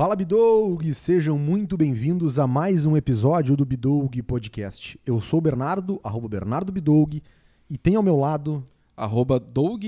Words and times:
Fala 0.00 0.16
Bidoug, 0.16 0.94
sejam 0.94 1.36
muito 1.36 1.76
bem-vindos 1.76 2.38
a 2.38 2.46
mais 2.46 2.86
um 2.86 2.96
episódio 2.96 3.54
do 3.54 3.66
Bidoug 3.66 4.22
Podcast. 4.22 4.98
Eu 5.04 5.20
sou 5.20 5.40
o 5.40 5.42
Bernardo, 5.42 6.00
arroba 6.02 6.26
Bernardo 6.26 6.72
Bidoug, 6.72 7.22
e 7.68 7.76
tem 7.76 7.96
ao 7.96 8.02
meu 8.02 8.16
lado... 8.16 8.64
Arroba 8.96 9.38
Doug 9.38 9.84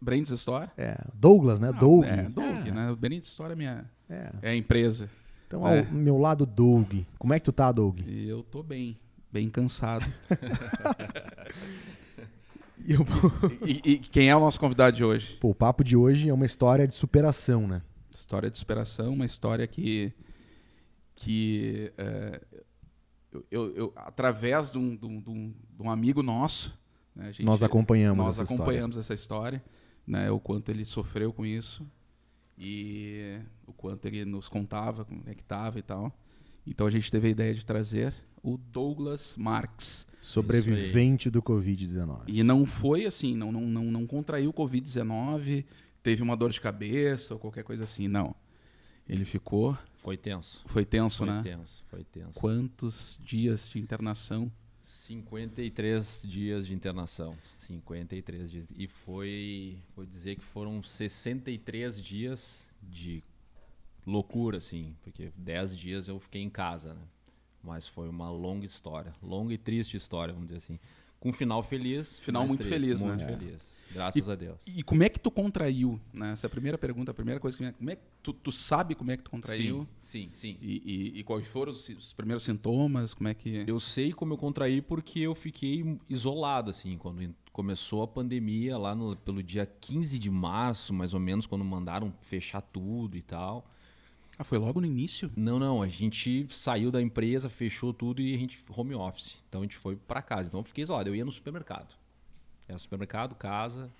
Brands 0.00 0.30
Store. 0.30 0.68
É, 0.78 0.96
Douglas, 1.12 1.58
né? 1.58 1.70
Ah, 1.70 1.80
Doug. 1.80 2.04
É, 2.04 2.22
Doug, 2.22 2.66
né? 2.68 2.88
O 2.92 2.94
Brands 2.94 3.26
Store 3.26 3.52
é 3.52 3.56
minha 3.56 3.84
É. 4.08 4.30
é 4.42 4.50
a 4.50 4.54
empresa. 4.54 5.10
Então, 5.48 5.66
É. 5.66 5.80
ao 5.80 5.92
meu 5.92 6.16
lado, 6.16 6.46
Doug. 6.46 7.00
Como 7.18 7.34
é 7.34 7.40
que 7.40 7.46
tu 7.46 7.52
tá, 7.52 7.72
Doug? 7.72 7.98
Eu 8.06 8.44
tô 8.44 8.62
bem, 8.62 8.96
bem 9.32 9.50
cansado. 9.50 10.06
E 12.82 12.94
e, 13.70 13.92
e 13.92 13.98
quem 13.98 14.30
é 14.30 14.34
o 14.34 14.40
nosso 14.40 14.58
convidado 14.58 14.96
de 14.96 15.04
hoje? 15.04 15.36
Pô, 15.38 15.50
o 15.50 15.54
papo 15.54 15.84
de 15.84 15.96
hoje 15.98 16.30
é 16.30 16.32
uma 16.32 16.46
história 16.46 16.88
de 16.88 16.94
superação, 16.94 17.66
né? 17.66 17.82
História 18.20 18.50
de 18.50 18.58
superação, 18.58 19.14
uma 19.14 19.24
história 19.24 19.66
que, 19.66 20.12
que 21.14 21.90
é, 21.96 22.40
eu, 23.32 23.46
eu- 23.50 23.74
eu- 23.76 23.92
através 23.96 24.70
de 24.70 24.78
um, 24.78 24.94
de 24.96 25.06
um- 25.06 25.20
de 25.20 25.82
um- 25.82 25.90
amigo 25.90 26.22
nosso, 26.22 26.78
né, 27.16 27.28
a 27.28 27.32
gente- 27.32 27.44
Nós 27.44 27.62
acompanhamos 27.62 28.18
nós 28.24 28.34
essa 28.36 28.42
história. 28.42 28.62
acompanhamos 28.62 28.96
essa 28.98 29.14
história, 29.14 29.64
né, 30.06 30.30
o 30.30 30.38
quanto 30.38 30.70
ele 30.70 30.84
sofreu 30.84 31.32
com 31.32 31.44
isso 31.46 31.86
e 32.58 33.38
o 33.66 33.72
quanto 33.72 34.06
ele 34.06 34.24
nos 34.24 34.48
contava 34.48 35.04
como 35.04 35.22
é 35.26 35.34
que 35.34 35.40
estava 35.42 35.78
e 35.78 35.82
tal. 35.82 36.14
Então 36.66 36.86
a 36.86 36.90
gente 36.90 37.10
teve 37.10 37.28
a 37.28 37.30
ideia 37.30 37.54
de 37.54 37.64
trazer 37.64 38.12
o 38.42 38.56
Douglas 38.58 39.34
Marx. 39.38 40.06
Sobrevivente 40.20 41.30
do 41.30 41.40
Covid-19. 41.42 42.24
E 42.26 42.42
não 42.42 42.66
foi 42.66 43.06
assim, 43.06 43.34
não, 43.34 43.50
não, 43.50 43.62
não, 43.62 43.84
não 43.84 44.06
contraiu 44.06 44.52
Covid-19, 44.52 45.64
teve 46.02 46.22
uma 46.22 46.36
dor 46.36 46.50
de 46.50 46.60
cabeça 46.60 47.34
ou 47.34 47.40
qualquer 47.40 47.64
coisa 47.64 47.84
assim, 47.84 48.08
não. 48.08 48.34
Ele 49.08 49.24
ficou, 49.24 49.76
Foi 49.96 50.16
tenso. 50.16 50.62
foi 50.66 50.84
tenso, 50.84 51.18
Foi 51.18 51.26
né? 51.26 51.42
tenso, 51.42 51.84
foi 51.88 52.04
tenso. 52.04 52.32
Quantos 52.38 53.18
dias 53.22 53.68
de 53.68 53.78
internação? 53.80 54.50
53 54.82 56.22
dias 56.24 56.66
de 56.66 56.74
internação. 56.74 57.36
53 57.58 58.50
dias. 58.50 58.66
E 58.76 58.86
foi, 58.86 59.78
vou 59.94 60.04
dizer 60.06 60.36
que 60.36 60.44
foram 60.44 60.82
63 60.82 62.00
dias 62.00 62.68
de 62.82 63.22
loucura, 64.06 64.58
assim, 64.58 64.94
porque 65.02 65.32
10 65.36 65.76
dias 65.76 66.08
eu 66.08 66.18
fiquei 66.18 66.42
em 66.42 66.50
casa, 66.50 66.94
né? 66.94 67.02
Mas 67.62 67.86
foi 67.86 68.08
uma 68.08 68.30
longa 68.30 68.64
história, 68.64 69.12
longa 69.22 69.52
e 69.52 69.58
triste 69.58 69.96
história, 69.96 70.32
vamos 70.32 70.48
dizer 70.48 70.58
assim. 70.58 70.78
Com 71.18 71.28
um 71.28 71.32
final 71.32 71.62
feliz. 71.62 72.18
Final 72.18 72.46
muito 72.46 72.60
triste, 72.60 72.72
feliz, 72.72 73.02
muito 73.02 73.22
né? 73.24 73.36
feliz. 73.36 73.79
Graças 73.92 74.28
a 74.28 74.34
Deus. 74.34 74.60
E 74.66 74.82
como 74.82 75.02
é 75.02 75.08
que 75.08 75.18
tu 75.18 75.30
contraiu? 75.30 76.00
Né? 76.12 76.32
Essa 76.32 76.46
é 76.46 76.48
a 76.48 76.50
primeira 76.50 76.78
pergunta, 76.78 77.10
a 77.10 77.14
primeira 77.14 77.40
coisa 77.40 77.56
que 77.56 77.64
me... 77.64 77.72
Como 77.72 77.90
é 77.90 77.96
que 77.96 78.02
tu, 78.22 78.32
tu 78.32 78.52
sabe 78.52 78.94
como 78.94 79.10
é 79.10 79.16
que 79.16 79.22
tu 79.24 79.30
contraiu? 79.30 79.86
Sim, 80.00 80.28
sim, 80.30 80.54
sim. 80.54 80.58
E, 80.62 80.82
e- 81.16 81.20
e 81.20 81.24
quais 81.24 81.46
foram 81.46 81.72
os, 81.72 81.88
os 81.88 82.12
primeiros 82.12 82.44
sintomas? 82.44 83.14
Como 83.14 83.28
é 83.28 83.34
que... 83.34 83.64
Eu 83.66 83.80
sei 83.80 84.12
como 84.12 84.34
eu 84.34 84.38
contraí 84.38 84.80
porque 84.80 85.20
eu 85.20 85.34
fiquei 85.34 85.98
isolado, 86.08 86.70
assim, 86.70 86.96
quando 86.96 87.34
começou 87.52 88.02
a 88.02 88.06
pandemia, 88.08 88.78
lá 88.78 88.94
no- 88.94 89.16
pelo 89.16 89.42
dia 89.42 89.66
15 89.66 90.18
de 90.18 90.30
março, 90.30 90.92
mais 90.94 91.12
ou 91.12 91.20
menos, 91.20 91.44
quando 91.46 91.64
mandaram 91.64 92.12
fechar 92.20 92.60
tudo 92.60 93.16
e 93.16 93.22
tal. 93.22 93.68
Ah, 94.38 94.44
foi 94.44 94.56
logo 94.56 94.80
no 94.80 94.86
início? 94.86 95.30
Não, 95.36 95.58
não, 95.58 95.82
a 95.82 95.88
gente 95.88 96.46
saiu 96.50 96.90
da 96.90 97.02
empresa, 97.02 97.50
fechou 97.50 97.92
tudo 97.92 98.22
e 98.22 98.34
a 98.34 98.38
gente 98.38 98.58
home 98.70 98.94
office. 98.94 99.36
Então 99.48 99.60
a 99.60 99.64
gente 99.64 99.76
foi 99.76 99.96
para 99.96 100.22
casa. 100.22 100.48
Então 100.48 100.60
eu 100.60 100.64
fiquei 100.64 100.82
isolado. 100.82 101.10
Eu 101.10 101.14
ia 101.14 101.24
no 101.26 101.32
supermercado. 101.32 101.94
Era 102.70 102.78
supermercado, 102.78 103.34
casa 103.34 103.90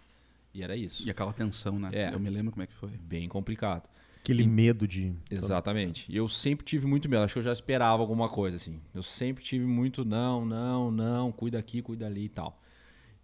e 0.54 0.62
era 0.62 0.76
isso. 0.76 1.06
E 1.06 1.10
aquela 1.10 1.32
tensão, 1.32 1.78
né? 1.78 1.90
É. 1.92 2.14
Eu 2.14 2.20
me 2.20 2.30
lembro 2.30 2.52
como 2.52 2.62
é 2.62 2.66
que 2.66 2.72
foi. 2.72 2.90
Bem 2.90 3.28
complicado. 3.28 3.88
Aquele 4.20 4.46
medo 4.46 4.86
de... 4.86 5.12
Exatamente. 5.30 6.10
E 6.10 6.16
eu 6.16 6.28
sempre 6.28 6.64
tive 6.64 6.86
muito 6.86 7.08
medo. 7.08 7.22
Acho 7.22 7.34
que 7.34 7.38
eu 7.38 7.44
já 7.44 7.52
esperava 7.52 8.00
alguma 8.02 8.28
coisa, 8.28 8.56
assim. 8.56 8.78
Eu 8.94 9.02
sempre 9.02 9.42
tive 9.42 9.64
muito 9.64 10.04
não, 10.04 10.44
não, 10.44 10.90
não, 10.90 11.32
cuida 11.32 11.58
aqui, 11.58 11.82
cuida 11.82 12.06
ali 12.06 12.26
e 12.26 12.28
tal. 12.28 12.60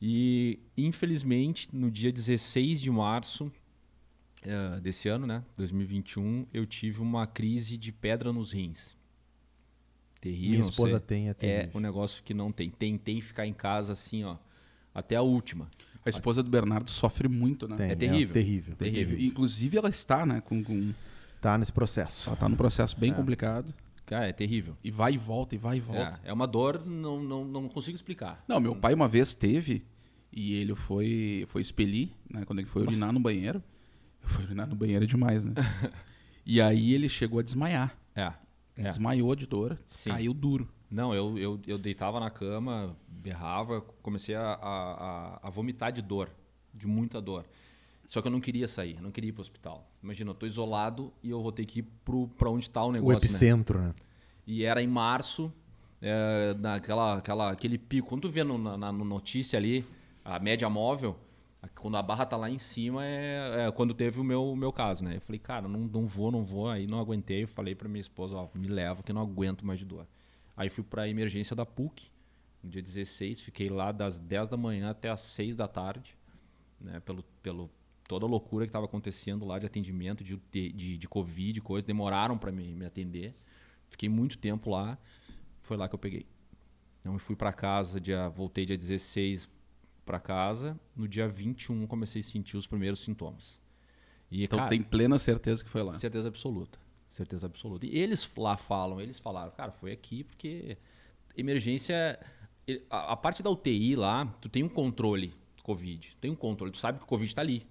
E, 0.01 0.59
infelizmente, 0.77 1.69
no 1.73 1.91
dia 1.91 2.11
16 2.11 2.81
de 2.81 2.91
março 2.91 3.53
eh, 4.43 4.81
desse 4.81 5.09
ano, 5.09 5.27
né, 5.27 5.45
2021, 5.57 6.47
eu 6.53 6.67
tive 6.67 7.01
uma 7.01 7.27
crise 7.27 7.77
de 7.77 7.93
pedra 7.93 8.33
nos 8.33 8.53
rins. 8.53 8.97
Terrível. 10.21 10.51
Minha 10.51 10.61
esposa 10.63 10.99
tem, 10.99 11.29
é 11.29 11.31
É 11.31 11.35
terrível. 11.35 11.71
um 11.75 11.81
negócio 11.81 12.23
que 12.25 12.35
não 12.35 12.51
tem. 12.51 12.71
Tentei 12.71 13.21
ficar 13.21 13.47
em 13.47 13.53
casa 13.53 13.93
assim, 13.93 14.25
ó, 14.25 14.37
até 14.97 15.15
a 15.17 15.23
última. 15.23 15.69
A 16.05 16.09
esposa 16.09 16.43
do 16.43 16.49
Bernardo 16.49 16.89
sofre 16.89 17.29
muito, 17.29 17.69
né? 17.69 17.77
Tem, 17.77 17.91
é 17.91 17.97
terrível. 17.97 18.33
terrível. 18.33 18.77
Terrível. 18.77 19.21
Inclusive, 19.21 19.77
ela 19.77 19.89
está, 19.89 20.25
né? 20.25 20.41
Com, 20.41 20.63
com... 20.63 20.95
Tá 21.41 21.59
nesse 21.59 21.73
processo. 21.73 22.29
Ela 22.29 22.37
tá 22.37 22.49
num 22.49 22.57
processo 22.57 22.99
bem 22.99 23.13
complicado. 23.13 23.75
Cara, 24.07 24.29
é 24.29 24.33
terrível. 24.33 24.77
E 24.83 24.91
vai 24.91 25.15
e 25.15 25.19
volta, 25.19 25.55
e 25.55 25.59
vai 25.59 25.79
e 25.79 25.81
volta. 25.81 26.21
É, 26.25 26.31
é 26.31 26.33
uma 26.33 26.47
dor, 26.47 26.87
não, 26.87 27.21
não, 27.23 27.45
não 27.45 27.69
consigo 27.69 27.97
explicar. 27.97 28.43
Não, 28.49 28.61
meu 28.61 28.75
pai 28.75 28.95
uma 28.95 29.09
vez 29.09 29.35
teve 29.35 29.85
e 30.33 30.55
ele 30.55 30.75
foi, 30.75 31.45
foi 31.49 31.61
expelir, 31.61 32.11
né? 32.31 32.45
Quando 32.45 32.61
ele 32.61 32.69
foi 32.69 32.83
urinar 32.83 33.13
no 33.13 33.19
banheiro. 33.19 33.63
Foi 34.21 34.45
urinar 34.45 34.69
no 34.69 34.77
banheiro 34.77 35.05
é 35.05 35.07
demais, 35.07 35.45
né? 35.45 35.55
e 36.47 36.61
aí 36.61 36.95
ele 36.95 37.09
chegou 37.09 37.41
a 37.41 37.43
desmaiar. 37.43 37.97
É. 38.15 38.33
É. 38.77 38.83
Desmaiou 38.85 39.35
de 39.35 39.47
dor, 39.47 39.79
Sim. 39.87 40.11
caiu 40.11 40.33
duro. 40.33 40.69
Não, 40.91 41.13
eu, 41.13 41.37
eu, 41.37 41.61
eu 41.67 41.79
deitava 41.79 42.21
na 42.21 42.31
cama, 42.31 42.97
berrava, 43.31 43.81
comecei 44.03 44.37
a, 44.37 44.53
a, 44.53 45.41
a- 45.49 45.51
vomitar 45.51 45.91
de 45.91 46.01
dor, 46.01 46.31
de 46.73 46.87
muita 46.87 47.21
dor. 47.21 47.45
Só 48.07 48.23
que 48.23 48.29
eu 48.29 48.33
não 48.33 48.41
queria 48.41 48.69
sair, 48.69 49.01
não 49.01 49.11
queria 49.11 49.31
ir 49.31 49.33
para 49.33 49.41
o 49.41 49.43
hospital. 49.43 49.85
Imagina, 50.01 50.31
eu 50.31 50.35
tô 50.35 50.47
isolado 50.47 51.13
e 51.25 51.31
eu 51.31 51.43
vou 51.43 51.51
ter 51.51 51.65
que 51.67 51.81
ir 51.81 51.89
para 52.37 52.49
onde 52.51 52.65
está 52.67 52.85
o 52.85 52.89
O 52.89 52.93
negócio, 52.93 53.15
né? 53.15 53.27
epicentro, 53.27 53.81
né? 53.81 53.95
E 54.47 54.63
era 54.63 54.81
em 54.81 54.87
março, 54.87 55.53
é, 56.01 56.55
naquela, 56.55 57.17
aquela, 57.19 57.51
aquele 57.51 57.77
pico. 57.79 58.09
Quando 58.09 58.23
tu 58.23 58.29
vê 58.29 58.45
no, 58.45 58.57
na, 58.57 58.77
na 58.77 58.93
no 58.93 59.05
notícia 59.05 59.57
ali, 59.59 59.85
a 60.25 60.39
média 60.39 60.71
móvel, 60.71 61.17
quando 61.75 61.97
a 61.97 62.03
barra 62.03 62.25
tá 62.25 62.37
lá 62.37 62.49
em 62.49 62.59
cima, 62.59 63.05
é, 63.05 63.67
é 63.67 63.73
quando 63.73 63.93
teve 63.93 64.21
o 64.21 64.25
meu, 64.25 64.53
o 64.53 64.57
meu 64.57 64.73
caso, 64.73 65.05
né? 65.05 65.17
Eu 65.17 65.21
falei, 65.21 65.41
cara, 65.41 65.67
não, 65.67 65.81
não 65.81 66.07
vou, 66.07 66.31
não 66.31 66.45
vou. 66.45 66.69
Aí 66.71 66.87
não 66.87 67.01
aguentei, 67.01 67.43
eu 67.43 67.49
falei 67.49 67.75
pra 67.75 67.89
minha 67.89 68.01
esposa, 68.01 68.37
ó, 68.37 68.47
me 68.55 68.69
leva 68.69 69.03
que 69.03 69.11
eu 69.11 69.15
não 69.17 69.23
aguento 69.23 69.67
mais 69.67 69.81
de 69.81 69.85
dor. 69.85 70.07
Aí 70.57 70.71
fui 70.71 70.85
pra 70.85 71.09
emergência 71.09 71.57
da 71.57 71.67
PUC, 71.67 72.09
no 72.67 72.73
dia 72.73 72.83
16, 72.83 73.41
fiquei 73.41 73.69
lá 73.69 73.93
das 73.93 74.19
10 74.19 74.49
da 74.49 74.57
manhã 74.57 74.91
até 74.91 75.09
as 75.09 75.21
6 75.21 75.55
da 75.55 75.69
tarde, 75.69 76.17
né? 76.81 77.01
Pelo, 77.01 77.23
pelo 77.43 77.71
toda 78.07 78.27
a 78.27 78.29
loucura 78.29 78.67
que 78.67 78.71
estava 78.71 78.85
acontecendo 78.85 79.45
lá 79.45 79.59
de 79.59 79.67
atendimento, 79.67 80.23
de, 80.23 80.37
de, 80.51 80.99
de 80.99 81.09
Covid, 81.09 81.61
coisa, 81.61 81.87
demoraram 81.87 82.37
para 82.37 82.53
me, 82.53 82.75
me 82.75 82.85
atender. 82.85 83.35
Fiquei 83.89 84.09
muito 84.09 84.37
tempo 84.39 84.71
lá, 84.71 84.99
foi 85.61 85.77
lá 85.77 85.89
que 85.89 85.95
eu 85.95 85.99
peguei. 85.99 86.27
Então 87.01 87.13
eu 87.13 87.19
fui 87.19 87.37
para 87.37 87.53
casa, 87.53 88.01
dia, 88.01 88.29
voltei 88.29 88.67
dia 88.67 88.77
16 88.77 89.49
para 90.05 90.19
casa, 90.19 90.79
no 90.95 91.07
dia 91.07 91.29
21 91.29 91.87
comecei 91.87 92.21
a 92.21 92.25
sentir 92.25 92.57
os 92.57 92.67
primeiros 92.67 93.01
sintomas. 93.01 93.61
E, 94.31 94.43
Então 94.43 94.59
cara, 94.59 94.71
tem 94.71 94.83
plena 94.83 95.19
certeza 95.19 95.63
que 95.63 95.71
foi 95.71 95.83
lá. 95.83 95.95
Certeza 95.95 96.29
absoluta. 96.29 96.79
Certeza 97.09 97.47
absoluta. 97.47 97.87
E 97.87 97.97
eles 97.97 98.29
lá 98.37 98.57
falam, 98.57 99.01
eles 99.01 99.19
falaram, 99.21 99.53
cara, 99.53 99.71
foi 99.71 99.93
aqui 99.93 100.25
porque 100.25 100.77
emergência. 101.37 102.19
A, 102.91 103.13
a 103.13 103.17
parte 103.17 103.43
da 103.43 103.51
UTI 103.51 103.95
lá, 103.97 104.27
tu 104.41 104.49
tem 104.49 104.63
um 104.63 104.69
controle 104.69 105.35
Covid. 105.67 106.17
Tem 106.21 106.31
um 106.31 106.37
controle, 106.37 106.71
tu 106.71 106.79
sabe 106.79 106.99
que 106.99 107.05
o 107.05 107.09
Covid 107.09 107.29
está 107.29 107.43
ali. 107.43 107.67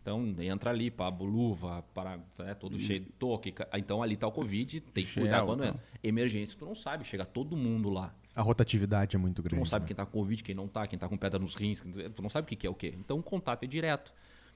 Então 0.00 0.34
entra 0.40 0.70
ali, 0.70 0.90
pá, 0.90 1.08
luva, 1.08 1.84
para, 1.94 2.18
né, 2.38 2.54
todo 2.54 2.76
cheio 2.78 3.00
de 3.00 3.10
toque. 3.12 3.54
Então 3.76 4.02
ali 4.02 4.16
tá 4.16 4.26
o 4.26 4.32
Covid, 4.32 4.80
tem 4.80 5.04
que 5.04 5.10
Gel, 5.10 5.22
cuidar 5.22 5.44
quando 5.44 5.62
então. 5.62 5.74
entra. 5.74 5.82
Emergência, 6.02 6.58
tu 6.58 6.64
não 6.64 6.74
sabe, 6.74 7.04
chega 7.04 7.24
todo 7.24 7.56
mundo 7.56 7.90
lá. 7.90 8.12
A 8.34 8.42
rotatividade 8.42 9.14
é 9.14 9.18
muito 9.18 9.36
Tu 9.36 9.42
grande. 9.42 9.56
não 9.56 9.64
sabe 9.64 9.84
né? 9.84 9.86
quem 9.88 9.96
tá 9.96 10.04
com 10.04 10.12
Covid, 10.18 10.42
quem 10.42 10.54
não 10.54 10.66
tá, 10.66 10.86
quem 10.86 10.98
tá 10.98 11.08
com 11.08 11.16
pedra 11.16 11.38
nos 11.38 11.54
rins, 11.54 11.80
tu 12.14 12.22
não 12.22 12.28
sabe 12.30 12.46
o 12.46 12.48
que, 12.48 12.56
que 12.56 12.66
é 12.66 12.70
o 12.70 12.74
quê. 12.74 12.94
Então 12.98 13.18
o 13.18 13.22
contato 13.22 13.62
é 13.62 13.66
direto. 13.66 14.12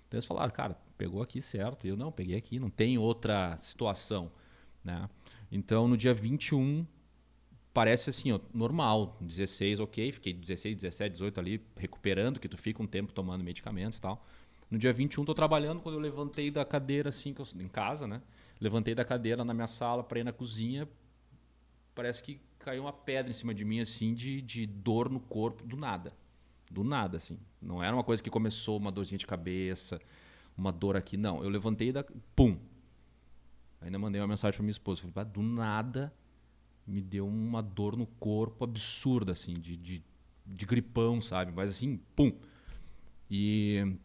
Então 0.08 0.18
eles 0.18 0.26
falaram, 0.26 0.50
cara, 0.52 0.76
pegou 0.98 1.22
aqui 1.22 1.40
certo. 1.40 1.86
Eu 1.86 1.96
não, 1.96 2.10
peguei 2.10 2.36
aqui, 2.36 2.58
não 2.58 2.70
tem 2.70 2.98
outra 2.98 3.56
situação. 3.58 4.32
Né? 4.82 5.08
Então 5.50 5.86
no 5.86 5.96
dia 5.96 6.14
21, 6.14 6.84
parece 7.72 8.10
assim, 8.10 8.32
ó, 8.32 8.40
normal. 8.52 9.16
16, 9.20 9.80
ok, 9.80 10.12
fiquei 10.12 10.32
16, 10.32 10.76
17, 10.76 11.12
18 11.12 11.40
ali, 11.40 11.66
recuperando, 11.76 12.38
que 12.38 12.48
tu 12.48 12.56
fica 12.56 12.82
um 12.82 12.86
tempo 12.86 13.12
tomando 13.12 13.42
medicamento 13.42 13.96
e 13.96 14.00
tal. 14.00 14.24
No 14.70 14.78
dia 14.78 14.92
21, 14.92 15.24
tô 15.24 15.34
trabalhando, 15.34 15.80
quando 15.80 15.96
eu 15.96 16.00
levantei 16.00 16.50
da 16.50 16.64
cadeira, 16.64 17.10
assim, 17.10 17.34
eu, 17.38 17.60
em 17.60 17.68
casa, 17.68 18.06
né? 18.06 18.22
Levantei 18.60 18.94
da 18.94 19.04
cadeira 19.04 19.44
na 19.44 19.52
minha 19.52 19.66
sala 19.66 20.02
para 20.02 20.20
ir 20.20 20.24
na 20.24 20.32
cozinha, 20.32 20.88
parece 21.94 22.22
que 22.22 22.40
caiu 22.58 22.82
uma 22.84 22.92
pedra 22.92 23.30
em 23.30 23.34
cima 23.34 23.52
de 23.52 23.64
mim, 23.64 23.80
assim, 23.80 24.14
de, 24.14 24.40
de 24.40 24.66
dor 24.66 25.10
no 25.10 25.20
corpo, 25.20 25.64
do 25.66 25.76
nada. 25.76 26.14
Do 26.70 26.82
nada, 26.82 27.18
assim. 27.18 27.38
Não 27.60 27.82
era 27.82 27.94
uma 27.94 28.04
coisa 28.04 28.22
que 28.22 28.30
começou 28.30 28.78
uma 28.78 28.90
dorzinha 28.90 29.18
de 29.18 29.26
cabeça, 29.26 30.00
uma 30.56 30.72
dor 30.72 30.96
aqui. 30.96 31.16
Não, 31.16 31.42
eu 31.42 31.50
levantei 31.50 31.92
da. 31.92 32.04
Pum! 32.34 32.56
Ainda 33.80 33.98
mandei 33.98 34.20
uma 34.20 34.28
mensagem 34.28 34.56
para 34.56 34.62
minha 34.62 34.70
esposa. 34.70 35.02
Falei, 35.02 35.12
"Ah, 35.16 35.24
do 35.24 35.42
nada 35.42 36.12
me 36.86 37.00
deu 37.00 37.26
uma 37.26 37.62
dor 37.62 37.96
no 37.96 38.06
corpo 38.06 38.64
absurda, 38.64 39.32
assim, 39.32 39.54
de, 39.54 39.76
de, 39.76 40.02
de 40.46 40.66
gripão, 40.66 41.20
sabe? 41.20 41.52
Mas 41.54 41.70
assim, 41.70 42.00
pum! 42.16 42.32
E 43.30 43.96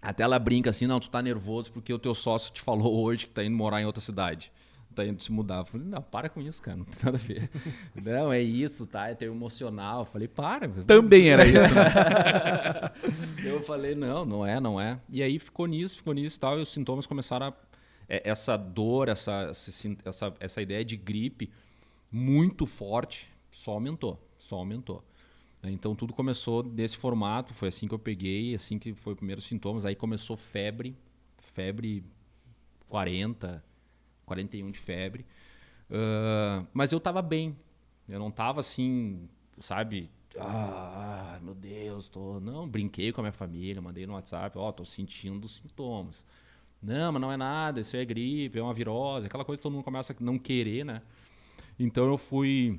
Até 0.00 0.22
ela 0.22 0.38
brinca 0.38 0.70
assim, 0.70 0.86
não, 0.86 0.98
tu 0.98 1.10
tá 1.10 1.20
nervoso 1.22 1.70
porque 1.72 1.92
o 1.92 1.98
teu 1.98 2.14
sócio 2.14 2.52
te 2.52 2.60
falou 2.60 3.02
hoje 3.02 3.26
que 3.26 3.32
tá 3.32 3.44
indo 3.44 3.56
morar 3.56 3.80
em 3.82 3.84
outra 3.86 4.00
cidade. 4.00 4.50
Tá 4.94 5.06
indo 5.06 5.22
se 5.22 5.32
mudar. 5.32 5.58
Eu 5.58 5.64
falei, 5.64 5.86
não, 5.86 6.02
para 6.02 6.28
com 6.28 6.40
isso, 6.40 6.60
cara, 6.60 6.76
não 6.76 6.84
tem 6.84 6.98
nada 7.02 7.16
a 7.16 7.20
ver. 7.20 7.50
não, 7.96 8.30
é 8.32 8.42
isso, 8.42 8.86
tá? 8.86 9.08
É 9.08 9.14
teu 9.14 9.32
emocional. 9.32 10.00
Eu 10.00 10.04
falei, 10.04 10.28
para. 10.28 10.68
Também 10.68 11.30
era 11.30 11.46
isso, 11.46 11.74
né? 11.74 11.82
eu 13.42 13.62
falei, 13.62 13.94
não, 13.94 14.24
não 14.26 14.44
é, 14.46 14.60
não 14.60 14.78
é. 14.80 15.00
E 15.08 15.22
aí 15.22 15.38
ficou 15.38 15.66
nisso, 15.66 15.96
ficou 15.96 16.12
nisso 16.12 16.36
e 16.36 16.40
tal, 16.40 16.58
e 16.58 16.62
os 16.62 16.68
sintomas 16.70 17.06
começaram 17.06 17.46
a. 17.46 17.54
é, 18.06 18.28
Essa 18.28 18.56
dor, 18.56 19.08
essa, 19.08 19.48
essa, 19.50 19.70
essa, 20.04 20.34
essa 20.38 20.60
ideia 20.62 20.84
de 20.84 20.96
gripe 20.96 21.50
muito 22.12 22.66
forte 22.66 23.28
só 23.50 23.72
aumentou, 23.72 24.20
só 24.38 24.56
aumentou. 24.56 25.02
Então 25.64 25.94
tudo 25.94 26.12
começou 26.12 26.62
desse 26.62 26.96
formato, 26.96 27.54
foi 27.54 27.68
assim 27.68 27.86
que 27.86 27.94
eu 27.94 27.98
peguei, 27.98 28.54
assim 28.54 28.78
que 28.78 28.92
foi 28.94 29.12
os 29.12 29.16
primeiros 29.16 29.44
sintomas. 29.44 29.84
Aí 29.84 29.94
começou 29.94 30.36
febre, 30.36 30.96
febre 31.38 32.04
40, 32.88 33.64
41 34.26 34.70
de 34.70 34.78
febre. 34.78 35.24
Ah, 35.90 36.64
mas 36.72 36.92
eu 36.92 36.98
tava 36.98 37.22
bem, 37.22 37.56
eu 38.08 38.18
não 38.18 38.30
tava 38.30 38.60
assim, 38.60 39.28
sabe? 39.60 40.10
Ah, 40.38 41.38
meu 41.42 41.54
Deus, 41.54 42.08
tô. 42.08 42.40
Não, 42.40 42.66
brinquei 42.66 43.12
com 43.12 43.20
a 43.20 43.24
minha 43.24 43.32
família, 43.32 43.80
mandei 43.82 44.06
no 44.06 44.14
WhatsApp, 44.14 44.56
ó, 44.58 44.72
tô 44.72 44.84
sentindo 44.84 45.46
sintomas. 45.46 46.24
Não, 46.82 47.12
mas 47.12 47.22
não 47.22 47.30
é 47.30 47.36
nada, 47.36 47.80
isso 47.80 47.96
é 47.96 48.04
gripe, 48.04 48.58
é 48.58 48.62
uma 48.62 48.74
virose, 48.74 49.26
aquela 49.26 49.44
coisa 49.44 49.58
que 49.58 49.62
todo 49.62 49.72
mundo 49.72 49.84
começa 49.84 50.12
a 50.12 50.16
não 50.18 50.38
querer, 50.38 50.84
né? 50.84 51.02
Então 51.84 52.06
eu 52.06 52.16
fui 52.16 52.78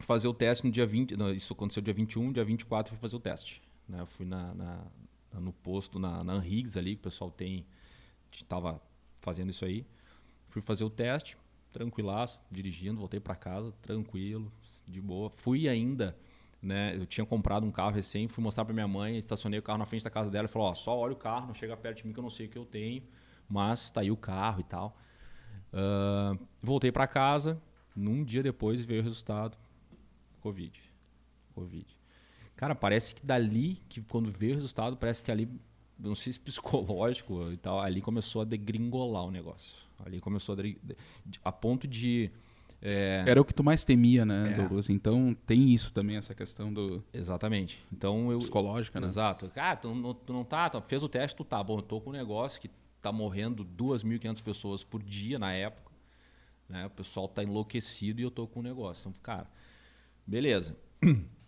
fazer 0.00 0.28
o 0.28 0.34
teste 0.34 0.66
no 0.66 0.72
dia 0.72 0.86
20, 0.86 1.16
não, 1.16 1.32
isso 1.32 1.52
aconteceu 1.52 1.82
dia 1.82 1.94
21, 1.94 2.32
dia 2.32 2.44
24 2.44 2.92
eu 2.92 2.96
fui 2.98 3.02
fazer 3.02 3.16
o 3.16 3.20
teste. 3.20 3.62
Né? 3.88 4.00
Eu 4.00 4.06
fui 4.06 4.26
na, 4.26 4.54
na- 4.54 4.84
no 5.40 5.52
posto, 5.52 5.98
na, 5.98 6.24
na 6.24 6.34
ali, 6.38 6.94
que 6.94 7.00
o 7.00 7.04
pessoal 7.04 7.30
tem, 7.30 7.64
estava 8.32 8.80
fazendo 9.20 9.50
isso 9.50 9.64
aí. 9.64 9.86
Fui 10.48 10.62
fazer 10.62 10.84
o 10.84 10.90
teste, 10.90 11.36
tranquilaço, 11.72 12.42
dirigindo, 12.50 12.98
voltei 12.98 13.20
para 13.20 13.34
casa, 13.34 13.72
tranquilo, 13.82 14.52
de 14.86 15.00
boa. 15.00 15.30
Fui 15.30 15.68
ainda, 15.68 16.16
né? 16.62 16.96
Eu 16.96 17.06
tinha 17.06 17.26
comprado 17.26 17.66
um 17.66 17.72
carro 17.72 17.90
recém, 17.92 18.28
fui 18.28 18.42
mostrar 18.44 18.64
para 18.64 18.74
minha 18.74 18.88
mãe, 18.88 19.18
estacionei 19.18 19.58
o 19.60 19.62
carro 19.62 19.78
na 19.78 19.86
frente 19.86 20.04
da 20.04 20.10
casa 20.10 20.30
dela 20.30 20.46
e 20.46 20.48
falou: 20.48 20.74
só 20.74 20.96
olha 20.96 21.14
o 21.14 21.16
carro, 21.16 21.48
não 21.48 21.54
chega 21.54 21.76
perto 21.76 21.98
de 21.98 22.06
mim 22.06 22.12
que 22.12 22.18
eu 22.18 22.22
não 22.24 22.30
sei 22.30 22.46
o 22.46 22.48
que 22.50 22.58
eu 22.58 22.66
tenho, 22.66 23.02
mas 23.48 23.90
tá 23.90 24.00
aí 24.02 24.10
o 24.10 24.16
carro 24.16 24.60
e 24.60 24.64
tal. 24.64 24.96
Ah, 25.72 26.36
voltei 26.62 26.90
para 26.92 27.06
casa, 27.06 27.60
num 27.98 28.22
dia 28.24 28.42
depois 28.42 28.84
veio 28.84 29.00
o 29.00 29.04
resultado: 29.04 29.56
Covid. 30.40 30.80
Covid. 31.54 31.86
Cara, 32.56 32.74
parece 32.74 33.14
que 33.14 33.24
dali, 33.24 33.78
que 33.88 34.00
quando 34.00 34.30
veio 34.30 34.52
o 34.52 34.54
resultado, 34.56 34.96
parece 34.96 35.22
que 35.22 35.30
ali, 35.30 35.48
não 35.98 36.14
sei 36.14 36.32
se 36.32 36.40
psicológico 36.40 37.50
e 37.52 37.56
tal, 37.56 37.80
ali 37.80 38.00
começou 38.00 38.42
a 38.42 38.44
degringolar 38.44 39.24
o 39.24 39.30
negócio. 39.30 39.76
Ali 40.04 40.20
começou 40.20 40.54
a, 40.54 41.48
a 41.48 41.52
ponto 41.52 41.86
de. 41.88 42.30
é, 42.80 43.24
Era 43.26 43.40
o 43.40 43.44
que 43.44 43.52
tu 43.52 43.64
mais 43.64 43.82
temia, 43.84 44.24
né, 44.24 44.52
É. 44.52 44.56
Douglas? 44.56 44.88
Então 44.88 45.36
tem 45.46 45.70
isso 45.74 45.92
também, 45.92 46.16
essa 46.16 46.34
questão 46.34 46.72
do 46.72 47.02
Exatamente. 47.12 47.84
Então 47.92 48.30
eu. 48.30 48.38
psicológica, 48.38 49.00
né? 49.00 49.08
Exato. 49.08 49.48
Cara, 49.50 49.76
tu 49.76 49.92
não, 49.94 50.14
tu 50.14 50.32
não 50.32 50.44
tá, 50.44 50.70
tu 50.70 50.80
fez 50.82 51.02
o 51.02 51.08
teste, 51.08 51.36
tu 51.36 51.44
tá. 51.44 51.62
Bom, 51.62 51.78
eu 51.78 51.82
tô 51.82 52.00
com 52.00 52.10
um 52.10 52.12
negócio 52.12 52.60
que 52.60 52.70
tá 53.02 53.10
morrendo 53.12 53.64
2.500 53.64 54.42
pessoas 54.42 54.84
por 54.84 55.02
dia 55.02 55.38
na 55.38 55.52
época. 55.52 55.87
Né? 56.68 56.86
O 56.86 56.90
pessoal 56.90 57.28
tá 57.28 57.42
enlouquecido 57.42 58.20
e 58.20 58.24
eu 58.24 58.30
tô 58.30 58.46
com 58.46 58.60
um 58.60 58.62
negócio. 58.62 59.08
Então, 59.08 59.22
cara, 59.22 59.50
beleza. 60.26 60.76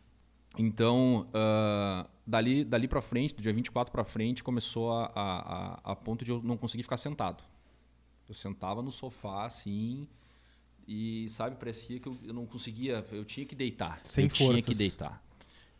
Então, 0.58 1.28
ah, 1.32 2.08
dali, 2.26 2.64
dali 2.64 2.88
para 2.88 3.00
frente, 3.00 3.32
do 3.32 3.40
dia 3.40 3.52
24 3.52 3.92
para 3.92 4.02
frente, 4.02 4.42
começou 4.42 4.90
a, 4.92 5.04
a, 5.14 5.38
a, 5.84 5.92
a 5.92 5.96
ponto 5.96 6.24
de 6.24 6.32
eu 6.32 6.42
não 6.42 6.56
conseguir 6.56 6.82
ficar 6.82 6.96
sentado. 6.96 7.44
Eu 8.28 8.34
sentava 8.34 8.82
no 8.82 8.90
sofá, 8.90 9.46
assim, 9.46 10.08
e, 10.92 11.28
sabe, 11.28 11.54
parecia 11.54 12.00
que 12.00 12.08
eu, 12.08 12.18
eu 12.24 12.34
não 12.34 12.46
conseguia, 12.46 13.06
eu 13.12 13.24
tinha 13.24 13.46
que 13.46 13.54
deitar. 13.54 14.00
Sem 14.04 14.24
eu 14.24 14.30
tinha 14.30 14.54
que 14.56 14.62
forças. 14.62 14.76
deitar. 14.76 15.22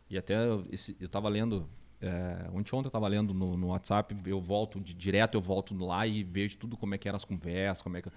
E 0.09 0.17
até 0.17 0.35
eu, 0.35 0.65
esse, 0.71 0.95
eu 1.01 1.09
tava 1.09 1.27
lendo, 1.27 1.69
é, 1.99 2.49
ontem, 2.53 2.73
ontem 2.73 2.87
eu 2.87 2.91
tava 2.91 3.09
lendo 3.09 3.33
no, 3.33 3.57
no 3.57 3.67
WhatsApp, 3.67 4.15
eu 4.25 4.39
volto, 4.39 4.79
de, 4.79 4.93
direto 4.93 5.35
eu 5.35 5.41
volto 5.41 5.77
lá 5.77 6.07
e 6.07 6.23
vejo 6.23 6.57
tudo 6.57 6.77
como 6.77 6.95
é 6.95 6.97
que 6.97 7.09
eram 7.09 7.17
as 7.17 7.25
conversas, 7.25 7.81
como 7.81 7.97
é 7.97 8.01
que... 8.01 8.09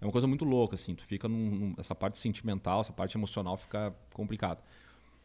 É 0.00 0.04
uma 0.04 0.12
coisa 0.12 0.26
muito 0.26 0.44
louca, 0.44 0.76
assim, 0.76 0.94
tu 0.94 1.04
fica 1.04 1.28
num, 1.28 1.50
num- 1.50 1.74
essa 1.78 1.94
parte 1.94 2.18
sentimental, 2.18 2.80
essa 2.82 2.92
parte 2.92 3.16
emocional 3.16 3.56
fica 3.56 3.92
complicada. 4.14 4.60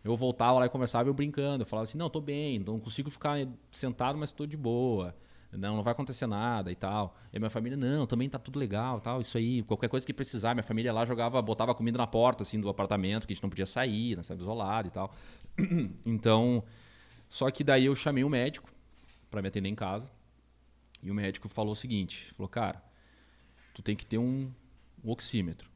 Eu 0.03 0.15
voltava 0.17 0.59
lá 0.59 0.65
e 0.65 0.69
conversava 0.69 1.09
eu 1.09 1.13
brincando, 1.13 1.63
eu 1.63 1.67
falava 1.67 1.83
assim, 1.83 1.97
não, 1.97 2.09
tô 2.09 2.19
bem, 2.21 2.59
não 2.59 2.79
consigo 2.79 3.09
ficar 3.09 3.37
sentado, 3.71 4.17
mas 4.17 4.31
tô 4.31 4.45
de 4.45 4.57
boa. 4.57 5.15
Não, 5.51 5.75
não 5.77 5.83
vai 5.83 5.91
acontecer 5.93 6.25
nada 6.27 6.71
e 6.71 6.75
tal. 6.75 7.15
E 7.31 7.39
minha 7.39 7.49
família, 7.49 7.77
não, 7.77 8.07
também 8.07 8.27
tá 8.27 8.39
tudo 8.39 8.59
legal, 8.59 8.99
tal, 8.99 9.21
isso 9.21 9.37
aí, 9.37 9.61
qualquer 9.63 9.87
coisa 9.87 10.05
que 10.05 10.13
precisar. 10.13 10.55
Minha 10.55 10.63
família 10.63 10.91
lá 10.91 11.05
jogava, 11.05 11.41
botava 11.41 11.75
comida 11.75 11.97
na 11.97 12.07
porta 12.07 12.43
assim 12.43 12.59
do 12.59 12.67
apartamento, 12.69 13.27
que 13.27 13.33
a 13.33 13.35
gente 13.35 13.43
não 13.43 13.49
podia 13.49 13.65
sair, 13.67 14.15
nós 14.15 14.25
estava 14.25 14.41
isolado 14.41 14.87
e 14.87 14.91
tal. 14.91 15.13
Então, 16.05 16.63
só 17.29 17.49
que 17.51 17.63
daí 17.63 17.85
eu 17.85 17.95
chamei 17.95 18.23
um 18.23 18.29
médico 18.29 18.69
para 19.31 19.41
me 19.41 19.47
atender 19.49 19.69
em 19.69 19.75
casa. 19.75 20.09
E 21.03 21.11
o 21.11 21.13
médico 21.13 21.49
falou 21.49 21.73
o 21.73 21.75
seguinte, 21.75 22.33
falou: 22.35 22.49
"Cara, 22.49 22.81
tu 23.73 23.81
tem 23.81 23.95
que 23.95 24.05
ter 24.05 24.17
um, 24.17 24.51
um 25.03 25.11
oxímetro. 25.11 25.69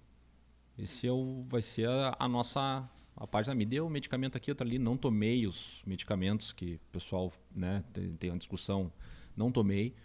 Esse 0.77 1.07
é 1.07 1.11
o, 1.11 1.43
vai 1.47 1.61
ser 1.61 1.89
a, 1.89 2.15
a 2.19 2.27
nossa 2.27 2.87
a 3.19 3.41
da 3.41 3.55
me 3.55 3.65
deu 3.65 3.87
o 3.87 3.89
medicamento 3.89 4.37
aqui, 4.37 4.51
outro 4.51 4.65
ali, 4.65 4.77
não 4.77 4.95
tomei 4.95 5.47
os 5.47 5.81
medicamentos 5.87 6.51
que 6.51 6.75
o 6.75 6.91
pessoal, 6.91 7.33
né, 7.51 7.83
tem, 7.91 8.15
tem 8.15 8.29
uma 8.29 8.37
discussão, 8.37 8.93
não 9.35 9.51
tomei. 9.51 9.95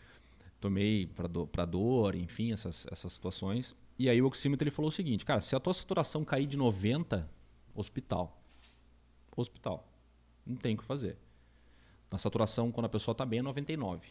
Tomei 0.58 1.06
para 1.08 1.28
pra 1.28 1.64
dor, 1.66 2.14
enfim, 2.14 2.52
essas, 2.52 2.86
essas 2.90 3.12
situações. 3.12 3.76
E 3.98 4.08
aí 4.08 4.22
o 4.22 4.26
oxímetro 4.26 4.64
ele 4.64 4.70
falou 4.70 4.88
o 4.88 4.92
seguinte, 4.92 5.24
cara, 5.24 5.40
se 5.40 5.54
a 5.54 5.60
tua 5.60 5.74
saturação 5.74 6.24
cair 6.24 6.46
de 6.46 6.56
90, 6.56 7.28
hospital. 7.74 8.40
Hospital. 9.36 9.86
Não 10.46 10.56
tem 10.56 10.74
o 10.74 10.78
que 10.78 10.84
fazer. 10.84 11.18
Na 12.10 12.16
saturação, 12.16 12.70
quando 12.72 12.86
a 12.86 12.88
pessoa 12.88 13.12
está 13.12 13.26
bem, 13.26 13.40
é 13.40 13.42
99. 13.42 14.06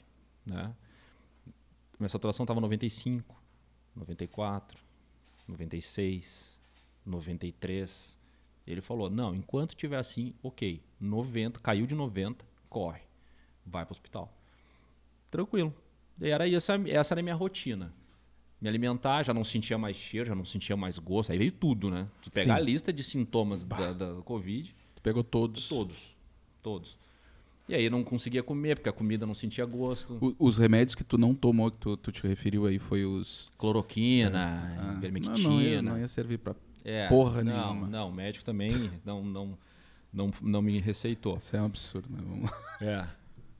Né? 0.45 0.75
Minha 1.97 2.09
saturação 2.09 2.43
estava 2.43 2.59
95, 2.59 3.35
94, 3.95 4.77
96, 5.47 6.57
93. 7.05 8.17
Ele 8.65 8.81
falou: 8.81 9.09
não, 9.09 9.33
enquanto 9.35 9.75
tiver 9.75 9.97
assim, 9.97 10.33
ok. 10.41 10.81
90, 10.99 11.59
caiu 11.59 11.85
de 11.85 11.95
90, 11.95 12.45
corre. 12.69 13.01
Vai 13.65 13.85
para 13.85 13.91
o 13.93 13.95
hospital. 13.95 14.31
Tranquilo. 15.29 15.73
E 16.19 16.29
era 16.29 16.47
essa, 16.49 16.75
essa 16.87 17.13
era 17.13 17.21
a 17.21 17.23
minha 17.23 17.35
rotina. 17.35 17.93
Me 18.59 18.69
alimentar, 18.69 19.23
já 19.23 19.33
não 19.33 19.43
sentia 19.43 19.77
mais 19.77 19.97
cheiro, 19.97 20.27
já 20.27 20.35
não 20.35 20.45
sentia 20.45 20.77
mais 20.77 20.99
gosto. 20.99 21.31
Aí 21.31 21.37
veio 21.37 21.51
tudo, 21.51 21.89
né? 21.89 22.07
Tu 22.21 22.29
pegar 22.29 22.55
Sim. 22.55 22.61
a 22.61 22.63
lista 22.63 22.93
de 22.93 23.03
sintomas 23.03 23.63
da, 23.63 23.91
da 23.93 24.21
Covid, 24.21 24.75
Tu 24.95 25.01
pegou 25.01 25.23
todos. 25.23 25.67
todos. 25.67 26.15
Todos. 26.61 26.97
E 27.71 27.75
aí 27.75 27.89
não 27.89 28.03
conseguia 28.03 28.43
comer, 28.43 28.75
porque 28.75 28.89
a 28.89 28.91
comida 28.91 29.25
não 29.25 29.33
sentia 29.33 29.65
gosto. 29.65 30.17
O- 30.21 30.35
os 30.45 30.57
remédios 30.57 30.93
que 30.93 31.05
tu 31.05 31.17
não 31.17 31.33
tomou, 31.33 31.71
que 31.71 31.77
tu, 31.77 31.95
tu 31.95 32.11
te 32.11 32.27
referiu 32.27 32.65
aí, 32.65 32.77
foi 32.79 33.05
os. 33.05 33.49
Cloroquina, 33.57 34.67
Ah, 34.77 34.93
ivermectina. 34.97 35.37
não, 35.37 35.51
não, 35.51 35.61
ia, 35.61 35.81
não 35.81 35.97
ia 35.97 36.07
servir 36.09 36.37
pra. 36.39 36.53
É, 36.83 37.07
porra 37.07 37.43
não, 37.43 37.73
nenhuma. 37.73 37.87
Não, 37.87 38.09
o 38.09 38.11
médico 38.13 38.43
também 38.43 38.67
não, 39.05 39.23
não, 39.23 39.57
não, 40.11 40.31
não 40.41 40.61
me 40.61 40.79
receitou. 40.79 41.37
Isso 41.37 41.55
é 41.55 41.61
um 41.61 41.65
absurdo, 41.65 42.09
né? 42.11 42.19
Vamos 42.21 42.51
lá. 42.51 42.57
É. 42.81 43.07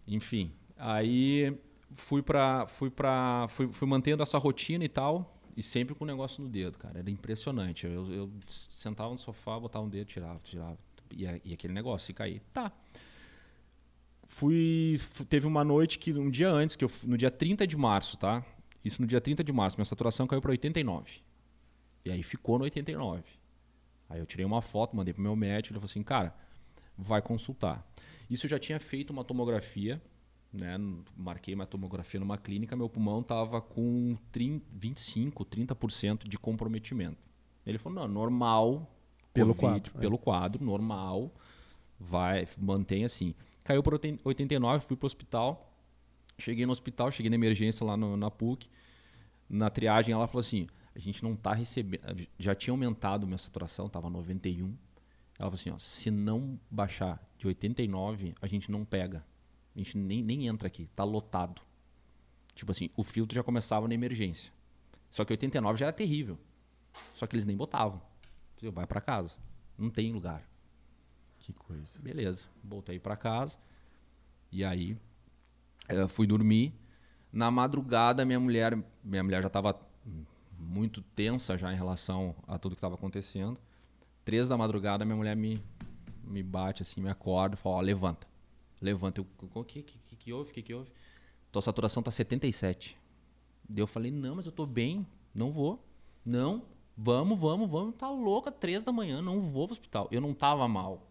Enfim, 0.08 0.52
aí 0.78 1.56
fui 1.94 2.22
pra, 2.22 2.66
fui 2.68 2.90
pra, 2.90 3.48
fui, 3.50 3.70
fui 3.72 3.88
mantendo 3.88 4.22
essa 4.24 4.38
rotina 4.38 4.84
e 4.84 4.90
tal, 4.90 5.40
e 5.56 5.64
sempre 5.64 5.96
com 5.96 6.04
o 6.04 6.08
negócio 6.08 6.44
no 6.44 6.50
dedo, 6.50 6.78
cara. 6.78 7.00
Era 7.00 7.10
impressionante. 7.10 7.86
Eu, 7.86 8.12
eu 8.12 8.30
sentava 8.48 9.12
no 9.14 9.18
sofá, 9.20 9.58
botava 9.58 9.86
um 9.86 9.90
dedo, 9.90 10.08
tirava, 10.08 10.40
tirava. 10.44 10.78
E, 11.16 11.24
e 11.46 11.54
aquele 11.54 11.74
negócio, 11.74 12.08
se 12.08 12.14
cair, 12.14 12.42
tá. 12.52 12.72
Fui, 14.34 14.96
fu- 14.98 15.26
teve 15.26 15.46
uma 15.46 15.62
noite 15.62 16.00
que 16.00 16.14
um 16.14 16.30
dia 16.30 16.50
antes, 16.50 16.78
que 16.78 16.86
eu, 16.86 16.92
no 17.04 17.18
dia 17.18 17.30
30 17.30 17.68
de 17.68 17.76
março, 17.76 18.16
tá? 18.18 18.42
Isso 18.84 19.02
no 19.02 19.08
dia 19.08 19.20
30 19.20 19.44
de 19.44 19.52
março, 19.52 19.76
minha 19.78 19.86
saturação 19.86 20.26
caiu 20.26 20.42
para 20.42 20.52
89. 20.52 21.20
E 22.06 22.10
aí 22.12 22.24
ficou 22.24 22.58
no 22.58 22.64
89. 22.64 23.24
Aí 24.10 24.20
eu 24.20 24.26
tirei 24.26 24.46
uma 24.46 24.62
foto, 24.62 24.96
mandei 24.96 25.14
pro 25.14 25.22
meu 25.22 25.36
médico, 25.36 25.74
ele 25.74 25.80
falou 25.80 25.92
assim, 25.92 26.02
cara, 26.02 26.34
vai 26.98 27.22
consultar. 27.22 27.86
Isso 28.30 28.46
eu 28.46 28.50
já 28.50 28.58
tinha 28.58 28.80
feito 28.80 29.10
uma 29.12 29.26
tomografia, 29.26 30.02
né? 30.54 30.78
Marquei 31.18 31.54
uma 31.54 31.66
tomografia 31.66 32.18
numa 32.20 32.38
clínica, 32.38 32.74
meu 32.74 32.88
pulmão 32.88 33.20
estava 33.20 33.60
com 33.62 34.16
30, 34.32 34.66
25, 34.72 35.44
30% 35.46 36.30
de 36.30 36.38
comprometimento. 36.38 37.18
Ele 37.66 37.78
falou, 37.78 38.00
não, 38.00 38.08
normal, 38.08 38.90
Pelo 39.34 39.54
Covid, 39.54 39.82
quadro, 39.82 39.98
é. 39.98 40.00
pelo 40.00 40.18
quadro, 40.18 40.64
normal, 40.64 41.32
vai, 42.00 42.48
mantém 42.58 43.04
assim. 43.04 43.36
Caiu 43.64 43.84
para 43.84 44.00
89, 44.24 44.86
fui 44.86 44.98
para 44.98 45.06
o 45.06 45.08
hospital, 45.08 45.74
cheguei 46.38 46.66
no 46.66 46.72
hospital, 46.72 47.12
cheguei 47.12 47.30
na 47.30 47.36
emergência 47.36 47.86
lá 47.86 47.96
no- 47.96 48.18
na 48.18 48.32
PUC, 48.32 48.68
na 49.50 49.70
triagem 49.70 50.14
ela 50.14 50.28
falou 50.28 50.40
assim, 50.42 50.68
a 50.96 51.00
gente 51.00 51.24
não 51.24 51.34
está 51.34 51.54
recebendo, 51.54 52.28
já 52.40 52.56
tinha 52.56 52.74
aumentado 52.74 53.28
minha 53.28 53.38
saturação, 53.38 53.86
estava 53.88 54.10
91, 54.10 54.68
ela 55.38 55.50
falou 55.50 55.54
assim, 55.54 55.70
ó, 55.70 55.78
se 55.78 56.10
não 56.10 56.60
baixar 56.70 57.22
de 57.38 57.48
89, 57.48 58.34
a 58.42 58.48
gente 58.48 58.72
não 58.72 58.84
pega, 58.84 59.24
a 59.76 59.78
gente 59.78 59.98
nem, 59.98 60.24
nem 60.24 60.48
entra 60.48 60.68
aqui, 60.68 60.88
tá 60.96 61.04
lotado, 61.04 61.62
Tipo 62.54 62.74
assim, 62.74 62.90
o 62.98 63.02
filtro 63.04 63.34
já 63.34 63.42
começava 63.42 63.88
na 63.88 63.94
emergência. 63.94 64.52
Só 65.10 65.24
que 65.24 65.32
89 65.32 65.80
já 65.80 65.86
era 65.86 65.94
terrível. 65.94 66.38
Só 67.14 67.26
que 67.26 67.34
eles 67.34 67.46
nem 67.46 67.56
botavam. 67.56 68.02
Vai 68.74 68.86
para 68.86 69.00
casa. 69.00 69.36
Não 69.78 69.90
tem 69.90 70.12
lugar. 70.12 70.44
Que 71.42 71.52
coisa. 71.52 72.00
Beleza. 72.00 72.46
Voltei 72.64 73.00
para 73.00 73.18
casa. 73.18 73.58
E 74.52 74.64
aí 74.64 74.98
eu 75.90 76.08
fui 76.08 76.26
dormir. 76.26 76.74
Na 77.34 77.50
madrugada 77.50 78.24
minha 78.26 78.40
mulher, 78.40 78.78
minha 79.04 79.24
mulher 79.24 79.42
já 79.42 79.48
estava 79.48 79.80
muito 80.58 81.02
tensa 81.02 81.58
já 81.58 81.74
em 81.74 81.76
relação 81.76 82.36
a 82.48 82.58
tudo 82.58 82.76
que 82.76 82.80
estava 82.80 82.96
acontecendo. 82.96 83.60
Três 84.24 84.48
da 84.48 84.56
madrugada 84.56 85.04
minha 85.04 85.18
mulher 85.18 85.36
me 85.36 85.62
me 86.24 86.42
bate 86.42 86.82
assim, 86.82 87.02
me 87.02 87.10
acorda 87.10 87.58
fala, 87.58 87.76
ó, 87.76 87.82
levanta. 87.82 88.28
Levanta. 88.80 89.20
Eu, 89.22 89.28
o 89.54 89.64
que, 89.64 89.84
que, 89.84 90.16
que 90.16 90.34
houve? 90.34 90.52
O 90.52 90.54
que, 90.54 90.62
que 90.62 90.74
houve? 90.74 90.90
Tua 91.52 91.62
saturação 91.62 92.02
tá 92.02 92.10
77. 92.10 92.98
Daí 93.68 93.82
eu 93.82 93.88
falei, 93.88 94.12
não, 94.12 94.36
mas 94.36 94.46
eu 94.46 94.52
tô 94.52 94.66
bem, 94.66 95.06
não 95.34 95.52
vou. 95.52 95.86
Não, 96.26 96.64
vamos, 96.98 97.40
vamos, 97.40 97.70
vamos. 97.70 97.96
Tá 97.96 98.10
louca, 98.10 98.52
três 98.52 98.84
da 98.84 98.92
manhã, 98.92 99.22
não 99.22 99.42
vou 99.42 99.68
pro 99.68 99.74
hospital. 99.74 100.08
Eu 100.12 100.22
não 100.22 100.34
tava 100.34 100.68
mal. 100.68 101.11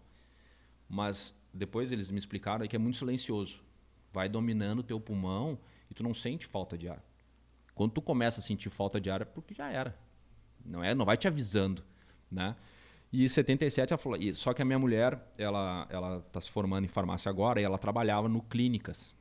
Mas 0.91 1.33
depois 1.55 1.93
eles 1.93 2.11
me 2.11 2.19
explicaram 2.19 2.67
que 2.67 2.75
é 2.75 2.79
muito 2.79 2.99
silencioso. 2.99 3.63
Vai 4.13 4.29
dominando 4.29 4.81
o 4.81 4.83
teu 4.83 4.99
pulmão 4.99 5.57
e 5.89 5.95
tu 5.95 6.03
não 6.03 6.13
sente 6.13 6.47
falta 6.47 6.77
de 6.77 6.89
ar. 6.89 7.01
Quando 7.77 7.93
tu 7.93 8.03
começa 8.03 8.41
a 8.41 8.43
sentir 8.43 8.69
falta 8.71 9.01
de 9.01 9.09
ar 9.09 9.23
é 9.23 9.25
porque 9.25 9.55
já 9.55 9.71
era. 9.71 9.97
Não 10.67 10.83
é, 10.83 10.93
não 10.93 11.05
vai 11.05 11.17
te 11.17 11.29
avisando, 11.29 11.83
né? 12.29 12.57
E 13.13 13.25
em 13.25 13.29
77 13.29 13.93
ela 13.93 13.99
falou, 13.99 14.19
só 14.35 14.53
que 14.53 14.63
a 14.63 14.65
minha 14.65 14.79
mulher, 14.79 15.33
ela 15.39 15.87
ela 15.91 16.21
tá 16.33 16.41
se 16.41 16.51
formando 16.51 16.85
em 16.85 16.89
farmácia 16.89 17.29
agora 17.29 17.61
e 17.61 17.65
ela 17.65 17.79
trabalhava 17.79 18.29
no 18.29 18.43
clínicas. 18.43 19.15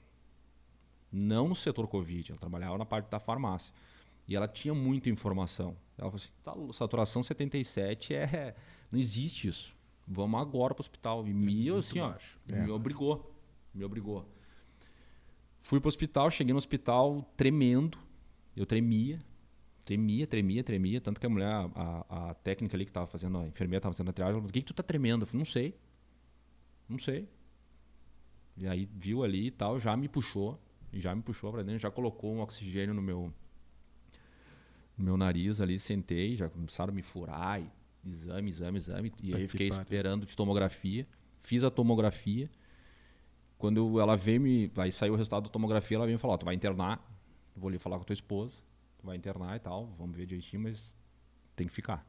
Não 1.12 1.48
no 1.48 1.56
setor 1.56 1.88
Covid, 1.88 2.32
ela 2.32 2.40
trabalhava 2.40 2.78
na 2.78 2.86
parte 2.86 3.10
da 3.10 3.20
farmácia. 3.20 3.74
E 4.28 4.36
ela 4.36 4.48
tinha 4.48 4.74
muita 4.74 5.10
informação. 5.10 5.76
Ela 5.98 6.12
falou 6.12 6.16
assim, 6.16 6.68
tá, 6.70 6.74
saturação 6.74 7.24
77 7.24 8.14
é 8.14 8.56
não 8.92 9.00
existe 9.00 9.48
isso. 9.48 9.79
Vamos 10.10 10.42
agora 10.42 10.74
para 10.74 10.82
o 10.82 10.84
hospital. 10.84 11.28
E 11.28 11.34
me, 11.34 11.70
é 11.70 11.74
assim, 11.74 12.00
ó, 12.00 12.14
é. 12.52 12.64
me 12.64 12.72
obrigou. 12.72 13.32
Me 13.74 13.86
obrigou. 13.86 14.26
Fui 15.62 15.80
para 15.80 15.88
o 15.88 15.90
hospital, 15.90 16.32
cheguei 16.32 16.52
no 16.52 16.58
hospital 16.58 17.24
tremendo. 17.38 17.98
Eu 18.56 18.66
tremia, 18.66 19.24
Tremia, 19.90 20.28
tremia, 20.28 20.64
tremia. 20.64 21.02
Tanto 21.02 21.20
que 21.20 21.26
a 21.26 21.30
mulher, 21.30 21.50
a, 21.50 22.30
a 22.30 22.34
técnica 22.36 22.78
ali 22.78 22.86
que 22.86 22.92
estava 22.92 23.08
fazendo, 23.08 23.40
a 23.40 23.48
enfermeira 23.48 23.80
estava 23.80 23.92
fazendo 23.92 24.10
a 24.12 24.14
triagem, 24.14 24.36
falou: 24.36 24.48
Por 24.48 24.54
que, 24.54 24.62
que 24.62 24.68
tu 24.68 24.74
tá 24.76 24.84
tremendo? 24.84 25.24
Eu 25.24 25.26
falei: 25.26 25.40
Não 25.40 25.46
sei. 25.46 25.76
Não 26.88 27.00
sei. 27.00 27.28
E 28.56 28.68
aí 28.68 28.88
viu 28.94 29.24
ali 29.24 29.48
e 29.48 29.52
tal, 29.52 29.80
já 29.80 29.98
me 29.98 30.08
puxou. 30.08 30.60
Já 30.94 31.16
me 31.16 31.24
puxou 31.24 31.52
para 31.52 31.64
dentro, 31.64 31.80
já 31.80 31.90
colocou 31.90 32.36
um 32.36 32.40
oxigênio 32.40 32.94
no 32.94 33.02
meu, 33.02 33.34
no 34.96 35.06
meu 35.06 35.18
nariz 35.18 35.60
ali, 35.60 35.80
sentei, 35.80 36.36
já 36.36 36.48
começaram 36.48 36.92
a 36.92 36.96
me 36.96 37.02
furar. 37.02 37.60
E 37.60 37.68
exame, 38.06 38.50
exame, 38.50 38.78
exame. 38.78 39.14
E 39.22 39.36
aí 39.36 39.48
fiquei 39.48 39.68
esperando 39.68 40.26
de 40.26 40.36
tomografia. 40.36 41.08
Fiz 41.40 41.64
a 41.64 41.70
tomografia. 41.72 42.50
Quando 43.58 44.00
ela 44.00 44.16
veio 44.16 44.42
me. 44.42 44.72
Aí 44.78 44.92
saiu 44.92 45.14
o 45.14 45.16
resultado 45.16 45.44
da 45.44 45.50
tomografia, 45.50 45.98
ela 45.98 46.06
veio 46.06 46.18
me 46.18 46.22
falar: 46.22 46.38
Tu 46.38 46.46
vai 46.46 46.56
internar. 46.56 47.06
Vou 47.56 47.68
ali 47.68 47.78
falar 47.78 47.98
com 47.98 48.04
a 48.04 48.06
tua 48.06 48.14
esposa 48.14 48.54
vai 49.04 49.16
internar 49.16 49.56
e 49.56 49.60
tal, 49.60 49.88
vamos 49.98 50.16
ver 50.16 50.26
direitinho, 50.26 50.64
mas 50.64 50.96
tem 51.56 51.68
que 51.68 51.74
ficar. 51.74 52.06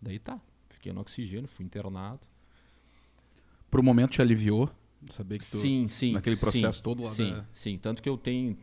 Daí 0.00 0.18
tá, 0.18 0.40
fiquei 0.68 0.92
no 0.92 1.00
oxigênio, 1.00 1.48
fui 1.48 1.64
internado. 1.64 2.20
Pro 3.70 3.82
momento 3.82 4.12
te 4.12 4.22
aliviou? 4.22 4.70
Saber 5.10 5.38
que 5.38 5.44
tu, 5.44 5.58
sim, 5.58 5.86
sim, 5.88 6.12
naquele 6.12 6.36
processo 6.36 6.78
sim, 6.78 6.82
todo 6.82 7.02
lá 7.02 7.10
Sim, 7.10 7.30
da... 7.30 7.44
sim. 7.52 7.78
Tanto 7.78 8.02
que 8.02 8.08
eu 8.08 8.16
tenho, 8.16 8.56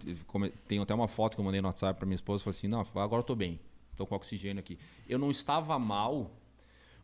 tenho 0.67 0.81
até 0.81 0.93
uma 0.93 1.07
foto 1.07 1.35
que 1.35 1.41
eu 1.41 1.45
mandei 1.45 1.61
no 1.61 1.67
WhatsApp 1.67 1.97
para 1.97 2.05
minha 2.05 2.15
esposa, 2.15 2.43
falei 2.43 2.57
assim, 2.57 2.67
não, 2.67 2.81
agora 2.81 3.21
eu 3.21 3.23
tô 3.23 3.35
bem, 3.35 3.59
tô 3.95 4.05
com 4.05 4.15
oxigênio 4.15 4.59
aqui. 4.59 4.77
Eu 5.07 5.19
não 5.19 5.31
estava 5.31 5.77
mal, 5.79 6.31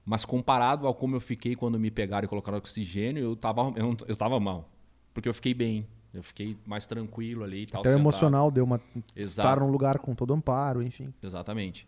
mas 0.06 0.26
comparado 0.26 0.88
ao 0.88 0.94
como 0.94 1.16
eu 1.16 1.22
fiquei 1.22 1.56
quando 1.56 1.80
me 1.80 1.92
pegaram 1.92 2.26
e 2.26 2.28
colocaram 2.28 2.58
oxigênio, 2.58 3.24
eu 3.24 3.36
tava, 3.36 3.74
eu, 3.76 3.98
eu 4.08 4.16
tava 4.16 4.40
mal. 4.40 4.70
Porque 5.14 5.28
eu 5.28 5.34
fiquei 5.34 5.54
bem, 5.54 5.86
eu 6.14 6.24
fiquei 6.24 6.58
mais 6.66 6.86
tranquilo 6.86 7.44
ali 7.44 7.64
e 7.64 7.66
tal. 7.66 7.82
Até 7.82 7.94
o 7.94 7.98
emocional 7.98 8.50
deu 8.50 8.64
uma. 8.64 8.82
Exato. 9.16 9.48
Estar 9.48 9.60
num 9.60 9.70
lugar 9.70 10.00
com 10.00 10.16
todo 10.16 10.34
amparo, 10.34 10.82
enfim. 10.82 11.14
Exatamente. 11.22 11.88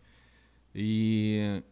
E, 0.74 1.64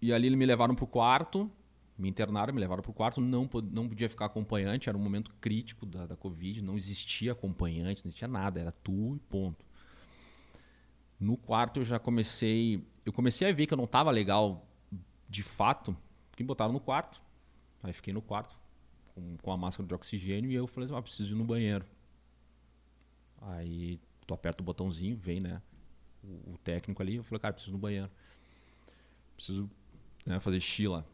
e 0.00 0.12
ali 0.12 0.34
me 0.34 0.46
levaram 0.46 0.74
pro 0.74 0.86
quarto, 0.86 1.50
me 1.98 2.08
internaram, 2.08 2.52
me 2.54 2.60
levaram 2.60 2.82
pro 2.82 2.92
quarto. 2.92 3.20
Não, 3.20 3.48
não 3.70 3.88
podia 3.88 4.08
ficar 4.08 4.26
acompanhante, 4.26 4.88
era 4.88 4.96
um 4.96 5.00
momento 5.00 5.30
crítico 5.40 5.84
da, 5.84 6.06
da 6.06 6.16
Covid, 6.16 6.62
não 6.62 6.76
existia 6.76 7.32
acompanhante, 7.32 8.04
não 8.04 8.08
existia 8.08 8.28
nada, 8.28 8.60
era 8.60 8.72
tu 8.72 9.16
e 9.16 9.18
ponto. 9.28 9.64
No 11.22 11.36
quarto 11.36 11.78
eu 11.78 11.84
já 11.84 12.00
comecei. 12.00 12.84
Eu 13.06 13.12
comecei 13.12 13.48
a 13.48 13.52
ver 13.52 13.66
que 13.66 13.72
eu 13.72 13.76
não 13.76 13.84
estava 13.84 14.10
legal 14.10 14.66
de 15.28 15.42
fato, 15.42 15.96
que 16.36 16.42
me 16.42 16.46
botaram 16.48 16.72
no 16.72 16.80
quarto. 16.80 17.22
Aí 17.80 17.92
fiquei 17.92 18.12
no 18.12 18.20
quarto, 18.20 18.56
com, 19.14 19.36
com 19.36 19.52
a 19.52 19.56
máscara 19.56 19.86
de 19.86 19.94
oxigênio 19.94 20.50
e 20.50 20.54
eu 20.54 20.66
falei 20.66 20.86
assim, 20.86 20.98
ah, 20.98 21.02
preciso 21.02 21.34
ir 21.34 21.38
no 21.38 21.44
banheiro. 21.44 21.86
Aí 23.40 24.00
tu 24.26 24.34
aperta 24.34 24.62
o 24.62 24.64
botãozinho, 24.64 25.16
vem, 25.16 25.40
né? 25.40 25.62
O, 26.24 26.54
o 26.54 26.58
técnico 26.58 27.00
ali, 27.00 27.16
eu 27.16 27.22
falei, 27.22 27.38
cara, 27.38 27.54
preciso 27.54 27.70
ir 27.70 27.74
no 27.74 27.78
banheiro. 27.78 28.10
Preciso 29.36 29.70
né, 30.26 30.40
fazer 30.40 30.88
lá. 30.88 31.04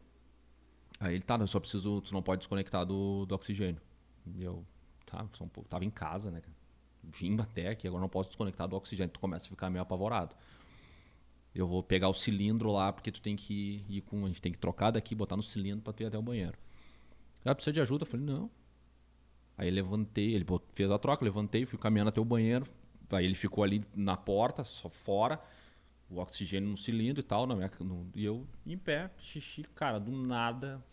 Aí 0.99 1.13
ele, 1.13 1.23
tá, 1.23 1.37
eu 1.37 1.47
só 1.47 1.59
preciso, 1.59 2.01
tu 2.01 2.13
não 2.13 2.23
pode 2.23 2.39
desconectar 2.39 2.83
do, 2.83 3.27
do 3.27 3.35
oxigênio. 3.35 3.81
E 4.35 4.43
eu, 4.43 4.65
tá, 5.05 5.23
tava 5.69 5.85
em 5.85 5.91
casa, 5.91 6.31
né? 6.31 6.41
Vim 7.03 7.39
até 7.39 7.69
aqui, 7.69 7.87
agora 7.87 8.01
não 8.01 8.09
posso 8.09 8.29
desconectar 8.29 8.67
do 8.67 8.75
oxigênio. 8.75 9.11
Tu 9.11 9.19
começa 9.19 9.47
a 9.47 9.49
ficar 9.49 9.69
meio 9.69 9.81
apavorado. 9.81 10.35
Eu 11.53 11.67
vou 11.67 11.81
pegar 11.81 12.09
o 12.09 12.13
cilindro 12.13 12.71
lá, 12.71 12.93
porque 12.93 13.11
tu 13.11 13.21
tem 13.21 13.35
que 13.35 13.83
ir 13.89 14.01
com. 14.01 14.25
A 14.25 14.27
gente 14.27 14.41
tem 14.41 14.51
que 14.51 14.59
trocar 14.59 14.91
daqui, 14.91 15.15
botar 15.15 15.35
no 15.35 15.43
cilindro 15.43 15.81
para 15.81 15.93
tu 15.93 16.03
ir 16.03 16.05
até 16.05 16.17
o 16.17 16.21
banheiro. 16.21 16.57
Ela 17.43 17.55
precisa 17.55 17.73
de 17.73 17.81
ajuda? 17.81 18.03
Eu 18.03 18.07
falei, 18.07 18.25
não. 18.25 18.49
Aí 19.57 19.69
levantei, 19.69 20.35
ele 20.35 20.45
fez 20.73 20.89
a 20.89 20.97
troca, 20.97 21.23
levantei, 21.23 21.65
fui 21.65 21.77
caminhando 21.77 22.09
até 22.09 22.21
o 22.21 22.25
banheiro. 22.25 22.65
Aí 23.09 23.25
ele 23.25 23.35
ficou 23.35 23.63
ali 23.63 23.83
na 23.93 24.15
porta, 24.15 24.63
só 24.63 24.87
fora, 24.87 25.41
o 26.09 26.19
oxigênio 26.19 26.69
no 26.69 26.77
cilindro 26.77 27.19
e 27.19 27.23
tal, 27.23 27.45
na 27.45 27.55
minha, 27.55 27.71
no, 27.79 28.07
e 28.15 28.23
eu 28.23 28.47
em 28.65 28.77
pé, 28.77 29.11
xixi, 29.17 29.63
cara, 29.75 29.99
do 29.99 30.11
nada. 30.11 30.83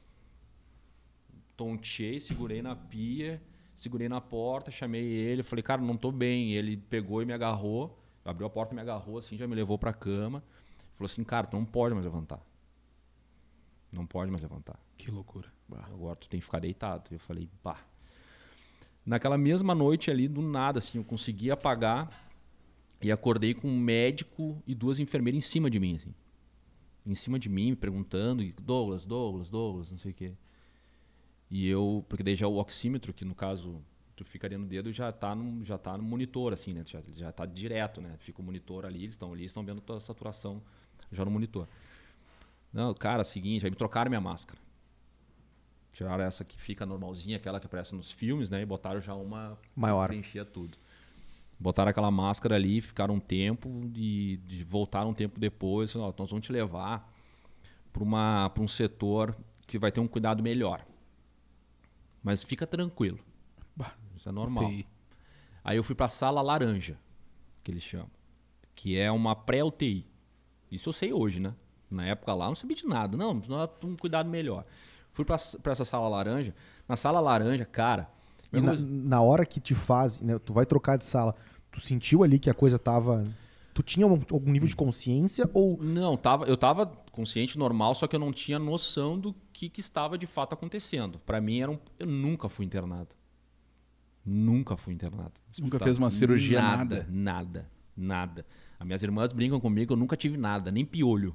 Tontei, 1.57 2.21
segurei 2.21 2.61
na 2.61 2.75
pia, 2.75 3.41
segurei 3.77 4.09
na 4.09 4.21
porta, 4.21 4.71
chamei 4.71 5.05
ele, 5.05 5.43
falei, 5.43 5.63
cara, 5.63 5.81
não 5.81 5.97
tô 5.97 6.11
bem. 6.11 6.55
Ele 6.55 6.77
pegou 6.77 7.23
e 7.23 7.27
me 7.27 7.33
agarrou, 7.33 7.97
abriu 8.25 8.47
a 8.47 8.51
porta 8.51 8.73
e 8.73 8.75
me 8.75 8.81
agarrou, 8.81 9.19
assim, 9.19 9.37
já 9.37 9.47
me 9.47 9.55
levou 9.55 9.79
pra 9.79 9.93
cama. 9.93 10.43
Falou 10.95 11.07
assim, 11.07 11.23
cara, 11.23 11.47
tu 11.47 11.57
não 11.57 11.65
pode 11.65 11.95
mais 11.95 12.05
levantar. 12.05 12.41
Não 13.93 14.07
pode 14.07 14.31
mais 14.31 14.43
levantar. 14.43 14.79
Que 14.97 15.11
loucura. 15.11 15.53
Bah. 15.69 15.87
Agora 15.93 16.17
tu 16.17 16.29
tem 16.29 16.41
que 16.41 16.45
ficar 16.47 16.59
deitado. 16.59 17.11
Eu 17.13 17.19
falei, 17.19 17.49
pá. 17.63 17.85
Naquela 19.05 19.39
mesma 19.39 19.75
noite 19.75 20.11
ali, 20.11 20.27
do 20.27 20.43
nada, 20.43 20.79
assim, 20.79 20.99
eu 20.99 21.05
consegui 21.05 21.51
apagar 21.51 22.09
e 23.01 23.13
acordei 23.13 23.55
com 23.55 23.69
um 23.69 23.79
médico 23.79 24.61
e 24.67 24.75
duas 24.75 24.99
enfermeiras 24.99 25.39
em 25.39 25.47
cima 25.47 25.71
de 25.71 25.79
mim, 25.79 25.97
assim. 25.97 26.15
Em 27.07 27.15
cima 27.15 27.39
de 27.39 27.49
mim, 27.49 27.71
me 27.71 27.77
perguntando, 27.77 28.43
Douglas, 28.61 29.05
Douglas, 29.05 29.49
Douglas, 29.49 29.91
não 29.93 29.99
sei 29.99 30.11
o 30.11 30.15
quê. 30.15 30.33
E 31.51 31.69
eu, 31.69 32.05
porque 32.09 32.23
daí 32.23 32.35
já 32.35 32.47
o 32.47 32.57
oxímetro, 32.57 33.13
que 33.13 33.25
no 33.25 33.35
caso 33.35 33.81
tu 34.17 34.25
ficaria 34.25 34.59
no 34.59 34.67
dedo, 34.67 34.91
já 34.91 35.11
está 35.11 35.35
no, 35.35 35.63
já 35.63 35.77
tá 35.77 35.97
no 35.97 36.03
monitor, 36.03 36.53
assim, 36.53 36.73
né? 36.73 36.83
Já, 36.87 37.03
já 37.15 37.31
tá 37.31 37.45
direto, 37.45 38.01
né? 38.01 38.17
Fica 38.19 38.41
o 38.41 38.45
monitor 38.45 38.87
ali, 38.87 39.03
eles 39.03 39.15
estão 39.15 39.33
ali, 39.33 39.45
estão 39.45 39.65
vendo 39.65 39.79
a 39.79 39.83
tua 39.83 40.01
saturação 40.01 40.63
já 41.13 41.25
no 41.25 41.31
monitor. 41.31 41.69
Não, 42.73 42.93
cara, 42.95 43.23
seguinte, 43.25 43.65
aí 43.65 43.71
me 43.71 43.77
trocaram 43.77 44.09
minha 44.09 44.21
máscara. 44.21 44.59
Tiraram 45.93 46.25
essa 46.25 46.45
que 46.45 46.61
fica 46.61 46.85
normalzinha, 46.85 47.37
aquela 47.37 47.61
que 47.61 47.67
aparece 47.67 47.95
nos 47.95 48.11
filmes, 48.11 48.51
né? 48.51 48.61
E 48.61 48.67
botaram 48.67 49.01
já 49.01 49.15
uma 49.15 49.59
maior. 49.75 50.09
Preenchia 50.09 50.45
tudo. 50.45 50.77
Botaram 51.59 51.91
aquela 51.91 52.11
máscara 52.11 52.55
ali, 52.55 52.81
ficaram 52.83 53.15
um 53.15 53.21
tempo 53.21 53.91
e 53.95 54.37
de 54.45 54.63
voltaram 54.63 55.11
um 55.11 55.15
tempo 55.15 55.41
depois. 55.41 55.95
Nós 55.95 56.15
vamos 56.17 56.45
te 56.45 56.53
levar 56.53 57.11
para 57.93 58.63
um 58.63 58.69
setor 58.69 59.35
que 59.67 59.79
vai 59.79 59.91
ter 59.91 60.01
um 60.01 60.09
cuidado 60.09 60.43
melhor. 60.43 60.85
Mas 62.27 62.43
fica 62.43 62.67
tranquilo. 62.67 63.21
Isso 64.17 64.29
é 64.29 64.33
normal. 64.33 64.69
Aí 65.63 65.77
eu 65.77 65.85
fui 65.85 65.95
para 65.95 66.07
a 66.07 66.09
sala 66.09 66.43
laranja, 66.43 66.99
que 67.63 67.71
eles 67.71 67.85
chamam, 67.85 68.11
que 68.75 68.99
é 68.99 69.13
uma 69.13 69.37
pré-UTI. 69.37 70.05
Isso 70.69 70.89
eu 70.89 70.93
sei 70.93 71.13
hoje, 71.13 71.39
né? 71.39 71.55
Na 71.89 72.05
época 72.05 72.35
lá, 72.35 72.49
não 72.49 72.57
sabia 72.57 72.75
de 72.77 72.85
nada. 72.85 73.17
Não, 73.17 73.41
um 73.85 73.95
cuidado 73.95 74.29
melhor. 74.29 74.65
Fui 75.13 75.25
para 75.25 75.37
essa 75.71 75.85
sala 75.85 76.09
laranja. 76.09 76.53
Na 76.89 76.97
sala 76.97 77.21
laranja, 77.21 77.65
cara. 77.65 78.11
E 78.53 78.61
na, 78.61 78.75
na, 78.75 79.21
hora 79.21 79.47
que 79.47 79.61
te 79.61 79.77
faz, 79.77 80.21
né, 80.21 80.37
tu 80.41 80.53
vai 80.53 80.67
trocar 80.67 80.99
de 80.99 81.05
sala, 81.05 81.33
tu 81.71 81.81
sentiu 81.81 82.25
ali 82.25 82.41
que 82.41 82.51
a 82.51 82.55
coisa 82.55 82.77
tava. 82.77 83.23
Tu 83.77 83.83
tinha 83.83 84.07
algum 84.07 84.51
nível 84.51 84.67
de 84.67 84.75
consciência 84.75 85.51
ou. 85.53 85.77
Não, 85.83 86.17
tava, 86.17 86.47
eu 86.47 86.57
tava 86.57 86.87
consciente 87.13 87.59
normal, 87.59 87.95
só 87.95 88.07
que 88.07 88.17
eu 88.17 88.21
não 88.21 88.33
tinha 88.33 88.59
noção 88.59 89.19
do 89.19 89.35
que, 89.53 89.69
que 89.69 89.83
estava 89.83 90.17
de 90.17 90.27
fato 90.27 90.55
acontecendo. 90.55 91.19
Para 91.19 91.43
mim, 91.43 91.61
era 91.61 91.71
um, 91.71 91.79
eu 91.99 92.07
nunca 92.07 92.49
fui 92.49 92.65
internado. 92.65 93.11
Nunca 94.25 94.79
fui 94.79 94.95
internado. 94.95 95.35
Nunca 95.59 95.79
fez 95.79 95.99
uma 95.99 96.09
cirurgia, 96.09 96.63
nada? 96.63 97.07
Nada, 97.07 97.07
nada, 97.11 97.71
nada. 97.95 98.47
As 98.81 98.87
minhas 98.87 99.03
irmãs 99.03 99.31
brincam 99.35 99.61
comigo, 99.61 99.93
eu 99.93 99.97
nunca 99.99 100.17
tive 100.17 100.39
nada, 100.39 100.71
nem 100.71 100.87
piolho. 100.87 101.35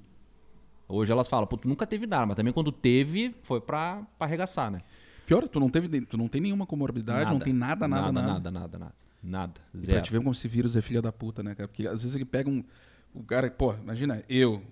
Hoje 0.90 1.12
elas 1.12 1.28
falam, 1.28 1.46
pô, 1.46 1.58
tu 1.58 1.68
nunca 1.68 1.86
teve 1.86 2.08
nada, 2.08 2.26
mas 2.26 2.36
também 2.36 2.52
quando 2.52 2.72
teve, 2.72 3.36
foi 3.44 3.62
pra, 3.62 4.02
pra 4.18 4.26
arregaçar, 4.26 4.72
né? 4.72 4.82
Pior, 5.28 5.48
tu 5.48 5.60
não 5.60 5.70
teve, 5.70 6.02
tu 6.08 6.18
não 6.18 6.28
tem 6.28 6.42
nenhuma 6.42 6.66
comorbidade, 6.66 7.32
não 7.32 7.40
tem 7.40 7.54
nada, 7.54 7.88
nada, 7.88 8.12
nada. 8.12 8.28
Nada, 8.28 8.52
nada, 8.52 8.52
nada. 8.52 8.78
Nada. 8.80 9.01
E 9.24 9.28
Pra 9.78 9.82
Zero. 9.82 10.02
te 10.02 10.12
ver 10.12 10.18
como 10.20 10.32
esse 10.32 10.48
vírus 10.48 10.76
é 10.76 10.82
filha 10.82 11.02
da 11.02 11.12
puta, 11.12 11.44
né, 11.44 11.54
cara? 11.56 11.68
Porque 11.68 11.88
às 11.88 12.02
vezes 12.02 12.16
ele 12.16 12.26
pega 12.26 12.50
um. 12.50 12.64
O 13.14 13.24
cara, 13.24 13.50
pô, 13.52 13.74
imagina, 13.74 14.24
eu, 14.30 14.64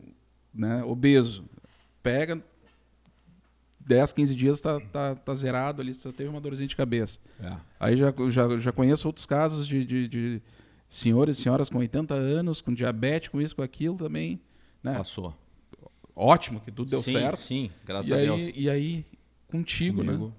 né, 0.53 0.83
obeso, 0.83 1.43
pega 2.01 2.41
10, 3.79 4.13
15 4.13 4.35
dias, 4.35 4.61
tá, 4.61 4.79
tá, 4.79 5.15
tá 5.15 5.35
zerado 5.35 5.81
ali, 5.81 5.93
só 5.93 6.11
teve 6.11 6.29
uma 6.29 6.39
dorzinha 6.41 6.67
de 6.67 6.75
cabeça. 6.75 7.19
É. 7.39 7.55
Aí 7.79 7.97
já, 7.97 8.13
já, 8.29 8.59
já 8.59 8.71
conheço 8.71 9.07
outros 9.07 9.25
casos 9.25 9.67
de, 9.67 9.83
de, 9.83 10.07
de 10.07 10.41
senhores 10.87 11.37
e 11.37 11.41
senhoras 11.41 11.69
com 11.69 11.79
80 11.79 12.13
anos, 12.13 12.61
com 12.61 12.73
diabetes, 12.73 13.29
com 13.29 13.41
isso, 13.41 13.55
com 13.55 13.61
aquilo 13.61 13.97
também. 13.97 14.39
Né? 14.83 14.93
Passou. 14.93 15.35
Ótimo 16.15 16.59
que 16.59 16.71
tudo 16.71 16.89
deu 16.89 17.01
sim, 17.01 17.13
certo. 17.13 17.37
Sim, 17.37 17.71
graças 17.85 18.09
E 18.09 18.13
a 18.13 18.17
aí, 18.17 18.25
Deus. 18.25 18.51
e 18.55 18.69
aí, 18.69 19.05
contigo, 19.47 20.03
né? 20.03 20.13
Comigo, 20.13 20.33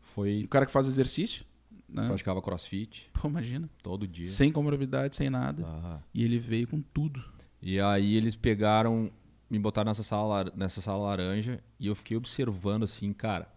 Foi. 0.00 0.44
O 0.44 0.48
cara 0.48 0.64
que 0.64 0.72
faz 0.72 0.86
exercício, 0.86 1.44
né? 1.88 2.06
Praticava 2.06 2.42
crossfit 2.42 3.08
Pô, 3.14 3.28
imagina. 3.28 3.68
todo 3.82 4.06
dia. 4.06 4.26
Sem 4.26 4.52
comorbidade, 4.52 5.16
sem 5.16 5.30
nada. 5.30 5.64
Ah. 5.66 6.00
E 6.12 6.22
ele 6.22 6.38
veio 6.38 6.68
com 6.68 6.80
tudo. 6.80 7.24
E 7.60 7.80
aí 7.80 8.14
eles 8.14 8.36
pegaram, 8.36 9.10
me 9.50 9.58
botaram 9.58 9.88
nessa 9.88 10.02
sala, 10.02 10.52
nessa 10.54 10.80
sala 10.80 11.04
laranja 11.08 11.62
e 11.78 11.86
eu 11.86 11.94
fiquei 11.94 12.16
observando 12.16 12.84
assim, 12.84 13.12
cara. 13.12 13.52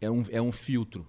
É 0.00 0.10
um, 0.10 0.22
é 0.30 0.42
um 0.42 0.52
filtro. 0.52 1.06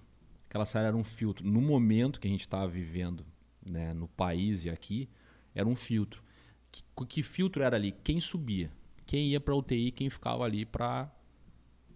Aquela 0.48 0.64
sala 0.64 0.86
era 0.86 0.96
um 0.96 1.04
filtro. 1.04 1.46
No 1.46 1.60
momento 1.60 2.20
que 2.20 2.26
a 2.26 2.30
gente 2.30 2.40
estava 2.40 2.66
vivendo 2.66 3.24
né, 3.64 3.92
no 3.92 4.08
país 4.08 4.64
e 4.64 4.70
aqui, 4.70 5.08
era 5.54 5.68
um 5.68 5.76
filtro. 5.76 6.22
Que, 6.70 6.82
que 7.06 7.22
filtro 7.22 7.62
era 7.62 7.76
ali? 7.76 7.92
Quem 7.92 8.20
subia? 8.20 8.70
Quem 9.06 9.28
ia 9.28 9.40
para 9.40 9.54
UTI, 9.54 9.90
quem 9.90 10.08
ficava 10.08 10.44
ali 10.44 10.64
para 10.64 11.10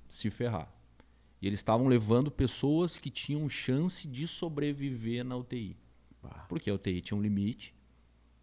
se 0.08 0.30
ferrar. 0.30 0.73
E 1.44 1.46
eles 1.46 1.58
estavam 1.58 1.88
levando 1.88 2.30
pessoas 2.30 2.96
que 2.96 3.10
tinham 3.10 3.46
chance 3.50 4.08
de 4.08 4.26
sobreviver 4.26 5.22
na 5.22 5.36
UTI. 5.36 5.76
Porque 6.48 6.70
a 6.70 6.74
UTI 6.74 7.02
tinha 7.02 7.18
um 7.18 7.20
limite. 7.20 7.74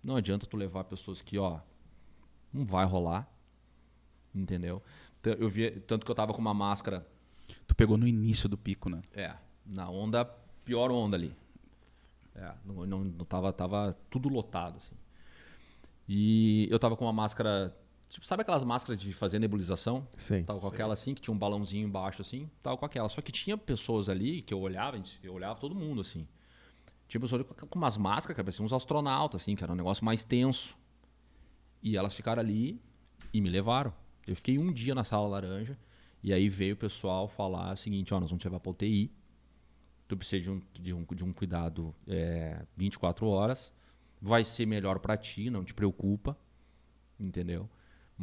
Não 0.03 0.15
adianta 0.15 0.45
tu 0.45 0.55
levar 0.55 0.83
pessoas 0.83 1.19
que, 1.19 1.35
ó, 1.39 1.61
não 2.53 2.63
vai 2.63 2.85
rolar. 2.85 3.27
Entendeu? 4.35 4.83
Eu 5.23 5.49
vi, 5.49 5.71
tanto 5.81 6.05
que 6.05 6.11
eu 6.11 6.15
tava 6.15 6.31
com 6.31 6.39
uma 6.39 6.53
máscara, 6.53 7.03
Tu 7.67 7.73
pegou 7.73 7.97
no 7.97 8.07
início 8.07 8.47
do 8.47 8.55
pico, 8.55 8.87
né? 8.87 9.01
é, 9.15 9.35
na 9.65 9.89
onda, 9.89 10.23
pior 10.63 10.91
onda 10.91 11.17
ali. 11.17 11.35
É, 12.35 12.53
não, 12.63 12.85
não, 12.85 13.03
não 13.03 13.25
tava, 13.25 13.51
tava 13.51 13.97
tudo 14.11 14.29
lotado, 14.29 14.77
assim. 14.77 14.93
E 16.07 16.67
eu 16.69 16.77
tava 16.77 16.95
com 16.95 17.05
uma 17.05 17.13
máscara, 17.13 17.75
tipo, 18.11 18.25
sabe 18.25 18.41
aquelas 18.41 18.63
máscaras 18.63 19.01
de 19.01 19.13
fazer 19.13 19.39
nebulização? 19.39 20.05
Sei. 20.17 20.43
Tava 20.43 20.59
com 20.59 20.67
aquela 20.67 20.93
assim, 20.93 21.13
que 21.13 21.21
tinha 21.21 21.33
um 21.33 21.37
balãozinho 21.37 21.87
embaixo 21.87 22.21
assim, 22.21 22.49
tava 22.61 22.77
com 22.77 22.85
aquela. 22.85 23.07
Só 23.09 23.21
que 23.21 23.31
tinha 23.31 23.57
pessoas 23.57 24.09
ali 24.09 24.41
que 24.41 24.53
eu 24.53 24.59
olhava, 24.59 25.01
eu 25.23 25.33
olhava 25.33 25.59
todo 25.59 25.73
mundo 25.73 26.01
assim. 26.01 26.27
Tinha 27.07 27.21
pessoas 27.21 27.41
ali 27.41 27.67
com 27.69 27.79
umas 27.79 27.97
máscaras 27.97 28.35
que 28.35 28.43
pareciam 28.43 28.65
uns 28.65 28.73
astronautas, 28.73 29.41
assim, 29.41 29.55
que 29.55 29.63
era 29.63 29.71
um 29.71 29.75
negócio 29.75 30.03
mais 30.03 30.23
tenso. 30.23 30.77
E 31.81 31.97
elas 31.97 32.13
ficaram 32.13 32.41
ali 32.41 32.79
e 33.33 33.41
me 33.41 33.49
levaram. 33.49 33.93
Eu 34.27 34.35
fiquei 34.35 34.57
um 34.57 34.71
dia 34.71 34.93
na 34.93 35.03
sala 35.03 35.27
laranja 35.27 35.77
e 36.21 36.31
aí 36.33 36.49
veio 36.49 36.75
o 36.75 36.77
pessoal 36.77 37.27
falar 37.27 37.73
o 37.73 37.77
seguinte, 37.77 38.13
ó, 38.13 38.19
nós 38.19 38.29
vamos 38.29 38.41
te 38.41 38.45
levar 38.45 38.59
pra 38.59 38.71
UTI. 38.71 39.11
Tu 40.07 40.17
precisa 40.17 40.43
de 40.43 40.51
um, 40.51 40.61
de 40.73 40.93
um, 40.93 41.03
de 41.03 41.23
um 41.23 41.31
cuidado 41.31 41.95
é, 42.07 42.65
24 42.75 43.25
horas. 43.27 43.73
Vai 44.21 44.43
ser 44.43 44.65
melhor 44.65 44.99
pra 44.99 45.17
ti, 45.17 45.49
não 45.49 45.63
te 45.63 45.73
preocupa. 45.73 46.37
Entendeu? 47.19 47.69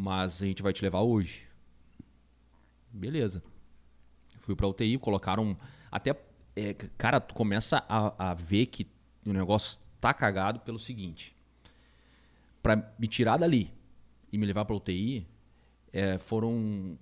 Mas 0.01 0.41
a 0.41 0.47
gente 0.47 0.63
vai 0.63 0.73
te 0.73 0.81
levar 0.81 1.01
hoje. 1.01 1.43
Beleza. 2.89 3.43
Fui 4.39 4.55
pra 4.55 4.69
UTI, 4.69 4.97
colocaram. 4.97 5.57
Até. 5.91 6.15
é, 6.55 6.73
cara, 6.97 7.21
tu 7.21 7.35
começa 7.35 7.85
a, 7.89 8.31
a 8.31 8.35
ver 8.35 8.67
que 8.67 8.87
o 9.27 9.33
negócio 9.33 9.81
tá 10.01 10.15
cagado 10.15 10.61
pelo 10.61 10.79
seguinte. 10.79 11.35
Pra 12.63 12.95
me 12.97 13.09
tirar 13.09 13.39
dali 13.39 13.73
e 14.33 14.39
me 14.39 14.47
levar 14.47 14.65
pra 14.65 14.77
UTI, 14.77 15.27
é, 15.93 16.17
foram 16.17 16.97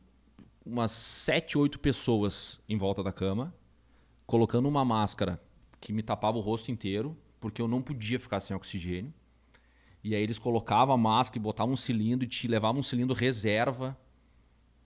umas 0.65 0.91
sete, 0.91 1.59
oito 1.59 1.79
pessoas 1.79 2.59
em 2.67 2.79
volta 2.79 3.03
da 3.03 3.13
cama, 3.13 3.55
colocando 4.27 4.67
uma 4.71 4.87
máscara 4.87 5.39
que 5.83 5.93
me 5.93 6.03
tapava 6.03 6.39
o 6.39 6.41
rosto 6.41 6.71
inteiro, 6.71 7.15
porque 7.43 7.61
eu 7.61 7.69
não 7.69 7.83
podia 7.83 8.19
ficar 8.19 8.41
sem 8.41 8.57
oxigênio. 8.57 9.13
E 10.09 10.15
aí 10.15 10.23
eles 10.23 10.39
colocavam 10.39 10.95
a 10.95 10.97
máscara 10.99 11.37
e 11.37 11.43
botavam 11.43 11.73
um 11.75 11.77
cilindro 11.77 12.25
e 12.25 12.29
te 12.29 12.47
levavam 12.47 12.79
um 12.79 12.83
cilindro 12.83 13.13
reserva. 13.13 13.99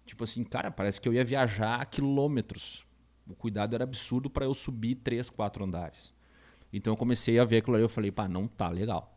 Tipo 0.07 0.25
assim, 0.25 0.43
cara, 0.43 0.71
parece 0.71 0.99
que 0.99 1.07
eu 1.07 1.13
ia 1.13 1.23
viajar 1.23 1.85
quilômetros. 1.85 2.87
O 3.29 3.35
cuidado 3.35 3.75
era 3.75 3.85
absurdo 3.85 4.31
para 4.31 4.47
eu 4.47 4.55
subir 4.55 4.95
três, 4.95 5.29
quatro 5.29 5.63
andares. 5.63 6.15
Então 6.73 6.95
eu 6.95 6.97
comecei 6.97 7.39
a 7.39 7.45
ver 7.45 7.59
aquilo 7.59 7.77
ali, 7.77 7.85
eu 7.85 7.89
falei, 7.89 8.11
pá, 8.11 8.27
não 8.27 8.49
tá 8.49 8.71
legal. 8.71 9.15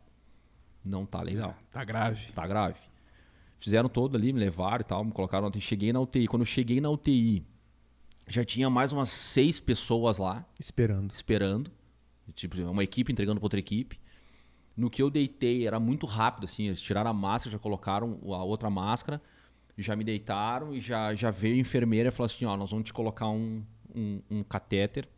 Não 0.84 1.06
tá 1.06 1.22
legal 1.22 1.56
Tá 1.72 1.82
grave. 1.82 2.32
tá 2.32 2.46
grave. 2.46 2.78
Fizeram 3.58 3.88
todo 3.88 4.14
ali, 4.14 4.30
me 4.30 4.40
levaram 4.40 4.82
e 4.82 4.84
tal, 4.84 5.02
me 5.06 5.10
colocaram 5.10 5.44
na 5.44 5.48
UTI. 5.48 5.60
Cheguei 5.62 5.90
na 5.90 6.00
UTI. 6.00 6.26
Quando 6.28 6.42
eu 6.42 6.46
cheguei 6.46 6.82
na 6.82 6.90
UTI, 6.90 7.46
já 8.28 8.44
tinha 8.44 8.68
mais 8.68 8.92
umas 8.92 9.08
seis 9.08 9.58
pessoas 9.58 10.18
lá 10.18 10.44
Esperando. 10.60 11.10
esperando. 11.12 11.70
Tipo, 12.34 12.60
uma 12.60 12.84
equipe 12.84 13.10
entregando 13.10 13.40
para 13.40 13.46
outra 13.46 13.58
equipe. 13.58 13.98
No 14.76 14.90
que 14.90 15.02
eu 15.02 15.08
deitei, 15.08 15.66
era 15.66 15.78
muito 15.78 16.06
rápido, 16.06 16.44
assim. 16.44 16.66
Eles 16.66 16.80
tiraram 16.80 17.10
a 17.10 17.14
máscara, 17.14 17.52
já 17.52 17.58
colocaram 17.58 18.18
a 18.24 18.42
outra 18.42 18.68
máscara, 18.68 19.22
já 19.78 19.94
me 19.94 20.04
deitaram 20.04 20.74
e 20.74 20.80
já, 20.80 21.14
já 21.14 21.30
veio 21.30 21.54
a 21.54 21.58
enfermeira 21.58 22.08
e 22.08 22.12
falou 22.12 22.26
assim: 22.26 22.44
ó, 22.44 22.56
nós 22.56 22.70
vamos 22.70 22.86
te 22.86 22.92
colocar 22.92 23.28
um, 23.28 23.62
um, 23.94 24.20
um 24.30 24.42
catéter, 24.42 25.08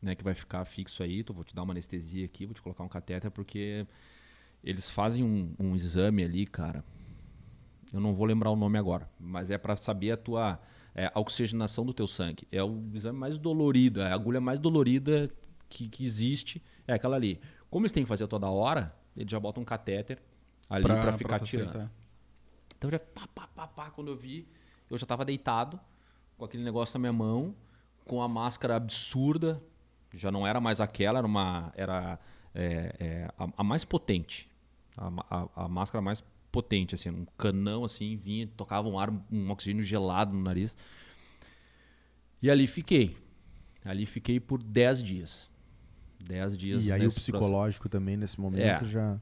né, 0.00 0.14
que 0.14 0.22
vai 0.22 0.34
ficar 0.34 0.64
fixo 0.64 1.02
aí. 1.02 1.20
Então, 1.20 1.34
vou 1.34 1.44
te 1.44 1.54
dar 1.54 1.62
uma 1.62 1.72
anestesia 1.72 2.24
aqui, 2.24 2.44
vou 2.44 2.54
te 2.54 2.62
colocar 2.62 2.84
um 2.84 2.88
catéter, 2.88 3.30
porque 3.30 3.86
eles 4.62 4.90
fazem 4.90 5.24
um, 5.24 5.54
um 5.58 5.74
exame 5.74 6.22
ali, 6.24 6.46
cara. 6.46 6.84
Eu 7.92 8.00
não 8.00 8.14
vou 8.14 8.26
lembrar 8.26 8.50
o 8.50 8.56
nome 8.56 8.78
agora, 8.78 9.08
mas 9.18 9.50
é 9.50 9.58
para 9.58 9.76
saber 9.76 10.12
a 10.12 10.16
tua 10.16 10.60
é, 10.94 11.10
a 11.12 11.20
oxigenação 11.20 11.84
do 11.84 11.92
teu 11.92 12.06
sangue. 12.06 12.46
É 12.50 12.62
o 12.62 12.82
exame 12.94 13.18
mais 13.18 13.38
dolorido, 13.38 14.00
é 14.00 14.10
a 14.10 14.14
agulha 14.14 14.40
mais 14.40 14.60
dolorida 14.60 15.30
que, 15.68 15.88
que 15.88 16.04
existe, 16.04 16.62
é 16.86 16.94
aquela 16.94 17.16
ali. 17.16 17.40
Como 17.72 17.86
eles 17.86 17.92
têm 17.92 18.02
que 18.02 18.08
fazer 18.08 18.26
toda 18.26 18.50
hora, 18.50 18.94
eles 19.16 19.32
já 19.32 19.40
botam 19.40 19.62
um 19.62 19.64
catéter 19.64 20.22
ali 20.68 20.84
Pra, 20.84 21.00
para 21.00 21.12
ficar 21.14 21.38
pra 21.38 21.46
tirando. 21.46 21.90
Então 22.76 22.90
já 22.90 22.98
pá, 22.98 23.26
pá, 23.34 23.46
pá, 23.46 23.66
pá, 23.66 23.90
quando 23.90 24.08
eu 24.08 24.16
vi, 24.16 24.46
eu 24.90 24.98
já 24.98 25.04
estava 25.06 25.24
deitado 25.24 25.80
com 26.36 26.44
aquele 26.44 26.62
negócio 26.62 26.98
na 26.98 27.00
minha 27.00 27.14
mão, 27.14 27.56
com 28.04 28.20
a 28.20 28.28
máscara 28.28 28.76
absurda, 28.76 29.62
já 30.12 30.30
não 30.30 30.46
era 30.46 30.60
mais 30.60 30.82
aquela, 30.82 31.16
era 31.16 31.26
uma 31.26 31.72
era 31.74 32.18
é, 32.54 32.94
é, 33.00 33.28
a, 33.38 33.48
a 33.56 33.64
mais 33.64 33.86
potente, 33.86 34.50
a, 34.94 35.10
a, 35.30 35.64
a 35.64 35.68
máscara 35.68 36.02
mais 36.02 36.22
potente 36.50 36.94
assim, 36.94 37.08
um 37.08 37.24
canão 37.38 37.86
assim, 37.86 38.18
vinha, 38.18 38.46
tocava 38.54 38.86
um 38.86 38.98
ar, 38.98 39.10
um 39.32 39.50
oxigênio 39.50 39.82
gelado 39.82 40.34
no 40.34 40.42
nariz. 40.42 40.76
E 42.42 42.50
ali 42.50 42.66
fiquei. 42.66 43.16
Ali 43.82 44.04
fiquei 44.04 44.38
por 44.38 44.62
10 44.62 45.02
dias. 45.02 45.51
10 46.22 46.56
dias. 46.56 46.84
E 46.84 46.92
aí 46.92 47.00
o 47.00 47.04
processo. 47.04 47.20
psicológico 47.32 47.88
também, 47.88 48.16
nesse 48.16 48.40
momento, 48.40 48.84
É. 48.84 48.86
já 48.86 49.20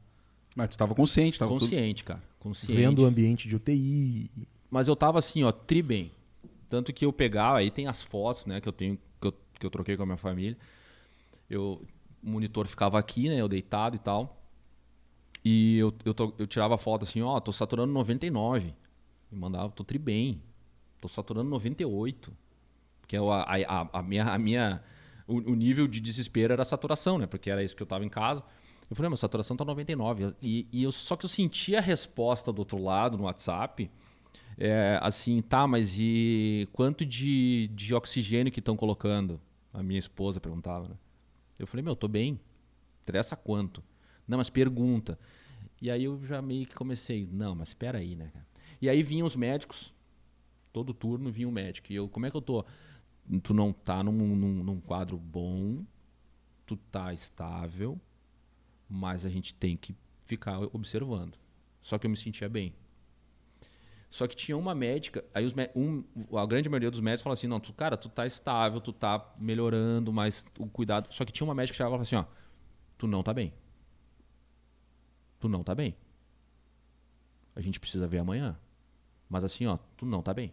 Mas 0.55 0.69
tu 0.71 0.79
tava 0.79 0.95
consciente, 0.95 1.39
tava 1.39 1.51
tudo... 1.53 1.61
Consciente, 1.61 2.05
cara. 2.05 2.23
Consciente. 2.39 2.81
vendo 2.81 3.01
o 3.01 3.05
ambiente 3.07 3.49
de 3.49 3.57
UTI. 3.57 4.31
Mas 4.71 4.89
eu 4.89 4.97
tava 4.97 5.19
assim, 5.19 5.43
ó, 5.45 5.53
tri 5.53 5.83
bem. 5.83 6.11
Tanto 6.69 6.93
que 6.93 7.05
eu 7.05 7.13
pegava, 7.13 7.59
aí 7.59 7.71
tem 7.71 7.87
as 7.87 8.03
fotos, 8.03 8.47
né, 8.47 8.61
que 8.61 8.69
eu 8.69 8.73
tenho, 8.73 8.99
que 9.21 9.27
eu, 9.27 9.33
que 9.59 9.67
eu 9.67 9.71
troquei 9.71 9.97
com 9.97 10.03
a 10.05 10.07
minha 10.07 10.17
família. 10.19 10.57
Eu, 11.49 11.83
o 12.23 12.31
monitor 12.31 12.67
ficava 12.69 12.99
aqui, 12.99 13.29
né, 13.29 13.37
eu 13.41 13.49
deitado 13.49 13.97
e 13.97 13.99
tal. 13.99 14.41
E 15.45 15.79
eu, 15.79 15.93
eu, 16.05 16.13
to- 16.15 16.35
eu 16.39 16.47
tirava 16.47 16.77
foto 16.79 17.03
assim, 17.05 17.23
ó, 17.23 17.41
tô 17.41 17.53
saturando 17.53 17.93
99. 17.93 18.75
E 19.33 19.37
mandava, 19.37 19.71
tô 19.71 19.83
tri 19.85 19.99
bem. 19.99 20.41
Tô 21.01 21.09
saturando 21.09 21.49
98. 21.51 22.33
Porque 23.01 23.17
é 23.17 23.21
o- 23.21 23.31
a, 23.33 23.43
a, 23.43 23.89
a 23.99 24.03
minha, 24.03 24.25
a 24.25 24.39
minha 24.39 24.83
o, 25.33 25.53
o 25.53 25.55
nível 25.55 25.87
de 25.87 26.01
desespero 26.01 26.53
era 26.53 26.63
a 26.63 26.65
saturação, 26.65 27.19
né? 27.19 27.27
Porque 27.27 27.51
era 27.51 27.63
isso 27.63 27.77
que 27.77 27.83
eu 27.83 27.87
tava 27.87 28.05
em 28.05 28.09
casa. 28.09 28.43
Eu 28.91 28.97
falei, 28.97 29.07
"Ah, 29.07 29.11
mas 29.11 29.21
a 29.21 29.23
saturação 29.23 29.57
tá 29.57 29.65
99. 29.65 30.35
E, 30.43 30.67
e 30.73 30.83
eu, 30.83 30.91
só 30.91 31.17
que 31.17 31.25
eu 31.25 31.29
senti 31.29 31.77
a 31.77 31.81
resposta 31.81 32.53
do 32.53 32.59
outro 32.59 32.83
lado 32.83 33.17
no 33.17 33.25
WhatsApp. 33.25 33.91
É, 34.59 34.99
assim, 35.01 35.41
tá, 35.41 35.67
mas 35.67 35.97
e 35.99 36.69
quanto 36.73 37.07
de, 37.07 37.69
de 37.69 37.95
oxigênio 37.95 38.53
que 38.53 38.59
estão 38.59 38.77
colocando? 38.77 39.41
A 39.73 39.83
minha 39.83 39.99
esposa 39.99 40.41
perguntava, 40.41 40.89
né? 40.89 40.95
Eu 41.59 41.67
falei, 41.67 41.85
meu, 41.85 41.95
tô 41.95 42.09
bem. 42.09 42.39
Interessa 43.03 43.37
quanto? 43.37 43.83
Não, 44.27 44.39
mas 44.39 44.51
pergunta. 44.51 45.19
E 45.81 45.91
aí 45.91 46.05
eu 46.05 46.23
já 46.23 46.43
meio 46.43 46.67
que 46.67 46.75
comecei, 46.75 47.27
não, 47.31 47.55
mas 47.55 47.69
espera 47.69 47.99
aí, 47.99 48.15
né? 48.15 48.31
E 48.83 48.89
aí 48.89 49.03
vinham 49.03 49.27
os 49.27 49.37
médicos, 49.37 49.95
todo 50.73 50.93
turno 50.93 51.31
vinha 51.31 51.49
um 51.49 51.53
médico. 51.53 51.93
E 51.93 51.97
eu, 51.97 52.09
como 52.09 52.27
é 52.27 52.31
que 52.31 52.37
eu 52.37 52.43
tô? 52.43 52.65
Tu 53.39 53.55
não 53.55 53.73
tá 53.73 54.03
num, 54.03 54.13
num, 54.13 54.65
num 54.65 54.81
quadro 54.81 55.17
bom, 55.17 55.85
tu 56.67 56.77
tá 56.77 57.13
estável, 57.13 58.01
mas 58.89 59.25
a 59.25 59.29
gente 59.29 59.55
tem 59.55 59.77
que 59.77 59.95
ficar 60.27 60.59
observando. 60.75 61.39
Só 61.81 61.99
que 61.99 62.07
eu 62.07 62.11
me 62.11 62.17
sentia 62.17 62.49
bem. 62.49 62.75
Só 64.11 64.27
que 64.27 64.35
tinha 64.35 64.59
uma 64.59 64.75
médica, 64.75 65.25
aí 65.33 65.45
os, 65.45 65.55
um, 65.77 66.03
a 66.37 66.45
grande 66.45 66.69
maioria 66.69 66.91
dos 66.91 66.99
médicos 66.99 67.23
falou 67.23 67.35
assim, 67.35 67.47
não, 67.47 67.61
tu, 67.61 67.73
cara, 67.73 67.97
tu 67.97 68.09
tá 68.09 68.27
estável, 68.27 68.81
tu 68.81 68.93
tá 68.93 69.33
melhorando, 69.39 70.13
mas 70.13 70.45
o 70.59 70.67
cuidado... 70.67 71.13
Só 71.15 71.25
que 71.25 71.33
tinha 71.33 71.47
uma 71.47 71.55
médica 71.55 71.75
que 71.75 71.77
chegava 71.77 71.91
e 71.91 71.95
falava 71.95 72.03
assim, 72.03 72.17
ó, 72.17 72.25
tu 72.99 73.07
não 73.07 73.23
tá 73.23 73.33
bem. 73.33 73.53
Tu 75.39 75.49
não 75.49 75.63
tá 75.63 75.77
bem. 75.77 75.97
A 77.55 77.61
gente 77.61 77.79
precisa 77.79 78.09
ver 78.09 78.19
amanhã. 78.19 78.59
Mas 79.29 79.45
assim, 79.45 79.67
ó, 79.67 79.79
tu 79.97 80.05
não 80.05 80.23
tá 80.23 80.35
bem. 80.35 80.53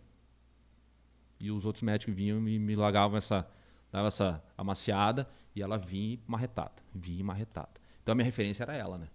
E 1.39 1.52
os 1.52 1.65
outros 1.65 1.84
médicos 1.84 2.13
vinham 2.13 2.38
e 2.47 2.60
me 2.60 2.76
largavam 2.76 3.17
essa, 3.17 3.47
dava 3.91 4.08
essa 4.08 4.43
amaciada 4.58 5.28
e 5.56 5.62
ela 5.62 5.78
vinha 5.78 6.19
marretada, 6.26 6.82
vinha 6.93 7.23
marretada. 7.23 7.69
Então 8.02 8.13
a 8.13 8.15
minha 8.15 8.26
referência 8.26 8.63
era 8.63 8.76
ela, 8.76 8.97
né? 8.97 9.08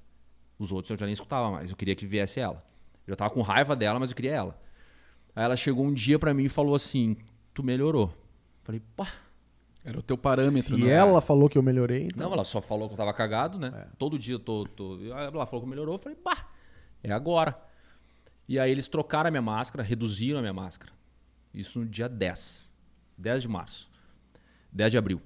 Os 0.58 0.70
outros 0.70 0.90
eu 0.90 0.96
já 0.96 1.06
nem 1.06 1.12
escutava 1.12 1.50
mais, 1.50 1.70
eu 1.70 1.76
queria 1.76 1.94
que 1.94 2.06
viesse 2.06 2.38
ela. 2.38 2.64
Eu 3.06 3.16
tava 3.16 3.30
com 3.30 3.40
raiva 3.42 3.74
dela, 3.74 3.98
mas 3.98 4.10
eu 4.10 4.16
queria 4.16 4.32
ela. 4.32 4.60
Aí 5.34 5.44
ela 5.44 5.56
chegou 5.56 5.84
um 5.84 5.92
dia 5.92 6.18
para 6.18 6.32
mim 6.32 6.44
e 6.44 6.48
falou 6.48 6.74
assim: 6.74 7.16
"Tu 7.52 7.62
melhorou". 7.62 8.12
Falei: 8.62 8.80
"Pá, 8.94 9.08
era 9.84 9.98
o 9.98 10.02
teu 10.02 10.16
parâmetro, 10.16 10.76
Se 10.76 10.84
né? 10.84 10.90
ela 10.90 11.20
falou 11.20 11.48
que 11.48 11.58
eu 11.58 11.62
melhorei, 11.62 12.04
então... 12.04 12.24
Não, 12.24 12.32
ela 12.32 12.44
só 12.44 12.60
falou 12.60 12.86
que 12.88 12.94
eu 12.94 12.98
tava 12.98 13.12
cagado, 13.12 13.58
né? 13.58 13.72
É. 13.74 13.96
Todo 13.98 14.18
dia 14.18 14.36
eu 14.36 14.38
tô, 14.38 14.64
tô... 14.64 14.98
Ela 15.06 15.44
falou 15.44 15.64
que 15.64 15.68
melhorou, 15.68 15.96
eu 15.96 15.98
falei, 15.98 16.16
pá, 16.16 16.48
é 17.02 17.10
agora. 17.12 17.60
E 18.48 18.58
aí 18.58 18.70
eles 18.70 18.86
trocaram 18.86 19.28
a 19.28 19.30
minha 19.30 19.42
máscara, 19.42 19.82
reduziram 19.82 20.38
a 20.38 20.42
minha 20.42 20.52
máscara. 20.52 20.92
Isso 21.52 21.78
no 21.78 21.86
dia 21.86 22.08
10. 22.08 22.72
10 23.18 23.42
de 23.42 23.48
março. 23.48 23.90
10 24.72 24.92
de 24.92 24.98
abril. 24.98 25.20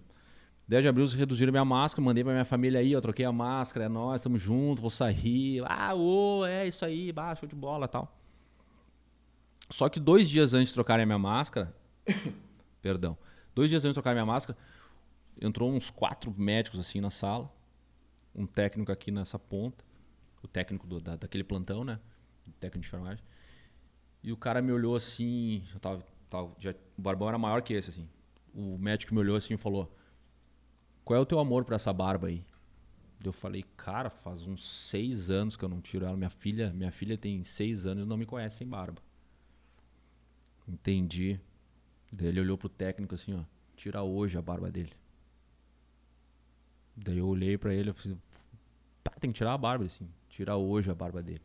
10 0.69 0.83
de 0.83 0.89
abril 0.89 1.05
eles 1.05 1.15
reduziram 1.15 1.51
a 1.51 1.53
minha 1.53 1.65
máscara, 1.65 2.05
mandei 2.05 2.25
pra 2.25 2.33
minha 2.33 2.45
família 2.45 2.81
aí, 2.81 2.91
eu 2.91 3.01
troquei 3.01 3.25
a 3.25 3.31
máscara, 3.31 3.85
é 3.87 3.89
nós, 3.89 4.21
estamos 4.21 4.41
juntos, 4.41 4.81
vou 4.81 4.91
sair. 4.91 5.63
Ah, 5.65 5.95
ô, 5.95 6.45
é 6.45 6.67
isso 6.67 6.85
aí, 6.85 7.13
baixo 7.13 7.47
de 7.47 7.55
bola 7.55 7.87
tal. 7.87 8.13
Só 9.71 9.89
que 9.89 10.01
dois 10.01 10.29
dias 10.29 10.55
antes 10.55 10.69
de 10.69 10.75
trocarem 10.75 11.05
a 11.05 11.07
minha 11.07 11.19
máscara, 11.19 11.73
perdão, 12.83 13.17
Dois 13.57 13.71
dias 13.71 13.83
antes 13.87 13.93
de 13.93 13.95
trocar 13.95 14.13
minha 14.13 14.27
máscara, 14.27 14.59
entrou 15.41 15.73
uns 15.73 15.89
quatro 15.89 16.31
médicos 16.37 16.79
assim 16.79 17.01
na 17.01 17.09
sala, 17.09 17.51
um 18.35 18.47
técnico 18.47 18.93
aqui 18.93 19.11
nessa 19.11 19.39
ponta, 19.39 19.83
o 20.43 20.47
técnico 20.47 20.87
do, 20.87 21.01
da, 21.01 21.17
daquele 21.17 21.43
plantão, 21.43 21.83
né? 21.83 21.99
O 22.47 22.51
técnico 22.51 22.81
de 22.81 22.89
enfermagem. 22.89 23.25
E 24.23 24.31
o 24.31 24.37
cara 24.37 24.61
me 24.61 24.73
olhou 24.73 24.95
assim, 24.95 25.65
eu 25.73 25.81
tava, 25.81 26.05
tava, 26.29 26.55
já, 26.59 26.75
o 26.97 27.03
barbão 27.03 27.29
era 27.29 27.39
maior 27.39 27.63
que 27.63 27.75
esse, 27.75 27.91
assim. 27.91 28.09
O 28.55 28.79
médico 28.79 29.15
me 29.15 29.21
olhou 29.21 29.37
assim 29.37 29.55
e 29.55 29.59
falou: 29.59 29.95
Qual 31.05 31.17
é 31.17 31.21
o 31.21 31.27
teu 31.27 31.39
amor 31.39 31.65
para 31.65 31.77
essa 31.77 31.93
barba 31.93 32.29
aí? 32.29 32.45
Eu 33.25 33.33
falei, 33.33 33.65
cara, 33.77 34.11
faz 34.11 34.43
uns 34.43 34.69
seis 34.69 35.31
anos 35.31 35.57
que 35.57 35.65
eu 35.65 35.69
não 35.69 35.81
tiro 35.81 36.05
ela. 36.05 36.17
Minha 36.17 36.31
filha, 36.31 36.73
minha 36.73 36.93
filha 36.93 37.17
tem 37.17 37.43
seis 37.43 37.87
anos 37.87 38.05
e 38.05 38.09
não 38.09 38.17
me 38.17 38.27
conhece 38.27 38.59
sem 38.59 38.69
barba. 38.69 39.01
Entendi. 40.69 41.41
Daí 42.13 42.29
ele 42.29 42.41
olhou 42.41 42.59
pro 42.59 42.69
técnico 42.69 43.15
assim, 43.15 43.35
ó, 43.35 43.45
tira 43.75 44.03
hoje 44.03 44.39
a 44.39 44.43
barba 44.43 44.71
dele. 44.71 44.93
Daí 46.97 47.19
eu 47.19 47.27
olhei 47.27 47.59
para 47.59 47.75
ele 47.75 47.91
e 47.91 47.93
falei, 47.93 48.19
tem 49.21 49.33
que 49.33 49.39
tirar 49.39 49.55
a 49.55 49.59
barba 49.59 49.85
assim, 49.85 50.09
tira 50.29 50.57
hoje 50.57 50.91
a 50.91 50.95
barba 50.95 51.23
dele. 51.23 51.43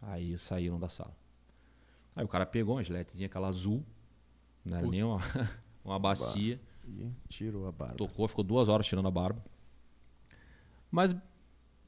Aí 0.00 0.36
saíram 0.38 0.78
da 0.78 0.88
sala. 0.88 1.14
Aí 2.16 2.24
o 2.24 2.28
cara 2.28 2.46
pegou 2.46 2.76
uma 2.76 2.82
giletezinha, 2.82 3.26
aquela 3.26 3.48
azul, 3.48 3.84
não 4.64 4.78
era 4.78 4.86
nem 4.86 5.02
uma, 5.02 5.20
uma 5.84 5.98
bacia. 5.98 6.58
E 6.88 7.12
tirou 7.28 7.68
a 7.68 7.72
barba. 7.72 7.96
Tocou, 7.96 8.26
ficou 8.26 8.42
duas 8.42 8.68
horas 8.68 8.86
tirando 8.86 9.06
a 9.06 9.10
barba. 9.10 9.44
Mas 10.90 11.14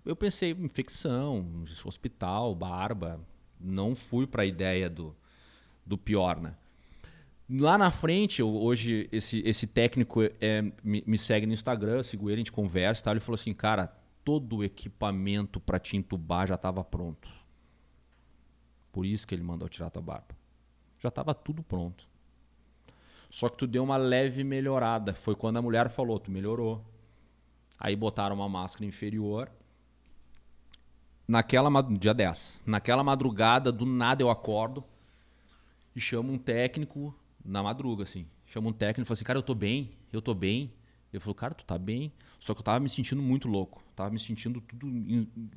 eu 0.05 0.15
pensei, 0.15 0.51
infecção, 0.51 1.65
hospital, 1.85 2.55
barba. 2.55 3.21
Não 3.59 3.95
fui 3.95 4.27
para 4.27 4.43
a 4.43 4.47
ideia 4.47 4.91
do, 4.91 5.17
do 5.87 5.97
pior, 5.97 6.41
né? 6.41 6.55
Lá 7.51 7.79
na 7.79 7.91
frente, 7.91 8.43
hoje, 8.43 9.09
esse, 9.11 9.41
esse 9.47 9.67
técnico 9.67 10.23
é, 10.23 10.63
me, 10.85 11.03
me, 11.07 11.17
segue 11.17 11.47
no 11.47 11.55
Instagram, 11.55 12.03
sigo 12.03 12.29
ele, 12.29 12.35
a 12.35 12.39
gente 12.39 12.53
conversa 12.53 13.01
e 13.01 13.05
tal. 13.05 13.15
Ele 13.15 13.21
falou 13.21 13.37
assim, 13.37 13.55
cara, 13.55 13.91
todo 14.23 14.59
o 14.59 14.65
equipamento 14.65 15.59
para 15.59 15.79
te 15.79 15.97
entubar 15.97 16.47
já 16.47 16.57
estava 16.57 16.85
pronto. 16.85 17.38
Por 18.93 19.07
isso 19.07 19.27
que 19.27 19.35
ele 19.35 19.43
mandou 19.43 19.69
tirar 19.69 19.91
tua 19.91 20.03
barba. 20.03 20.37
Já 20.99 21.09
estava 21.09 21.35
tudo 21.35 21.63
pronto. 21.63 22.07
Só 23.31 23.49
que 23.49 23.59
tu 23.59 23.67
deu 23.67 23.85
uma 23.85 23.97
leve 23.97 24.43
melhorada. 24.43 25.15
Foi 25.15 25.35
quando 25.35 25.59
a 25.59 25.63
mulher 25.63 25.89
falou, 25.89 26.19
tu 26.19 26.31
melhorou. 26.31 26.85
Aí 27.79 27.95
botaram 27.95 28.35
uma 28.35 28.49
máscara 28.49 28.87
inferior. 28.87 29.51
Naquela, 31.27 31.71
dia 31.83 32.15
10. 32.15 32.61
Naquela 32.67 33.05
madrugada, 33.05 33.71
do 33.71 33.85
nada 33.85 34.23
eu 34.23 34.31
acordo 34.31 34.83
e 35.95 36.01
chamo 36.01 36.33
um 36.33 36.39
técnico 36.39 37.15
na 37.45 37.63
madruga, 37.63 38.05
assim. 38.05 38.27
Chamo 38.47 38.69
um 38.69 38.73
técnico 38.73 39.03
e 39.03 39.05
falo 39.05 39.15
assim, 39.15 39.25
cara, 39.25 39.39
eu 39.39 39.43
tô 39.43 39.55
bem, 39.55 39.91
eu 40.13 40.23
tô 40.23 40.33
bem. 40.33 40.73
Ele 41.13 41.21
falou, 41.21 41.35
cara, 41.35 41.55
tu 41.55 41.65
tá 41.65 41.77
bem. 41.77 42.13
Só 42.39 42.55
que 42.55 42.61
eu 42.61 42.65
tava 42.65 42.81
me 42.81 42.89
sentindo 42.89 43.21
muito 43.21 43.49
louco. 43.49 43.83
Tava 43.97 44.11
me 44.11 44.19
sentindo 44.19 44.61
tudo 44.61 44.87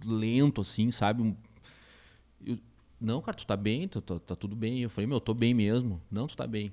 lento, 0.03 0.61
assim, 0.61 0.89
sabe? 0.89 1.35
Eu, 2.43 2.57
não, 3.01 3.21
cara, 3.21 3.35
tu 3.35 3.45
tá 3.45 3.57
bem, 3.57 3.87
tu, 3.87 3.99
tá, 3.99 4.19
tá 4.19 4.35
tudo 4.35 4.55
bem. 4.55 4.81
Eu 4.81 4.89
falei, 4.89 5.07
meu, 5.07 5.17
eu 5.17 5.21
tô 5.21 5.33
bem 5.33 5.53
mesmo. 5.53 6.01
Não, 6.09 6.27
tu 6.27 6.37
tá 6.37 6.45
bem. 6.45 6.71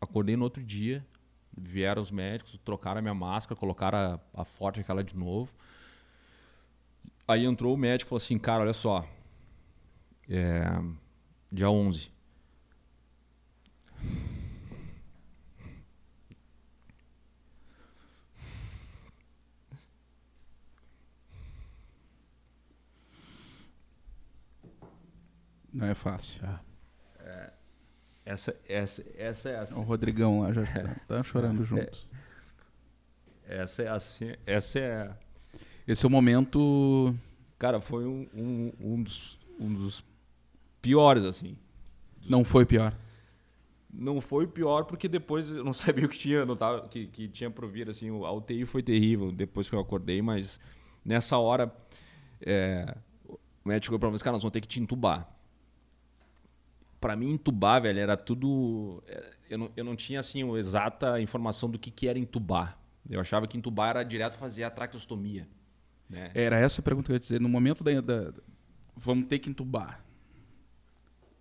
Acordei 0.00 0.36
no 0.36 0.44
outro 0.44 0.62
dia, 0.62 1.06
vieram 1.56 2.00
os 2.00 2.10
médicos, 2.10 2.58
trocaram 2.64 2.98
a 2.98 3.02
minha 3.02 3.14
máscara, 3.14 3.58
colocaram 3.58 3.98
a, 4.34 4.40
a 4.40 4.44
forte 4.44 4.80
aquela 4.80 5.04
de 5.04 5.16
novo. 5.16 5.52
Aí 7.26 7.44
entrou 7.44 7.74
o 7.74 7.76
médico 7.76 8.08
e 8.08 8.10
falou 8.10 8.22
assim, 8.22 8.38
cara, 8.38 8.62
olha 8.62 8.72
só. 8.72 9.06
É, 10.28 10.64
dia 11.52 11.70
11 11.70 12.17
não 25.72 25.86
é 25.86 25.94
fácil. 25.94 26.44
É. 26.44 26.68
É, 27.20 27.52
essa, 28.24 28.56
essa, 28.68 29.04
essa 29.16 29.48
é 29.50 29.58
assim. 29.58 29.74
O 29.74 29.82
Rodrigão 29.82 30.40
lá 30.40 30.52
já 30.52 30.62
está 30.62 30.94
tá 31.06 31.22
chorando 31.22 31.62
é, 31.62 31.66
juntos. 31.66 32.06
Essa 33.46 33.82
é 33.82 33.88
assim. 33.88 34.34
Essa 34.46 34.78
é. 34.78 35.10
Esse 35.86 36.04
é 36.04 36.08
o 36.08 36.10
momento. 36.10 37.14
Cara, 37.58 37.80
foi 37.80 38.06
um, 38.06 38.26
um, 38.34 38.72
um, 38.80 39.02
dos, 39.02 39.38
um 39.58 39.72
dos 39.72 40.04
piores, 40.80 41.24
assim. 41.24 41.56
Não 42.28 42.44
foi 42.44 42.64
pior. 42.66 42.94
Não 43.90 44.20
foi 44.20 44.46
pior 44.46 44.84
porque 44.84 45.08
depois 45.08 45.50
eu 45.50 45.64
não 45.64 45.72
sabia 45.74 46.04
o 46.04 46.08
que 46.08 46.18
tinha, 46.18 46.44
não 46.44 46.56
tava, 46.56 46.86
que, 46.88 47.06
que 47.06 47.28
tinha 47.28 47.50
por 47.50 47.66
vir. 47.66 47.88
Assim, 47.88 48.08
a 48.10 48.30
UTI 48.30 48.64
foi 48.66 48.82
terrível 48.82 49.32
depois 49.32 49.68
que 49.68 49.74
eu 49.74 49.80
acordei, 49.80 50.20
mas 50.20 50.60
nessa 51.04 51.38
hora 51.38 51.74
é, 52.40 52.94
o 53.26 53.38
médico 53.64 53.86
chegou 53.86 53.98
para 53.98 54.10
mim, 54.10 54.18
cara, 54.18 54.32
nós 54.32 54.42
vamos 54.42 54.52
ter 54.52 54.60
que 54.60 54.68
te 54.68 54.80
entubar. 54.80 55.37
Para 57.00 57.14
mim, 57.14 57.30
entubar, 57.30 57.82
velho, 57.82 58.00
era 58.00 58.16
tudo. 58.16 59.02
É, 59.06 59.34
eu 59.50 59.58
não, 59.58 59.70
eu 59.76 59.84
não 59.84 59.94
tinha 59.94 60.20
assim 60.20 60.42
a 60.42 60.58
exata 60.58 61.20
informação 61.20 61.70
do 61.70 61.78
que, 61.78 61.90
que 61.90 62.08
era 62.08 62.18
entubar. 62.18 62.78
Eu 63.08 63.20
achava 63.20 63.46
que 63.46 63.56
entubar 63.56 63.90
era 63.90 64.02
direto 64.02 64.36
fazer 64.36 64.64
a 64.64 64.70
traqueostomia. 64.70 65.48
Né? 66.08 66.30
Era 66.34 66.58
essa 66.58 66.80
a 66.80 66.84
pergunta 66.84 67.06
que 67.06 67.12
eu 67.12 67.16
ia 67.16 67.20
dizer. 67.20 67.40
No 67.40 67.48
momento 67.48 67.84
da, 67.84 68.00
da 68.00 68.32
vamos 68.96 69.26
ter 69.26 69.38
que 69.38 69.48
entubar. 69.48 70.04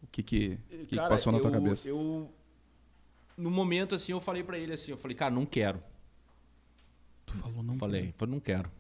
O 0.04 0.08
que 0.08 0.22
que, 0.22 0.60
que, 0.70 0.96
Cara, 0.96 1.08
que 1.08 1.10
passou 1.10 1.34
na 1.34 1.40
tua 1.40 1.52
cabeça? 1.52 1.90
Eu 1.90 2.32
no 3.38 3.52
momento, 3.52 3.94
assim, 3.94 4.12
eu 4.12 4.20
falei 4.20 4.44
para 4.44 4.58
ele 4.58 4.74
assim, 4.74 4.90
eu 4.90 4.98
falei, 4.98 5.16
cara, 5.16 5.34
não 5.34 5.46
quero. 5.46 5.82
Tu 7.26 7.34
falou 7.36 7.62
não 7.62 7.78
Falei, 7.78 8.12
falei, 8.18 8.34
não 8.34 8.40
quero. 8.40 8.72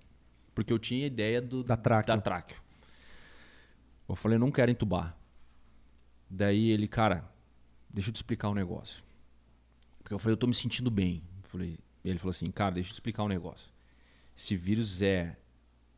Porque 0.56 0.74
eu 0.74 0.80
tinha 0.80 1.06
ideia 1.06 1.40
do, 1.40 1.64
da 1.64 1.78
tráqueo. 1.78 2.16
Da 2.16 2.20
tráqueo. 2.20 2.58
Eu 4.10 4.16
falei, 4.16 4.40
não 4.40 4.50
quero 4.50 4.72
entubar. 4.72 5.16
Daí 6.30 6.70
ele, 6.70 6.88
cara, 6.88 7.30
deixa 7.90 8.10
eu 8.10 8.14
te 8.14 8.18
explicar 8.18 8.50
um 8.50 8.54
negócio. 8.54 9.04
Porque 10.00 10.14
eu 10.14 10.20
falei, 10.20 10.34
eu 10.34 10.38
tô 10.38 10.48
me 10.48 10.54
sentindo 10.54 10.90
bem. 10.90 11.24
falei, 11.44 11.80
ele 12.04 12.20
falou 12.20 12.32
assim, 12.32 12.50
cara, 12.52 12.76
deixa 12.76 12.90
eu 12.90 12.94
te 12.94 12.96
explicar 12.96 13.24
um 13.24 13.28
negócio. 13.28 13.70
Esse 14.36 14.56
vírus 14.56 15.02
é 15.02 15.38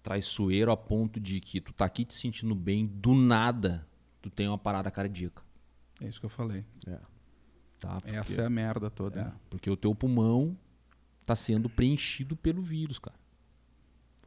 traiçoeiro 0.02 0.72
a 0.72 0.78
ponto 0.78 1.20
de 1.20 1.40
que 1.40 1.60
tu 1.60 1.74
tá 1.74 1.86
aqui 1.86 2.06
te 2.06 2.14
sentindo 2.14 2.56
bem, 2.56 2.88
do 2.88 3.14
nada 3.14 3.88
tu 4.22 4.30
tem 4.30 4.48
uma 4.48 4.58
parada 4.58 4.90
cardíaca. 4.92 5.44
É 6.02 6.08
isso 6.08 6.20
que 6.20 6.26
eu 6.26 6.30
falei. 6.30 6.66
É. 6.88 7.00
Tá? 7.80 8.02
Porque, 8.02 8.16
Essa 8.16 8.42
é 8.42 8.46
a 8.46 8.50
merda 8.50 8.90
toda. 8.90 9.22
É, 9.22 9.32
porque 9.50 9.70
o 9.70 9.78
teu 9.78 9.94
pulmão 9.96 10.58
está 11.22 11.36
sendo 11.36 11.70
preenchido 11.70 12.36
pelo 12.36 12.62
vírus, 12.62 13.00
cara. 13.00 13.18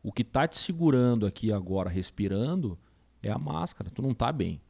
O 0.02 0.12
que 0.12 0.22
está 0.22 0.48
te 0.48 0.56
segurando 0.56 1.26
aqui 1.26 1.52
agora, 1.52 1.88
respirando, 1.88 2.78
é 3.22 3.30
a 3.30 3.38
máscara. 3.38 3.90
Tu 3.90 4.02
não 4.02 4.14
tá 4.14 4.32
bem. 4.32 4.60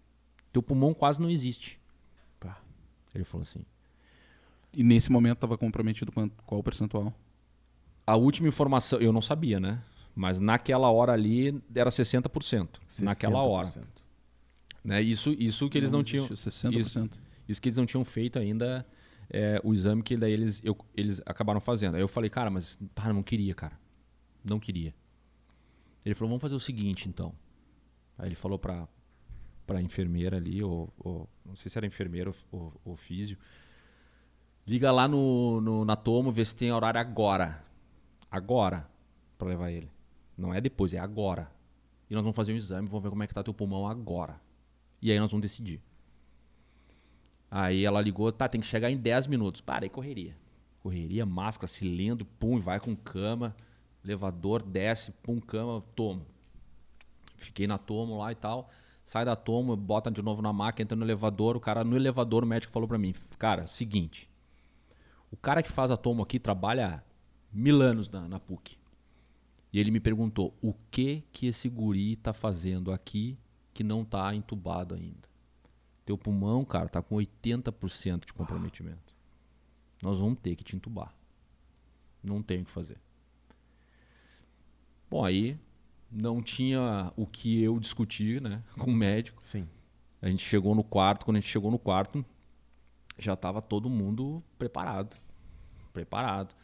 Teu 0.52 0.62
pulmão 0.62 0.92
quase 0.94 1.20
não 1.20 1.30
existe. 1.30 1.80
Pá. 2.38 2.60
Ele 3.14 3.24
falou 3.24 3.42
assim. 3.42 3.64
E 4.76 4.82
nesse 4.82 5.10
momento 5.10 5.34
estava 5.36 5.56
comprometido 5.58 6.12
qual 6.12 6.60
o 6.60 6.62
percentual? 6.62 7.12
A 8.06 8.16
última 8.16 8.48
informação, 8.48 8.98
eu 9.00 9.12
não 9.12 9.20
sabia, 9.20 9.60
né? 9.60 9.82
Mas 10.14 10.38
naquela 10.38 10.90
hora 10.90 11.12
ali 11.12 11.62
era 11.74 11.90
60%. 11.90 12.68
Naquela 13.00 13.42
hora. 13.42 13.68
60%. 13.68 13.84
Né? 14.84 15.00
Isso, 15.00 15.30
isso 15.38 15.68
que 15.70 15.78
eles 15.78 15.90
não, 15.90 16.02
tinham. 16.02 16.24
existe, 16.26 16.48
60%. 16.50 17.18
Isso 17.48 17.60
que 17.60 17.68
eles 17.68 17.78
não 17.78 17.86
tinham 17.86 18.04
feito 18.04 18.38
ainda, 18.38 18.86
é, 19.30 19.60
o 19.62 19.72
exame 19.72 20.02
que 20.02 20.16
daí 20.16 20.32
eles, 20.32 20.60
eu- 20.64 20.76
eles 20.96 21.20
acabaram 21.24 21.60
fazendo. 21.60 21.94
Aí 21.94 22.00
eu 22.00 22.08
falei, 22.08 22.28
cara, 22.28 22.50
mas 22.50 22.78
tá, 22.94 23.12
não 23.12 23.22
queria, 23.22 23.54
cara. 23.54 23.78
Não 24.44 24.58
queria. 24.58 24.94
Ele 26.04 26.14
falou, 26.14 26.30
vamos 26.30 26.42
fazer 26.42 26.54
o 26.54 26.60
seguinte, 26.60 27.08
então. 27.08 27.32
Aí 28.18 28.28
ele 28.28 28.34
falou 28.34 28.58
pra, 28.58 28.88
pra 29.66 29.80
enfermeira 29.80 30.36
ali, 30.36 30.62
ou, 30.62 30.92
ou- 30.98 31.28
não 31.44 31.56
sei 31.56 31.70
se 31.70 31.78
era 31.78 31.86
enfermeira 31.86 32.32
ou, 32.50 32.72
ou, 32.84 32.96
físio. 32.96 33.38
Liga 34.66 34.90
lá 34.92 35.08
no, 35.08 35.60
no, 35.60 35.84
na 35.84 35.96
Tomo, 35.96 36.30
vê 36.30 36.44
se 36.44 36.54
tem 36.54 36.72
horário 36.72 37.00
agora. 37.00 37.64
Agora, 38.30 38.88
pra 39.36 39.48
levar 39.48 39.70
ele. 39.70 39.90
Não 40.36 40.54
é 40.54 40.60
depois, 40.60 40.94
é 40.94 40.98
agora. 40.98 41.50
E 42.08 42.14
nós 42.14 42.22
vamos 42.22 42.36
fazer 42.36 42.52
um 42.52 42.56
exame, 42.56 42.88
vamos 42.88 43.02
ver 43.02 43.10
como 43.10 43.22
é 43.22 43.26
que 43.26 43.34
tá 43.34 43.42
teu 43.42 43.54
pulmão 43.54 43.86
agora. 43.86 44.40
E 45.00 45.10
aí 45.10 45.18
nós 45.18 45.30
vamos 45.30 45.42
decidir. 45.42 45.80
Aí 47.50 47.84
ela 47.84 48.00
ligou, 48.00 48.32
tá, 48.32 48.48
tem 48.48 48.60
que 48.60 48.66
chegar 48.66 48.90
em 48.90 48.96
10 48.96 49.26
minutos. 49.26 49.60
Para, 49.60 49.84
aí 49.84 49.90
correria. 49.90 50.36
Correria, 50.82 51.26
máscara, 51.26 51.68
cilindro, 51.68 52.24
pum, 52.38 52.58
vai 52.58 52.80
com 52.80 52.96
cama, 52.96 53.54
elevador, 54.04 54.62
desce, 54.62 55.12
pum, 55.22 55.38
cama, 55.38 55.82
tomo. 55.94 56.24
Fiquei 57.36 57.66
na 57.66 57.78
tomo 57.78 58.18
lá 58.18 58.32
e 58.32 58.34
tal. 58.34 58.70
Sai 59.12 59.26
da 59.26 59.36
tomo, 59.36 59.76
bota 59.76 60.10
de 60.10 60.22
novo 60.22 60.40
na 60.40 60.54
maca, 60.54 60.80
entra 60.80 60.96
no 60.96 61.04
elevador. 61.04 61.54
O 61.54 61.60
cara 61.60 61.84
no 61.84 61.96
elevador, 61.96 62.44
o 62.44 62.46
médico 62.46 62.72
falou 62.72 62.88
pra 62.88 62.96
mim: 62.96 63.12
Cara, 63.38 63.66
seguinte. 63.66 64.26
O 65.30 65.36
cara 65.36 65.62
que 65.62 65.70
faz 65.70 65.90
a 65.90 65.98
tomo 65.98 66.22
aqui 66.22 66.38
trabalha 66.38 67.04
mil 67.52 67.82
anos 67.82 68.08
na, 68.08 68.26
na 68.26 68.40
PUC. 68.40 68.78
E 69.70 69.78
ele 69.78 69.90
me 69.90 70.00
perguntou: 70.00 70.56
o 70.62 70.72
que 70.90 71.22
que 71.30 71.46
esse 71.46 71.68
guri 71.68 72.16
tá 72.16 72.32
fazendo 72.32 72.90
aqui 72.90 73.36
que 73.74 73.84
não 73.84 74.02
tá 74.02 74.34
entubado 74.34 74.94
ainda? 74.94 75.28
Teu 76.06 76.16
pulmão, 76.16 76.64
cara, 76.64 76.88
tá 76.88 77.02
com 77.02 77.16
80% 77.16 78.24
de 78.24 78.32
comprometimento. 78.32 79.14
Nós 80.02 80.20
vamos 80.20 80.38
ter 80.38 80.56
que 80.56 80.64
te 80.64 80.74
entubar. 80.74 81.14
Não 82.24 82.42
tem 82.42 82.62
o 82.62 82.64
que 82.64 82.70
fazer. 82.70 82.96
Bom, 85.10 85.22
aí 85.22 85.58
não 86.12 86.42
tinha 86.42 87.12
o 87.16 87.26
que 87.26 87.62
eu 87.62 87.78
discutir, 87.80 88.40
né, 88.40 88.62
com 88.78 88.90
o 88.90 88.94
médico. 88.94 89.44
Sim. 89.44 89.68
A 90.20 90.28
gente 90.28 90.44
chegou 90.44 90.74
no 90.74 90.84
quarto, 90.84 91.24
quando 91.24 91.38
a 91.38 91.40
gente 91.40 91.50
chegou 91.50 91.70
no 91.70 91.78
quarto, 91.78 92.24
já 93.18 93.34
estava 93.34 93.60
todo 93.62 93.90
mundo 93.90 94.42
preparado. 94.58 95.16
Preparado. 95.92 96.54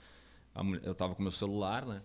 Mulher- 0.63 0.83
eu 0.85 0.95
tava 0.95 1.15
com 1.15 1.23
meu 1.23 1.33
celular, 1.33 1.87
né? 1.87 2.03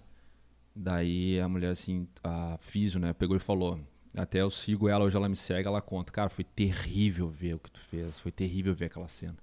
Daí 0.75 1.39
a 1.39 1.47
mulher, 1.47 1.71
assim, 1.71 2.07
a 2.23 2.57
físio, 2.59 2.99
né, 2.99 3.13
pegou 3.13 3.35
e 3.35 3.39
falou. 3.39 3.79
Até 4.15 4.41
eu 4.41 4.49
sigo 4.51 4.87
ela, 4.89 5.03
hoje 5.05 5.15
ela 5.17 5.29
me 5.29 5.35
segue, 5.35 5.67
ela 5.67 5.81
conta. 5.81 6.11
Cara, 6.11 6.29
foi 6.29 6.43
terrível 6.43 7.29
ver 7.29 7.55
o 7.55 7.59
que 7.59 7.71
tu 7.71 7.79
fez. 7.79 8.19
Foi 8.19 8.31
terrível 8.31 8.73
ver 8.73 8.85
aquela 8.85 9.07
cena. 9.07 9.37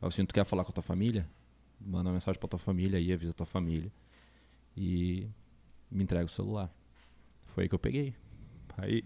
Ela 0.00 0.08
assim, 0.08 0.24
tu 0.24 0.34
quer 0.34 0.44
falar 0.44 0.64
com 0.64 0.70
a 0.70 0.74
tua 0.74 0.82
família? 0.82 1.28
Manda 1.80 2.08
uma 2.08 2.14
mensagem 2.14 2.38
pra 2.38 2.48
tua 2.48 2.58
família 2.58 2.98
aí, 2.98 3.12
avisa 3.12 3.30
a 3.32 3.34
tua 3.34 3.46
família. 3.46 3.90
E 4.76 5.26
me 5.90 6.02
entrega 6.04 6.24
o 6.26 6.28
celular. 6.28 6.70
Foi 7.52 7.64
aí 7.64 7.68
que 7.68 7.74
eu 7.74 7.78
peguei. 7.78 8.14
Aí 8.78 9.04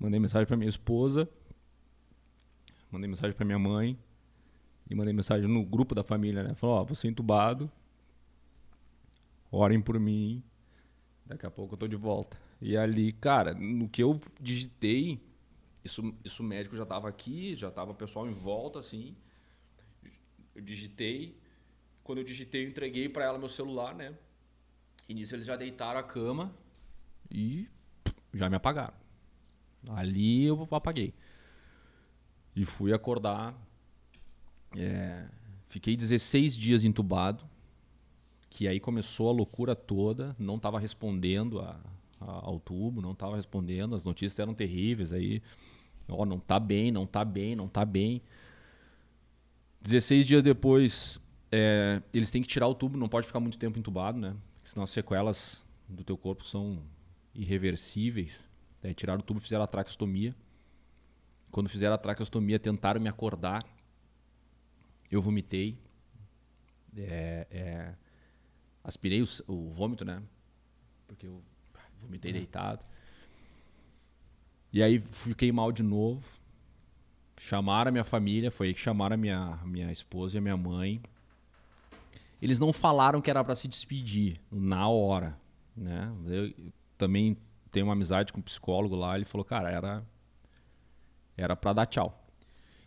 Mandei 0.00 0.18
mensagem 0.18 0.46
pra 0.48 0.56
minha 0.56 0.68
esposa, 0.68 1.28
mandei 2.90 3.08
mensagem 3.08 3.36
pra 3.36 3.44
minha 3.44 3.58
mãe 3.58 3.96
e 4.90 4.96
mandei 4.96 5.14
mensagem 5.14 5.46
no 5.46 5.64
grupo 5.64 5.94
da 5.94 6.02
família, 6.02 6.42
né? 6.42 6.56
Falou, 6.56 6.76
ó, 6.76 6.84
vou 6.84 6.96
ser 6.96 7.06
entubado. 7.06 7.70
Orem 9.48 9.80
por 9.80 10.00
mim. 10.00 10.42
Daqui 11.24 11.46
a 11.46 11.50
pouco 11.52 11.74
eu 11.74 11.78
tô 11.78 11.86
de 11.86 11.94
volta. 11.94 12.36
E 12.60 12.76
ali, 12.76 13.12
cara, 13.12 13.54
no 13.54 13.88
que 13.88 14.02
eu 14.02 14.18
digitei, 14.40 15.20
isso, 15.84 16.14
isso 16.24 16.42
médico 16.42 16.76
já 16.76 16.86
tava 16.86 17.08
aqui, 17.08 17.54
já 17.54 17.70
tava 17.70 17.90
o 17.90 17.94
pessoal 17.94 18.26
em 18.28 18.32
volta, 18.32 18.78
assim. 18.78 19.16
Eu 20.54 20.62
digitei. 20.62 21.36
Quando 22.04 22.18
eu 22.18 22.24
digitei, 22.24 22.64
eu 22.64 22.68
entreguei 22.68 23.08
pra 23.08 23.24
ela 23.24 23.38
meu 23.38 23.48
celular, 23.48 23.94
né? 23.94 24.14
E 25.08 25.14
nisso 25.14 25.34
eles 25.34 25.46
já 25.46 25.56
deitaram 25.56 25.98
a 26.00 26.02
cama 26.02 26.54
e 27.30 27.68
já 28.34 28.48
me 28.48 28.56
apagaram. 28.56 28.94
Ali 29.90 30.44
eu 30.44 30.68
apaguei. 30.70 31.12
E 32.54 32.64
fui 32.64 32.92
acordar. 32.92 33.54
é, 34.76 35.28
fiquei 35.68 35.96
16 35.96 36.56
dias 36.56 36.84
entubado. 36.84 37.44
Que 38.48 38.68
aí 38.68 38.78
começou 38.80 39.28
a 39.28 39.32
loucura 39.32 39.74
toda. 39.74 40.36
Não 40.38 40.56
estava 40.56 40.78
respondendo 40.78 41.60
a- 41.60 41.80
a- 42.20 42.24
ao 42.46 42.60
tubo, 42.60 43.00
não 43.00 43.12
estava 43.12 43.36
respondendo. 43.36 43.94
As 43.94 44.04
notícias 44.04 44.38
eram 44.38 44.54
terríveis. 44.54 45.12
Aí, 45.12 45.42
ó, 46.08 46.24
não 46.24 46.38
tá 46.38 46.58
bem, 46.58 46.90
não 46.90 47.06
tá 47.06 47.24
bem, 47.24 47.56
não 47.56 47.68
tá 47.68 47.84
bem. 47.84 48.22
16 49.80 50.26
dias 50.26 50.42
depois, 50.42 51.20
é, 51.50 52.00
eles 52.14 52.30
têm 52.30 52.40
que 52.42 52.48
tirar 52.48 52.68
o 52.68 52.74
tubo, 52.74 52.96
não 52.96 53.08
pode 53.08 53.26
ficar 53.26 53.40
muito 53.40 53.58
tempo 53.58 53.78
entubado, 53.78 54.18
né? 54.18 54.36
Senão 54.64 54.84
as 54.84 54.90
sequelas 54.90 55.66
do 55.88 56.04
teu 56.04 56.16
corpo 56.16 56.44
são 56.44 56.82
irreversíveis. 57.34 58.48
Daí 58.80 58.94
tiraram 58.94 59.20
o 59.20 59.22
tubo 59.22 59.38
e 59.38 59.42
fizeram 59.42 59.64
a 59.64 59.66
traqueostomia. 59.66 60.34
Quando 61.50 61.68
fizeram 61.68 61.94
a 61.94 61.98
traqueostomia, 61.98 62.58
tentaram 62.58 63.00
me 63.00 63.08
acordar. 63.08 63.64
Eu 65.10 65.20
vomitei. 65.20 65.78
É, 66.96 67.46
é, 67.50 67.94
aspirei 68.82 69.22
o, 69.22 69.26
o 69.46 69.70
vômito, 69.70 70.04
né? 70.04 70.22
Porque 71.06 71.26
eu 71.26 71.42
vomitei 71.98 72.32
deitado. 72.32 72.84
E 74.72 74.82
aí 74.82 74.98
fiquei 74.98 75.52
mal 75.52 75.70
de 75.70 75.82
novo. 75.82 76.22
Chamaram 77.38 77.88
a 77.88 77.92
minha 77.92 78.04
família, 78.04 78.50
foi 78.50 78.68
aí 78.68 78.74
que 78.74 78.80
chamaram 78.80 79.14
a 79.14 79.16
minha, 79.16 79.58
minha 79.64 79.92
esposa 79.92 80.36
e 80.36 80.38
a 80.38 80.40
minha 80.40 80.56
mãe. 80.56 81.02
Eles 82.40 82.58
não 82.58 82.72
falaram 82.72 83.20
que 83.20 83.30
era 83.30 83.42
para 83.44 83.54
se 83.54 83.68
despedir 83.68 84.40
na 84.50 84.88
hora, 84.88 85.38
né? 85.76 86.12
Eu 86.26 86.72
também 86.96 87.36
tenho 87.70 87.86
uma 87.86 87.92
amizade 87.92 88.32
com 88.32 88.40
um 88.40 88.42
psicólogo 88.42 88.94
lá, 88.94 89.16
ele 89.16 89.24
falou, 89.24 89.44
cara, 89.44 89.70
era 89.70 90.04
era 91.36 91.56
para 91.56 91.72
dar 91.72 91.86
tchau. 91.86 92.18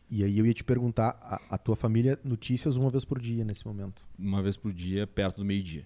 E 0.10 0.24
aí 0.24 0.38
eu 0.38 0.46
ia 0.46 0.54
te 0.54 0.64
perguntar, 0.64 1.18
a, 1.22 1.56
a 1.56 1.58
tua 1.58 1.76
família, 1.76 2.20
notícias 2.24 2.76
uma 2.76 2.90
vez 2.90 3.04
por 3.04 3.20
dia 3.20 3.44
nesse 3.44 3.66
momento. 3.66 4.06
uma 4.18 4.42
vez 4.42 4.56
por 4.56 4.72
dia, 4.72 5.08
perto 5.08 5.38
do 5.38 5.46
meio-dia. 5.46 5.86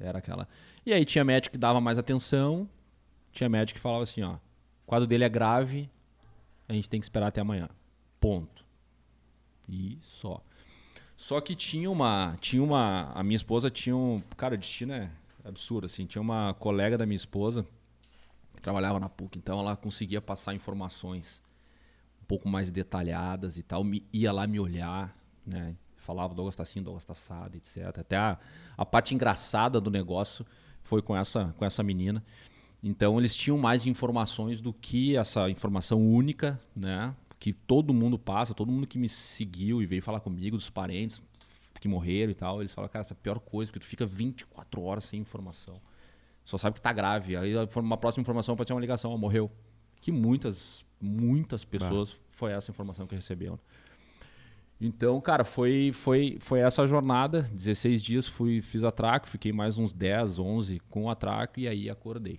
Era 0.00 0.18
aquela. 0.18 0.48
E 0.84 0.92
aí 0.92 1.04
tinha 1.04 1.24
médico 1.24 1.52
que 1.52 1.58
dava 1.58 1.80
mais 1.80 1.98
atenção, 1.98 2.68
tinha 3.30 3.48
médico 3.48 3.76
que 3.76 3.82
falava 3.82 4.02
assim, 4.02 4.22
ó, 4.22 4.36
o 4.84 4.86
quadro 4.86 5.06
dele 5.06 5.24
é 5.24 5.28
grave, 5.28 5.90
a 6.68 6.72
gente 6.72 6.88
tem 6.88 7.00
que 7.00 7.04
esperar 7.04 7.28
até 7.28 7.40
amanhã. 7.40 7.68
Ponto. 8.20 8.64
E 9.68 9.98
só. 10.02 10.42
Só 11.16 11.40
que 11.40 11.54
tinha 11.54 11.90
uma, 11.90 12.36
tinha 12.40 12.62
uma, 12.62 13.12
a 13.12 13.22
minha 13.22 13.36
esposa 13.36 13.70
tinha 13.70 13.96
um, 13.96 14.18
cara, 14.36 14.54
o 14.54 14.58
destino 14.58 14.92
é 14.92 15.10
absurdo 15.44 15.86
assim, 15.86 16.06
tinha 16.06 16.20
uma 16.20 16.54
colega 16.54 16.98
da 16.98 17.06
minha 17.06 17.16
esposa 17.16 17.66
que 18.54 18.62
trabalhava 18.62 18.98
na 18.98 19.08
PUC, 19.08 19.38
então 19.38 19.58
ela 19.58 19.76
conseguia 19.76 20.20
passar 20.20 20.54
informações 20.54 21.42
um 22.22 22.24
pouco 22.24 22.48
mais 22.48 22.70
detalhadas 22.70 23.56
e 23.56 23.62
tal, 23.62 23.84
me, 23.84 24.04
ia 24.12 24.32
lá 24.32 24.46
me 24.46 24.58
olhar, 24.58 25.16
né? 25.46 25.76
Falava, 25.96 26.34
Douglas 26.34 26.56
tá 26.56 26.64
assim, 26.64 26.82
Douglas 26.82 27.04
tá 27.04 27.12
assado, 27.12 27.56
etc. 27.56 27.98
Até 27.98 28.16
a, 28.16 28.36
a 28.76 28.84
parte 28.84 29.14
engraçada 29.14 29.80
do 29.80 29.90
negócio 29.90 30.44
foi 30.82 31.00
com 31.00 31.16
essa, 31.16 31.54
com 31.56 31.64
essa 31.64 31.82
menina. 31.82 32.24
Então 32.82 33.18
eles 33.18 33.36
tinham 33.36 33.56
mais 33.56 33.86
informações 33.86 34.60
do 34.60 34.72
que 34.72 35.16
essa 35.16 35.48
informação 35.48 36.00
única, 36.00 36.60
né? 36.74 37.14
Que 37.38 37.52
todo 37.52 37.94
mundo 37.94 38.18
passa, 38.18 38.54
todo 38.54 38.72
mundo 38.72 38.86
que 38.86 38.98
me 38.98 39.08
seguiu 39.08 39.80
e 39.82 39.86
veio 39.86 40.02
falar 40.02 40.20
comigo, 40.20 40.56
dos 40.56 40.70
parentes 40.70 41.22
que 41.82 41.88
morreram 41.88 42.30
e 42.30 42.34
tal, 42.34 42.60
eles 42.60 42.72
falam, 42.72 42.88
cara, 42.88 43.00
essa 43.00 43.12
é 43.12 43.16
a 43.16 43.20
pior 43.20 43.40
coisa, 43.40 43.70
porque 43.70 43.84
tu 43.84 43.88
fica 43.88 44.06
24 44.06 44.80
horas 44.80 45.04
sem 45.04 45.18
informação. 45.18 45.74
Só 46.44 46.56
sabe 46.56 46.74
que 46.74 46.80
tá 46.80 46.92
grave. 46.92 47.36
Aí 47.36 47.54
uma 47.76 47.96
próxima 47.96 48.22
informação 48.22 48.54
pode 48.54 48.68
ser 48.68 48.72
uma 48.72 48.80
ligação, 48.80 49.10
ó, 49.10 49.18
morreu. 49.18 49.50
Que 50.00 50.12
muitas, 50.12 50.84
muitas 51.00 51.64
pessoas 51.64 52.20
foi 52.30 52.52
essa 52.52 52.70
informação 52.70 53.04
que 53.04 53.16
receberam. 53.16 53.58
Então, 54.80 55.20
cara, 55.20 55.44
foi, 55.44 55.90
foi, 55.92 56.38
foi 56.40 56.60
essa 56.60 56.86
jornada. 56.86 57.42
16 57.52 58.00
dias 58.00 58.28
fui, 58.28 58.62
fiz 58.62 58.84
atraco, 58.84 59.28
fiquei 59.28 59.52
mais 59.52 59.76
uns 59.76 59.92
10, 59.92 60.38
11 60.38 60.80
com 60.88 61.10
atraco 61.10 61.58
e 61.58 61.66
aí 61.66 61.90
acordei. 61.90 62.38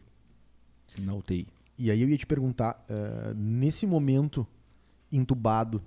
Na 0.99 1.13
UTI. 1.13 1.47
E 1.77 1.89
aí 1.91 2.01
eu 2.01 2.09
ia 2.09 2.17
te 2.17 2.25
perguntar, 2.25 2.83
eh, 2.87 3.33
nesse 3.35 3.85
momento 3.87 4.45
entubado, 5.11 5.81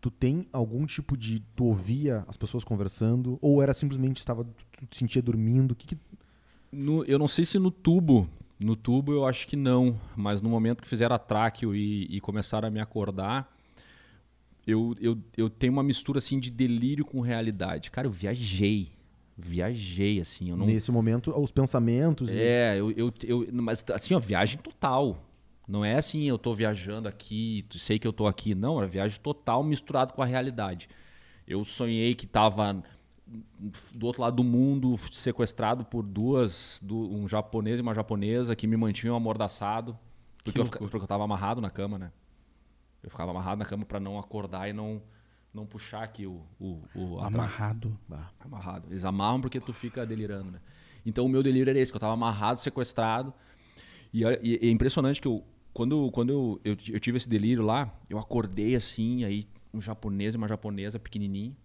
tu 0.00 0.10
tem 0.10 0.46
algum 0.52 0.86
tipo 0.86 1.16
de. 1.16 1.40
Tu 1.54 1.64
ouvia 1.64 2.24
as 2.26 2.36
pessoas 2.36 2.64
conversando? 2.64 3.38
Ou 3.40 3.62
era 3.62 3.74
simplesmente 3.74 4.18
estava, 4.18 4.44
tu 4.44 4.86
te 4.86 4.96
sentia 4.98 5.20
dormindo? 5.22 5.74
Que 5.74 5.88
que- 5.88 5.98
No- 6.72 7.04
eu 7.04 7.18
não 7.18 7.28
sei 7.28 7.44
se 7.44 7.58
no 7.58 7.70
tubo 7.70 8.26
No 8.58 8.74
tubo 8.76 9.12
eu 9.12 9.26
acho 9.26 9.46
que 9.48 9.56
não, 9.56 9.98
mas 10.16 10.40
no 10.40 10.48
momento 10.48 10.82
que 10.82 10.88
fizeram 10.88 11.14
a 11.16 11.18
tráqueo 11.18 11.74
e, 11.74 12.04
e 12.08 12.20
começaram 12.20 12.68
a 12.68 12.70
me 12.70 12.78
acordar, 12.80 13.52
eu, 14.66 14.94
eu, 15.00 15.18
eu 15.36 15.50
tenho 15.50 15.72
uma 15.72 15.82
mistura 15.82 16.18
assim 16.18 16.38
de 16.38 16.48
delírio 16.50 17.04
com 17.04 17.20
realidade. 17.20 17.90
Cara, 17.90 18.06
eu 18.06 18.12
viajei. 18.12 18.88
Viajei, 19.36 20.20
assim. 20.20 20.50
Eu 20.50 20.56
não... 20.56 20.66
Nesse 20.66 20.90
momento, 20.92 21.32
os 21.38 21.50
pensamentos. 21.50 22.32
e- 22.32 22.38
É, 22.38 22.76
eu, 22.78 22.90
eu, 22.92 23.12
eu- 23.24 23.48
Mas 23.52 23.84
assim, 23.92 24.14
ó, 24.14 24.18
viagem 24.18 24.58
total. 24.58 25.16
Não 25.66 25.84
é 25.84 25.96
assim, 25.96 26.24
eu 26.24 26.36
tô 26.38 26.52
viajando 26.54 27.08
aqui, 27.08 27.64
sei 27.70 27.98
que 27.98 28.06
eu 28.06 28.12
tô 28.12 28.26
aqui. 28.26 28.54
Não, 28.54 28.78
era 28.78 28.86
viagem 28.86 29.18
total 29.20 29.62
misturado 29.62 30.12
com 30.12 30.20
a 30.22 30.26
realidade. 30.26 30.88
Eu 31.46 31.64
sonhei 31.64 32.14
que 32.14 32.26
tava 32.26 32.82
do 33.94 34.06
outro 34.06 34.20
lado 34.22 34.36
do 34.36 34.44
mundo, 34.44 34.94
sequestrado 35.10 35.84
por 35.84 36.02
duas, 36.02 36.78
du- 36.82 37.10
um 37.10 37.26
japonês 37.26 37.78
e 37.78 37.82
uma 37.82 37.94
japonesa 37.94 38.54
que 38.54 38.66
me 38.66 38.76
mantinham 38.76 39.16
amordaçado. 39.16 39.96
Porque 40.44 40.60
eu, 40.60 40.64
porque 40.66 40.96
eu 40.96 41.06
tava 41.06 41.24
amarrado 41.24 41.60
na 41.60 41.70
cama, 41.70 41.98
né? 41.98 42.12
Eu 43.02 43.08
ficava 43.10 43.30
amarrado 43.30 43.58
na 43.60 43.64
cama 43.64 43.84
para 43.84 43.98
não 44.00 44.18
acordar 44.18 44.68
e 44.68 44.72
não, 44.72 45.00
não 45.54 45.66
puxar 45.66 46.02
aqui 46.02 46.26
o, 46.26 46.42
o, 46.58 46.82
o 46.94 47.20
Amarrado. 47.20 47.98
Amarrado. 48.40 48.86
Eles 48.90 49.04
amarram 49.04 49.40
porque 49.40 49.60
tu 49.60 49.72
fica 49.72 50.06
delirando, 50.06 50.50
né? 50.50 50.60
Então 51.04 51.26
o 51.26 51.28
meu 51.28 51.42
delírio 51.42 51.70
era 51.70 51.78
esse, 51.78 51.90
que 51.90 51.96
eu 51.96 52.00
tava 52.00 52.14
amarrado, 52.14 52.60
sequestrado. 52.60 53.32
E, 54.12 54.22
e 54.42 54.68
é 54.68 54.70
impressionante 54.70 55.20
que 55.20 55.28
eu, 55.28 55.44
quando, 55.72 56.10
quando 56.10 56.30
eu, 56.30 56.60
eu, 56.64 56.76
eu 56.94 57.00
tive 57.00 57.16
esse 57.16 57.28
delírio 57.28 57.64
lá, 57.64 57.92
eu 58.08 58.18
acordei 58.18 58.74
assim, 58.74 59.24
aí 59.24 59.46
um 59.72 59.80
japonês 59.80 60.34
e 60.34 60.36
uma 60.38 60.48
japonesa 60.48 60.98
pequenininho, 60.98 61.56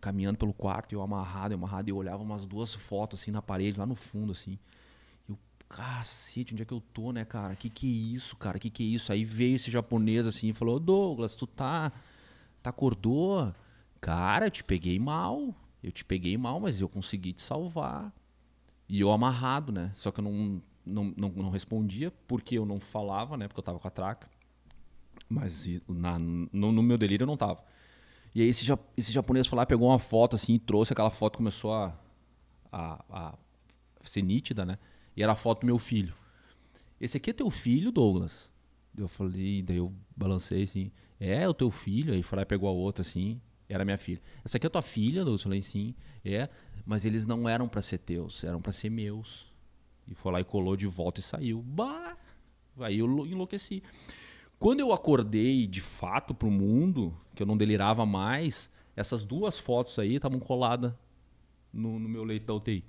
caminhando 0.00 0.38
pelo 0.38 0.52
quarto, 0.52 0.92
e 0.92 0.96
eu 0.96 1.02
amarrado, 1.02 1.52
eu 1.52 1.58
amarrado, 1.58 1.88
e 1.88 1.92
eu 1.92 1.96
olhava 1.96 2.22
umas 2.22 2.44
duas 2.44 2.74
fotos 2.74 3.20
assim 3.20 3.30
na 3.30 3.42
parede, 3.42 3.78
lá 3.78 3.86
no 3.86 3.94
fundo, 3.94 4.32
assim. 4.32 4.58
E 5.28 5.32
eu, 5.32 5.38
cacete, 5.68 6.54
onde 6.54 6.62
é 6.62 6.66
que 6.66 6.72
eu 6.72 6.80
tô, 6.92 7.12
né, 7.12 7.24
cara? 7.24 7.54
Que 7.54 7.70
que 7.70 7.86
é 7.86 8.14
isso, 8.16 8.34
cara? 8.36 8.58
Que 8.58 8.70
que 8.70 8.82
é 8.82 8.86
isso? 8.86 9.12
Aí 9.12 9.24
veio 9.24 9.56
esse 9.56 9.70
japonês 9.70 10.26
assim 10.26 10.48
e 10.48 10.52
falou, 10.52 10.76
"Ô, 10.76 10.80
Douglas, 10.80 11.36
tu 11.36 11.46
tá, 11.46 11.92
tá 12.62 12.70
acordou? 12.70 13.52
Cara, 14.00 14.46
eu 14.46 14.50
te 14.50 14.64
peguei 14.64 14.98
mal. 14.98 15.54
Eu 15.82 15.90
te 15.90 16.04
peguei 16.04 16.36
mal, 16.38 16.60
mas 16.60 16.80
eu 16.80 16.88
consegui 16.88 17.32
te 17.32 17.40
salvar. 17.40 18.12
E 18.88 19.00
eu 19.00 19.10
amarrado, 19.10 19.72
né? 19.72 19.90
Só 19.94 20.10
que 20.10 20.20
eu 20.20 20.24
não, 20.24 20.62
não, 20.84 21.14
não, 21.16 21.28
não 21.30 21.50
respondia 21.50 22.12
porque 22.26 22.56
eu 22.56 22.64
não 22.64 22.78
falava, 22.78 23.36
né? 23.36 23.48
Porque 23.48 23.58
eu 23.58 23.64
tava 23.64 23.78
com 23.78 23.88
a 23.88 23.90
traca. 23.90 24.28
Mas 25.28 25.68
na, 25.88 26.18
no, 26.18 26.72
no 26.72 26.82
meu 26.82 26.98
delírio 26.98 27.24
eu 27.24 27.26
não 27.26 27.36
tava. 27.36 27.64
E 28.34 28.42
aí 28.42 28.48
esse, 28.48 28.66
esse 28.96 29.12
japonês 29.12 29.46
foi 29.46 29.56
lá, 29.56 29.66
pegou 29.66 29.88
uma 29.88 29.98
foto 29.98 30.36
assim, 30.36 30.58
trouxe 30.58 30.92
aquela 30.92 31.10
foto, 31.10 31.36
começou 31.36 31.74
a, 31.74 31.98
a, 32.70 33.04
a 33.10 33.34
ser 34.02 34.22
nítida, 34.22 34.64
né? 34.64 34.78
E 35.16 35.22
era 35.22 35.32
a 35.32 35.36
foto 35.36 35.60
do 35.60 35.66
meu 35.66 35.78
filho. 35.78 36.14
Esse 37.00 37.16
aqui 37.16 37.30
é 37.30 37.32
teu 37.32 37.50
filho, 37.50 37.90
Douglas? 37.90 38.50
Eu 38.96 39.08
falei, 39.08 39.62
daí 39.62 39.76
eu 39.78 39.92
balancei 40.16 40.62
assim, 40.62 40.92
é, 41.24 41.48
o 41.48 41.54
teu 41.54 41.70
filho? 41.70 42.12
Aí 42.12 42.22
foi 42.22 42.36
lá 42.36 42.42
e 42.42 42.46
pegou 42.46 42.68
a 42.68 42.72
outra 42.72 43.02
assim, 43.02 43.40
era 43.68 43.84
minha 43.84 43.96
filha. 43.98 44.20
Essa 44.44 44.56
aqui 44.56 44.66
é 44.66 44.70
tua 44.70 44.82
filha, 44.82 45.20
Douglas? 45.22 45.40
Eu 45.42 45.44
falei, 45.44 45.62
sim, 45.62 45.94
é, 46.24 46.48
mas 46.84 47.04
eles 47.04 47.24
não 47.26 47.48
eram 47.48 47.68
pra 47.68 47.80
ser 47.80 47.98
teus, 47.98 48.42
eram 48.44 48.60
pra 48.60 48.72
ser 48.72 48.90
meus. 48.90 49.50
E 50.08 50.14
foi 50.14 50.32
lá 50.32 50.40
e 50.40 50.44
colou 50.44 50.76
de 50.76 50.86
volta 50.86 51.20
e 51.20 51.22
saiu. 51.22 51.62
Bah! 51.62 52.16
Aí 52.80 52.98
eu 52.98 53.06
lo- 53.06 53.26
enlouqueci. 53.26 53.82
Quando 54.58 54.80
eu 54.80 54.92
acordei 54.92 55.66
de 55.66 55.80
fato 55.80 56.34
pro 56.34 56.50
mundo, 56.50 57.16
que 57.34 57.42
eu 57.42 57.46
não 57.46 57.56
delirava 57.56 58.04
mais, 58.04 58.70
essas 58.96 59.24
duas 59.24 59.58
fotos 59.58 59.98
aí 59.98 60.16
estavam 60.16 60.40
coladas 60.40 60.92
no, 61.72 61.98
no 61.98 62.08
meu 62.08 62.24
leito 62.24 62.46
da 62.46 62.54
UTI. 62.54 62.84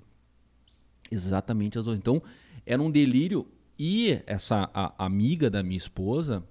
Exatamente 1.10 1.78
as 1.78 1.84
duas. 1.84 1.96
Então, 1.98 2.22
era 2.66 2.82
um 2.82 2.90
delírio. 2.90 3.46
E 3.78 4.20
essa 4.26 4.70
amiga 4.96 5.50
da 5.50 5.62
minha 5.62 5.76
esposa, 5.76 6.44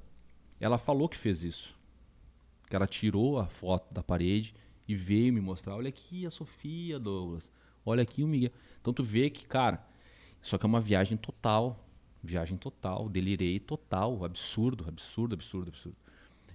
ela 0.64 0.78
falou 0.78 1.10
que 1.10 1.18
fez 1.18 1.44
isso. 1.44 1.76
Que 2.70 2.76
ela 2.76 2.88
tirou 2.88 3.38
a 3.38 3.48
foto 3.48 3.94
da 3.94 4.02
parede 4.02 4.56
e 4.88 4.96
veio 4.96 5.34
me 5.34 5.42
mostrar. 5.42 5.76
Olha 5.76 5.90
aqui 5.90 6.26
a 6.26 6.32
Sofia, 6.32 6.98
Douglas. 6.98 7.52
Olha 7.86 8.02
aqui 8.02 8.24
o 8.24 8.28
Miguel. 8.28 8.52
Então 8.80 8.94
tu 8.94 9.04
vê 9.04 9.30
que, 9.30 9.46
cara, 9.46 9.86
só 10.42 10.58
que 10.58 10.66
é 10.66 10.68
uma 10.68 10.80
viagem 10.80 11.18
total. 11.18 11.86
Viagem 12.24 12.56
total. 12.56 13.10
Delirei 13.10 13.60
total. 13.60 14.24
Absurdo, 14.24 14.86
absurdo, 14.88 15.34
absurdo, 15.36 15.68
absurdo. 15.68 15.98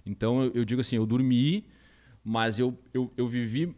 Então 0.03 0.43
eu, 0.43 0.53
eu 0.55 0.65
digo 0.65 0.81
assim, 0.81 0.95
eu 0.95 1.05
dormi, 1.05 1.67
mas 2.23 2.57
eu, 2.57 2.75
eu, 2.91 3.13
eu 3.15 3.27
vivi 3.27 3.75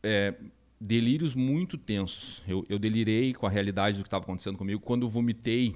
é, 0.00 0.32
delírios 0.80 1.34
muito 1.34 1.76
tensos. 1.76 2.40
Eu, 2.46 2.64
eu 2.68 2.78
delirei 2.78 3.34
com 3.34 3.48
a 3.48 3.50
realidade 3.50 3.96
do 3.96 4.04
que 4.04 4.06
estava 4.06 4.22
acontecendo 4.22 4.56
comigo. 4.56 4.80
Quando 4.80 5.02
eu 5.02 5.08
vomitei, 5.08 5.74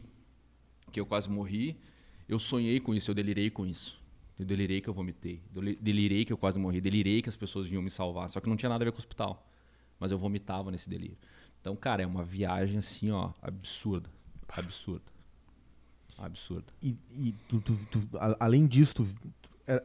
que 0.92 1.01
eu 1.01 1.07
quase 1.07 1.29
morri, 1.29 1.77
eu 2.29 2.39
sonhei 2.39 2.81
com 2.81 2.95
isso, 2.95 3.11
eu 3.11 3.15
delirei 3.15 3.51
com 3.51 3.67
isso. 3.67 4.01
Eu 4.39 4.45
delirei 4.45 4.81
que 4.83 4.89
eu 4.89 4.93
vomitei. 4.95 5.41
Delirei 5.81 6.25
que 6.25 6.33
eu 6.33 6.37
quase 6.37 6.59
morri. 6.59 6.79
Delirei 6.81 7.23
que 7.23 7.29
as 7.29 7.37
pessoas 7.37 7.67
vinham 7.69 7.81
me 7.83 7.89
salvar. 7.91 8.29
Só 8.29 8.39
que 8.41 8.49
não 8.49 8.57
tinha 8.57 8.69
nada 8.69 8.83
a 8.83 8.87
ver 8.87 8.91
com 8.91 8.97
o 8.97 9.01
hospital. 9.01 9.49
Mas 9.99 10.12
eu 10.12 10.19
vomitava 10.19 10.71
nesse 10.71 10.91
delírio. 10.91 11.17
Então, 11.61 11.75
cara, 11.75 12.03
é 12.03 12.07
uma 12.07 12.23
viagem 12.23 12.77
assim, 12.79 13.11
ó, 13.11 13.31
absurda. 13.41 14.11
Absurda. 14.49 15.05
Absurda. 16.19 16.67
E, 16.83 16.97
e 17.12 17.35
tu- 17.49 17.61
tu- 17.61 17.79
tu- 17.91 18.09
além 18.39 18.67
disso, 18.67 18.95
tu, 18.97 19.09
era, 19.67 19.83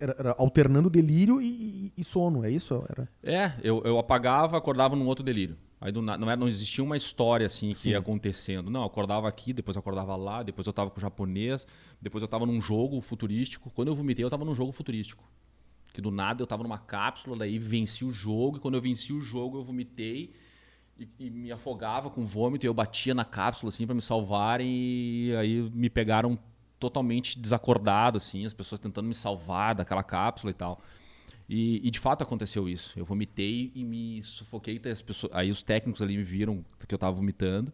era- 0.00 0.16
era 0.18 0.34
alternando 0.38 0.88
delírio 0.90 1.40
e, 1.40 1.46
e- 1.46 1.92
e 1.96 2.04
sono, 2.04 2.44
é 2.44 2.50
isso? 2.50 2.84
Era... 2.88 3.08
É, 3.22 3.52
eu, 3.62 3.82
eu 3.84 3.98
apagava, 3.98 4.56
acordava 4.56 4.94
num 4.96 5.06
outro 5.06 5.24
delírio. 5.24 5.56
Aí 5.80 5.92
do 5.92 6.02
não, 6.02 6.14
era, 6.28 6.36
não 6.36 6.48
existia 6.48 6.82
uma 6.82 6.96
história 6.96 7.46
assim 7.46 7.68
que 7.68 7.78
Sim. 7.78 7.90
ia 7.90 7.98
acontecendo. 7.98 8.68
Não, 8.70 8.80
eu 8.80 8.86
acordava 8.86 9.28
aqui, 9.28 9.52
depois 9.52 9.76
eu 9.76 9.80
acordava 9.80 10.16
lá, 10.16 10.42
depois 10.42 10.66
eu 10.66 10.72
tava 10.72 10.90
com 10.90 10.98
o 10.98 11.00
japonês, 11.00 11.66
depois 12.00 12.20
eu 12.20 12.28
tava 12.28 12.44
num 12.44 12.60
jogo 12.60 13.00
futurístico. 13.00 13.70
Quando 13.70 13.88
eu 13.88 13.94
vomitei, 13.94 14.24
eu 14.24 14.30
tava 14.30 14.44
num 14.44 14.54
jogo 14.54 14.72
futurístico. 14.72 15.24
Que 15.92 16.00
do 16.00 16.10
nada 16.10 16.42
eu 16.42 16.46
tava 16.46 16.64
numa 16.64 16.78
cápsula, 16.78 17.36
daí 17.36 17.58
venci 17.58 18.04
o 18.04 18.12
jogo, 18.12 18.56
e 18.56 18.60
quando 18.60 18.74
eu 18.74 18.80
venci 18.80 19.12
o 19.12 19.20
jogo, 19.20 19.58
eu 19.58 19.62
vomitei 19.62 20.32
e, 20.98 21.08
e 21.18 21.30
me 21.30 21.52
afogava 21.52 22.10
com 22.10 22.24
vômito, 22.26 22.66
e 22.66 22.68
eu 22.68 22.74
batia 22.74 23.14
na 23.14 23.24
cápsula 23.24 23.68
assim 23.68 23.86
para 23.86 23.94
me 23.94 24.02
salvarem, 24.02 24.68
e 24.68 25.36
aí 25.36 25.70
me 25.72 25.88
pegaram 25.88 26.36
totalmente 26.78 27.38
desacordado 27.38 28.16
assim, 28.16 28.44
as 28.44 28.54
pessoas 28.54 28.80
tentando 28.80 29.06
me 29.06 29.14
salvar 29.14 29.74
daquela 29.76 30.02
cápsula 30.02 30.50
e 30.50 30.54
tal. 30.54 30.80
E, 31.48 31.86
e 31.86 31.90
de 31.90 31.98
fato 31.98 32.22
aconteceu 32.22 32.68
isso. 32.68 32.98
Eu 32.98 33.04
vomitei 33.04 33.72
e 33.74 33.84
me 33.84 34.22
sufoquei. 34.22 34.80
As 34.90 35.00
pessoas, 35.00 35.32
aí 35.34 35.50
os 35.50 35.62
técnicos 35.62 36.02
ali 36.02 36.16
me 36.16 36.22
viram 36.22 36.64
que 36.86 36.94
eu 36.94 36.96
estava 36.96 37.14
vomitando 37.16 37.72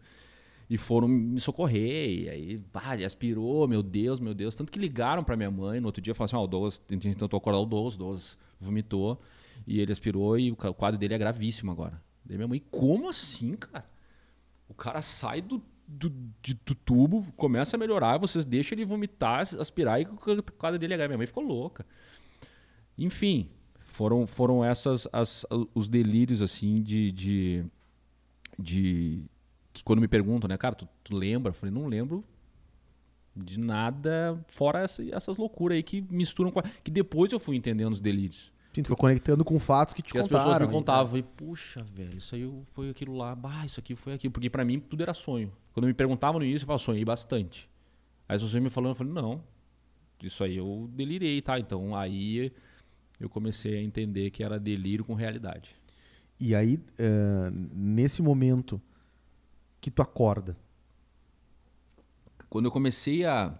e 0.69 0.77
foram 0.77 1.07
me 1.07 1.39
socorrer. 1.39 2.21
E 2.21 2.29
aí, 2.29 2.61
ele 2.93 3.05
aspirou, 3.05 3.67
meu 3.67 3.83
Deus, 3.83 4.19
meu 4.19 4.33
Deus. 4.33 4.55
Tanto 4.55 4.71
que 4.71 4.79
ligaram 4.79 5.23
para 5.23 5.35
minha 5.35 5.51
mãe 5.51 5.79
no 5.79 5.87
outro 5.87 6.01
dia 6.01 6.15
falaram 6.15 6.25
assim: 6.25 6.35
Ó, 6.41 6.43
o 6.45 6.47
Douglas, 6.47 6.77
tentou 6.77 7.37
acordar 7.37 7.59
o 7.59 7.65
Douglas, 7.65 7.95
o 7.95 7.97
Douglas 7.97 8.37
vomitou 8.59 9.21
e 9.67 9.79
ele 9.79 9.91
aspirou 9.91 10.39
e 10.39 10.51
o 10.51 10.55
quadro 10.55 10.97
dele 10.97 11.13
é 11.13 11.17
gravíssimo 11.17 11.71
agora. 11.71 12.01
Daí 12.23 12.37
minha 12.37 12.47
mãe, 12.47 12.63
como 12.71 13.09
assim, 13.09 13.55
cara? 13.55 13.85
O 14.67 14.73
cara 14.73 15.01
sai 15.01 15.41
do, 15.41 15.61
do, 15.87 16.09
de- 16.41 16.59
do 16.65 16.73
tubo, 16.73 17.27
começa 17.35 17.75
a 17.75 17.79
melhorar, 17.79 18.17
vocês 18.17 18.43
deixam 18.45 18.75
ele 18.75 18.85
vomitar, 18.85 19.41
aspirar 19.59 20.01
e 20.01 20.05
o 20.05 20.43
quadro 20.57 20.79
dele 20.79 20.93
é 20.93 20.97
grave. 20.97 21.09
Minha 21.09 21.17
mãe 21.19 21.27
ficou 21.27 21.43
louca. 21.43 21.85
Enfim, 22.97 23.49
foram, 23.95 24.27
foram 24.27 24.63
essas 24.63 25.07
as, 25.13 25.45
os 25.73 25.87
delírios 25.87 26.41
assim 26.41 26.81
de, 26.81 27.11
de, 27.11 27.65
de 28.59 29.23
que 29.73 29.83
quando 29.83 29.99
me 30.01 30.07
perguntam, 30.07 30.47
né, 30.47 30.57
cara, 30.57 30.75
tu, 30.75 30.87
tu 31.03 31.15
lembra? 31.15 31.49
Eu 31.51 31.53
falei, 31.53 31.73
não 31.73 31.87
lembro 31.87 32.23
de 33.35 33.59
nada 33.59 34.39
fora 34.47 34.79
essa- 34.79 35.03
essas 35.13 35.37
loucuras 35.37 35.75
aí 35.75 35.83
que 35.83 36.01
misturam 36.09 36.51
com 36.51 36.59
a, 36.59 36.63
que 36.63 36.89
depois 36.91 37.31
eu 37.31 37.39
fui 37.39 37.55
entendendo 37.55 37.93
os 37.93 37.99
delírios. 38.01 38.53
Sim, 38.73 38.83
tu 38.83 38.87
foi 38.87 38.97
conectando 38.97 39.43
com 39.45 39.57
fatos 39.59 39.93
que 39.93 40.01
te 40.01 40.11
Que 40.13 40.19
as 40.19 40.27
contaram. 40.27 40.43
pessoas 40.45 40.59
me 40.59 40.65
aí, 40.67 40.71
contavam, 40.79 41.03
eu 41.03 41.07
falei, 41.07 41.23
puxa, 41.37 41.81
velho, 41.83 42.17
isso 42.17 42.35
aí 42.35 42.49
foi 42.73 42.89
aquilo 42.89 43.15
lá, 43.15 43.33
bah, 43.35 43.65
isso 43.65 43.79
aqui 43.79 43.95
foi 43.95 44.13
aquilo, 44.13 44.31
porque 44.33 44.49
pra 44.49 44.65
mim 44.65 44.79
tudo 44.79 45.01
era 45.01 45.13
sonho. 45.13 45.51
Quando 45.73 45.85
me 45.87 45.93
perguntavam 45.93 46.39
no 46.39 46.45
início, 46.45 46.63
eu 46.63 46.67
falava, 46.67 46.83
sonhei 46.83 47.03
bastante. 47.05 47.69
Aí 48.27 48.35
as 48.35 48.41
pessoas 48.41 48.61
me 48.61 48.69
falando, 48.69 48.91
eu 48.91 48.95
falei, 48.95 49.13
não, 49.13 49.41
isso 50.21 50.43
aí 50.43 50.57
eu 50.57 50.89
delirei, 50.93 51.41
tá? 51.41 51.57
Então 51.59 51.95
aí 51.95 52.51
eu 53.19 53.29
comecei 53.29 53.77
a 53.77 53.81
entender 53.81 54.29
que 54.31 54.43
era 54.43 54.59
delírio 54.59 55.05
com 55.05 55.13
realidade. 55.13 55.75
E 56.39 56.53
aí, 56.53 56.79
eh, 56.97 57.49
nesse 57.73 58.21
momento 58.21 58.81
que 59.79 59.89
tu 59.91 60.01
acorda, 60.01 60.57
Quando 62.49 62.65
eu 62.65 62.71
comecei 62.71 63.25
a. 63.25 63.53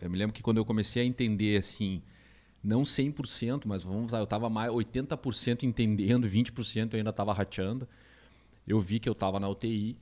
Eu 0.00 0.08
me 0.08 0.16
lembro 0.16 0.32
que 0.32 0.42
quando 0.42 0.56
eu 0.58 0.64
comecei 0.64 1.02
a 1.02 1.04
entender, 1.04 1.58
assim, 1.58 2.02
não 2.62 2.82
100%, 2.82 3.66
mas 3.66 3.82
vamos 3.82 4.10
lá, 4.12 4.20
eu 4.20 4.24
estava 4.24 4.48
mais 4.48 4.70
80% 4.70 5.64
entendendo, 5.64 6.26
20% 6.26 6.94
eu 6.94 6.98
ainda 6.98 7.10
estava 7.10 7.32
rateando. 7.32 7.86
Eu 8.66 8.80
vi 8.80 8.98
que 8.98 9.08
eu 9.08 9.12
estava 9.12 9.38
na 9.38 9.48
UTI, 9.48 9.98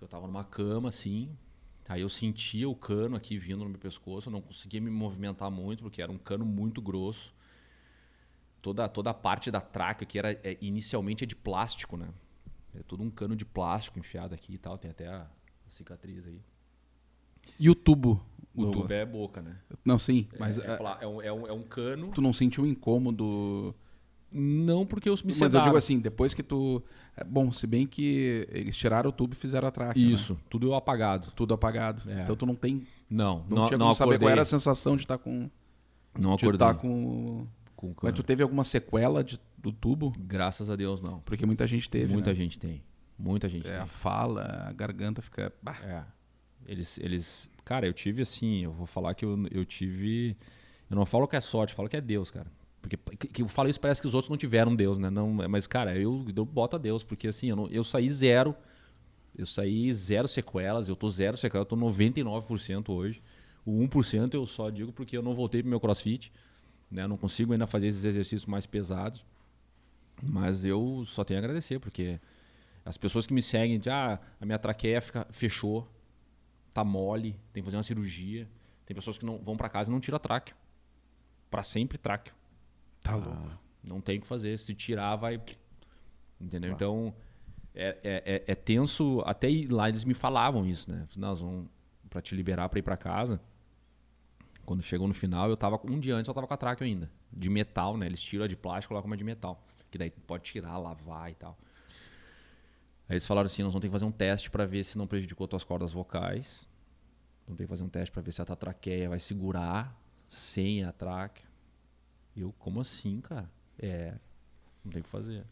eu 0.00 0.04
estava 0.04 0.26
numa 0.26 0.44
cama, 0.44 0.90
assim. 0.90 1.28
Aí 1.88 2.02
eu 2.02 2.08
sentia 2.08 2.68
o 2.68 2.74
cano 2.74 3.16
aqui 3.16 3.38
vindo 3.38 3.64
no 3.64 3.70
meu 3.70 3.78
pescoço, 3.78 4.28
eu 4.28 4.32
não 4.32 4.42
conseguia 4.42 4.80
me 4.80 4.90
movimentar 4.90 5.50
muito, 5.50 5.82
porque 5.82 6.02
era 6.02 6.12
um 6.12 6.18
cano 6.18 6.44
muito 6.44 6.80
grosso. 6.82 7.34
Toda, 8.60 8.88
toda 8.88 9.10
a 9.10 9.14
parte 9.14 9.50
da 9.50 9.60
tráquea 9.60 10.06
que 10.06 10.18
era 10.18 10.32
é, 10.32 10.56
inicialmente 10.60 11.24
é 11.24 11.26
de 11.26 11.36
plástico, 11.36 11.96
né? 11.96 12.08
É 12.74 12.82
todo 12.82 13.02
um 13.02 13.10
cano 13.10 13.34
de 13.36 13.44
plástico 13.44 13.98
enfiado 13.98 14.34
aqui 14.34 14.54
e 14.54 14.58
tal. 14.58 14.76
Tem 14.76 14.90
até 14.90 15.06
a, 15.08 15.26
cicatriz 15.68 16.26
aí. 16.26 16.40
E 17.58 17.70
o 17.70 17.74
tubo? 17.74 18.20
O 18.54 18.62
Douglas? 18.62 18.82
tubo 18.82 18.94
é 18.94 19.06
boca, 19.06 19.40
né? 19.40 19.56
Não, 19.84 19.98
sim, 19.98 20.26
mas 20.38 20.58
é, 20.58 20.66
é 20.66 20.72
é, 20.72 21.04
é 21.04 21.06
um, 21.06 21.22
é 21.22 21.32
um- 21.32 21.46
é 21.46 21.52
um 21.52 21.62
cano. 21.62 22.10
tu 22.14 22.20
não 22.20 22.32
sentiu 22.32 22.66
incômodo? 22.66 23.74
Não 24.30 24.84
porque 24.84 25.08
os 25.08 25.22
me 25.22 25.32
Mas 25.38 25.54
eu 25.54 25.62
digo 25.62 25.76
assim, 25.76 25.98
depois 25.98 26.34
que 26.34 26.42
tu... 26.42 26.82
é, 27.16 27.24
Bom, 27.24 27.50
se 27.50 27.66
bem 27.66 27.86
que 27.86 28.46
eles 28.50 28.76
tiraram 28.76 29.08
o 29.08 29.12
tubo 29.12 29.32
e 29.32 29.36
fizeram 29.36 29.66
a 29.68 29.70
traca. 29.70 29.98
né? 29.98 30.04
Isso, 30.04 30.38
tudo 30.50 30.74
apagado. 30.74 31.30
Tudo 31.34 31.54
apagado. 31.54 32.02
É. 32.10 32.22
Então 32.22 32.36
tu 32.36 32.44
não 32.44 32.54
tem... 32.54 32.86
Não, 33.08 33.46
Não, 33.48 33.56
não, 33.58 33.66
tinha 33.66 33.78
não 33.78 33.86
como 33.86 33.94
saber 33.94 34.18
qual 34.18 34.30
era 34.30 34.42
a 34.42 34.44
sensação 34.44 34.96
de 34.96 35.04
estar 35.04 35.16
com... 35.16 35.48
Não 36.18 36.36
De 36.36 36.44
acordei 36.44 36.54
estar 36.68 36.74
com... 36.74 37.46
com 37.78 37.88
o 37.88 37.96
Mas 38.02 38.14
tu 38.14 38.22
teve 38.22 38.42
alguma 38.42 38.64
sequela 38.64 39.22
de- 39.22 39.40
do 39.56 39.72
tubo? 39.72 40.12
Graças 40.18 40.68
a 40.68 40.76
Deus, 40.76 41.00
não. 41.00 41.20
Porque 41.20 41.46
muita 41.46 41.66
gente 41.66 41.88
teve, 41.88 42.12
Muita 42.12 42.30
né? 42.30 42.36
gente 42.36 42.58
tem. 42.58 42.82
Muita 43.18 43.48
gente 43.48 43.66
É, 43.66 43.72
tem. 43.72 43.80
a 43.80 43.86
fala, 43.86 44.66
a 44.68 44.72
garganta 44.72 45.22
fica... 45.22 45.52
bah, 45.62 45.78
É. 45.82 46.02
Eles, 46.66 46.98
eles. 46.98 47.50
Cara, 47.64 47.86
eu 47.86 47.92
tive 47.92 48.20
assim, 48.22 48.64
eu 48.64 48.72
vou 48.72 48.86
falar 48.86 49.14
que 49.14 49.24
eu, 49.24 49.46
eu 49.50 49.64
tive. 49.64 50.36
Eu 50.90 50.96
não 50.96 51.06
falo 51.06 51.26
que 51.26 51.34
é 51.36 51.40
sorte, 51.40 51.70
eu 51.72 51.76
falo 51.76 51.88
que 51.88 51.96
é 51.96 52.00
Deus, 52.00 52.30
cara. 52.30 52.50
Porque 52.82 52.96
que, 53.16 53.28
que 53.28 53.42
eu 53.42 53.48
falo 53.48 53.68
isso, 53.70 53.80
parece 53.80 54.00
que 54.02 54.06
os 54.06 54.14
outros 54.14 54.28
não 54.28 54.36
tiveram 54.36 54.74
Deus, 54.76 54.98
né? 54.98 55.08
Não, 55.08 55.32
mas, 55.48 55.66
cara, 55.66 55.96
eu, 55.96 56.24
eu 56.34 56.44
boto 56.44 56.76
a 56.76 56.78
Deus, 56.78 57.02
porque 57.04 57.28
assim, 57.28 57.48
eu, 57.48 57.56
não- 57.56 57.68
eu 57.68 57.82
saí 57.84 58.08
zero. 58.10 58.54
Eu 59.36 59.46
saí 59.46 59.92
zero 59.94 60.26
sequelas, 60.28 60.88
eu 60.88 60.96
tô 60.96 61.08
zero 61.08 61.36
sequelas, 61.36 61.64
eu 61.64 61.68
tô 61.68 61.76
99% 61.76 62.90
hoje. 62.92 63.22
O 63.64 63.72
1% 63.82 64.34
eu 64.34 64.44
só 64.46 64.68
digo 64.68 64.92
porque 64.92 65.16
eu 65.16 65.22
não 65.22 65.32
voltei 65.34 65.62
pro 65.62 65.70
meu 65.70 65.80
crossfit. 65.80 66.32
Né? 66.90 67.02
Eu 67.02 67.08
não 67.08 67.16
consigo 67.16 67.52
ainda 67.52 67.66
fazer 67.66 67.88
esses 67.88 68.04
exercícios 68.04 68.46
mais 68.46 68.66
pesados. 68.66 69.24
Mas 70.22 70.64
eu 70.64 71.04
só 71.06 71.22
tenho 71.24 71.38
a 71.38 71.42
agradecer, 71.42 71.78
porque 71.78 72.18
as 72.84 72.96
pessoas 72.96 73.26
que 73.26 73.32
me 73.32 73.42
seguem, 73.42 73.78
de, 73.78 73.88
ah, 73.90 74.18
a 74.40 74.46
minha 74.46 74.58
traqueia 74.58 75.00
fica, 75.00 75.26
fechou, 75.30 75.88
tá 76.74 76.82
mole, 76.82 77.38
tem 77.52 77.62
que 77.62 77.66
fazer 77.66 77.76
uma 77.76 77.82
cirurgia. 77.82 78.48
Tem 78.84 78.94
pessoas 78.94 79.18
que 79.18 79.24
não 79.24 79.38
vão 79.38 79.56
para 79.56 79.68
casa 79.68 79.90
e 79.90 79.92
não 79.92 80.00
tiram 80.00 80.16
a 80.16 80.18
tráqueo. 80.18 80.56
Para 81.50 81.62
sempre 81.62 81.98
tráqueo. 81.98 82.34
Tá 83.02 83.14
louco. 83.14 83.58
Não 83.86 84.00
tem 84.00 84.18
o 84.18 84.20
que 84.22 84.26
fazer. 84.26 84.58
Se 84.58 84.74
tirar, 84.74 85.14
vai. 85.16 85.40
Entendeu? 86.40 86.72
Então, 86.72 87.14
é, 87.74 87.96
é, 88.02 88.22
é- 88.34 88.52
é 88.52 88.54
tenso. 88.54 89.22
Até 89.24 89.48
lá 89.70 89.88
eles 89.88 90.04
me 90.04 90.14
falavam 90.14 90.66
isso, 90.66 90.90
né? 90.90 91.06
Nós 91.16 91.40
vamos 91.40 91.68
para 92.10 92.20
te 92.20 92.34
liberar 92.34 92.68
para 92.68 92.78
ir 92.78 92.82
para 92.82 92.96
casa. 92.96 93.40
Quando 94.68 94.82
chegou 94.82 95.08
no 95.08 95.14
final, 95.14 95.48
eu 95.48 95.56
tava. 95.56 95.80
Um 95.82 95.98
dia 95.98 96.14
antes 96.14 96.28
eu 96.28 96.34
tava 96.34 96.46
com 96.46 96.52
a 96.52 96.56
tráqueo 96.58 96.84
ainda. 96.84 97.10
De 97.32 97.48
metal, 97.48 97.96
né? 97.96 98.04
Eles 98.04 98.20
tiram 98.20 98.44
a 98.44 98.46
de 98.46 98.54
plástico 98.54 98.92
e 98.92 98.92
colocam 98.92 99.06
uma 99.06 99.16
de 99.16 99.24
metal. 99.24 99.66
Que 99.90 99.96
daí 99.96 100.10
pode 100.10 100.44
tirar, 100.44 100.76
lavar 100.76 101.30
e 101.30 101.34
tal. 101.34 101.56
Aí 103.08 103.14
eles 103.14 103.26
falaram 103.26 103.46
assim: 103.46 103.62
nós 103.62 103.72
vamos 103.72 103.80
ter 103.80 103.88
que 103.88 103.92
fazer 103.92 104.04
um 104.04 104.12
teste 104.12 104.50
para 104.50 104.66
ver 104.66 104.84
se 104.84 104.98
não 104.98 105.06
prejudicou 105.06 105.48
tuas 105.48 105.64
cordas 105.64 105.90
vocais. 105.90 106.68
Vamos 107.46 107.56
ter 107.56 107.64
que 107.64 107.68
fazer 107.70 107.82
um 107.82 107.88
teste 107.88 108.12
para 108.12 108.20
ver 108.20 108.30
se 108.30 108.42
a 108.42 108.44
tua 108.44 108.56
traqueia 108.56 109.08
vai 109.08 109.18
segurar 109.18 109.98
sem 110.26 110.84
a 110.84 110.92
tráqueo. 110.92 111.48
Eu, 112.36 112.52
como 112.58 112.82
assim, 112.82 113.22
cara? 113.22 113.50
É, 113.78 114.18
não 114.84 114.92
tem 114.92 115.00
o 115.00 115.02
que 115.02 115.08
fazer. 115.08 115.46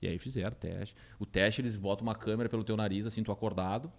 E 0.00 0.06
aí 0.06 0.18
fizeram 0.18 0.52
o 0.52 0.54
teste. 0.54 0.94
O 1.18 1.26
teste, 1.26 1.62
eles 1.62 1.76
botam 1.76 2.06
uma 2.06 2.14
câmera 2.14 2.48
pelo 2.48 2.62
teu 2.62 2.76
nariz, 2.76 3.06
assim, 3.06 3.24
tu 3.24 3.32
acordado. 3.32 3.92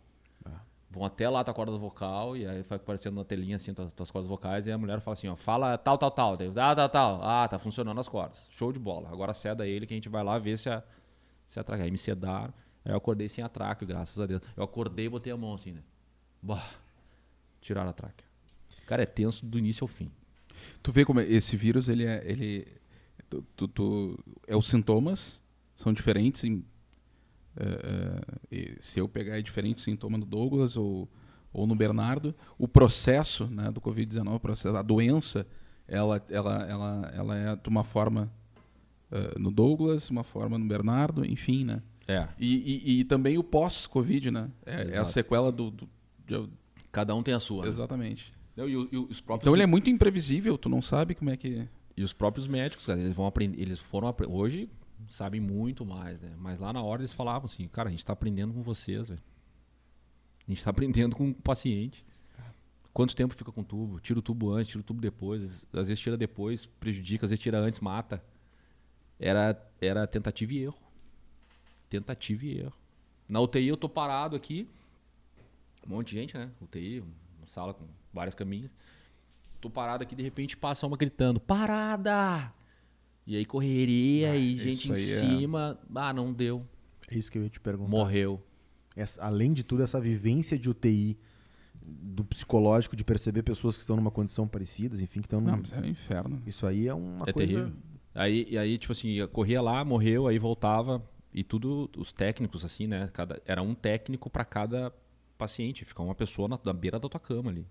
Vão 0.89 1.03
até 1.03 1.29
lá 1.29 1.43
tua 1.43 1.53
corda 1.53 1.77
vocal, 1.77 2.37
e 2.37 2.47
aí 2.47 2.61
vai 2.63 2.77
aparecendo 2.77 3.15
na 3.15 3.23
telinha, 3.25 3.57
assim, 3.57 3.73
tuas, 3.73 3.91
tuas 3.93 4.09
cordas 4.09 4.27
vocais, 4.29 4.67
e 4.67 4.71
a 4.71 4.77
mulher 4.77 5.01
fala 5.01 5.13
assim, 5.13 5.27
ó, 5.27 5.35
fala 5.35 5.77
tal, 5.77 5.97
tal, 5.97 6.09
tal. 6.11 6.37
Daí, 6.37 6.47
ah, 6.55 6.73
tal, 6.75 6.89
tal. 6.89 7.19
Ah, 7.21 7.47
tá 7.47 7.59
funcionando 7.59 7.99
as 7.99 8.07
cordas. 8.07 8.47
Show 8.51 8.71
de 8.71 8.79
bola. 8.79 9.09
Agora 9.11 9.33
ceda 9.33 9.67
ele 9.67 9.85
que 9.85 9.93
a 9.93 9.97
gente 9.97 10.07
vai 10.07 10.23
lá 10.23 10.39
ver 10.39 10.57
se 10.57 10.69
a, 10.69 10.81
se 11.45 11.59
a. 11.59 11.65
Aí 11.73 11.91
me 11.91 11.97
sedaram. 11.97 12.53
Aí 12.85 12.93
eu 12.93 12.95
acordei 12.97 13.27
sem 13.27 13.43
a 13.43 13.49
traca, 13.49 13.85
graças 13.85 14.17
a 14.17 14.25
Deus. 14.25 14.41
Eu 14.55 14.63
acordei 14.63 15.07
e 15.07 15.09
botei 15.09 15.33
a 15.33 15.35
mão 15.37 15.53
assim, 15.53 15.73
né? 15.73 15.83
Bah, 16.41 16.65
tiraram 17.59 17.89
a 17.89 17.93
traca. 17.93 18.23
Cara, 18.85 19.03
é 19.03 19.05
tenso 19.05 19.45
do 19.45 19.59
início 19.59 19.83
ao 19.83 19.89
fim. 19.89 20.09
Tu 20.81 20.91
vê 20.91 21.03
como 21.03 21.19
esse 21.19 21.57
vírus, 21.57 21.89
ele 21.89 22.05
é. 22.05 22.23
Ele, 22.25 22.65
tu, 23.29 23.43
tu- 23.57 23.67
tu- 23.67 24.19
é 24.47 24.55
os 24.55 24.67
sintomas 24.69 25.41
são 25.75 25.91
diferentes. 25.91 26.45
Em, 26.45 26.63
e 28.51 28.75
se 28.79 28.99
eu 28.99 29.07
pegar 29.07 29.37
é 29.37 29.41
diferente 29.41 29.77
o 29.79 29.81
sintoma 29.81 30.17
no 30.17 30.25
Douglas 30.25 30.77
ou, 30.77 31.07
ou 31.51 31.65
no 31.67 31.75
Bernardo, 31.75 32.33
o 32.57 32.67
processo 32.67 33.45
né, 33.47 33.71
do 33.71 33.81
Covid-19, 33.81 34.35
o 34.35 34.39
processo, 34.39 34.75
a 34.75 34.81
doença, 34.81 35.47
ela, 35.87 36.23
ela, 36.29 36.63
ela, 36.67 37.11
ela 37.15 37.37
é 37.37 37.55
de 37.55 37.69
uma 37.69 37.83
forma 37.83 38.31
é, 39.11 39.39
no 39.39 39.51
Douglas, 39.51 40.09
uma 40.09 40.23
forma 40.23 40.57
no 40.57 40.65
Bernardo, 40.65 41.25
enfim, 41.25 41.63
né? 41.63 41.81
É. 42.07 42.27
E, 42.39 42.81
e, 42.97 42.99
e 42.99 43.03
também 43.03 43.37
o 43.37 43.43
pós-Covid, 43.43 44.31
né? 44.31 44.49
É, 44.65 44.91
é 44.95 44.97
a 44.97 45.05
sequela 45.05 45.51
do. 45.51 45.71
do- 45.71 45.89
de- 46.25 46.49
Cada 46.91 47.13
um 47.13 47.21
tem 47.21 47.33
a 47.33 47.39
sua. 47.39 47.63
né? 47.63 47.69
exatamente. 47.69 48.31
Não, 48.55 48.67
e, 48.67 48.71
e 48.71 48.97
os 48.97 49.21
próprios 49.21 49.43
Então 49.43 49.53
ele 49.53 49.63
é 49.63 49.67
muito 49.67 49.89
imprevisível, 49.89 50.57
tu 50.57 50.67
não 50.69 50.81
sabe 50.81 51.13
como 51.15 51.29
é 51.29 51.37
que. 51.37 51.67
E 51.95 52.01
os 52.03 52.13
próprios 52.13 52.47
médicos, 52.47 52.85
cara, 52.85 52.99
eles 52.99 53.13
vão 53.13 53.25
aprender, 53.25 53.61
eles 53.61 53.77
foram 53.77 54.13
hoje 54.29 54.69
sabem 55.09 55.39
muito 55.39 55.85
mais, 55.85 56.19
né? 56.19 56.35
Mas 56.37 56.59
lá 56.59 56.71
na 56.71 56.81
hora 56.81 57.01
eles 57.01 57.13
falavam 57.13 57.45
assim, 57.45 57.67
cara, 57.67 57.89
a 57.89 57.91
gente 57.91 58.05
tá 58.05 58.13
aprendendo 58.13 58.53
com 58.53 58.61
vocês, 58.61 59.09
velho. 59.09 59.21
A 60.47 60.51
gente 60.51 60.63
tá 60.63 60.69
aprendendo 60.69 61.15
com 61.15 61.29
o 61.29 61.33
paciente. 61.33 62.05
Quanto 62.93 63.15
tempo 63.15 63.33
fica 63.35 63.51
com 63.51 63.61
o 63.61 63.63
tubo? 63.63 63.99
Tira 63.99 64.19
o 64.19 64.21
tubo 64.21 64.51
antes, 64.51 64.69
tira 64.69 64.79
o 64.79 64.83
tubo 64.83 65.01
depois. 65.01 65.67
Às 65.73 65.87
vezes 65.87 65.99
tira 65.99 66.17
depois, 66.17 66.65
prejudica, 66.65 67.25
às 67.25 67.29
vezes 67.29 67.43
tira 67.43 67.59
antes, 67.59 67.79
mata. 67.79 68.23
Era, 69.19 69.61
era 69.79 70.07
tentativa 70.07 70.53
e 70.53 70.63
erro. 70.63 70.79
Tentativa 71.89 72.45
e 72.45 72.59
erro. 72.59 72.73
Na 73.27 73.39
UTI 73.39 73.67
eu 73.67 73.77
tô 73.77 73.89
parado 73.89 74.35
aqui. 74.35 74.67
Um 75.85 75.91
monte 75.91 76.09
de 76.09 76.19
gente, 76.19 76.37
né? 76.37 76.49
UTI, 76.61 77.01
uma 77.37 77.45
sala 77.45 77.73
com 77.73 77.85
várias 78.13 78.35
caminhas. 78.35 78.73
Tô 79.59 79.69
parado 79.69 80.03
aqui, 80.03 80.15
de 80.15 80.23
repente 80.23 80.55
passa 80.55 80.85
uma 80.85 80.97
gritando, 80.97 81.39
parada! 81.39 82.53
E 83.27 83.35
aí 83.35 83.45
correria 83.45 84.35
e 84.37 84.57
gente 84.57 84.87
em 84.89 84.93
é- 84.93 84.95
cima. 84.95 85.77
Ah, 85.93 86.13
não 86.13 86.31
deu. 86.33 86.65
É 87.11 87.17
isso 87.17 87.29
que 87.31 87.37
eu 87.37 87.43
ia 87.43 87.49
te 87.49 87.59
perguntar. 87.59 87.89
Morreu. 87.91 88.41
Essa- 88.95 89.21
além 89.23 89.51
de 89.53 89.63
tudo, 89.63 89.83
essa 89.83 89.99
vivência 89.99 90.57
de 90.57 90.69
UTI, 90.69 91.17
do 91.81 92.23
psicológico, 92.23 92.95
de 92.95 93.03
perceber 93.03 93.43
pessoas 93.43 93.75
que 93.75 93.81
estão 93.81 93.95
numa 93.97 94.09
condição 94.11 94.47
parecida, 94.47 94.95
enfim, 95.01 95.19
que 95.19 95.27
estão 95.27 95.39
num- 95.41 95.51
Não, 95.51 95.57
mas 95.57 95.71
é 95.73 95.79
um 95.79 95.85
inferno. 95.85 96.41
Isso 96.47 96.65
aí 96.65 96.87
é 96.87 96.93
uma 96.93 97.29
é 97.29 97.33
coisa. 97.33 97.53
terrível. 97.53 97.73
Aí, 98.15 98.47
e 98.49 98.57
aí, 98.57 98.77
tipo 98.77 98.93
assim, 98.93 99.15
corria 99.27 99.61
lá, 99.61 99.83
morreu, 99.85 100.25
aí 100.27 100.39
voltava. 100.39 101.03
E 101.33 101.43
tudo, 101.43 101.89
os 101.97 102.11
técnicos, 102.11 102.65
assim, 102.65 102.87
né? 102.87 103.09
Cada, 103.13 103.39
era 103.45 103.61
um 103.61 103.75
técnico 103.75 104.29
para 104.29 104.43
cada 104.43 104.91
paciente. 105.37 105.85
Fica 105.85 106.01
uma 106.01 106.15
pessoa 106.15 106.47
na, 106.47 106.59
na 106.63 106.73
beira 106.73 106.97
da 106.99 107.07
tua 107.07 107.19
cama 107.19 107.51
ali. 107.51 107.67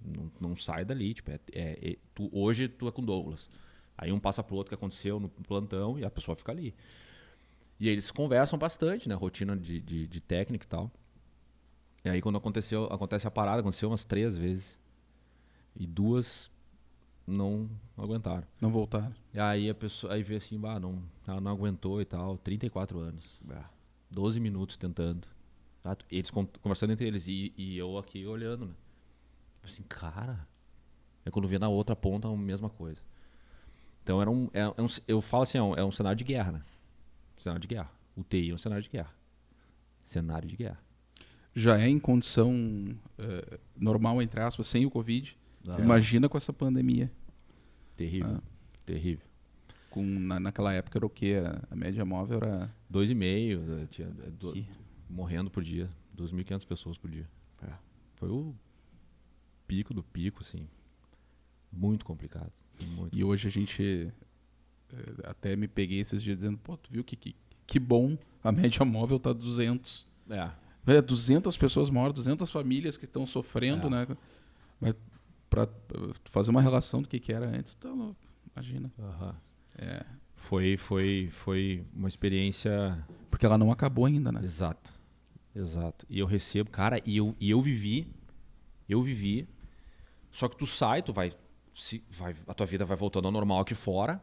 Não, 0.00 0.30
não 0.40 0.56
sai 0.56 0.84
dali. 0.84 1.12
Tipo, 1.14 1.30
é, 1.32 1.40
é- 1.52 1.90
é- 1.92 1.96
tu- 2.14 2.30
hoje 2.32 2.66
tu 2.68 2.88
é 2.88 2.92
com 2.92 3.04
Douglas. 3.04 3.48
Aí 3.96 4.12
um 4.12 4.18
passa 4.18 4.42
pro 4.42 4.56
outro 4.56 4.70
que 4.70 4.74
aconteceu 4.74 5.20
no 5.20 5.28
plantão 5.28 5.98
e 5.98 6.04
a 6.04 6.10
pessoa 6.10 6.34
fica 6.34 6.52
ali. 6.52 6.74
E 7.78 7.88
eles 7.88 8.10
conversam 8.10 8.58
bastante, 8.58 9.08
né? 9.08 9.14
Rotina 9.14 9.56
de, 9.56 9.80
de, 9.80 10.06
de 10.06 10.20
técnico 10.20 10.64
e 10.64 10.68
tal. 10.68 10.90
E 12.04 12.08
aí 12.08 12.20
quando 12.20 12.38
aconteceu, 12.38 12.84
acontece 12.86 13.26
a 13.26 13.30
parada, 13.30 13.60
aconteceu 13.60 13.88
umas 13.88 14.04
três 14.04 14.36
vezes. 14.36 14.78
E 15.74 15.86
duas 15.86 16.50
não 17.26 17.68
aguentaram. 17.96 18.46
Não 18.60 18.70
voltaram. 18.70 19.14
E 19.32 19.38
aí 19.40 19.70
a 19.70 19.74
pessoa 19.74 20.14
aí 20.14 20.22
vê 20.22 20.36
assim, 20.36 20.58
bah, 20.58 20.78
não, 20.78 21.02
ela 21.26 21.40
não 21.40 21.50
aguentou 21.50 22.00
e 22.00 22.04
tal, 22.04 22.36
34 22.38 22.98
anos. 22.98 23.40
12 24.10 24.40
minutos 24.40 24.76
tentando. 24.76 25.26
Tá? 25.82 25.96
Eles 26.10 26.30
con- 26.30 26.46
conversando 26.60 26.92
entre 26.92 27.06
eles 27.06 27.26
e, 27.26 27.52
e 27.56 27.76
eu 27.78 27.98
aqui 27.98 28.26
olhando, 28.26 28.66
né? 28.66 28.74
Assim, 29.62 29.82
cara. 29.84 30.46
É 31.24 31.30
quando 31.30 31.46
vê 31.46 31.58
na 31.58 31.68
outra 31.68 31.94
ponta 31.94 32.28
a 32.28 32.36
mesma 32.36 32.68
coisa. 32.68 33.00
Então 34.02 34.20
era 34.20 34.30
um, 34.30 34.48
é, 34.52 34.60
é 34.60 34.82
um 34.82 34.86
eu 35.06 35.20
falo 35.20 35.42
assim, 35.44 35.58
é 35.58 35.62
um, 35.62 35.74
é 35.74 35.84
um 35.84 35.92
cenário 35.92 36.16
de 36.16 36.24
guerra, 36.24 36.52
né? 36.52 36.62
Cenário 37.36 37.60
de 37.60 37.68
guerra. 37.68 37.90
UTI 38.16 38.50
é 38.50 38.54
um 38.54 38.58
cenário 38.58 38.82
de 38.82 38.90
guerra. 38.90 39.14
Cenário 40.02 40.48
de 40.48 40.56
guerra. 40.56 40.78
Já 41.54 41.78
é 41.78 41.88
em 41.88 41.98
condição 41.98 42.52
eh, 43.18 43.58
normal, 43.76 44.20
entre 44.22 44.40
aspas, 44.40 44.66
sem 44.66 44.86
o 44.86 44.90
Covid. 44.90 45.36
Ah. 45.68 45.76
Imagina 45.78 46.28
com 46.28 46.36
essa 46.36 46.52
pandemia. 46.52 47.10
Terrível. 47.96 48.40
Terrível. 48.84 49.26
Com, 49.90 50.02
na, 50.04 50.40
naquela 50.40 50.72
época 50.72 50.98
era 50.98 51.06
o 51.06 51.10
quê? 51.10 51.34
A, 51.44 51.62
a 51.70 51.76
média 51.76 52.04
móvel 52.04 52.38
era. 52.42 52.74
Dois 52.88 53.10
e 53.10 53.14
meio, 53.14 53.62
eh, 53.82 53.86
tinha 53.90 54.08
eh, 54.08 54.30
do- 54.30 54.54
morrendo 55.08 55.50
por 55.50 55.62
dia. 55.62 55.88
2.500 56.16 56.66
pessoas 56.66 56.98
por 56.98 57.10
dia. 57.10 57.28
É. 57.62 57.70
Foi 58.16 58.28
o 58.30 58.54
pico 59.66 59.92
do 59.94 60.02
pico, 60.02 60.40
assim. 60.40 60.66
Muito 61.72 62.04
complicado. 62.04 62.52
Muito. 62.96 63.16
E 63.18 63.24
hoje 63.24 63.48
a 63.48 63.50
gente. 63.50 64.12
eh, 64.92 65.14
até 65.24 65.56
me 65.56 65.66
peguei 65.66 66.00
esses 66.00 66.22
dias 66.22 66.36
dizendo, 66.36 66.58
pô, 66.58 66.76
tu 66.76 66.90
viu 66.92 67.02
que, 67.02 67.16
que, 67.16 67.34
que 67.66 67.78
bom, 67.78 68.16
a 68.44 68.52
média 68.52 68.84
móvel 68.84 69.18
tá 69.18 69.32
200. 69.32 70.06
É. 70.28 70.50
É, 70.86 71.00
200 71.00 71.56
pessoas 71.56 71.88
mortas, 71.88 72.24
200 72.24 72.50
famílias 72.50 72.96
que 72.98 73.04
estão 73.04 73.26
sofrendo, 73.26 73.86
É. 73.86 73.90
né? 73.90 74.16
Mas 74.80 74.94
pra 75.48 75.62
eh, 75.64 75.68
fazer 76.24 76.50
uma 76.50 76.60
relação 76.62 77.00
do 77.02 77.08
que, 77.08 77.18
que 77.20 77.32
era 77.32 77.46
antes, 77.46 77.74
tá 77.74 77.88
louco. 77.90 78.16
Imagina. 78.54 78.92
aham. 78.98 79.34
É, 79.78 80.04
Foi, 80.34 80.76
foi, 80.76 81.28
foi 81.30 81.84
uma 81.94 82.08
experiência 82.08 83.06
porque 83.30 83.46
ela 83.46 83.56
não 83.56 83.70
acabou 83.72 84.04
ainda, 84.06 84.30
né? 84.30 84.40
exata. 84.44 84.92
Exato. 85.54 86.04
E 86.10 86.18
eu 86.18 86.26
recebo, 86.26 86.68
cara, 86.70 87.00
e 87.06 87.16
eu, 87.16 87.34
e 87.40 87.50
eu 87.50 87.60
vivi, 87.62 88.06
eu 88.88 89.02
vivi, 89.02 89.46
só 90.30 90.48
que 90.48 90.56
tu 90.56 90.66
sai, 90.66 91.02
tu 91.02 91.12
vai, 91.12 91.32
se, 91.74 92.02
vai, 92.10 92.34
a 92.46 92.54
tua 92.54 92.66
vida 92.66 92.84
vai 92.84 92.96
voltando 92.96 93.26
ao 93.26 93.32
normal 93.32 93.60
aqui 93.60 93.74
fora, 93.74 94.22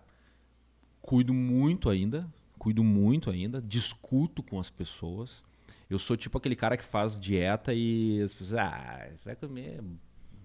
cuido 1.01 1.33
muito 1.33 1.89
ainda, 1.89 2.27
cuido 2.57 2.83
muito 2.83 3.29
ainda, 3.29 3.61
discuto 3.61 4.43
com 4.43 4.59
as 4.59 4.69
pessoas. 4.69 5.43
Eu 5.89 5.97
sou 5.97 6.15
tipo 6.15 6.37
aquele 6.37 6.55
cara 6.55 6.77
que 6.77 6.83
faz 6.83 7.19
dieta 7.19 7.73
e 7.73 8.21
as 8.21 8.33
pessoas, 8.33 8.59
ah, 8.59 9.09
vai 9.25 9.35
comer 9.35 9.81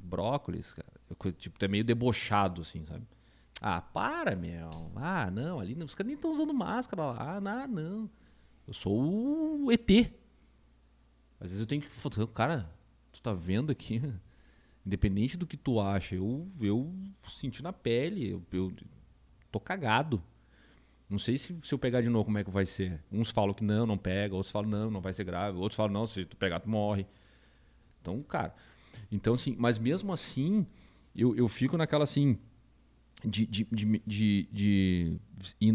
brócolis, 0.03 0.73
cara. 0.73 0.89
Eu, 1.09 1.33
tipo, 1.33 1.63
é 1.63 1.69
meio 1.69 1.85
debochado, 1.85 2.63
assim, 2.63 2.85
sabe? 2.87 3.07
Ah, 3.61 3.81
para, 3.81 4.37
meu. 4.37 4.69
Ah, 4.97 5.31
não, 5.31 5.61
ali 5.61 5.75
os 5.83 5.95
caras 5.95 6.07
nem 6.07 6.17
estão 6.17 6.31
usando 6.31 6.53
máscara 6.53 7.03
lá. 7.05 7.37
Ah, 7.37 7.41
não, 7.41 7.67
não. 7.69 8.11
Eu 8.67 8.75
sou 8.75 9.65
o 9.65 9.73
ET. 9.73 9.91
Às 11.41 11.51
vezes 11.51 11.61
eu 11.61 11.67
tenho 11.67 11.83
que. 11.83 12.27
Cara, 12.29 12.71
tu 13.13 13.23
tá 13.23 13.33
vendo 13.33 13.71
aqui? 13.71 14.01
Independente 14.87 15.37
do 15.37 15.47
que 15.47 15.57
tu 15.57 15.81
acha, 15.81 16.15
eu, 16.15 16.47
eu 16.61 16.93
senti 17.23 17.63
na 17.63 17.73
pele. 17.73 18.31
Eu, 18.31 18.43
eu 18.53 18.73
tô 19.51 19.59
cagado. 19.59 20.23
Não 21.09 21.19
sei 21.19 21.39
se, 21.39 21.57
se 21.63 21.75
eu 21.75 21.79
pegar 21.79 22.01
de 22.01 22.09
novo 22.09 22.25
como 22.25 22.39
é 22.39 22.45
que 22.45 22.51
vai 22.51 22.65
ser. 22.65 23.03
Uns 23.11 23.31
falam 23.31 23.55
que 23.55 23.65
não, 23.65 23.87
não 23.87 23.97
pega, 23.97 24.35
outros 24.35 24.53
falam 24.53 24.69
não, 24.69 24.91
não 24.91 25.01
vai 25.01 25.13
ser 25.13 25.25
grave, 25.25 25.57
outros 25.59 25.77
falam 25.77 25.93
não, 25.93 26.07
se 26.07 26.25
tu 26.25 26.37
pegar 26.37 26.61
tu 26.61 26.69
morre. 26.69 27.07
Então, 28.01 28.23
cara, 28.23 28.55
então 29.11 29.35
assim, 29.35 29.55
mas 29.59 29.79
mesmo 29.79 30.13
assim, 30.13 30.67
eu, 31.15 31.35
eu 31.37 31.49
fico 31.49 31.77
naquela 31.77 32.05
assim 32.05 32.39
de, 33.25 33.47
de, 33.47 33.67
de, 34.07 34.49
de, 34.53 35.21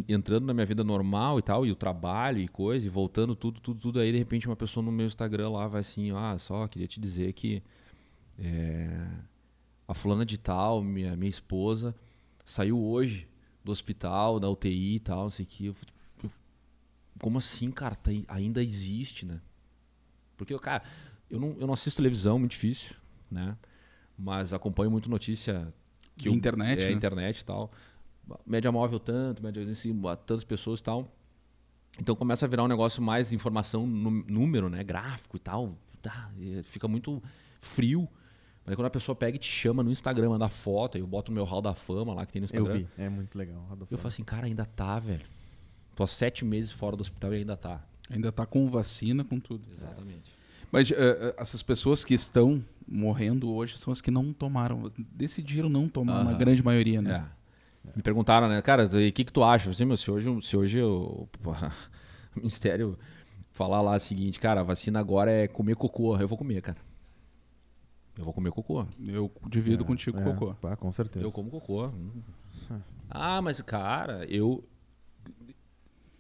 entrando 0.08 0.46
na 0.46 0.54
minha 0.54 0.66
vida 0.66 0.84
normal 0.84 1.40
e 1.40 1.42
tal, 1.42 1.66
e 1.66 1.72
o 1.72 1.76
trabalho 1.76 2.40
e 2.40 2.48
coisa, 2.48 2.86
e 2.86 2.90
voltando 2.90 3.36
tudo, 3.36 3.60
tudo, 3.60 3.80
tudo 3.80 4.00
aí, 4.00 4.12
de 4.12 4.18
repente 4.18 4.48
uma 4.48 4.56
pessoa 4.56 4.84
no 4.84 4.92
meu 4.92 5.08
Instagram 5.08 5.50
lá 5.50 5.68
vai 5.68 5.82
assim, 5.82 6.12
ah, 6.12 6.38
só 6.38 6.68
queria 6.68 6.88
te 6.88 7.00
dizer 7.00 7.34
que 7.34 7.64
é, 8.42 9.08
a 9.88 9.94
fulana 9.94 10.26
de 10.26 10.38
tal, 10.38 10.82
minha, 10.82 11.16
minha 11.16 11.30
esposa, 11.30 11.96
saiu 12.46 12.80
hoje 12.80 13.28
do 13.64 13.72
hospital, 13.72 14.40
da 14.40 14.50
UTI 14.50 14.96
e 14.96 15.00
tal, 15.00 15.24
não 15.24 15.30
sei 15.30 15.46
o 15.46 15.48
que. 15.48 15.66
Eu, 15.68 15.76
eu, 16.24 16.32
como 17.20 17.38
assim, 17.38 17.72
cara? 17.72 17.96
Tá, 17.96 18.12
ainda 18.28 18.64
existe, 18.64 19.26
né? 19.26 19.42
Porque, 20.38 20.58
cara, 20.60 20.84
eu 21.30 21.40
não, 21.40 21.56
eu 21.60 21.68
não 21.68 21.74
assisto 21.74 21.98
televisão, 21.98 22.40
muito 22.40 22.52
difícil, 22.52 22.96
né? 23.30 23.58
Mas 24.18 24.54
acompanho 24.54 24.90
muito 24.90 25.10
notícia 25.10 25.74
que 26.18 26.28
eu, 26.28 26.34
internet, 26.34 26.82
é 26.82 26.88
né? 26.88 26.92
internet 26.92 27.40
e 27.40 27.46
tal. 27.46 27.72
Média 28.46 28.72
móvel 28.72 29.00
tanto, 29.00 29.42
média 29.42 29.64
assim, 29.70 30.00
tantas 30.02 30.44
pessoas 30.44 30.80
e 30.80 30.84
tal. 30.84 31.12
Então 32.00 32.16
começa 32.16 32.46
a 32.46 32.50
virar 32.50 32.64
um 32.64 32.68
negócio 32.68 33.02
mais 33.02 33.34
informação, 33.34 33.86
número, 33.88 34.70
né? 34.70 34.84
Gráfico 34.84 35.38
e 35.38 35.40
tal. 35.40 35.78
Tá, 36.02 36.32
fica 36.64 36.88
muito 36.88 37.22
frio. 37.60 38.08
Mas 38.70 38.76
quando 38.76 38.86
a 38.86 38.92
pessoa 38.92 39.16
pega 39.16 39.36
e 39.36 39.40
te 39.40 39.50
chama 39.50 39.82
no 39.82 39.90
Instagram, 39.90 40.30
manda 40.30 40.48
foto, 40.48 40.96
eu 40.96 41.08
boto 41.08 41.32
no 41.32 41.36
meu 41.36 41.44
hall 41.44 41.60
da 41.60 41.74
fama 41.74 42.14
lá 42.14 42.24
que 42.24 42.34
tem 42.34 42.40
no 42.40 42.46
Instagram. 42.46 42.72
Eu 42.72 42.78
vi, 42.78 42.88
é 43.00 43.10
muito 43.10 43.36
legal. 43.36 43.68
Eu 43.90 43.98
falo 43.98 44.10
assim, 44.10 44.24
cara, 44.24 44.46
ainda 44.46 44.64
tá, 44.64 45.00
velho. 45.00 45.26
Tô 45.96 46.04
há 46.04 46.08
sete 46.08 46.46
meses 46.46 46.72
fora 46.72 46.96
do 46.96 47.02
hospital 47.02 47.34
e 47.34 47.38
ainda 47.38 47.58
tá. 47.58 47.84
Ainda 48.12 48.32
tá 48.32 48.46
com 48.46 48.68
vacina, 48.68 49.24
com 49.24 49.40
tudo. 49.40 49.68
Exatamente. 49.74 50.32
Mas 50.72 50.92
uh, 50.92 50.94
essas 51.36 51.64
pessoas 51.64 52.06
que 52.06 52.14
estão 52.14 52.64
morrendo 52.88 53.52
hoje 53.52 53.76
são 53.80 53.92
as 53.92 54.02
que 54.02 54.12
não 54.12 54.32
tomaram, 54.32 54.92
decidiram 54.96 55.68
não 55.68 55.90
tomar, 55.90 56.22
uma 56.22 56.34
grande 56.34 56.62
maioria, 56.62 57.02
né? 57.02 57.28
É. 57.88 57.98
Me 57.98 58.04
perguntaram, 58.04 58.48
né, 58.48 58.62
cara, 58.62 58.86
o 58.86 59.12
que, 59.12 59.24
que 59.24 59.34
tu 59.34 59.44
acha? 59.44 59.72
Assim, 59.72 59.86
meu, 59.86 59.98
se 59.98 60.12
hoje, 60.12 60.30
se 60.44 60.56
hoje 60.56 60.80
o, 60.80 61.28
o 61.44 61.56
Ministério 62.36 63.00
falar 63.52 63.82
lá 63.82 63.96
o 63.96 64.00
seguinte, 64.00 64.40
cara, 64.40 64.62
a 64.62 64.64
vacina 64.64 65.00
agora 65.00 65.32
é 65.32 65.48
comer 65.48 65.76
cocô, 65.76 66.16
eu 66.16 66.28
vou 66.28 66.38
comer, 66.38 66.62
cara. 66.62 66.78
Eu 68.20 68.26
vou 68.26 68.34
comer 68.34 68.52
cocô. 68.52 68.86
Eu 69.00 69.32
divido 69.48 69.86
é, 69.86 69.88
contigo 69.88 70.20
é, 70.20 70.24
cocô. 70.24 70.54
Ah, 70.64 70.76
com 70.76 70.92
certeza. 70.92 71.26
Eu 71.26 71.32
como 71.32 71.50
cocô. 71.50 71.90
Ah, 73.10 73.42
mas 73.42 73.62
cara, 73.62 74.26
eu. 74.26 74.62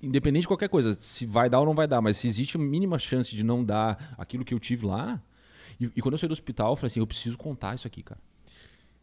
Independente 0.02 0.44
de 0.44 0.48
qualquer 0.48 0.70
coisa, 0.70 0.96
se 0.98 1.26
vai 1.26 1.50
dar 1.50 1.60
ou 1.60 1.66
não 1.66 1.76
vai 1.76 1.86
dar, 1.86 2.00
mas 2.00 2.16
se 2.16 2.26
existe 2.26 2.56
a 2.56 2.60
mínima 2.60 2.98
chance 2.98 3.36
de 3.36 3.44
não 3.44 3.66
dar 3.66 4.16
aquilo 4.18 4.46
que 4.46 4.54
eu 4.54 4.60
tive 4.60 4.86
lá. 4.86 5.22
E, 5.78 5.92
e 5.94 6.02
quando 6.02 6.14
eu 6.14 6.18
saí 6.18 6.30
do 6.30 6.32
hospital, 6.32 6.72
eu 6.72 6.76
falei 6.78 6.88
assim: 6.88 7.02
eu 7.02 7.08
preciso 7.08 7.38
contar 7.38 7.76
isso 7.76 7.86
aqui, 7.86 8.02
cara. 8.02 8.22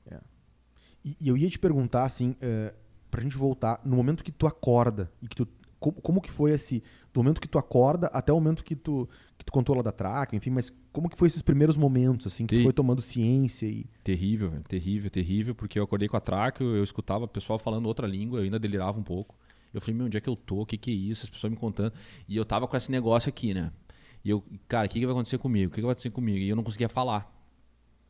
É. 0.07 0.19
E, 1.05 1.17
e, 1.21 1.29
eu 1.29 1.37
ia 1.37 1.51
te 1.51 1.59
perguntar, 1.59 2.05
assim, 2.05 2.31
uh, 2.31 2.75
pra 3.11 3.21
gente 3.21 3.37
voltar, 3.37 3.79
no 3.85 3.95
momento 3.95 4.25
que 4.25 4.33
tu 4.33 4.47
acorda 4.47 5.13
e 5.21 5.29
que 5.29 5.37
tu. 5.37 5.47
Como, 5.79 6.01
como 6.01 6.21
que 6.23 6.31
foi 6.31 6.53
esse. 6.53 6.83
Do 7.17 7.23
momento 7.23 7.41
que 7.41 7.49
tu 7.49 7.59
acorda 7.59 8.09
até 8.09 8.31
o 8.31 8.35
momento 8.35 8.63
que 8.63 8.77
tu, 8.77 9.09
que 9.39 9.45
tu 9.47 9.51
contou 9.51 9.75
lá 9.75 9.81
da 9.81 9.91
traca, 9.91 10.37
enfim, 10.37 10.51
mas 10.51 10.71
como 10.93 11.09
que 11.09 11.17
foi 11.17 11.29
esses 11.29 11.41
primeiros 11.41 11.75
momentos, 11.75 12.27
assim, 12.27 12.47
que 12.47 12.57
Ter... 12.57 12.61
tu 12.61 12.65
foi 12.65 12.75
tomando 12.75 13.01
ciência 13.01 13.65
e... 13.65 13.87
Terrível, 14.05 14.51
velho. 14.51 14.63
Terrível, 14.65 15.09
terrível, 15.09 15.55
porque 15.55 15.79
eu 15.79 15.85
acordei 15.85 16.09
com 16.09 16.19
a 16.19 16.21
traca, 16.21 16.63
eu, 16.63 16.77
eu 16.77 16.85
escutava 16.85 17.25
o 17.25 17.29
pessoal 17.29 17.59
falando 17.59 17.87
outra 17.87 18.07
língua, 18.07 18.41
eu 18.41 18.45
ainda 18.45 18.59
delirava 18.59 18.99
um 18.99 19.03
pouco. 19.03 19.35
Eu 19.73 19.81
falei, 19.81 19.97
meu, 19.97 20.05
onde 20.05 20.19
é 20.19 20.21
que 20.21 20.29
eu 20.29 20.37
tô? 20.37 20.61
O 20.61 20.67
que 20.67 20.77
que 20.77 20.91
é 20.91 20.95
isso? 20.95 21.25
As 21.25 21.31
pessoas 21.31 21.51
me 21.51 21.57
contando. 21.57 21.95
E 22.29 22.37
eu 22.37 22.45
tava 22.45 22.69
com 22.69 22.77
esse 22.77 22.91
negócio 22.91 23.31
aqui, 23.31 23.55
né? 23.55 23.73
E 24.23 24.29
eu, 24.29 24.45
cara, 24.69 24.85
o 24.85 24.91
que, 24.91 25.01
que 25.01 25.07
vai 25.07 25.15
acontecer 25.15 25.39
comigo? 25.39 25.69
O 25.69 25.71
que, 25.71 25.77
que 25.77 25.87
vai 25.87 25.93
acontecer 25.93 26.11
comigo? 26.11 26.37
E 26.37 26.51
eu 26.51 26.55
não 26.55 26.63
conseguia 26.63 26.91
falar. 26.91 27.35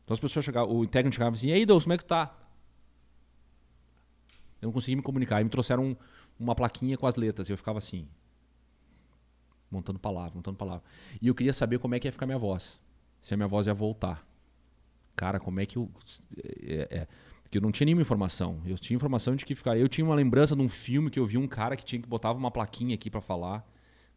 Então 0.03 0.15
as 0.15 0.19
pessoas 0.19 0.43
chegavam, 0.43 0.75
o 0.75 0.85
técnico 0.85 1.15
chegava 1.15 1.33
assim, 1.33 1.47
e 1.47 1.53
aí, 1.53 1.65
Douglas, 1.65 1.85
como 1.85 1.93
é 1.93 1.97
que 1.97 2.03
tu 2.03 2.09
tá? 2.09 2.37
Eu 4.61 4.65
não 4.65 4.73
conseguia 4.73 4.97
me 4.97 5.01
comunicar. 5.01 5.39
E 5.39 5.45
me 5.45 5.49
trouxeram 5.49 5.85
um, 5.85 5.95
uma 6.37 6.53
plaquinha 6.53 6.97
com 6.97 7.07
as 7.07 7.15
letras. 7.15 7.47
E 7.47 7.53
eu 7.53 7.57
ficava 7.57 7.77
assim 7.77 8.05
montando 9.69 9.99
palavra, 9.99 10.33
montando 10.35 10.57
palavra. 10.57 10.83
E 11.21 11.27
eu 11.27 11.35
queria 11.35 11.53
saber 11.53 11.79
como 11.79 11.95
é 11.95 11.99
que 11.99 12.07
ia 12.07 12.11
ficar 12.11 12.25
minha 12.25 12.37
voz. 12.37 12.79
Se 13.21 13.33
a 13.33 13.37
minha 13.37 13.47
voz 13.47 13.67
ia 13.67 13.73
voltar. 13.73 14.25
Cara, 15.15 15.39
como 15.39 15.59
é 15.59 15.65
que 15.65 15.77
eu. 15.77 15.89
É, 16.63 16.87
é, 16.91 17.07
que 17.49 17.57
eu 17.57 17.61
não 17.61 17.71
tinha 17.71 17.85
nenhuma 17.85 18.01
informação. 18.01 18.61
Eu 18.65 18.77
tinha 18.77 18.95
informação 18.95 19.35
de 19.35 19.45
que 19.45 19.55
ficar. 19.55 19.77
Eu 19.77 19.87
tinha 19.87 20.05
uma 20.05 20.15
lembrança 20.15 20.55
de 20.55 20.61
um 20.61 20.69
filme 20.69 21.09
que 21.09 21.19
eu 21.19 21.25
vi 21.25 21.37
um 21.37 21.47
cara 21.47 21.75
que 21.75 21.85
tinha 21.85 22.01
que 22.01 22.07
botava 22.07 22.37
uma 22.37 22.51
plaquinha 22.51 22.95
aqui 22.95 23.09
para 23.09 23.21
falar. 23.21 23.65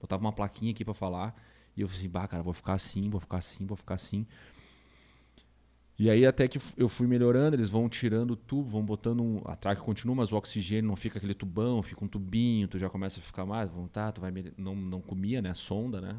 Botava 0.00 0.20
uma 0.22 0.32
plaquinha 0.32 0.72
aqui 0.72 0.84
para 0.84 0.94
falar. 0.94 1.34
E 1.76 1.80
eu 1.80 1.88
falei 1.88 2.00
assim, 2.00 2.10
bah, 2.10 2.26
cara, 2.26 2.42
vou 2.42 2.52
ficar 2.52 2.74
assim, 2.74 3.08
vou 3.08 3.20
ficar 3.20 3.38
assim, 3.38 3.66
vou 3.66 3.76
ficar 3.76 3.94
assim. 3.94 4.26
E 6.00 6.08
aí 6.08 6.24
até 6.24 6.48
que 6.48 6.58
eu 6.78 6.88
fui 6.88 7.06
melhorando, 7.06 7.54
eles 7.56 7.68
vão 7.68 7.86
tirando 7.86 8.30
o 8.30 8.36
tubo, 8.36 8.70
vão 8.70 8.82
botando 8.82 9.20
um, 9.22 9.42
a 9.44 9.54
traca 9.54 9.82
continua, 9.82 10.14
mas 10.14 10.32
o 10.32 10.36
oxigênio 10.36 10.88
não 10.88 10.96
fica 10.96 11.18
aquele 11.18 11.34
tubão, 11.34 11.82
fica 11.82 12.02
um 12.02 12.08
tubinho, 12.08 12.66
tu 12.66 12.78
já 12.78 12.88
começa 12.88 13.20
a 13.20 13.22
ficar 13.22 13.44
mais, 13.44 13.68
vão 13.68 13.86
tá, 13.86 14.10
tu 14.10 14.18
vai 14.18 14.32
não 14.56 14.74
não 14.74 15.02
comia, 15.02 15.42
né, 15.42 15.52
sonda, 15.52 16.00
né? 16.00 16.18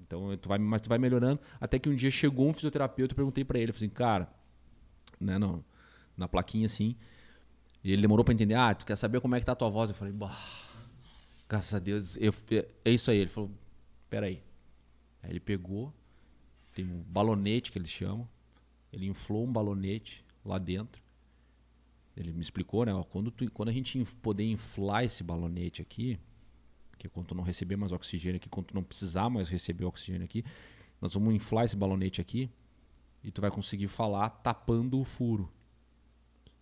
Então 0.00 0.36
tu 0.38 0.48
vai, 0.48 0.58
mas 0.58 0.80
tu 0.80 0.88
vai 0.88 0.98
melhorando, 0.98 1.40
até 1.60 1.78
que 1.78 1.88
um 1.88 1.94
dia 1.94 2.10
chegou 2.10 2.48
um 2.48 2.52
fisioterapeuta, 2.52 3.12
eu 3.12 3.16
perguntei 3.16 3.44
para 3.44 3.60
ele, 3.60 3.70
eu 3.70 3.74
falei 3.74 3.86
assim, 3.86 3.94
cara, 3.94 4.28
né, 5.20 5.38
não, 5.38 5.64
na 6.16 6.26
plaquinha 6.26 6.66
assim, 6.66 6.96
e 7.84 7.92
ele 7.92 8.02
demorou 8.02 8.24
para 8.24 8.34
entender, 8.34 8.56
ah, 8.56 8.74
tu 8.74 8.84
quer 8.84 8.96
saber 8.96 9.20
como 9.20 9.36
é 9.36 9.40
que 9.40 9.46
tá 9.46 9.52
a 9.52 9.56
tua 9.56 9.70
voz? 9.70 9.88
Eu 9.88 9.94
falei, 9.94 10.12
bah, 10.12 10.36
graças 11.48 11.74
a 11.74 11.78
Deus, 11.78 12.16
eu, 12.16 12.32
é 12.84 12.90
isso 12.90 13.10
aí. 13.10 13.18
Ele 13.18 13.30
falou, 13.30 13.50
peraí. 14.08 14.42
Aí 15.22 15.30
ele 15.30 15.40
pegou, 15.40 15.92
tem 16.74 16.84
um 16.84 17.02
balonete 17.02 17.72
que 17.72 17.78
eles 17.78 17.90
chamam, 17.90 18.28
ele 18.92 19.06
inflou 19.06 19.44
um 19.44 19.52
balonete 19.52 20.24
lá 20.44 20.58
dentro. 20.58 21.02
Ele 22.16 22.32
me 22.32 22.42
explicou, 22.42 22.84
né? 22.84 22.92
Ó, 22.92 23.02
quando, 23.02 23.30
tu, 23.30 23.50
quando 23.50 23.70
a 23.70 23.72
gente 23.72 24.04
poder 24.20 24.44
inflar 24.44 25.04
esse 25.04 25.24
balonete 25.24 25.80
aqui, 25.80 26.18
que 26.98 27.06
é 27.06 27.10
quando 27.10 27.28
tu 27.28 27.34
não 27.34 27.42
receber 27.42 27.76
mais 27.76 27.90
oxigênio 27.90 28.36
aqui, 28.36 28.48
quando 28.48 28.66
tu 28.66 28.74
não 28.74 28.82
precisar 28.82 29.30
mais 29.30 29.48
receber 29.48 29.84
oxigênio 29.86 30.24
aqui, 30.24 30.44
nós 31.00 31.14
vamos 31.14 31.34
inflar 31.34 31.64
esse 31.64 31.76
balonete 31.76 32.20
aqui 32.20 32.50
e 33.24 33.30
tu 33.30 33.40
vai 33.40 33.50
conseguir 33.50 33.88
falar 33.88 34.28
tapando 34.28 35.00
o 35.00 35.04
furo. 35.04 35.50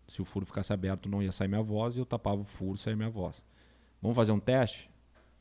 Se 0.07 0.23
o 0.23 0.25
furo 0.25 0.47
ficasse 0.47 0.73
aberto, 0.73 1.09
não 1.09 1.23
ia 1.23 1.33
sair 1.33 1.49
minha 1.49 1.63
voz, 1.63 1.97
e 1.97 1.99
eu 1.99 2.07
tapava 2.07 2.41
o 2.41 2.45
furo, 2.45 2.77
saía 2.77 2.97
minha 2.97 3.11
voz. 3.11 3.43
Vamos 4.01 4.17
fazer 4.17 4.33
um 4.33 4.41
teste? 4.41 4.91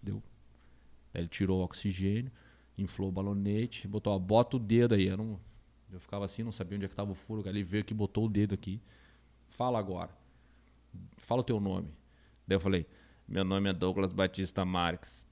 Deu. 0.02 0.22
Ele 1.14 1.28
tirou 1.28 1.60
o 1.60 1.64
oxigênio, 1.64 2.32
inflou 2.78 3.10
o 3.10 3.12
balonete, 3.12 3.88
botou, 3.88 4.14
ó, 4.14 4.20
bota 4.20 4.58
o 4.58 4.60
dedo 4.60 4.96
aí. 4.96 5.08
Era 5.08 5.22
um, 5.22 5.40
eu 5.92 6.00
ficava 6.00 6.26
assim, 6.26 6.44
não 6.44 6.52
sabia 6.52 6.76
onde 6.76 6.86
é 6.86 6.88
que 6.88 6.94
estava 6.94 7.12
o 7.12 7.16
furo. 7.16 7.48
Ele 7.48 7.64
veio 7.64 7.84
que 7.84 7.94
botou 7.94 8.26
o 8.26 8.30
dedo 8.30 8.54
aqui. 8.54 8.82
Fala 9.48 9.80
agora. 9.80 10.12
Fala 11.18 11.42
o 11.42 11.44
teu 11.44 11.60
nome. 11.60 11.94
Daí 12.48 12.56
eu 12.56 12.60
falei, 12.60 12.86
meu 13.28 13.44
nome 13.44 13.70
é 13.70 13.74
Douglas 13.74 14.12
Batista 14.12 14.64
Marques. 14.64 15.28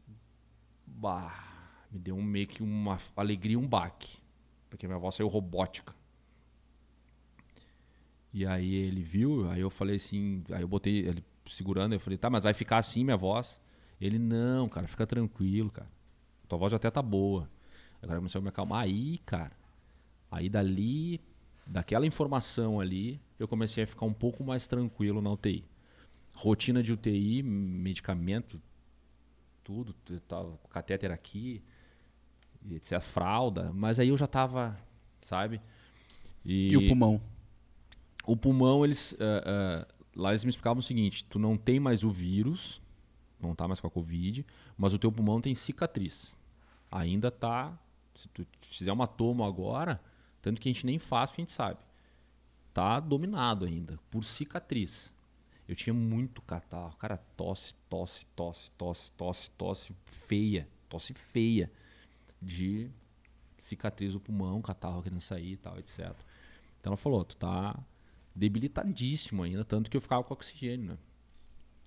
Bah, 0.86 1.88
me 1.92 2.00
deu 2.00 2.16
um 2.16 2.24
meio 2.24 2.48
que 2.48 2.64
uma 2.64 3.00
alegria, 3.16 3.58
um 3.58 3.68
baque. 3.68 4.18
Porque 4.70 4.88
minha 4.88 5.00
voz 5.00 5.16
saiu 5.16 5.28
robótica. 5.28 5.96
E 8.34 8.46
aí 8.46 8.76
ele 8.76 9.02
viu, 9.02 9.50
aí 9.50 9.62
eu 9.62 9.70
falei 9.70 9.96
assim, 9.96 10.44
aí 10.52 10.62
eu 10.62 10.68
botei 10.68 11.00
ele 11.00 11.24
segurando, 11.48 11.94
eu 11.94 12.00
falei, 12.00 12.18
tá, 12.18 12.30
mas 12.30 12.44
vai 12.44 12.54
ficar 12.54 12.78
assim 12.78 13.04
minha 13.04 13.18
voz? 13.18 13.60
Ele, 14.00 14.20
não, 14.20 14.70
cara, 14.70 14.88
fica 14.88 15.08
tranquilo, 15.08 15.72
cara. 15.72 15.90
Tua 16.48 16.58
voz 16.58 16.74
até 16.74 16.90
tá 16.92 17.02
boa. 17.02 17.50
Agora 18.02 18.20
começou 18.20 18.40
a 18.40 18.42
me 18.44 18.50
acalmar. 18.50 18.84
Aí, 18.84 19.18
cara, 19.20 19.52
Aí 20.30 20.50
dali, 20.50 21.22
daquela 21.66 22.06
informação 22.06 22.80
ali, 22.80 23.20
eu 23.40 23.48
comecei 23.48 23.84
a 23.84 23.88
ficar 23.88 24.06
um 24.06 24.14
pouco 24.14 24.44
mais 24.44 24.68
tranquilo 24.68 25.22
na 25.22 25.32
UTI. 25.32 25.64
Rotina 26.34 26.84
de 26.84 26.94
UTI, 26.94 27.42
medicamento, 27.44 28.62
tudo, 29.64 29.94
tal, 30.28 30.60
catéter 30.70 31.12
aqui. 31.12 31.62
etc. 32.72 33.02
Fralda, 33.02 33.72
mas 33.74 34.00
aí 34.00 34.10
eu 34.10 34.18
já 34.18 34.28
tava, 34.28 34.78
sabe? 35.22 35.62
E, 36.46 36.70
e 36.70 36.78
o 36.78 36.88
pulmão? 36.88 37.22
O 38.26 38.38
pulmão, 38.38 38.86
eles. 38.86 39.14
Uh, 39.14 39.86
uh, 39.86 39.98
lá 40.16 40.30
eles 40.30 40.44
me 40.44 40.50
explicavam 40.50 40.80
o 40.80 40.84
seguinte: 40.84 41.26
tu 41.26 41.40
não 41.40 41.58
tem 41.58 41.80
mais 41.80 42.04
o 42.04 42.10
vírus, 42.10 42.82
não 43.40 43.56
tá 43.56 43.68
mais 43.68 43.80
com 43.80 43.88
a 43.88 43.92
Covid, 43.92 44.46
mas 44.78 44.94
o 44.94 45.00
teu 45.00 45.12
pulmão 45.12 45.42
tem 45.42 45.54
cicatriz. 45.56 46.38
Ainda 46.92 47.32
tá. 47.32 47.78
Se 48.16 48.28
tu 48.30 48.48
fizer 48.62 48.92
uma 48.92 49.06
tomo 49.06 49.44
agora, 49.44 50.02
tanto 50.48 50.62
que 50.62 50.70
a 50.70 50.72
gente 50.72 50.86
nem 50.86 50.98
faz 50.98 51.30
porque 51.30 51.42
a 51.42 51.46
gente 51.46 51.52
sabe. 51.52 51.78
Tá 52.74 53.02
dominado 53.02 53.66
ainda, 53.66 54.00
por 54.10 54.24
cicatriz. 54.24 55.12
Eu 55.68 55.76
tinha 55.76 55.94
muito 55.94 56.42
catarro. 56.42 56.96
Cara, 56.96 57.18
tosse, 57.36 57.74
tosse, 57.90 58.26
tosse, 58.28 58.72
tosse, 58.72 59.12
tosse, 59.12 59.52
tosse 59.52 59.96
feia. 60.06 60.70
Tosse 60.88 61.14
feia. 61.14 61.70
De 62.42 62.90
cicatriz 63.58 64.14
do 64.14 64.22
pulmão, 64.22 64.62
catarro 64.62 65.04
querendo 65.04 65.20
sair 65.20 65.54
e 65.54 65.58
tal, 65.58 65.78
etc. 65.80 66.16
Então 66.80 66.92
ela 66.92 66.98
falou, 66.98 67.26
tu 67.26 67.36
tá 67.36 67.78
debilitadíssimo 68.34 69.44
ainda, 69.44 69.66
tanto 69.66 69.90
que 69.90 69.98
eu 69.98 70.02
ficava 70.02 70.24
com 70.24 70.34
oxigênio, 70.34 70.92
né? 70.92 70.98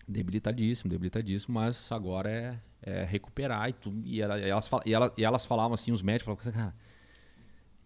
Debilitadíssimo, 0.07 0.91
debilitadíssimo, 0.91 1.55
mas 1.55 1.91
agora 1.93 2.29
é, 2.29 2.61
é 2.83 3.05
recuperar 3.05 3.71
e 3.71 3.73
tudo. 3.73 4.03
E, 4.05 4.21
ela, 4.21 4.39
e, 4.39 4.51
elas, 4.51 4.69
e, 4.85 5.21
e 5.21 5.25
elas 5.25 5.47
falavam 5.47 5.73
assim, 5.73 5.93
os 5.93 6.03
médicos 6.03 6.25
falavam, 6.25 6.53
cara, 6.53 6.75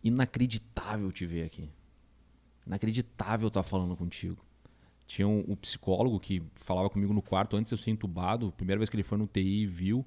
inacreditável 0.04 1.10
te 1.10 1.24
ver 1.24 1.44
aqui. 1.44 1.70
Inacreditável 2.66 3.48
estar 3.48 3.62
tá 3.62 3.68
falando 3.68 3.96
contigo. 3.96 4.44
Tinha 5.06 5.26
um, 5.26 5.44
um, 5.48 5.56
psicólogo 5.56 6.20
que 6.20 6.42
falava 6.54 6.88
comigo 6.90 7.12
no 7.12 7.22
quarto 7.22 7.56
antes 7.56 7.70
de 7.70 7.74
eu 7.74 7.82
ser 7.82 7.90
entubado. 7.90 8.52
Primeira 8.52 8.78
vez 8.78 8.90
que 8.90 8.96
ele 8.96 9.02
foi 9.02 9.18
no 9.18 9.26
TI 9.26 9.66
viu 9.66 10.04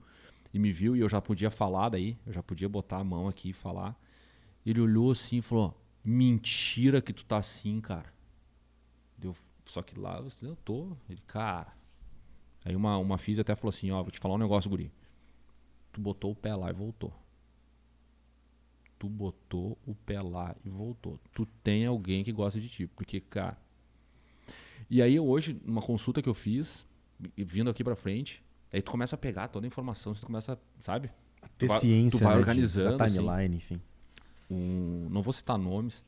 e 0.53 0.59
me 0.59 0.71
viu 0.71 0.95
e 0.95 0.99
eu 0.99 1.09
já 1.09 1.21
podia 1.21 1.51
falar 1.51 1.89
daí, 1.89 2.17
eu 2.25 2.33
já 2.33 2.41
podia 2.41 2.69
botar 2.69 2.97
a 2.97 3.03
mão 3.03 3.27
aqui 3.27 3.49
e 3.49 3.53
falar. 3.53 3.99
Ele 4.65 4.79
olhou 4.79 5.11
assim 5.11 5.37
e 5.37 5.41
falou: 5.41 5.79
"Mentira 6.03 7.01
que 7.01 7.13
tu 7.13 7.25
tá 7.25 7.37
assim, 7.37 7.79
cara". 7.81 8.11
Deu, 9.17 9.35
só 9.65 9.81
que 9.81 9.99
lá 9.99 10.23
eu 10.41 10.55
tô, 10.57 10.95
ele, 11.09 11.21
cara. 11.27 11.73
Aí 12.65 12.75
uma 12.75 12.97
uma 12.97 13.17
física 13.17 13.41
até 13.41 13.55
falou 13.55 13.69
assim: 13.69 13.91
"Ó, 13.91 14.01
vou 14.01 14.11
te 14.11 14.19
falar 14.19 14.35
um 14.35 14.39
negócio, 14.39 14.69
guri. 14.69 14.91
Tu 15.91 16.01
botou 16.01 16.31
o 16.31 16.35
pé 16.35 16.55
lá 16.55 16.69
e 16.69 16.73
voltou. 16.73 17.13
Tu 18.99 19.07
botou 19.07 19.77
o 19.85 19.93
pé 19.93 20.21
lá 20.21 20.55
e 20.65 20.69
voltou. 20.69 21.19
Tu 21.33 21.45
tem 21.63 21.85
alguém 21.85 22.23
que 22.23 22.31
gosta 22.31 22.59
de 22.59 22.67
ti, 22.67 22.87
porque 22.87 23.19
cara, 23.19 23.57
e 24.89 25.01
aí 25.01 25.19
hoje, 25.19 25.59
numa 25.65 25.81
consulta 25.81 26.21
que 26.21 26.29
eu 26.29 26.33
fiz, 26.33 26.85
vindo 27.35 27.69
aqui 27.69 27.83
para 27.83 27.95
frente, 27.95 28.43
aí 28.71 28.81
tu 28.81 28.91
começa 28.91 29.15
a 29.15 29.19
pegar 29.19 29.47
toda 29.49 29.65
a 29.65 29.67
informação, 29.67 30.13
tu 30.13 30.25
começa, 30.25 30.57
sabe? 30.79 31.11
A 31.41 31.47
ter 31.49 31.67
tu 31.67 31.79
ciência, 31.79 32.19
tu 32.19 32.23
vai 32.23 32.33
né, 32.33 32.39
organizando. 32.39 32.97
Da 32.97 33.05
assim. 33.05 33.17
timeline, 33.17 33.57
assim, 33.57 33.75
enfim. 33.75 33.81
Um, 34.49 35.09
não 35.09 35.21
vou 35.21 35.33
citar 35.33 35.57
nomes, 35.57 36.05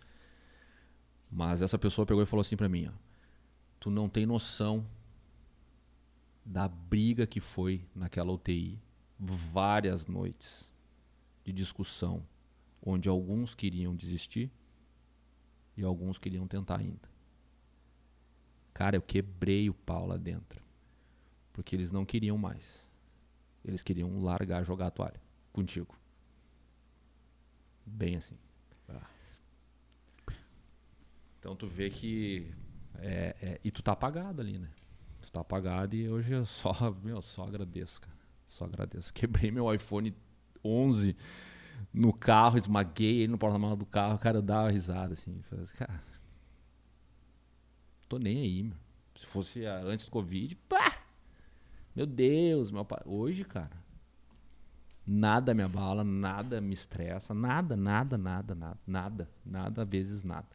mas 1.30 1.62
essa 1.62 1.78
pessoa 1.78 2.06
pegou 2.06 2.24
e 2.24 2.26
falou 2.26 2.42
assim 2.42 2.56
para 2.56 2.70
mim, 2.70 2.88
ó, 2.88 2.92
tu 3.80 3.90
não 3.90 4.08
tem 4.08 4.26
noção 4.26 4.86
da 6.46 6.68
briga 6.68 7.28
que 7.28 7.42
foi 7.42 7.86
naquela 7.94 8.32
UTI, 8.32 8.80
várias 9.20 10.08
noites 10.08 10.72
de 11.44 11.52
discussão, 11.52 12.24
onde 12.90 13.08
alguns 13.08 13.54
queriam 13.54 13.96
desistir 13.96 14.52
e 15.78 15.84
alguns 15.84 16.18
queriam 16.18 16.48
tentar 16.48 16.80
ainda. 16.80 17.10
Cara, 18.74 18.96
eu 18.96 19.02
quebrei 19.02 19.70
o 19.70 19.74
pau 19.74 20.08
lá 20.08 20.18
dentro. 20.18 20.62
Porque 21.54 21.76
eles 21.76 21.92
não 21.92 22.06
queriam 22.06 22.38
mais. 22.38 22.90
Eles 23.64 23.84
queriam 23.84 24.20
largar, 24.20 24.64
jogar 24.64 24.88
a 24.88 24.92
toalha 24.92 25.22
contigo. 25.52 25.98
Bem 27.86 28.16
assim. 28.16 28.38
Ah. 28.88 29.10
Então 31.40 31.56
tu 31.56 31.68
vê 31.68 31.90
que. 31.90 32.52
É, 32.96 33.36
é, 33.42 33.62
e 33.64 33.72
tu 33.72 33.82
tá 33.82 33.92
apagado 33.92 34.42
ali, 34.42 34.58
né? 34.58 34.70
Tu 35.22 35.32
tá 35.32 35.42
apagado 35.42 35.96
e 35.96 36.10
hoje 36.10 36.32
eu 36.32 36.46
só, 36.46 36.74
meu, 37.04 37.22
só 37.22 37.44
agradeço, 37.44 38.00
cara. 38.02 38.18
Só 38.48 38.66
agradeço. 38.66 39.14
Quebrei 39.14 39.52
meu 39.52 39.74
iPhone 39.74 40.16
11 40.64 41.16
no 41.94 42.14
carro, 42.14 42.58
esmaguei 42.58 43.22
ele 43.22 43.32
no 43.32 43.38
porta-malas 43.38 43.78
do 43.78 43.86
carro, 43.86 44.18
cara, 44.18 44.38
eu 44.38 44.42
dava 44.42 44.70
risada 44.70 45.14
assim. 45.14 45.42
Falei, 45.44 45.66
cara, 45.68 46.04
tô 48.08 48.18
nem 48.18 48.38
aí, 48.38 48.64
meu. 48.64 48.78
Se 49.16 49.26
fosse 49.26 49.66
antes 49.66 50.06
do 50.06 50.12
Covid, 50.12 50.56
pá! 50.68 51.04
Meu 51.96 52.06
Deus, 52.06 52.72
meu 52.72 52.86
pai. 52.86 53.02
Hoje, 53.06 53.44
cara, 53.44 53.84
nada 55.06 55.54
me 55.54 55.64
abala, 55.64 56.04
nada 56.04 56.62
me 56.62 56.74
estressa, 56.74 57.34
nada, 57.34 57.76
nada, 57.76 58.18
nada, 58.18 58.56
nada, 58.56 58.80
nada, 58.86 59.30
nada 59.46 59.86
vezes 59.86 60.24
nada. 60.24 60.48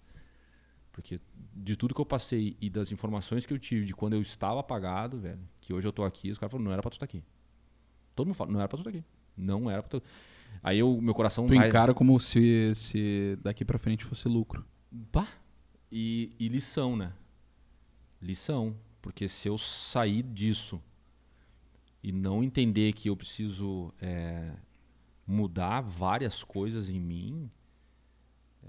Porque 0.92 1.20
de 1.52 1.76
tudo 1.76 1.92
que 1.92 2.00
eu 2.00 2.06
passei 2.06 2.56
e 2.60 2.70
das 2.70 2.92
informações 2.92 3.44
que 3.44 3.52
eu 3.52 3.58
tive 3.58 3.84
de 3.84 3.92
quando 3.92 4.12
eu 4.12 4.22
estava 4.22 4.60
apagado, 4.60 5.18
velho, 5.18 5.40
que 5.60 5.74
hoje 5.74 5.88
eu 5.88 5.92
tô 5.92 6.04
aqui, 6.04 6.30
os 6.30 6.38
caras 6.38 6.52
falaram, 6.52 6.64
não 6.64 6.72
era 6.72 6.80
pra 6.80 6.90
tu 6.90 6.94
estar 6.94 7.04
aqui. 7.04 7.22
Todo 8.14 8.28
mundo 8.28 8.36
fala, 8.36 8.52
não 8.52 8.60
era 8.60 8.68
pra 8.68 8.78
tu 8.78 8.80
estar 8.80 8.90
aqui. 8.90 9.04
Não 9.36 9.68
era 9.68 9.82
pra 9.82 10.00
tu. 10.00 10.06
Aí 10.62 10.78
eu, 10.78 11.00
meu 11.00 11.14
coração. 11.14 11.46
Tu 11.46 11.54
mais... 11.54 11.68
encara 11.68 11.92
como 11.92 12.18
se, 12.18 12.72
se 12.74 13.38
daqui 13.42 13.64
pra 13.64 13.78
frente 13.78 14.04
fosse 14.04 14.28
lucro. 14.28 14.64
Pá! 15.12 15.28
E, 15.90 16.32
e 16.38 16.48
lição, 16.48 16.96
né? 16.96 17.12
lição, 18.24 18.74
porque 19.02 19.28
se 19.28 19.48
eu 19.48 19.58
sair 19.58 20.22
disso 20.22 20.82
e 22.02 22.10
não 22.10 22.42
entender 22.42 22.92
que 22.94 23.08
eu 23.08 23.16
preciso 23.16 23.92
é, 24.00 24.52
mudar 25.26 25.82
várias 25.82 26.42
coisas 26.42 26.88
em 26.88 26.98
mim, 26.98 27.50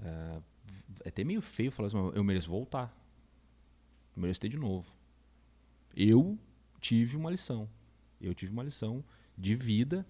é, 0.01 0.41
é 1.05 1.09
até 1.09 1.23
meio 1.23 1.41
feio 1.41 1.71
falar 1.71 1.87
assim, 1.87 1.97
eu 2.13 2.23
mereço 2.23 2.49
voltar. 2.49 2.93
Eu 4.15 4.21
mereço 4.21 4.41
ter 4.41 4.49
de 4.49 4.57
novo. 4.57 4.93
Eu 5.95 6.37
tive 6.79 7.15
uma 7.15 7.31
lição. 7.31 7.69
Eu 8.19 8.33
tive 8.33 8.51
uma 8.51 8.63
lição 8.63 9.03
de 9.37 9.55
vida 9.55 10.05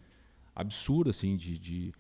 absurda, 0.56 1.10
assim, 1.10 1.36
de, 1.36 1.58
de, 1.58 1.94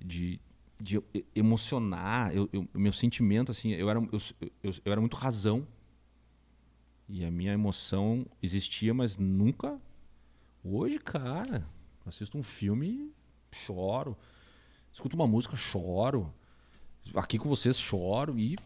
de, 0.00 0.40
de 0.80 1.02
emocionar. 1.34 2.34
Eu, 2.34 2.48
eu, 2.52 2.66
meu 2.72 2.92
sentimento, 2.92 3.52
assim, 3.52 3.72
eu 3.72 3.90
era, 3.90 4.00
eu, 4.00 4.20
eu, 4.62 4.72
eu 4.84 4.92
era 4.92 5.00
muito 5.00 5.16
razão 5.16 5.66
e 7.08 7.24
a 7.24 7.30
minha 7.30 7.52
emoção 7.52 8.26
existia, 8.42 8.92
mas 8.92 9.16
nunca. 9.16 9.80
Hoje, 10.62 10.98
cara, 10.98 11.66
assisto 12.04 12.36
um 12.36 12.42
filme, 12.42 13.10
choro. 13.50 14.16
Escuto 14.92 15.16
uma 15.16 15.26
música, 15.26 15.56
choro. 15.56 16.32
Aqui 17.14 17.38
com 17.38 17.48
vocês, 17.48 17.78
choro 17.78 18.38
e. 18.38 18.56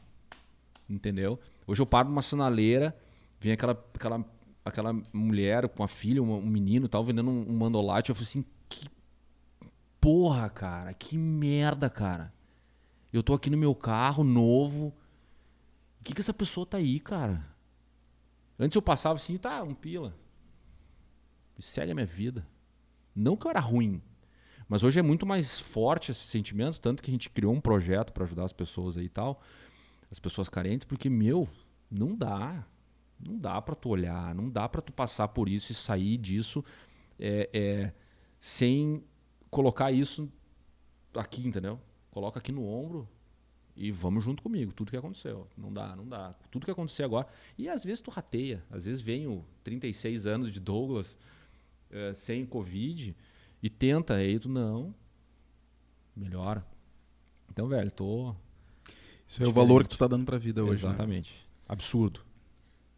Entendeu? 0.90 1.38
Hoje 1.66 1.80
eu 1.80 1.86
paro 1.86 2.08
numa 2.08 2.20
sinaleira, 2.20 2.96
vem 3.40 3.52
aquela, 3.52 3.72
aquela, 3.94 4.24
aquela 4.64 4.92
mulher 5.12 5.68
com 5.68 5.84
a 5.84 5.88
filha, 5.88 6.20
um, 6.20 6.34
um 6.34 6.46
menino 6.46 6.88
tal, 6.88 7.04
vendendo 7.04 7.30
um, 7.30 7.48
um 7.48 7.56
mandolate. 7.56 8.10
Eu 8.10 8.16
falei 8.16 8.28
assim: 8.28 8.44
que 8.68 8.88
porra, 10.02 10.50
cara, 10.50 10.92
que 10.92 11.16
merda, 11.16 11.88
cara. 11.88 12.34
Eu 13.12 13.22
tô 13.22 13.34
aqui 13.34 13.48
no 13.48 13.56
meu 13.56 13.72
carro 13.72 14.24
novo. 14.24 14.88
O 16.00 16.02
que, 16.02 16.12
que 16.12 16.20
essa 16.20 16.34
pessoa 16.34 16.66
tá 16.66 16.78
aí, 16.78 16.98
cara? 16.98 17.46
Antes 18.58 18.74
eu 18.74 18.82
passava 18.82 19.14
assim, 19.14 19.38
tá, 19.38 19.62
um 19.62 19.74
pila. 19.74 20.12
E 21.56 21.62
segue 21.62 21.92
a 21.92 21.94
minha 21.94 22.06
vida. 22.06 22.44
Não 23.14 23.36
que 23.36 23.46
eu 23.46 23.50
era 23.50 23.60
ruim, 23.60 24.02
mas 24.68 24.82
hoje 24.82 24.98
é 24.98 25.02
muito 25.02 25.24
mais 25.24 25.60
forte 25.60 26.10
esse 26.10 26.26
sentimento, 26.26 26.80
tanto 26.80 27.00
que 27.00 27.10
a 27.10 27.14
gente 27.14 27.30
criou 27.30 27.52
um 27.52 27.60
projeto 27.60 28.12
para 28.12 28.24
ajudar 28.24 28.44
as 28.44 28.52
pessoas 28.52 28.96
aí 28.96 29.04
e 29.04 29.08
tal, 29.08 29.40
as 30.10 30.18
pessoas 30.18 30.48
carentes, 30.48 30.84
porque, 30.84 31.08
meu, 31.08 31.48
não 31.88 32.16
dá. 32.16 32.66
Não 33.20 33.38
dá 33.38 33.62
para 33.62 33.76
tu 33.76 33.90
olhar, 33.90 34.34
não 34.34 34.50
dá 34.50 34.68
para 34.68 34.82
tu 34.82 34.92
passar 34.92 35.28
por 35.28 35.48
isso 35.48 35.70
e 35.70 35.74
sair 35.76 36.16
disso 36.16 36.64
é, 37.20 37.48
é, 37.52 37.92
sem 38.40 39.04
colocar 39.52 39.92
isso 39.92 40.32
aqui, 41.14 41.46
entendeu? 41.46 41.78
Coloca 42.10 42.38
aqui 42.38 42.50
no 42.50 42.66
ombro, 42.66 43.06
e 43.76 43.90
vamos 43.90 44.24
junto 44.24 44.42
comigo, 44.42 44.72
tudo 44.72 44.90
que 44.90 44.96
aconteceu. 44.96 45.46
Não 45.56 45.72
dá, 45.72 45.94
não 45.94 46.08
dá. 46.08 46.34
Tudo 46.50 46.64
que 46.64 46.70
acontecer 46.70 47.04
agora. 47.04 47.26
E 47.56 47.68
às 47.68 47.84
vezes 47.84 48.00
tu 48.00 48.10
rateia. 48.10 48.64
Às 48.70 48.86
vezes 48.86 49.02
vem 49.02 49.26
o 49.26 49.44
36 49.62 50.26
anos 50.26 50.52
de 50.52 50.58
Douglas 50.58 51.16
uh, 51.90 52.14
sem 52.14 52.44
Covid 52.44 53.14
e 53.62 53.70
tenta, 53.70 54.14
aí 54.14 54.38
tu 54.38 54.48
não. 54.48 54.94
Melhora. 56.16 56.66
Então, 57.50 57.68
velho, 57.68 57.90
tô. 57.90 58.34
Isso 59.26 59.42
é 59.42 59.46
o 59.46 59.52
valor 59.52 59.84
que 59.84 59.90
tu 59.90 59.98
tá 59.98 60.06
dando 60.06 60.24
pra 60.24 60.36
vida 60.36 60.62
hoje. 60.62 60.84
Né? 60.84 60.90
Exatamente. 60.90 61.32
Né? 61.32 61.38
Absurdo. 61.68 62.20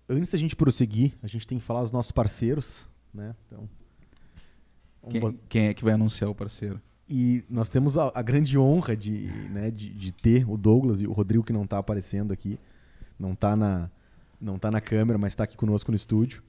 Antes 0.09 0.31
da 0.31 0.39
gente 0.39 0.57
prosseguir, 0.57 1.15
a 1.23 1.27
gente 1.27 1.47
tem 1.47 1.59
que 1.59 1.65
falar 1.65 1.83
dos 1.83 1.93
nossos 1.93 2.13
parceiros, 2.13 2.87
né? 3.13 3.35
Então. 3.47 3.69
Quem, 5.09 5.39
quem 5.49 5.67
é 5.69 5.75
que 5.75 5.85
vai 5.85 5.95
anunciar 5.95 6.31
o 6.31 6.35
parceiro? 6.35 6.81
E 7.09 7.45
nós 7.51 7.69
temos 7.69 7.99
a, 7.99 8.11
a 8.15 8.23
grande 8.23 8.59
honra 8.59 8.97
de, 8.97 9.27
né, 9.51 9.71
de, 9.71 9.91
de, 9.91 10.13
ter 10.13 10.49
o 10.49 10.57
Douglas 10.57 11.01
e 11.01 11.07
o 11.07 11.13
Rodrigo 11.13 11.45
que 11.45 11.53
não 11.53 11.65
está 11.65 11.79
aparecendo 11.79 12.33
aqui. 12.33 12.59
Não 13.19 13.33
está 13.33 13.55
na, 13.55 13.91
não 14.41 14.59
tá 14.59 14.71
na 14.71 14.81
câmera, 14.81 15.19
mas 15.19 15.33
está 15.33 15.45
aqui 15.45 15.57
conosco 15.57 15.91
no 15.91 15.97
estúdio. 15.97 16.43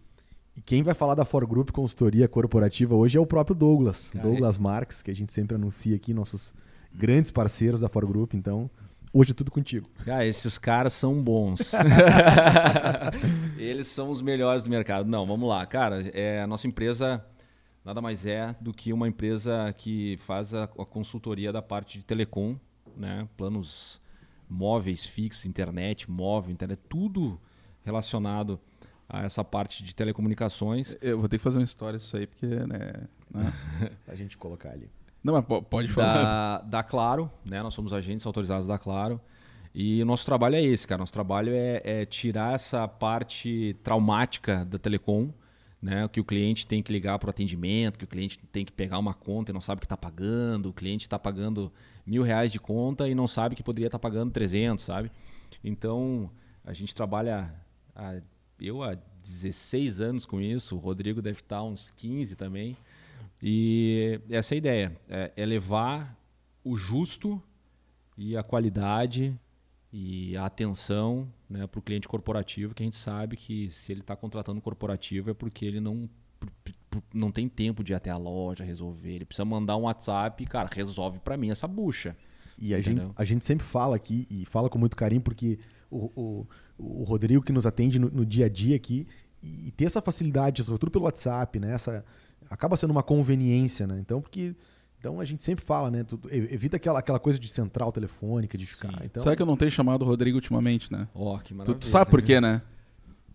E 0.56 0.62
quem 0.62 0.82
vai 0.82 0.94
falar 0.94 1.16
da 1.16 1.26
For 1.26 1.46
Group 1.46 1.72
Consultoria 1.72 2.28
Corporativa 2.28 2.96
hoje 2.96 3.18
é 3.18 3.20
o 3.20 3.26
próprio 3.26 3.54
Douglas, 3.54 4.10
Cara, 4.10 4.24
Douglas 4.24 4.58
Marques, 4.58 5.02
que 5.02 5.12
a 5.12 5.16
gente 5.16 5.34
sempre 5.34 5.56
anuncia 5.56 5.96
aqui, 5.96 6.14
nossos 6.14 6.54
grandes 6.94 7.30
parceiros 7.30 7.82
da 7.82 7.90
For 7.90 8.06
Group. 8.06 8.34
Então, 8.34 8.70
hoje 9.12 9.32
é 9.32 9.34
tudo 9.34 9.52
contigo. 9.52 9.90
Cara, 10.06 10.26
esses 10.26 10.58
caras 10.58 10.94
são 10.94 11.22
bons. 11.22 11.74
Eles 13.60 13.88
são 13.88 14.10
os 14.10 14.22
melhores 14.22 14.64
do 14.64 14.70
mercado. 14.70 15.10
Não, 15.10 15.28
vamos 15.28 15.50
lá. 15.50 15.66
Cara, 15.66 16.10
é, 16.14 16.42
a 16.42 16.48
nossa 16.48 16.66
empresa 16.68 17.22
nada 17.86 18.02
mais 18.02 18.26
é 18.26 18.56
do 18.60 18.74
que 18.74 18.92
uma 18.92 19.08
empresa 19.08 19.74
que 19.78 20.18
faz 20.18 20.54
a, 20.54 20.64
a 20.64 20.86
consultoria 20.86 21.54
da 21.54 21.62
parte 21.62 22.00
de 22.00 22.04
telecom, 22.04 22.58
né? 22.98 23.28
planos 23.38 24.02
móveis, 24.50 25.06
fixos, 25.06 25.46
internet, 25.46 26.10
móvel, 26.10 26.52
internet, 26.52 26.82
tudo 26.90 27.40
relacionado 27.84 28.60
a 29.08 29.24
essa 29.24 29.44
parte 29.44 29.84
de 29.84 29.96
telecomunicações. 29.96 30.98
Eu 31.02 31.20
vou 31.20 31.30
ter 31.30 31.38
que 31.38 31.44
fazer 31.44 31.60
uma 31.60 31.64
história 31.64 32.00
disso 32.00 32.18
aí, 32.18 32.26
porque, 32.26 32.48
né? 32.48 33.08
né? 33.32 33.54
a 34.08 34.16
gente 34.16 34.38
colocar 34.38 34.72
ali. 34.72 34.90
Não, 35.24 35.34
mas 35.34 35.46
po- 35.46 35.62
pode 35.62 35.88
falar. 35.88 36.14
da, 36.14 36.62
da 36.62 36.84
Claro, 36.84 37.32
né? 37.44 37.62
Nós 37.62 37.74
somos 37.74 37.94
agentes 37.94 38.26
autorizados 38.26 38.68
da 38.68 38.78
Claro. 38.78 39.22
E 39.74 40.02
o 40.02 40.06
nosso 40.06 40.26
trabalho 40.26 40.56
é 40.56 40.62
esse, 40.62 40.88
cara. 40.88 41.00
Nosso 41.00 41.14
trabalho 41.14 41.52
é, 41.54 41.82
é 41.84 42.06
tirar 42.06 42.56
essa 42.56 42.88
parte 42.88 43.76
traumática 43.84 44.64
da 44.64 44.80
telecom, 44.80 45.30
né? 45.82 46.08
Que 46.08 46.20
o 46.20 46.24
cliente 46.24 46.66
tem 46.66 46.82
que 46.82 46.92
ligar 46.92 47.18
para 47.20 47.28
o 47.28 47.30
atendimento, 47.30 47.98
que 48.00 48.06
o 48.06 48.08
cliente 48.08 48.40
tem 48.52 48.66
que 48.66 48.72
pegar 48.72 48.98
uma 49.00 49.14
conta 49.14 49.52
e 49.52 49.54
não 49.54 49.62
sabe 49.62 49.82
que 49.82 49.86
está 49.86 49.98
pagando, 49.98 50.70
o 50.70 50.74
cliente 50.74 51.04
está 51.06 51.20
pagando 51.20 51.72
mil 52.06 52.24
reais 52.24 52.52
de 52.52 52.60
conta 52.60 53.08
e 53.08 53.16
não 53.16 53.28
sabe 53.28 53.56
que 53.56 53.64
poderia 53.64 53.88
estar 53.88 54.00
pagando 54.00 54.32
300, 54.32 54.84
sabe? 54.84 55.12
Então, 55.64 56.30
a 56.64 56.74
gente 56.74 56.94
trabalha, 56.94 57.54
há- 57.96 58.20
eu 58.60 58.84
há 58.84 58.96
16 59.24 60.02
anos 60.02 60.26
com 60.26 60.40
isso, 60.40 60.76
o 60.76 60.80
Rodrigo 60.80 61.22
deve 61.22 61.40
estar 61.40 61.64
uns 61.64 61.90
15 61.92 62.36
também. 62.36 62.78
E 63.42 64.20
essa 64.30 64.54
é 64.54 64.56
a 64.56 64.58
ideia, 64.58 64.98
é, 65.10 65.32
é 65.36 65.46
levar 65.46 66.18
o 66.64 66.76
justo 66.78 67.42
e 68.18 68.36
a 68.38 68.44
qualidade 68.44 69.38
e 69.98 70.36
a 70.36 70.46
atenção 70.46 71.26
né, 71.50 71.66
para 71.68 71.80
o 71.80 71.82
cliente 71.82 72.06
corporativo, 72.06 72.76
que 72.76 72.84
a 72.84 72.86
gente 72.86 72.98
sabe 72.98 73.38
que 73.38 73.70
se 73.70 73.94
ele 73.94 74.02
está 74.02 74.14
contratando 74.14 74.58
um 74.58 74.62
corporativo 74.62 75.30
é 75.30 75.34
porque 75.34 75.66
ele 75.66 75.80
não, 75.80 76.10
não 77.14 77.32
tem 77.32 77.48
tempo 77.48 77.82
de 77.82 77.94
ir 77.94 77.96
até 77.96 78.10
a 78.10 78.18
loja 78.18 78.62
resolver. 78.66 79.16
Ele 79.16 79.24
precisa 79.24 79.46
mandar 79.46 79.78
um 79.78 79.84
WhatsApp 79.84 80.44
e, 80.44 80.46
cara, 80.46 80.68
resolve 80.70 81.20
para 81.20 81.38
mim 81.38 81.50
essa 81.50 81.66
bucha. 81.66 82.14
E 82.60 82.76
a 82.76 82.82
gente, 82.82 83.02
a 83.16 83.24
gente 83.24 83.46
sempre 83.46 83.66
fala 83.66 83.96
aqui, 83.96 84.28
e 84.30 84.44
fala 84.44 84.70
com 84.70 84.78
muito 84.78 84.98
carinho, 84.98 85.22
porque 85.22 85.60
o, 85.90 86.12
o, 86.14 86.48
o 86.78 87.04
Rodrigo 87.06 87.42
que 87.42 87.54
nos 87.54 87.66
atende 87.66 87.98
no, 87.98 88.10
no 88.10 88.26
dia 88.26 88.48
a 88.48 88.50
dia 88.50 88.76
aqui, 88.76 89.08
e 89.42 89.72
ter 89.72 89.86
essa 89.86 90.02
facilidade, 90.02 90.62
sobretudo 90.62 90.92
pelo 90.92 91.06
WhatsApp, 91.06 91.58
né? 91.58 91.72
Essa, 91.72 92.04
acaba 92.50 92.76
sendo 92.76 92.92
uma 92.92 93.04
conveniência, 93.04 93.88
né? 93.88 93.98
Então, 94.02 94.20
porque. 94.20 94.56
Então 95.06 95.20
a 95.20 95.26
gente 95.26 95.44
sempre 95.44 95.64
fala, 95.64 95.92
né? 95.92 96.04
Tu, 96.04 96.18
tu 96.18 96.28
evita 96.34 96.78
aquela, 96.78 96.98
aquela 96.98 97.20
coisa 97.20 97.38
de 97.38 97.48
central 97.48 97.92
telefônica, 97.92 98.58
de 98.58 98.66
ficar. 98.66 98.92
Então, 99.04 99.22
Sabe 99.22 99.36
que 99.36 99.42
eu 99.44 99.46
não 99.46 99.56
tenho 99.56 99.70
chamado 99.70 100.02
o 100.02 100.06
Rodrigo 100.06 100.38
ultimamente, 100.38 100.92
né? 100.92 101.08
Ó, 101.14 101.38
que 101.38 101.50
Tu, 101.50 101.56
maravilha. 101.56 101.78
tu 101.80 101.86
sabe 101.86 102.10
por 102.10 102.24
quê, 102.24 102.42
né? 102.42 102.64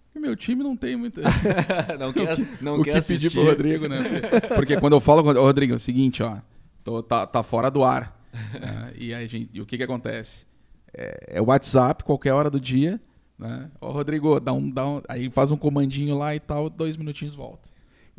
Porque 0.07 0.19
meu 0.19 0.35
time 0.35 0.65
não 0.65 0.77
tem 0.77 0.97
muita. 0.97 1.21
não 1.97 2.13
quer, 2.13 2.37
não 2.61 2.81
o 2.81 2.83
quer 2.83 2.91
que 2.91 2.97
assistir. 2.97 3.29
pedir 3.29 3.41
pro 3.41 3.49
Rodrigo, 3.49 3.87
né? 3.87 4.03
Porque, 4.03 4.55
porque 4.57 4.81
quando 4.81 4.95
eu 4.95 5.01
falo 5.01 5.23
com 5.23 5.29
o 5.29 5.43
Rodrigo, 5.45 5.75
é 5.75 5.77
o 5.77 5.79
seguinte, 5.79 6.25
ó. 6.25 6.39
tô- 6.83 7.05
tá, 7.05 7.25
tá 7.25 7.41
fora 7.45 7.71
do 7.71 7.85
ar. 7.85 8.21
né? 8.61 8.93
e, 8.97 9.15
aí, 9.15 9.29
gente, 9.29 9.49
e 9.55 9.61
o 9.61 9.67
que 9.67 9.77
que 9.77 9.85
acontece? 9.85 10.47
É, 10.93 11.37
é 11.37 11.41
o 11.41 11.45
WhatsApp, 11.45 12.03
qualquer 12.03 12.33
hora 12.33 12.51
do 12.51 12.59
dia. 12.59 13.01
Né? 13.39 13.71
Ó, 13.81 13.93
Rodrigo, 13.93 14.41
dá 14.41 14.53
um, 14.53 14.69
dá 14.69 14.89
um, 14.89 15.01
aí 15.09 15.31
faz 15.31 15.53
um 15.53 15.57
comandinho 15.57 16.19
lá 16.19 16.35
e 16.35 16.41
tal, 16.41 16.69
dois 16.69 16.97
minutinhos 16.97 17.33
volta. 17.33 17.70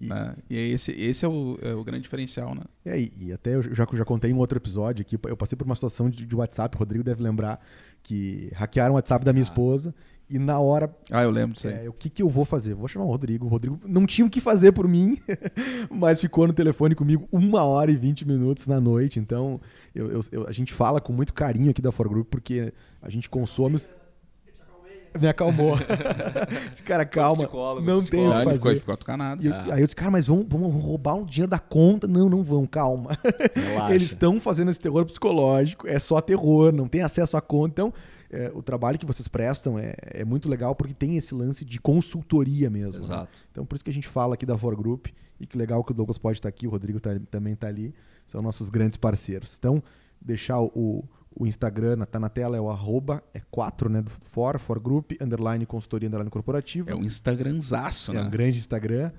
E- 0.02 0.08
né? 0.08 0.36
E 0.50 0.56
esse, 0.58 0.92
esse 0.92 1.24
é, 1.26 1.28
o, 1.28 1.58
é 1.62 1.74
o 1.74 1.84
grande 1.84 2.04
diferencial, 2.04 2.54
né? 2.56 2.64
E, 2.86 2.90
aí, 2.90 3.12
e 3.20 3.32
até 3.34 3.56
eu 3.56 3.62
já, 3.62 3.88
já 3.94 4.06
contei 4.06 4.32
em 4.32 4.34
um 4.34 4.38
outro 4.40 4.58
episódio 4.58 5.02
aqui, 5.02 5.18
eu 5.28 5.38
passei 5.38 5.56
por 5.58 5.66
uma 5.66 5.76
situação 5.76 6.10
de, 6.10 6.26
de 6.26 6.36
WhatsApp, 6.36 6.76
o 6.76 6.80
Rodrigo 6.80 7.04
deve 7.04 7.22
lembrar, 7.22 7.60
que 8.04 8.50
hackearam 8.54 8.94
o 8.94 8.96
WhatsApp 8.96 9.24
da 9.24 9.32
minha 9.32 9.44
esposa 9.44 9.94
e 10.30 10.40
na 10.40 10.60
hora, 10.60 10.90
Ah, 11.12 11.24
eu 11.24 11.30
lembro 11.30 11.54
disso 11.56 11.68
é, 11.68 11.90
o 11.90 11.94
que, 11.94 12.10
que 12.10 12.22
eu 12.24 12.30
vou 12.30 12.46
fazer? 12.46 12.74
Vou 12.74 12.88
chamar 12.88 13.04
o 13.06 13.10
Rodrigo. 13.10 13.46
O 13.46 13.50
Rodrigo 13.50 13.78
não 13.86 14.06
tinha 14.06 14.26
o 14.26 14.30
que 14.30 14.40
fazer 14.40 14.72
por 14.72 14.88
mim, 14.88 15.18
mas 15.92 16.22
ficou 16.22 16.48
no 16.48 16.54
telefone 16.54 16.96
comigo 16.96 17.28
uma 17.32 17.64
hora 17.64 17.92
e 17.92 17.98
20 17.98 18.26
minutos 18.26 18.66
na 18.66 18.80
noite. 18.80 19.20
Então, 19.20 19.60
eu- 19.94 20.22
eu- 20.32 20.48
a 20.48 20.52
gente 20.54 20.74
fala 20.74 21.02
com 21.02 21.12
muito 21.12 21.34
carinho 21.34 21.70
aqui 21.72 21.82
da 21.82 21.92
For 21.92 22.08
Group, 22.08 22.28
porque 22.30 22.74
a 23.02 23.10
gente 23.10 23.30
consome 23.30 23.76
os... 23.76 23.94
Me 25.20 25.28
acalmou. 25.28 25.76
Esse 26.72 26.82
cara, 26.84 27.06
calma, 27.06 27.44
psicólogo, 27.44 27.86
não 27.86 28.02
tem 28.04 28.28
o 28.28 28.32
que 28.32 28.36
ele 28.38 28.44
fazer. 28.44 28.56
ficou, 28.56 28.72
ele 28.72 28.80
ficou 28.80 28.94
atucanado. 28.94 29.44
E 29.44 29.48
eu- 29.48 29.54
Ah. 29.54 29.66
aí 29.74 29.82
eu 29.82 29.86
disse, 29.88 29.96
cara, 29.96 30.12
mas 30.12 30.28
vamos, 30.28 30.46
vamos 30.48 30.74
roubar 30.84 31.16
o 31.16 31.26
dinheiro 31.26 31.50
da 31.50 31.60
conta? 31.60 32.08
Não, 32.08 32.30
não 32.30 32.44
vão, 32.44 32.66
calma. 32.66 33.18
Relaxa. 33.56 33.94
Eles 33.94 34.08
estão 34.12 34.40
fazendo 34.40 34.72
esse 34.72 34.80
terror 34.80 35.06
psicológico, 35.06 35.88
é 35.88 36.00
só 36.00 36.20
terror, 36.22 36.72
não 36.72 36.88
tem 36.88 37.02
acesso 37.02 37.36
à 37.36 37.42
conta. 37.42 37.72
Então, 37.72 37.94
é, 38.32 38.52
o 38.56 38.62
trabalho 38.64 38.98
que 38.98 39.06
vocês 39.06 39.28
prestam 39.28 39.78
é, 39.78 39.94
é 40.00 40.24
muito 40.26 40.48
legal 40.50 40.74
porque 40.76 40.94
tem 40.94 41.18
esse 41.18 41.34
lance 41.36 41.66
de 41.66 41.80
consultoria 41.80 42.70
mesmo. 42.70 42.94
né? 43.00 43.06
Exato. 43.06 43.40
Então, 43.52 43.66
por 43.66 43.76
isso 43.76 43.84
que 43.84 43.90
a 43.90 43.94
gente 43.94 44.08
fala 44.08 44.36
aqui 44.36 44.46
da 44.46 44.58
For 44.58 44.76
Group 44.76 45.08
e 45.40 45.46
que 45.46 45.58
legal 45.58 45.84
que 45.84 45.92
o 45.92 45.96
Douglas 45.96 46.18
pode 46.18 46.38
estar 46.38 46.48
aqui, 46.50 46.66
o 46.68 46.70
Rodrigo 46.70 47.00
tá- 47.00 47.20
também 47.30 47.54
está 47.54 47.68
ali, 47.68 47.94
são 48.28 48.42
nossos 48.42 48.70
grandes 48.70 48.96
parceiros. 48.98 49.56
Então, 49.60 49.84
deixar 50.22 50.62
o, 50.62 51.04
o 51.36 51.46
Instagram, 51.48 52.06
tá 52.06 52.20
na 52.20 52.30
tela, 52.30 52.58
é 52.58 52.62
o 52.62 52.70
arroba, 52.70 53.24
é 53.34 53.42
4, 53.52 53.90
né, 53.90 54.02
do 54.02 54.10
For, 54.10 54.60
For 54.60 54.80
Group, 54.80 55.12
underline 55.22 55.66
consultoria, 55.66 56.08
underline 56.08 56.30
corporativa. 56.30 56.92
É 56.92 56.96
um 56.96 57.04
Instagramzaço, 57.04 58.12
É 58.12 58.16
né? 58.16 58.22
um 58.24 58.30
grande 58.30 58.58
Instagram. 58.60 59.12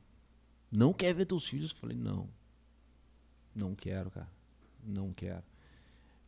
Não 0.72 0.94
quer 0.94 1.14
ver 1.14 1.26
teus 1.26 1.46
filhos? 1.46 1.72
Eu 1.72 1.78
falei, 1.78 1.98
não. 1.98 2.30
Não 3.54 3.76
quero, 3.76 4.10
cara. 4.10 4.30
Não 4.82 5.12
quero. 5.12 5.44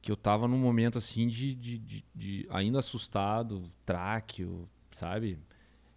Que 0.02 0.12
eu 0.12 0.18
tava 0.18 0.50
num 0.50 0.60
momento 0.60 0.98
assim 0.98 1.30
de, 1.30 1.56
de, 1.56 1.78
de- 1.80 2.06
de 2.14 2.48
ainda 2.50 2.80
assustado, 2.80 3.64
tráqueo, 3.86 4.68
sabe? 4.92 5.38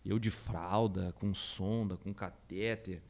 Eu 0.05 0.18
de 0.18 0.30
fralda, 0.30 1.12
com 1.12 1.32
sonda, 1.34 1.97
com 1.97 2.12
catéter. 2.12 3.03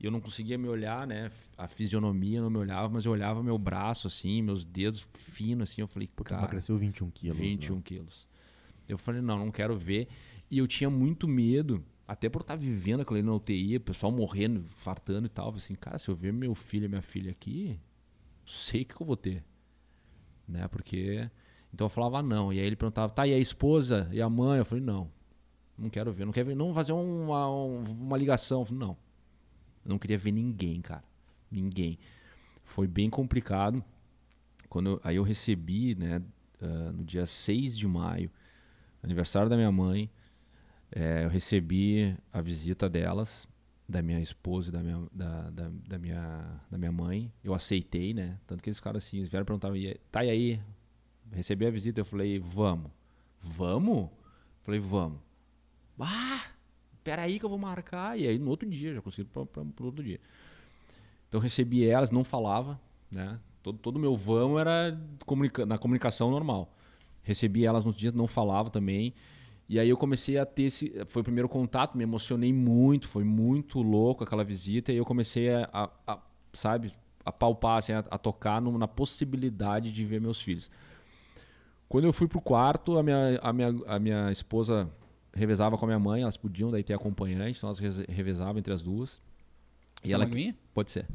E 0.00 0.06
eu 0.06 0.10
não 0.10 0.20
conseguia 0.20 0.56
me 0.56 0.68
olhar, 0.68 1.06
né? 1.06 1.30
A 1.56 1.66
fisionomia 1.66 2.40
não 2.40 2.48
me 2.48 2.58
olhava, 2.58 2.88
mas 2.88 3.04
eu 3.04 3.12
olhava 3.12 3.42
meu 3.42 3.58
braço 3.58 4.06
assim, 4.06 4.40
meus 4.40 4.64
dedos 4.64 5.06
finos 5.12 5.70
assim. 5.70 5.80
Eu 5.80 5.88
falei, 5.88 6.08
Porque 6.14 6.30
cara, 6.30 6.42
emagreceu 6.42 6.78
21 6.78 7.10
quilos. 7.10 7.38
21 7.38 7.74
né? 7.76 7.82
quilos. 7.84 8.28
Eu 8.88 8.96
falei, 8.96 9.20
não, 9.20 9.38
não 9.38 9.50
quero 9.50 9.76
ver. 9.76 10.08
E 10.50 10.58
eu 10.58 10.66
tinha 10.66 10.88
muito 10.88 11.26
medo, 11.28 11.84
até 12.06 12.28
por 12.28 12.42
estar 12.42 12.56
vivendo 12.56 13.00
aquilo 13.00 13.18
ali 13.18 13.26
na 13.26 13.34
UTI, 13.34 13.76
o 13.76 13.80
pessoal 13.80 14.12
morrendo, 14.12 14.62
fartando 14.62 15.26
e 15.26 15.28
tal. 15.28 15.50
Assim, 15.50 15.74
cara, 15.74 15.98
se 15.98 16.08
eu 16.08 16.14
ver 16.14 16.32
meu 16.32 16.54
filho 16.54 16.86
e 16.86 16.88
minha 16.88 17.02
filha 17.02 17.32
aqui, 17.32 17.78
sei 18.46 18.82
o 18.82 18.86
que, 18.86 18.94
que 18.94 19.02
eu 19.02 19.06
vou 19.06 19.16
ter. 19.16 19.44
Né? 20.46 20.66
Porque. 20.68 21.28
Então 21.74 21.86
eu 21.86 21.90
falava 21.90 22.22
não. 22.22 22.52
E 22.52 22.60
aí 22.60 22.66
ele 22.66 22.76
perguntava, 22.76 23.12
tá, 23.12 23.26
e 23.26 23.34
a 23.34 23.38
esposa 23.38 24.08
e 24.12 24.22
a 24.22 24.28
mãe? 24.30 24.58
Eu 24.58 24.64
falei, 24.64 24.82
não. 24.82 25.10
Não 25.78 25.88
quero 25.88 26.12
ver. 26.12 26.24
Não 26.24 26.32
quero 26.32 26.48
ver. 26.48 26.54
Não 26.56 26.74
fazer 26.74 26.92
uma, 26.92 27.48
uma 27.48 28.16
ligação. 28.16 28.64
Não. 28.70 28.96
Eu 29.84 29.90
não 29.90 29.98
queria 29.98 30.18
ver 30.18 30.32
ninguém, 30.32 30.80
cara. 30.80 31.04
Ninguém. 31.50 31.98
Foi 32.62 32.88
bem 32.88 33.08
complicado. 33.08 33.82
Quando 34.68 34.90
eu, 34.90 35.00
aí 35.04 35.16
eu 35.16 35.22
recebi, 35.22 35.94
né, 35.94 36.20
uh, 36.60 36.92
no 36.92 37.04
dia 37.04 37.24
6 37.24 37.78
de 37.78 37.86
maio, 37.86 38.30
aniversário 39.02 39.48
da 39.48 39.56
minha 39.56 39.72
mãe, 39.72 40.10
é, 40.90 41.24
eu 41.24 41.28
recebi 41.28 42.16
a 42.32 42.40
visita 42.40 42.88
delas, 42.88 43.46
da 43.88 44.02
minha 44.02 44.20
esposa 44.20 44.68
e 44.68 44.72
da 44.72 44.82
minha, 44.82 45.06
da, 45.12 45.50
da, 45.50 45.70
da, 45.88 45.98
minha, 45.98 46.60
da 46.70 46.76
minha 46.76 46.92
mãe. 46.92 47.32
Eu 47.42 47.54
aceitei, 47.54 48.12
né? 48.12 48.38
Tanto 48.46 48.62
que 48.62 48.68
eles 48.68 48.78
ficaram 48.78 48.98
assim, 48.98 49.22
vieram 49.24 49.46
perguntar, 49.46 49.70
tá 50.10 50.24
e 50.24 50.30
aí? 50.30 50.60
Recebi 51.32 51.66
a 51.66 51.70
visita, 51.70 52.00
eu 52.00 52.04
falei, 52.04 52.38
vamos. 52.38 52.90
Vamos? 53.40 54.10
Falei, 54.62 54.80
vamos. 54.80 55.27
Ah, 56.00 56.42
peraí 57.02 57.38
que 57.38 57.44
eu 57.44 57.48
vou 57.50 57.58
marcar. 57.58 58.18
E 58.18 58.26
aí 58.26 58.38
no 58.38 58.50
outro 58.50 58.68
dia, 58.68 58.94
já 58.94 59.02
consegui 59.02 59.28
para 59.28 59.42
o 59.42 59.84
outro 59.84 60.02
dia. 60.02 60.20
Então 61.28 61.40
recebi 61.40 61.84
elas, 61.84 62.10
não 62.10 62.24
falava, 62.24 62.80
né? 63.10 63.38
Todo, 63.62 63.78
todo 63.78 63.98
meu 63.98 64.16
vão 64.16 64.58
era 64.58 64.98
comunica 65.26 65.66
na 65.66 65.76
comunicação 65.76 66.30
normal. 66.30 66.72
Recebi 67.22 67.66
elas 67.66 67.84
nos 67.84 67.96
dias, 67.96 68.12
não 68.12 68.26
falava 68.26 68.70
também. 68.70 69.12
E 69.68 69.78
aí 69.78 69.88
eu 69.88 69.96
comecei 69.98 70.38
a 70.38 70.46
ter 70.46 70.62
esse. 70.62 70.90
Foi 71.08 71.20
o 71.20 71.24
primeiro 71.24 71.48
contato, 71.48 71.96
me 71.96 72.02
emocionei 72.02 72.52
muito, 72.52 73.06
foi 73.06 73.24
muito 73.24 73.82
louco 73.82 74.24
aquela 74.24 74.42
visita. 74.42 74.90
E 74.92 74.96
eu 74.96 75.04
comecei 75.04 75.52
a, 75.52 75.68
a, 75.70 75.90
a 76.06 76.18
sabe, 76.54 76.90
a 77.22 77.30
palpar, 77.30 77.78
assim, 77.78 77.92
a, 77.92 77.98
a 78.10 78.16
tocar 78.16 78.62
na 78.62 78.88
possibilidade 78.88 79.92
de 79.92 80.04
ver 80.04 80.20
meus 80.20 80.40
filhos. 80.40 80.70
Quando 81.86 82.04
eu 82.04 82.12
fui 82.12 82.26
pro 82.26 82.40
quarto, 82.40 82.96
a 82.96 83.02
minha, 83.02 83.38
a 83.42 83.52
minha, 83.52 83.74
a 83.86 83.98
minha 83.98 84.32
esposa 84.32 84.90
revezava 85.34 85.76
com 85.76 85.84
a 85.84 85.88
minha 85.88 85.98
mãe, 85.98 86.22
elas 86.22 86.36
podiam 86.36 86.70
daí 86.70 86.82
ter 86.82 86.94
acompanhante, 86.94 87.58
então 87.58 87.68
elas 87.68 87.78
revezavam 88.08 88.58
entre 88.58 88.72
as 88.72 88.82
duas. 88.82 89.20
E 90.04 90.12
ela 90.12 90.28
pode 90.74 90.90
ser. 90.90 91.06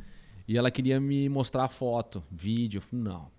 E 0.47 0.57
ela 0.57 0.69
queria 0.69 0.99
me 0.99 1.29
mostrar 1.29 1.67
foto, 1.69 2.23
vídeo. 2.29 2.77
Eu 2.77 2.81
falei, 2.81 3.05
não, 3.05 3.31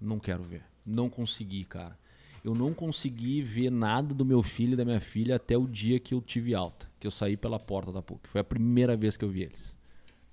não 0.00 0.18
quero 0.18 0.42
ver. 0.42 0.64
Não 0.84 1.08
consegui, 1.10 1.64
cara. 1.64 1.98
Eu 2.42 2.54
não 2.54 2.72
consegui 2.72 3.42
ver 3.42 3.70
nada 3.70 4.14
do 4.14 4.24
meu 4.24 4.42
filho 4.42 4.74
e 4.74 4.76
da 4.76 4.84
minha 4.84 5.00
filha 5.00 5.36
até 5.36 5.58
o 5.58 5.66
dia 5.66 5.98
que 5.98 6.14
eu 6.14 6.20
tive 6.20 6.54
alta, 6.54 6.88
que 7.00 7.06
eu 7.06 7.10
saí 7.10 7.36
pela 7.36 7.58
porta 7.58 7.90
da 7.90 8.00
PUC. 8.00 8.28
Foi 8.28 8.40
a 8.40 8.44
primeira 8.44 8.96
vez 8.96 9.16
que 9.16 9.24
eu 9.24 9.28
vi 9.28 9.42
eles. 9.42 9.76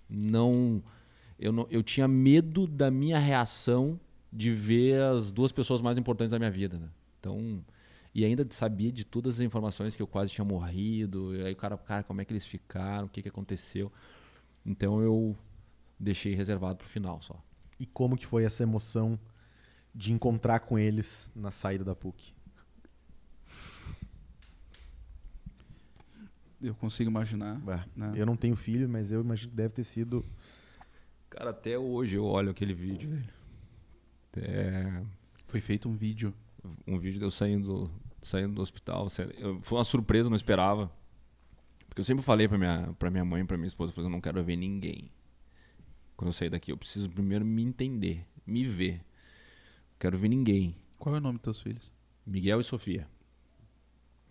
Não, 0.08 0.82
eu 1.40 1.52
não, 1.52 1.66
eu 1.72 1.82
tinha 1.82 2.08
medo 2.08 2.68
da 2.68 2.92
minha 2.92 3.18
reação 3.18 4.00
de 4.32 4.52
ver 4.52 5.02
as 5.02 5.32
duas 5.32 5.52
pessoas 5.52 5.82
mais 5.82 5.98
importantes 5.98 6.32
da 6.32 6.40
minha 6.40 6.52
vida, 6.52 6.78
né? 6.78 6.88
Então, 7.20 7.64
e 8.14 8.24
ainda 8.24 8.46
sabia 8.52 8.92
de 8.92 9.04
todas 9.04 9.36
as 9.36 9.40
informações 9.40 9.96
que 9.96 10.02
eu 10.02 10.08
quase 10.08 10.32
tinha 10.32 10.46
morrido. 10.46 11.36
E 11.36 11.46
aí 11.46 11.54
o 11.54 11.56
cara, 11.56 11.78
cara, 11.78 12.04
como 12.04 12.22
é 12.22 12.26
que 12.26 12.32
eles 12.32 12.46
ficaram? 12.46 13.08
O 13.08 13.10
que 13.10 13.22
que 13.24 13.30
aconteceu? 13.30 13.92
Então 14.66 15.02
eu 15.02 15.36
deixei 16.00 16.36
reservado 16.36 16.78
para 16.78 16.86
o 16.86 16.90
final 16.90 17.22
só. 17.22 17.42
E 17.80 17.86
como 17.86 18.16
que 18.16 18.28
foi 18.28 18.44
essa 18.44 18.62
emoção 18.64 19.20
de 19.94 20.14
encontrar 20.14 20.60
com 20.60 20.78
eles 20.78 21.30
na 21.36 21.50
saída 21.52 21.84
da 21.84 21.96
PUC? 21.96 22.34
Eu 26.62 26.74
consigo 26.76 27.10
imaginar. 27.10 27.60
né? 27.96 28.14
Eu 28.16 28.26
não 28.26 28.38
tenho 28.38 28.56
filho, 28.56 28.88
mas 28.88 29.12
eu 29.12 29.22
imagino 29.22 29.50
que 29.50 29.58
deve 29.58 29.74
ter 29.74 29.84
sido. 29.84 30.24
Cara, 31.30 31.50
até 31.50 31.78
hoje 31.78 32.16
eu 32.16 32.24
olho 32.24 32.52
aquele 32.52 32.74
vídeo, 32.74 33.10
velho. 33.10 33.30
É... 34.38 35.04
Foi 35.48 35.60
feito 35.60 35.90
um 35.90 35.94
vídeo. 35.94 36.34
Um 36.88 36.98
vídeo 36.98 37.20
de 37.20 37.26
eu 37.26 37.32
saindo, 37.32 37.92
saindo 38.22 38.56
do 38.56 38.62
hospital. 38.62 39.08
Foi 39.62 39.78
uma 39.78 39.84
surpresa, 39.84 40.30
não 40.30 40.36
esperava. 40.36 40.92
Porque 41.88 42.02
eu 42.02 42.06
sempre 42.06 42.24
falei 42.24 42.48
pra 42.48 42.58
minha, 42.58 42.96
pra 42.98 43.12
minha 43.12 43.26
mãe, 43.26 43.46
pra 43.46 43.58
minha 43.58 43.68
esposa, 43.68 43.94
eu, 43.96 44.04
eu 44.04 44.10
não 44.10 44.22
quero 44.22 44.44
ver 44.44 44.56
ninguém 44.56 45.12
quando 46.16 46.30
eu 46.30 46.34
sair 46.34 46.50
daqui. 46.50 46.72
Eu 46.72 46.78
preciso 46.78 47.10
primeiro 47.10 47.46
me 47.46 47.64
entender, 47.64 48.26
me 48.46 48.64
ver. 48.64 49.02
Quero 50.00 50.18
ver 50.18 50.30
ninguém. 50.30 50.76
Qual 50.98 51.14
é 51.14 51.18
o 51.18 51.22
nome 51.22 51.38
dos 51.38 51.44
teus 51.44 51.62
filhos? 51.62 51.92
Miguel 52.26 52.60
e 52.60 52.64
Sofia. 52.64 53.08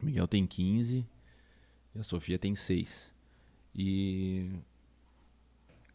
Miguel 0.00 0.26
tem 0.26 0.46
15 0.46 1.06
e 1.94 1.98
a 1.98 2.02
Sofia 2.02 2.38
tem 2.38 2.54
6. 2.54 3.12
E. 3.74 4.50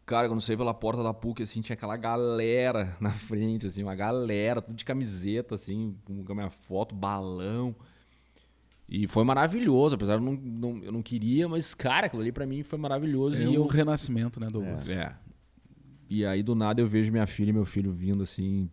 Cara, 0.08 0.30
quando 0.30 0.38
eu 0.38 0.42
saí 0.42 0.56
pela 0.56 0.74
porta 0.74 1.04
da 1.04 1.14
PUC, 1.14 1.44
assim, 1.44 1.60
tinha 1.60 1.74
aquela 1.74 1.98
galera 1.98 2.96
na 2.98 3.12
frente, 3.12 3.68
assim, 3.68 3.84
uma 3.84 3.94
galera, 3.94 4.62
tudo 4.62 4.74
de 4.74 4.86
camiseta, 4.86 5.56
assim, 5.56 5.98
com 6.06 6.32
a 6.32 6.36
minha 6.36 6.50
foto, 6.50 6.96
balão. 6.96 7.76
E 8.88 9.06
foi 9.06 9.26
maravilhoso, 9.26 9.96
apesar 9.96 10.18
de 10.18 10.26
eu 10.26 10.32
não, 10.32 10.42
não, 10.42 10.82
eu 10.82 10.92
não 10.94 11.02
queria, 11.02 11.50
mas, 11.50 11.76
cara, 11.76 12.08
aquilo 12.08 12.22
ali 12.22 12.32
pra 12.32 12.46
mim 12.46 12.64
foi 12.64 12.80
maravilhoso. 12.80 13.36
É 13.36 13.42
e 13.42 13.48
um 13.50 13.54
eu... 13.54 13.68
renascimento, 13.68 14.40
né, 14.40 14.48
Douglas? 14.50 14.90
É, 14.90 14.94
é. 14.94 15.16
E 16.10 16.26
aí 16.26 16.42
do 16.42 16.56
nada 16.56 16.80
eu 16.80 16.88
vejo 16.88 17.12
minha 17.12 17.28
filha 17.28 17.50
e 17.50 17.54
meu 17.54 17.66
filho 17.66 17.92
vindo 17.92 18.24
assim. 18.24 18.70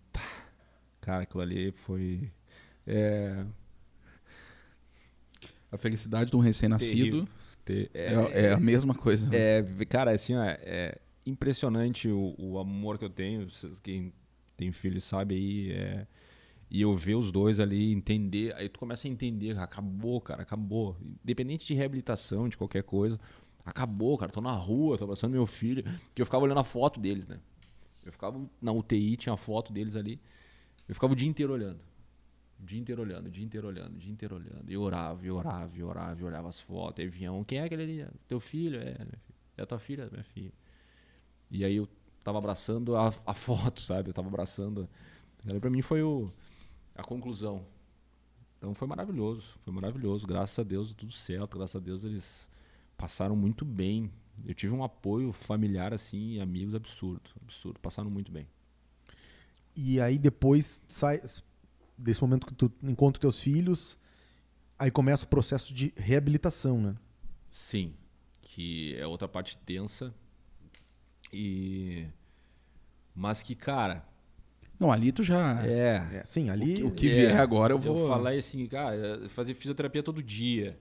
Cara, 1.00 1.24
aquilo 1.24 1.42
ali 1.42 1.72
foi. 1.72 2.30
É... 2.86 3.44
A 5.72 5.76
felicidade 5.76 6.30
de 6.30 6.36
um 6.36 6.40
recém-nascido 6.40 7.26
é, 7.66 7.88
é, 7.92 8.44
é, 8.44 8.52
a 8.52 8.60
mesma 8.60 8.94
coisa. 8.94 9.28
Né? 9.28 9.36
É, 9.36 9.84
cara, 9.84 10.12
assim, 10.12 10.36
ó, 10.36 10.44
é 10.44 10.98
impressionante 11.26 12.08
o, 12.08 12.34
o, 12.38 12.58
amor 12.58 12.98
que 12.98 13.04
eu 13.04 13.10
tenho. 13.10 13.48
Quem 13.82 14.12
tem 14.56 14.72
filho 14.72 15.00
sabe 15.00 15.34
aí. 15.34 15.72
É, 15.72 16.06
e 16.70 16.80
eu 16.80 16.94
ver 16.96 17.14
os 17.14 17.30
dois 17.30 17.60
ali, 17.60 17.92
entender. 17.92 18.54
Aí 18.54 18.68
tu 18.68 18.78
começa 18.78 19.06
a 19.06 19.10
entender, 19.10 19.58
acabou, 19.58 20.20
cara, 20.20 20.42
acabou. 20.42 20.96
Independente 21.22 21.66
de 21.66 21.74
reabilitação, 21.74 22.48
de 22.48 22.56
qualquer 22.56 22.82
coisa. 22.82 23.18
Acabou, 23.64 24.16
cara. 24.18 24.30
Tô 24.30 24.40
na 24.40 24.52
rua, 24.52 24.98
tô 24.98 25.04
abraçando 25.04 25.32
meu 25.32 25.46
filho. 25.46 25.84
Que 26.14 26.22
eu 26.22 26.26
ficava 26.26 26.44
olhando 26.44 26.60
a 26.60 26.64
foto 26.64 27.00
deles, 27.00 27.26
né? 27.26 27.38
Eu 28.04 28.12
ficava 28.12 28.44
na 28.60 28.72
UTI, 28.72 29.16
tinha 29.16 29.32
a 29.32 29.36
foto 29.36 29.72
deles 29.72 29.96
ali. 29.96 30.20
Eu 30.88 30.94
ficava 30.94 31.12
o 31.12 31.16
dia 31.16 31.28
inteiro 31.28 31.52
olhando. 31.52 31.80
O 32.60 32.64
dia 32.64 32.78
inteiro 32.78 33.02
olhando, 33.02 33.26
o 33.26 33.30
dia 33.30 33.44
inteiro 33.44 33.66
olhando, 33.66 33.94
o 33.94 33.98
dia 33.98 34.12
inteiro 34.12 34.36
olhando. 34.36 34.70
E 34.70 34.76
orava, 34.76 35.26
e 35.26 35.30
orava, 35.30 35.76
e 35.76 35.82
orava, 35.82 36.20
e 36.20 36.24
olhava 36.24 36.48
as 36.48 36.60
fotos, 36.60 37.04
e 37.04 37.08
vinha 37.08 37.32
um. 37.32 37.42
Quem 37.42 37.58
é 37.58 37.64
aquele 37.64 37.82
ali? 37.82 38.06
Teu 38.28 38.38
filho? 38.38 38.78
É, 38.78 38.96
é 39.56 39.62
a 39.62 39.66
tua 39.66 39.78
filha? 39.78 40.08
Minha 40.10 40.22
filha. 40.22 40.52
E 41.50 41.64
aí 41.64 41.76
eu 41.76 41.88
tava 42.22 42.38
abraçando 42.38 42.96
a, 42.96 43.12
a 43.26 43.34
foto, 43.34 43.80
sabe? 43.80 44.10
Eu 44.10 44.14
tava 44.14 44.28
abraçando. 44.28 44.88
Pra 45.60 45.70
mim 45.70 45.82
foi 45.82 46.02
o, 46.02 46.30
a 46.94 47.02
conclusão. 47.02 47.64
Então 48.58 48.74
foi 48.74 48.88
maravilhoso, 48.88 49.54
foi 49.62 49.72
maravilhoso. 49.72 50.26
Graças 50.26 50.58
a 50.58 50.62
Deus, 50.62 50.92
tudo 50.92 51.12
certo. 51.12 51.58
Graças 51.58 51.76
a 51.76 51.80
Deus 51.80 52.02
eles 52.02 52.48
passaram 52.96 53.36
muito 53.36 53.64
bem. 53.64 54.10
Eu 54.44 54.54
tive 54.54 54.74
um 54.74 54.82
apoio 54.82 55.32
familiar 55.32 55.92
assim, 55.92 56.40
amigos 56.40 56.74
absurdo, 56.74 57.30
absurdo. 57.42 57.78
Passaram 57.78 58.10
muito 58.10 58.32
bem. 58.32 58.48
E 59.76 60.00
aí 60.00 60.18
depois 60.18 60.80
sai 60.88 61.22
desse 61.96 62.22
momento 62.22 62.46
que 62.46 62.54
tu 62.54 62.72
encontra 62.82 63.20
teus 63.20 63.40
filhos, 63.40 63.98
aí 64.78 64.90
começa 64.90 65.24
o 65.24 65.28
processo 65.28 65.72
de 65.72 65.92
reabilitação, 65.96 66.80
né? 66.80 66.96
Sim, 67.50 67.94
que 68.42 68.96
é 68.96 69.06
outra 69.06 69.28
parte 69.28 69.56
tensa 69.58 70.12
e 71.34 72.08
mas 73.14 73.42
que 73.42 73.54
cara, 73.54 74.06
não, 74.78 74.90
ali 74.90 75.12
tu 75.12 75.22
já. 75.22 75.64
É. 75.66 76.20
é 76.20 76.22
sim, 76.24 76.50
ali. 76.50 76.72
O 76.72 76.76
que, 76.76 76.84
o 76.84 76.90
que 76.92 77.08
vier 77.08 77.38
agora 77.38 77.72
eu 77.72 77.78
vou. 77.78 77.98
Eu 77.98 78.08
falei 78.08 78.38
assim, 78.38 78.66
cara, 78.66 79.28
fazer 79.28 79.54
fisioterapia 79.54 80.02
todo 80.02 80.22
dia. 80.22 80.78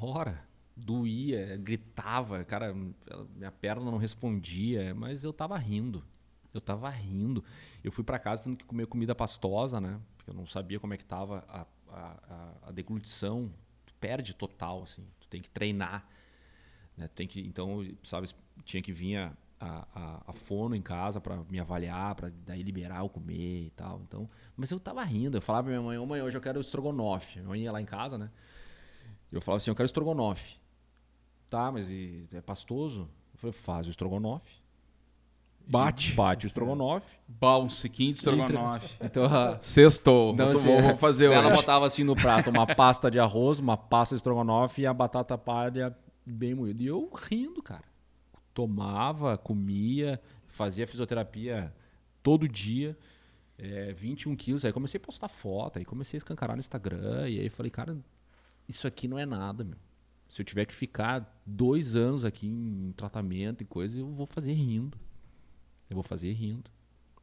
Bora 0.00 0.48
doía, 0.78 1.56
gritava, 1.56 2.44
cara, 2.44 2.74
minha 3.34 3.50
perna 3.50 3.90
não 3.90 3.98
respondia, 3.98 4.94
mas 4.94 5.24
eu 5.24 5.32
tava 5.32 5.58
rindo. 5.58 6.04
Eu 6.54 6.60
tava 6.60 6.88
rindo. 6.88 7.44
Eu 7.82 7.92
fui 7.92 8.04
para 8.04 8.18
casa 8.18 8.44
tendo 8.44 8.56
que 8.56 8.64
comer 8.64 8.86
comida 8.86 9.14
pastosa, 9.14 9.80
né? 9.80 10.00
Porque 10.16 10.30
eu 10.30 10.34
não 10.34 10.46
sabia 10.46 10.80
como 10.80 10.94
é 10.94 10.96
que 10.96 11.04
tava 11.04 11.44
a, 11.48 11.66
a, 11.90 12.54
a 12.68 12.72
deglutição. 12.72 13.52
Tu 13.84 13.94
perde 13.94 14.34
total, 14.34 14.82
assim. 14.82 15.04
Tu 15.20 15.28
tem 15.28 15.42
que 15.42 15.50
treinar. 15.50 16.08
Né? 16.96 17.08
Tu 17.08 17.14
tem 17.14 17.28
que, 17.28 17.40
então, 17.40 17.84
sabe, 18.02 18.28
tinha 18.64 18.82
que 18.82 18.92
vir 18.92 19.16
a, 19.16 19.32
a, 19.60 20.22
a 20.28 20.32
fono 20.32 20.74
em 20.76 20.82
casa 20.82 21.20
para 21.20 21.36
me 21.50 21.58
avaliar, 21.58 22.14
para 22.14 22.30
daí 22.46 22.62
liberar 22.62 23.02
o 23.02 23.08
comer 23.08 23.66
e 23.66 23.70
tal. 23.76 24.00
Então, 24.06 24.26
mas 24.56 24.70
eu 24.70 24.78
tava 24.78 25.02
rindo. 25.04 25.36
Eu 25.36 25.42
falava 25.42 25.64
pra 25.64 25.72
minha 25.72 25.82
mãe, 25.82 25.98
ô 25.98 26.06
mãe, 26.06 26.22
hoje 26.22 26.36
eu 26.36 26.40
quero 26.40 26.60
estrogonofe. 26.60 27.38
Minha 27.38 27.48
mãe 27.48 27.60
ia 27.62 27.72
lá 27.72 27.80
em 27.80 27.84
casa, 27.86 28.16
né? 28.18 28.30
Eu 29.32 29.40
falava 29.40 29.58
assim, 29.58 29.70
eu 29.70 29.74
quero 29.74 29.86
estrogonofe. 29.86 30.56
Tá, 31.50 31.70
mas 31.72 31.86
é 31.90 32.40
pastoso? 32.40 33.08
Eu 33.34 33.38
falei, 33.38 33.52
faz 33.52 33.86
o 33.86 33.90
estrogonofe. 33.90 34.58
Bate. 35.66 36.12
Bate 36.14 36.46
o 36.46 36.48
estrogonofe. 36.48 37.18
Bah, 37.28 37.58
um 37.58 37.68
sequinho 37.68 38.12
de 38.12 38.18
estrogonofe. 38.18 38.96
Então, 39.04 39.24
a- 39.26 39.58
Sextou. 39.60 40.34
Não, 40.34 40.46
Muito 40.46 40.58
assim, 40.60 40.68
bom, 40.68 40.80
vou 40.82 40.96
fazer 40.96 41.26
Ela 41.30 41.48
hoje. 41.48 41.56
botava 41.56 41.86
assim 41.86 42.04
no 42.04 42.16
prato 42.16 42.48
uma 42.48 42.66
pasta 42.74 43.10
de 43.10 43.18
arroz, 43.18 43.58
uma 43.58 43.76
pasta 43.76 44.14
de 44.14 44.18
estrogonofe 44.20 44.82
e 44.82 44.86
a 44.86 44.94
batata 44.94 45.36
palha 45.36 45.94
bem 46.24 46.54
moída. 46.54 46.82
E 46.82 46.86
eu 46.86 47.10
rindo, 47.14 47.62
cara. 47.62 47.84
Tomava, 48.58 49.38
comia, 49.38 50.20
fazia 50.48 50.84
fisioterapia 50.84 51.72
todo 52.24 52.48
dia. 52.48 52.98
É, 53.56 53.92
21 53.92 54.34
quilos. 54.34 54.64
Aí 54.64 54.72
comecei 54.72 54.98
a 54.98 55.00
postar 55.00 55.28
foto, 55.28 55.78
aí 55.78 55.84
comecei 55.84 56.16
a 56.16 56.18
escancarar 56.18 56.56
no 56.56 56.60
Instagram. 56.60 57.28
E 57.28 57.38
aí 57.38 57.48
falei, 57.50 57.70
cara, 57.70 57.96
isso 58.68 58.84
aqui 58.84 59.06
não 59.06 59.16
é 59.16 59.24
nada, 59.24 59.62
meu. 59.62 59.78
Se 60.28 60.42
eu 60.42 60.44
tiver 60.44 60.64
que 60.64 60.74
ficar 60.74 61.40
dois 61.46 61.94
anos 61.94 62.24
aqui 62.24 62.48
em 62.48 62.92
tratamento 62.96 63.62
e 63.62 63.64
coisa, 63.64 63.96
eu 63.96 64.08
vou 64.08 64.26
fazer 64.26 64.54
rindo. 64.54 64.98
Eu 65.88 65.94
vou 65.94 66.02
fazer 66.02 66.32
rindo. 66.32 66.68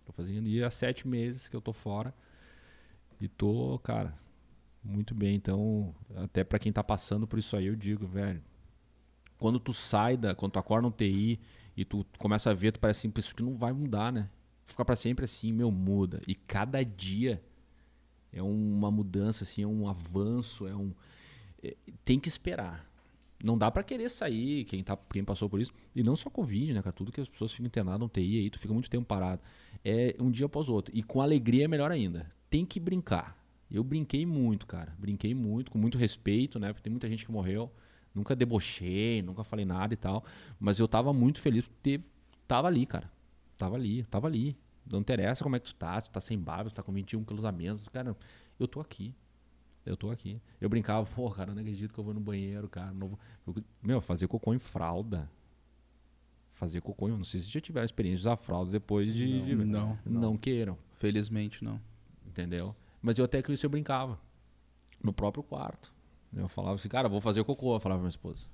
Tô 0.06 0.14
fazendo. 0.14 0.48
E 0.48 0.64
há 0.64 0.72
sete 0.72 1.06
meses 1.06 1.50
que 1.50 1.56
eu 1.58 1.60
tô 1.60 1.74
fora. 1.74 2.16
E 3.20 3.28
tô, 3.28 3.78
cara, 3.80 4.18
muito 4.82 5.14
bem. 5.14 5.36
Então, 5.36 5.94
até 6.16 6.46
pra 6.46 6.60
quem 6.60 6.72
tá 6.72 6.82
passando 6.82 7.28
por 7.28 7.38
isso 7.38 7.58
aí, 7.58 7.66
eu 7.66 7.76
digo, 7.76 8.08
velho. 8.08 8.42
Quando 9.38 9.60
tu 9.60 9.74
sai 9.74 10.18
da. 10.18 10.34
Quando 10.36 10.54
tu 10.54 10.60
acorda 10.60 10.88
no 10.88 10.94
TI 10.94 11.40
e 11.76 11.84
tu 11.86 12.06
começa 12.18 12.52
a 12.52 12.54
ver, 12.54 12.72
tu 12.72 12.80
parece 12.80 13.00
assim, 13.00 13.10
"Pô, 13.10 13.20
isso 13.20 13.36
que 13.36 13.44
não 13.44 13.56
vai 13.56 13.74
mudar, 13.74 14.12
né? 14.12 14.30
Ficar 14.66 14.86
pra 14.86 14.96
sempre 14.96 15.26
assim, 15.26 15.52
meu, 15.52 15.70
muda. 15.72 16.22
E 16.28 16.34
cada 16.36 16.84
dia 16.84 17.42
é 18.34 18.42
uma 18.42 18.90
mudança, 18.92 19.44
assim, 19.44 19.62
é 19.64 19.68
um 19.68 19.88
avanço, 19.88 20.68
é 20.68 20.76
um. 20.76 20.92
é- 21.64 21.76
tem 22.04 22.20
que 22.20 22.28
esperar. 22.30 22.90
Não 23.44 23.58
dá 23.58 23.70
pra 23.70 23.84
querer 23.84 24.10
sair, 24.10 24.64
quem, 24.66 24.84
tá, 24.84 24.98
quem 25.12 25.24
passou 25.24 25.50
por 25.50 25.60
isso. 25.60 25.72
E 25.96 26.02
não 26.02 26.16
só 26.16 26.30
Covid, 26.30 26.74
né, 26.74 26.82
cara? 26.82 26.94
Tudo 26.94 27.12
que 27.12 27.20
as 27.22 27.28
pessoas 27.28 27.52
ficam 27.52 27.68
internadas 27.68 28.00
no 28.00 28.10
TI 28.10 28.40
aí, 28.40 28.50
tu 28.50 28.58
fica 28.60 28.74
muito 28.74 28.90
tempo 28.90 29.06
parado. 29.06 29.42
É 29.84 30.16
um 30.20 30.32
dia 30.32 30.46
após 30.48 30.68
outro. 30.70 30.96
E 30.98 31.04
com 31.04 31.22
alegria 31.22 31.66
é 31.66 31.68
melhor 31.68 31.92
ainda. 31.92 32.32
Tem 32.50 32.66
que 32.66 32.80
brincar. 32.80 33.38
Eu 33.70 33.84
brinquei 33.84 34.26
muito, 34.26 34.66
cara. 34.66 34.96
Brinquei 34.98 35.34
muito, 35.36 35.70
com 35.72 35.78
muito 35.78 35.98
respeito, 35.98 36.60
né? 36.60 36.70
Porque 36.70 36.84
tem 36.84 36.92
muita 36.92 37.08
gente 37.10 37.26
que 37.26 37.32
morreu. 37.32 37.72
Nunca 38.16 38.36
debochei, 38.36 39.22
nunca 39.22 39.44
falei 39.44 39.66
nada 39.66 39.94
e 39.94 39.98
tal. 39.98 40.24
Mas 40.60 40.80
eu 40.80 40.88
tava 40.88 41.12
muito 41.14 41.40
feliz 41.42 41.66
por 41.66 41.76
ter. 41.84 42.02
Tava 42.48 42.68
ali, 42.70 42.86
cara. 42.86 43.12
Tava 43.58 43.76
ali, 43.76 44.04
tava 44.06 44.28
ali. 44.28 44.58
Não 44.90 45.00
interessa 45.00 45.44
como 45.44 45.56
é 45.56 45.60
que 45.60 45.66
tu 45.66 45.76
tá, 45.76 46.00
se 46.00 46.10
tu 46.10 46.14
tá 46.14 46.22
sem 46.22 46.40
barba, 46.40 46.70
se 46.70 46.74
tu 46.74 46.78
tá 46.78 46.84
com 46.84 46.94
21 46.94 47.24
quilos 47.26 47.44
a 47.44 47.52
menos. 47.52 47.86
Cara, 47.90 48.16
eu 48.60 48.68
tô 48.68 48.80
aqui. 48.80 49.14
Eu 49.86 49.98
tô 49.98 50.10
aqui. 50.10 50.42
Eu 50.62 50.70
brincava, 50.70 51.06
pô, 51.14 51.30
cara, 51.30 51.54
não 51.54 51.60
acredito 51.62 51.94
que 51.94 52.00
eu 52.00 52.04
vou 52.04 52.14
no 52.14 52.20
banheiro, 52.20 52.68
cara. 52.70 52.92
Não 52.94 53.10
vou... 53.10 53.20
eu- 53.48 53.64
Meu, 53.84 54.00
fazer 54.02 54.28
cocô 54.28 54.54
em 54.54 54.60
fralda. 54.60 55.30
Fazer 56.54 56.80
cocô, 56.82 57.10
eu 57.10 57.18
não 57.18 57.26
sei 57.26 57.42
se 57.42 57.50
já 57.50 57.60
tiveram 57.60 57.84
experiência 57.86 58.18
de 58.18 58.22
usar 58.22 58.38
fralda 58.38 58.72
depois 58.72 59.14
de. 59.14 59.42
de- 59.44 59.56
Não, 59.56 59.98
não 60.06 60.38
queiram, 60.38 60.78
Felizmente 60.94 61.64
não. 61.64 61.80
entendeu? 62.26 62.74
Mas 63.02 63.20
eu 63.20 63.26
até 63.26 63.42
que 63.42 63.52
isso 63.52 63.66
eu 63.66 63.70
brincava. 63.70 64.18
No 65.04 65.12
próprio 65.12 65.44
quarto. 65.44 65.94
Eu 66.36 66.48
falava 66.50 66.76
assim, 66.76 66.90
cara, 66.90 67.08
vou 67.08 67.22
fazer 67.22 67.44
cocô. 67.44 67.76
Eu 67.76 67.80
falava 67.80 68.00
pra 68.00 68.04
minha 68.04 68.10
esposa. 68.10 68.46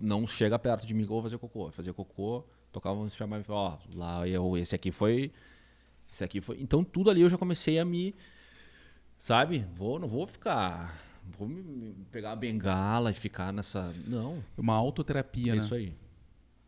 Não 0.00 0.26
chega 0.26 0.58
perto 0.58 0.86
de 0.86 0.94
mim 0.94 1.00
que 1.04 1.10
eu 1.10 1.14
vou 1.14 1.22
fazer 1.22 1.38
cocô. 1.38 1.66
Eu 1.66 1.72
fazia 1.72 1.92
cocô, 1.92 2.44
tocava 2.72 2.98
um 2.98 3.10
chamava 3.10 3.42
e 3.42 3.44
falava, 3.44 3.78
ó, 3.84 3.96
lá 3.96 4.26
eu, 4.28 4.56
esse 4.56 4.74
aqui 4.74 4.90
foi. 4.90 5.32
Esse 6.10 6.24
aqui 6.24 6.40
foi. 6.40 6.60
Então 6.60 6.82
tudo 6.84 7.10
ali 7.10 7.20
eu 7.20 7.28
já 7.28 7.36
comecei 7.36 7.78
a 7.78 7.84
me. 7.84 8.14
Sabe? 9.18 9.66
Vou, 9.74 9.98
não 9.98 10.08
vou 10.08 10.26
ficar. 10.26 10.98
Vou 11.38 11.48
me, 11.48 11.60
me 11.62 12.04
pegar 12.12 12.32
a 12.32 12.36
bengala 12.36 13.10
e 13.10 13.14
ficar 13.14 13.52
nessa. 13.52 13.92
Não. 14.06 14.42
Uma 14.56 14.74
autoterapia, 14.74 15.52
É 15.52 15.56
né? 15.56 15.62
isso 15.62 15.74
aí. 15.74 15.92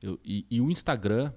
Eu- 0.02 0.18
e, 0.24 0.44
e 0.50 0.61
o 0.61 0.70
Instagram, 0.70 1.32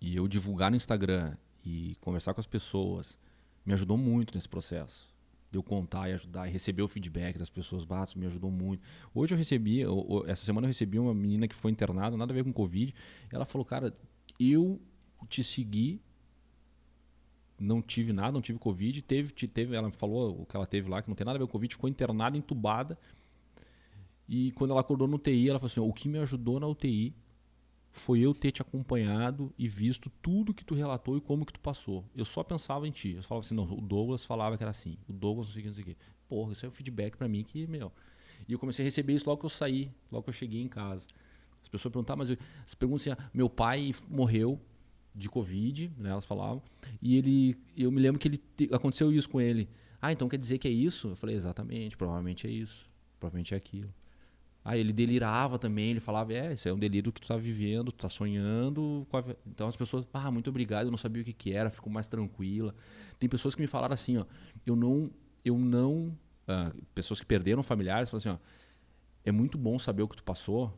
e 0.00 0.16
eu 0.16 0.26
divulgar 0.28 0.70
no 0.70 0.76
Instagram 0.76 1.36
e 1.64 1.96
conversar 2.00 2.34
com 2.34 2.40
as 2.40 2.46
pessoas, 2.46 3.18
me 3.66 3.72
ajudou 3.74 3.96
muito 3.96 4.34
nesse 4.34 4.48
processo. 4.48 5.11
De 5.52 5.58
eu 5.58 5.62
contar 5.62 6.08
e 6.08 6.14
ajudar 6.14 6.48
e 6.48 6.50
receber 6.50 6.80
o 6.82 6.88
feedback 6.88 7.38
das 7.38 7.50
pessoas, 7.50 7.84
batos, 7.84 8.14
me 8.14 8.24
ajudou 8.24 8.50
muito. 8.50 8.82
Hoje 9.14 9.34
eu 9.34 9.38
recebi, 9.38 9.82
essa 10.26 10.46
semana 10.46 10.64
eu 10.64 10.68
recebi 10.68 10.98
uma 10.98 11.12
menina 11.12 11.46
que 11.46 11.54
foi 11.54 11.70
internada, 11.70 12.16
nada 12.16 12.32
a 12.32 12.34
ver 12.34 12.42
com 12.42 12.50
Covid. 12.50 12.94
Ela 13.30 13.44
falou, 13.44 13.64
cara, 13.64 13.94
eu 14.40 14.80
te 15.28 15.44
segui, 15.44 16.00
não 17.60 17.82
tive 17.82 18.14
nada, 18.14 18.32
não 18.32 18.40
tive 18.40 18.58
Covid, 18.58 19.02
teve, 19.02 19.32
te- 19.34 19.46
teve, 19.46 19.76
ela 19.76 19.88
me 19.88 19.94
falou 19.94 20.40
o 20.40 20.46
que 20.46 20.56
ela 20.56 20.66
teve 20.66 20.88
lá, 20.88 21.02
que 21.02 21.08
não 21.08 21.14
tem 21.14 21.24
nada 21.26 21.36
a 21.36 21.40
ver 21.40 21.46
com 21.46 21.52
Covid, 21.52 21.74
ficou 21.74 21.88
internada, 21.88 22.34
entubada. 22.36 22.98
E 24.26 24.52
quando 24.52 24.70
ela 24.70 24.80
acordou 24.80 25.06
no 25.06 25.16
UTI, 25.16 25.50
ela 25.50 25.58
falou 25.58 25.70
assim: 25.70 25.80
o 25.80 25.92
que 25.92 26.08
me 26.08 26.18
ajudou 26.18 26.58
na 26.58 26.66
UTI 26.66 27.14
foi 27.92 28.20
eu 28.20 28.34
ter 28.34 28.50
te 28.50 28.62
acompanhado 28.62 29.52
e 29.58 29.68
visto 29.68 30.10
tudo 30.22 30.54
que 30.54 30.64
tu 30.64 30.74
relatou 30.74 31.16
e 31.16 31.20
como 31.20 31.44
que 31.44 31.52
tu 31.52 31.60
passou. 31.60 32.04
Eu 32.16 32.24
só 32.24 32.42
pensava 32.42 32.88
em 32.88 32.90
ti. 32.90 33.12
Eu 33.12 33.22
falava 33.22 33.44
assim: 33.44 33.54
não, 33.54 33.64
o 33.64 33.80
Douglas 33.80 34.24
falava 34.24 34.56
que 34.56 34.62
era 34.64 34.70
assim. 34.70 34.96
O 35.08 35.12
Douglas 35.12 35.46
não 35.48 35.52
sei 35.52 35.60
o 35.60 35.62
que, 35.62 35.68
não 35.68 35.74
sei 35.74 35.82
o 35.84 35.86
que. 35.86 35.96
Porra, 36.28 36.52
isso 36.52 36.64
é 36.64 36.68
um 36.68 36.72
feedback 36.72 37.16
pra 37.16 37.28
mim 37.28 37.44
que, 37.44 37.66
meu. 37.66 37.92
E 38.48 38.52
eu 38.52 38.58
comecei 38.58 38.82
a 38.82 38.86
receber 38.86 39.12
isso 39.14 39.28
logo 39.28 39.40
que 39.40 39.46
eu 39.46 39.50
saí, 39.50 39.90
logo 40.10 40.24
que 40.24 40.30
eu 40.30 40.34
cheguei 40.34 40.60
em 40.62 40.68
casa. 40.68 41.06
As 41.60 41.68
pessoas 41.68 41.92
perguntavam, 41.92 42.18
mas 42.24 42.30
eu, 42.30 42.36
as 42.66 42.74
perguntam 42.74 43.12
assim: 43.14 43.22
ah, 43.22 43.30
meu 43.32 43.48
pai 43.50 43.92
morreu 44.08 44.58
de 45.14 45.28
Covid, 45.28 45.92
né? 45.98 46.10
Elas 46.10 46.24
falavam. 46.24 46.62
E 47.00 47.16
ele, 47.16 47.56
eu 47.76 47.92
me 47.92 48.00
lembro 48.00 48.18
que 48.18 48.26
ele 48.26 48.38
te- 48.38 48.70
aconteceu 48.72 49.12
isso 49.12 49.28
com 49.28 49.40
ele. 49.40 49.68
Ah, 50.00 50.10
então 50.10 50.28
quer 50.28 50.38
dizer 50.38 50.56
que 50.58 50.66
é 50.66 50.70
isso? 50.70 51.08
Eu 51.08 51.16
falei, 51.16 51.36
exatamente, 51.36 51.96
provavelmente 51.96 52.46
é 52.46 52.50
isso. 52.50 52.90
Provavelmente 53.20 53.52
é 53.54 53.56
aquilo. 53.56 53.92
Ah, 54.64 54.76
ele 54.76 54.92
delirava 54.92 55.58
também, 55.58 55.90
ele 55.90 55.98
falava, 56.00 56.32
é, 56.32 56.52
isso 56.52 56.68
é 56.68 56.72
um 56.72 56.78
delírio 56.78 57.12
que 57.12 57.20
tu 57.20 57.26
tá 57.26 57.36
vivendo, 57.36 57.90
tu 57.90 57.98
tá 57.98 58.08
sonhando. 58.08 59.06
com 59.10 59.16
a 59.16 59.20
ve-" 59.20 59.36
Então 59.46 59.66
as 59.66 59.74
pessoas, 59.74 60.06
ah, 60.12 60.30
muito 60.30 60.50
obrigado, 60.50 60.86
eu 60.86 60.90
não 60.90 60.98
sabia 60.98 61.22
o 61.22 61.24
que 61.24 61.32
que 61.32 61.52
era, 61.52 61.68
ficou 61.68 61.92
mais 61.92 62.06
tranquila. 62.06 62.74
Tem 63.18 63.28
pessoas 63.28 63.54
que 63.56 63.60
me 63.60 63.66
falaram 63.66 63.94
assim, 63.94 64.18
ó, 64.18 64.24
eu 64.64 64.76
não, 64.76 65.10
eu 65.44 65.58
não, 65.58 66.16
ah, 66.46 66.72
pessoas 66.94 67.18
que 67.20 67.26
perderam 67.26 67.62
familiares, 67.62 68.08
falaram 68.08 68.32
assim, 68.34 68.40
ó, 68.40 68.48
é 69.24 69.32
muito 69.32 69.58
bom 69.58 69.78
saber 69.78 70.02
o 70.02 70.08
que 70.08 70.16
tu 70.16 70.24
passou, 70.24 70.72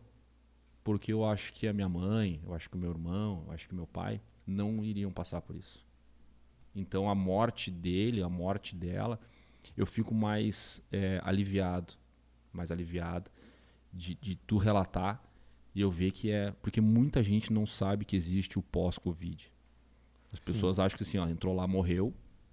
porque 0.82 1.12
eu 1.12 1.24
acho 1.24 1.52
que 1.52 1.68
a 1.68 1.72
minha 1.72 1.88
mãe, 1.88 2.40
eu 2.42 2.54
acho 2.54 2.70
que 2.70 2.76
o 2.76 2.78
meu 2.78 2.90
irmão, 2.90 3.44
eu 3.46 3.52
acho 3.52 3.68
que 3.68 3.74
meu 3.74 3.86
pai 3.86 4.20
não 4.46 4.82
iriam 4.82 5.12
passar 5.12 5.42
por 5.42 5.56
isso. 5.56 5.84
Então 6.74 7.08
a 7.08 7.14
morte 7.14 7.70
dele, 7.70 8.22
a 8.22 8.28
morte 8.28 8.74
dela, 8.74 9.20
eu 9.76 9.86
fico 9.86 10.14
mais 10.14 10.82
eh, 10.90 11.20
aliviado, 11.22 11.94
mais 12.52 12.70
aliviado 12.70 13.30
de, 13.94 14.14
de 14.16 14.34
tu 14.34 14.56
relatar 14.58 15.22
e 15.74 15.80
eu 15.80 15.90
ver 15.90 16.10
que 16.10 16.30
é 16.30 16.50
porque 16.62 16.80
muita 16.80 17.22
gente 17.22 17.52
não 17.52 17.64
sabe 17.66 18.04
que 18.04 18.16
existe 18.16 18.58
o 18.58 18.62
pós-Covid. 18.62 19.50
As 20.32 20.40
Sim. 20.40 20.52
pessoas 20.52 20.78
acham 20.78 20.96
que 20.96 21.02
assim, 21.04 21.18
ó, 21.18 21.26
entrou 21.28 21.54
lá, 21.54 21.66
morreu 21.66 22.12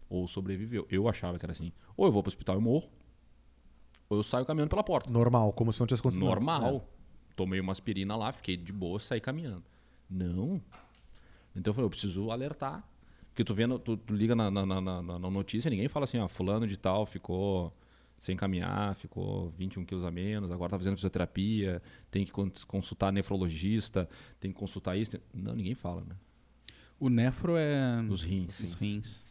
ou 0.09 0.27
sobreviveu. 0.27 0.85
Eu 0.89 1.07
achava 1.07 1.39
que 1.39 1.45
era 1.45 1.51
assim. 1.53 1.71
Ou 1.97 2.05
eu 2.05 2.11
vou 2.11 2.21
pro 2.21 2.29
hospital 2.29 2.57
e 2.57 2.61
morro, 2.61 2.89
ou 4.09 4.17
eu 4.17 4.23
saio 4.23 4.45
caminhando 4.45 4.69
pela 4.69 4.83
porta. 4.83 5.09
Normal, 5.09 5.53
como 5.53 5.71
se 5.71 5.79
não 5.79 5.87
tivesse 5.87 6.01
acontecido. 6.01 6.25
Normal. 6.25 6.87
Tomei 7.35 7.59
uma 7.59 7.71
aspirina 7.71 8.15
lá, 8.15 8.31
fiquei 8.31 8.57
de 8.57 8.73
boa, 8.73 8.99
saí 8.99 9.21
caminhando. 9.21 9.63
Não. 10.09 10.61
Então 11.55 11.71
eu 11.71 11.73
falei, 11.73 11.85
eu 11.85 11.89
preciso 11.89 12.29
alertar. 12.29 12.87
Porque 13.29 13.43
tu 13.45 13.53
vendo, 13.53 13.79
tu, 13.79 13.95
tu 13.95 14.13
liga 14.13 14.35
na, 14.35 14.51
na, 14.51 14.65
na, 14.65 14.81
na- 14.81 15.01
na 15.01 15.29
notícia, 15.29 15.69
ninguém 15.71 15.87
fala 15.87 16.03
assim, 16.03 16.17
ó, 16.19 16.27
fulano 16.27 16.67
de 16.67 16.77
tal 16.77 17.05
ficou 17.05 17.73
sem 18.21 18.37
caminhar, 18.37 18.95
ficou 18.95 19.49
21 19.57 19.83
quilos 19.83 20.05
a 20.05 20.11
menos, 20.11 20.49
agora 20.51 20.69
tá 20.69 20.77
fazendo 20.77 20.95
fisioterapia, 20.95 21.81
tem 22.09 22.23
que 22.23 22.31
cons- 22.31 22.63
consultar 22.63 23.11
nefrologista, 23.11 24.07
tem 24.39 24.51
que 24.53 24.57
consultar 24.57 24.95
isso. 24.95 25.11
tem- 25.11 25.21
Não, 25.33 25.53
ninguém 25.55 25.73
fala, 25.75 26.01
né? 26.07 26.15
O 26.99 27.09
nefro 27.09 27.55
é. 27.57 28.01
Dos 28.03 28.23
rins. 28.23 28.61
Dos 28.61 28.73
rins. 28.75 29.21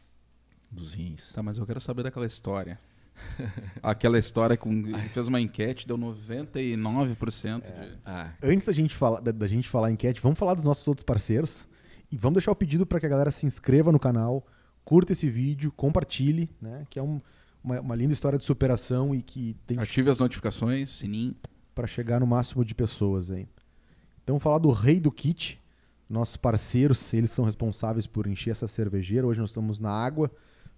Dos 0.71 0.93
rins. 0.93 1.33
Tá, 1.33 1.41
mas 1.43 1.57
eu 1.57 1.65
quero 1.65 1.81
saber 1.81 2.03
daquela 2.03 2.27
história. 2.27 2.79
Aquela 3.83 4.19
história 4.19 4.57
com. 4.57 4.73
Ele 4.73 5.09
fez 5.11 5.29
uma 5.29 5.41
enquete, 5.41 5.87
deu 5.87 5.97
99% 5.97 7.61
de. 7.63 7.99
Ah, 8.05 8.33
Antes 8.43 8.65
da 8.67 8.73
gente, 8.73 8.95
falar, 8.95 9.21
da, 9.21 9.31
da 9.31 9.47
gente 9.47 9.69
falar 9.69 9.91
enquete, 9.91 10.21
vamos 10.21 10.39
falar 10.39 10.55
dos 10.55 10.65
nossos 10.65 10.87
outros 10.89 11.05
parceiros. 11.05 11.67
E 12.11 12.17
vamos 12.17 12.35
deixar 12.39 12.51
o 12.51 12.57
pedido 12.57 12.85
para 12.85 12.99
que 12.99 13.07
a 13.07 13.09
galera 13.09 13.31
se 13.31 13.47
inscreva 13.47 13.93
no 13.93 13.99
canal, 14.01 14.45
curta 14.85 15.13
esse 15.13 15.31
vídeo, 15.31 15.71
compartilhe, 15.71 16.51
né? 16.61 16.85
Que 16.91 16.99
é 16.99 17.03
um- 17.03 17.21
uma, 17.63 17.81
uma 17.81 17.97
linda 17.97 18.13
história 18.13 18.39
de 18.39 18.45
superação 18.45 19.15
e 19.15 19.23
que 19.23 19.57
tem 19.67 19.79
Ative 19.79 20.11
as 20.11 20.19
notificações, 20.19 20.91
sininho. 20.91 21.35
para 21.75 21.87
chegar 21.87 22.21
no 22.21 22.27
máximo 22.27 22.65
de 22.65 22.75
pessoas 22.75 23.31
aí. 23.31 23.49
Então 24.23 24.35
vamos 24.35 24.43
falar 24.43 24.59
do 24.59 24.71
Rei 24.71 25.01
do 25.01 25.11
Kit, 25.11 25.59
nossos 26.09 26.37
parceiros, 26.37 27.13
eles 27.15 27.31
são 27.31 27.45
responsáveis 27.45 28.07
por 28.07 28.27
encher 28.27 28.51
essa 28.51 28.69
cervejeira. 28.69 29.27
Hoje 29.27 29.41
nós 29.41 29.51
estamos 29.51 29.79
na 29.79 29.91
água, 29.91 30.31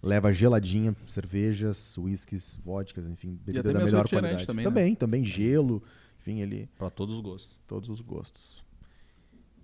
leva 0.01 0.32
geladinha, 0.32 0.95
cervejas, 1.09 1.97
uísques, 1.99 2.57
vodkas, 2.64 3.05
enfim, 3.07 3.36
bebida 3.45 3.72
da 3.72 3.80
melhor 3.84 4.09
qualidade. 4.09 4.47
também, 4.47 4.64
né? 4.64 4.70
também, 4.70 4.95
também 4.95 5.24
gelo, 5.24 5.82
enfim, 6.20 6.40
ele 6.40 6.68
Pra 6.78 6.88
todos 6.90 7.16
os 7.16 7.20
gostos. 7.22 7.59
todos 7.66 7.88
os 7.88 8.01
gostos. 8.01 8.62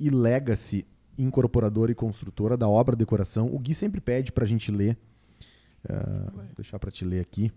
E 0.00 0.08
Legacy, 0.10 0.86
incorporadora 1.22 1.90
e 1.92 1.94
construtora 1.94 2.56
da 2.56 2.68
obra 2.68 2.94
decoração. 2.96 3.46
O 3.52 3.58
Gui 3.58 3.74
sempre 3.74 4.00
pede 4.00 4.32
pra 4.32 4.46
gente 4.46 4.70
ler. 4.70 4.96
Ah, 5.88 6.30
vou 6.32 6.44
deixar 6.56 6.78
pra 6.78 6.90
te 6.90 7.04
ler 7.04 7.20
aqui. 7.20 7.50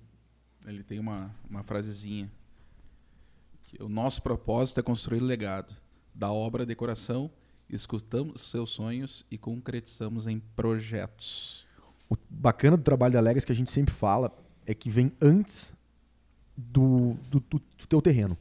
Ele 0.66 0.84
tem 0.84 1.00
uma, 1.00 1.34
uma 1.50 1.64
frasezinha. 1.64 2.32
Que 3.64 3.82
o 3.84 3.90
nosso 3.90 4.22
propósito 4.22 4.80
é 4.80 4.84
construir 4.84 5.20
legado. 5.20 5.76
Da 6.14 6.32
obra 6.32 6.66
decoração, 6.66 7.30
escutamos 7.70 8.42
seus 8.42 8.70
sonhos 8.70 9.26
e 9.32 9.38
concretizamos 9.38 10.28
em 10.28 10.40
projetos. 10.56 11.66
O 12.10 12.16
bacana 12.30 12.78
do 12.78 12.84
trabalho 12.84 13.14
da 13.14 13.20
Legacy 13.20 13.46
que 13.46 13.52
a 13.52 13.56
gente 13.56 13.72
sempre 13.72 13.94
fala 13.94 14.32
é 14.66 14.74
que 14.74 14.90
vem 14.90 15.12
antes 15.22 15.74
do, 16.56 17.16
do, 17.30 17.40
do- 17.40 17.60
do 17.78 17.88
teu 17.88 18.02
terreno. 18.02 18.38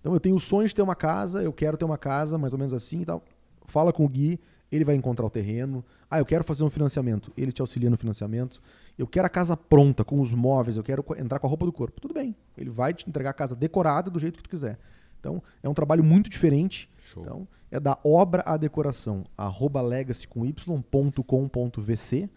Então 0.00 0.12
eu 0.12 0.18
tenho 0.18 0.34
o 0.34 0.40
sonho 0.40 0.66
de 0.66 0.74
ter 0.74 0.82
uma 0.82 0.96
casa, 0.96 1.42
eu 1.42 1.52
quero 1.52 1.76
ter 1.76 1.84
uma 1.84 1.96
casa 1.96 2.36
mais 2.36 2.52
ou 2.52 2.58
menos 2.58 2.72
assim 2.74 3.02
e 3.02 3.06
tal. 3.06 3.22
Fala 3.66 3.92
com 3.92 4.04
o 4.04 4.08
Gui, 4.08 4.40
ele 4.72 4.84
vai 4.84 4.94
encontrar 4.94 5.26
o 5.26 5.30
terreno. 5.30 5.84
Ah, 6.10 6.18
eu 6.18 6.24
quero 6.24 6.42
fazer 6.42 6.64
um 6.64 6.70
financiamento, 6.70 7.30
ele 7.36 7.52
te 7.52 7.60
auxilia 7.60 7.90
no 7.90 7.98
financiamento. 7.98 8.62
Eu 8.98 9.06
quero 9.06 9.26
a 9.26 9.30
casa 9.30 9.56
pronta, 9.56 10.04
com 10.04 10.20
os 10.20 10.32
móveis, 10.32 10.76
eu 10.76 10.82
quero 10.82 11.04
entrar 11.18 11.38
com 11.38 11.46
a 11.46 11.50
roupa 11.50 11.66
do 11.66 11.72
corpo. 11.72 12.00
Tudo 12.00 12.14
bem, 12.14 12.34
ele 12.56 12.70
vai 12.70 12.94
te 12.94 13.08
entregar 13.08 13.30
a 13.30 13.34
casa 13.34 13.54
decorada 13.54 14.10
do 14.10 14.18
jeito 14.18 14.38
que 14.38 14.42
tu 14.42 14.50
quiser. 14.50 14.78
Então 15.20 15.40
é 15.62 15.68
um 15.68 15.74
trabalho 15.74 16.02
muito 16.02 16.28
diferente. 16.28 16.90
Show. 17.12 17.22
Então 17.22 17.46
é 17.70 17.78
da 17.78 17.96
obra 18.04 18.42
à 18.44 18.56
decoração, 18.56 19.22
arroba 19.36 19.80
legacy 19.80 20.26
com 20.26 20.44
y.com.vc 20.44 22.28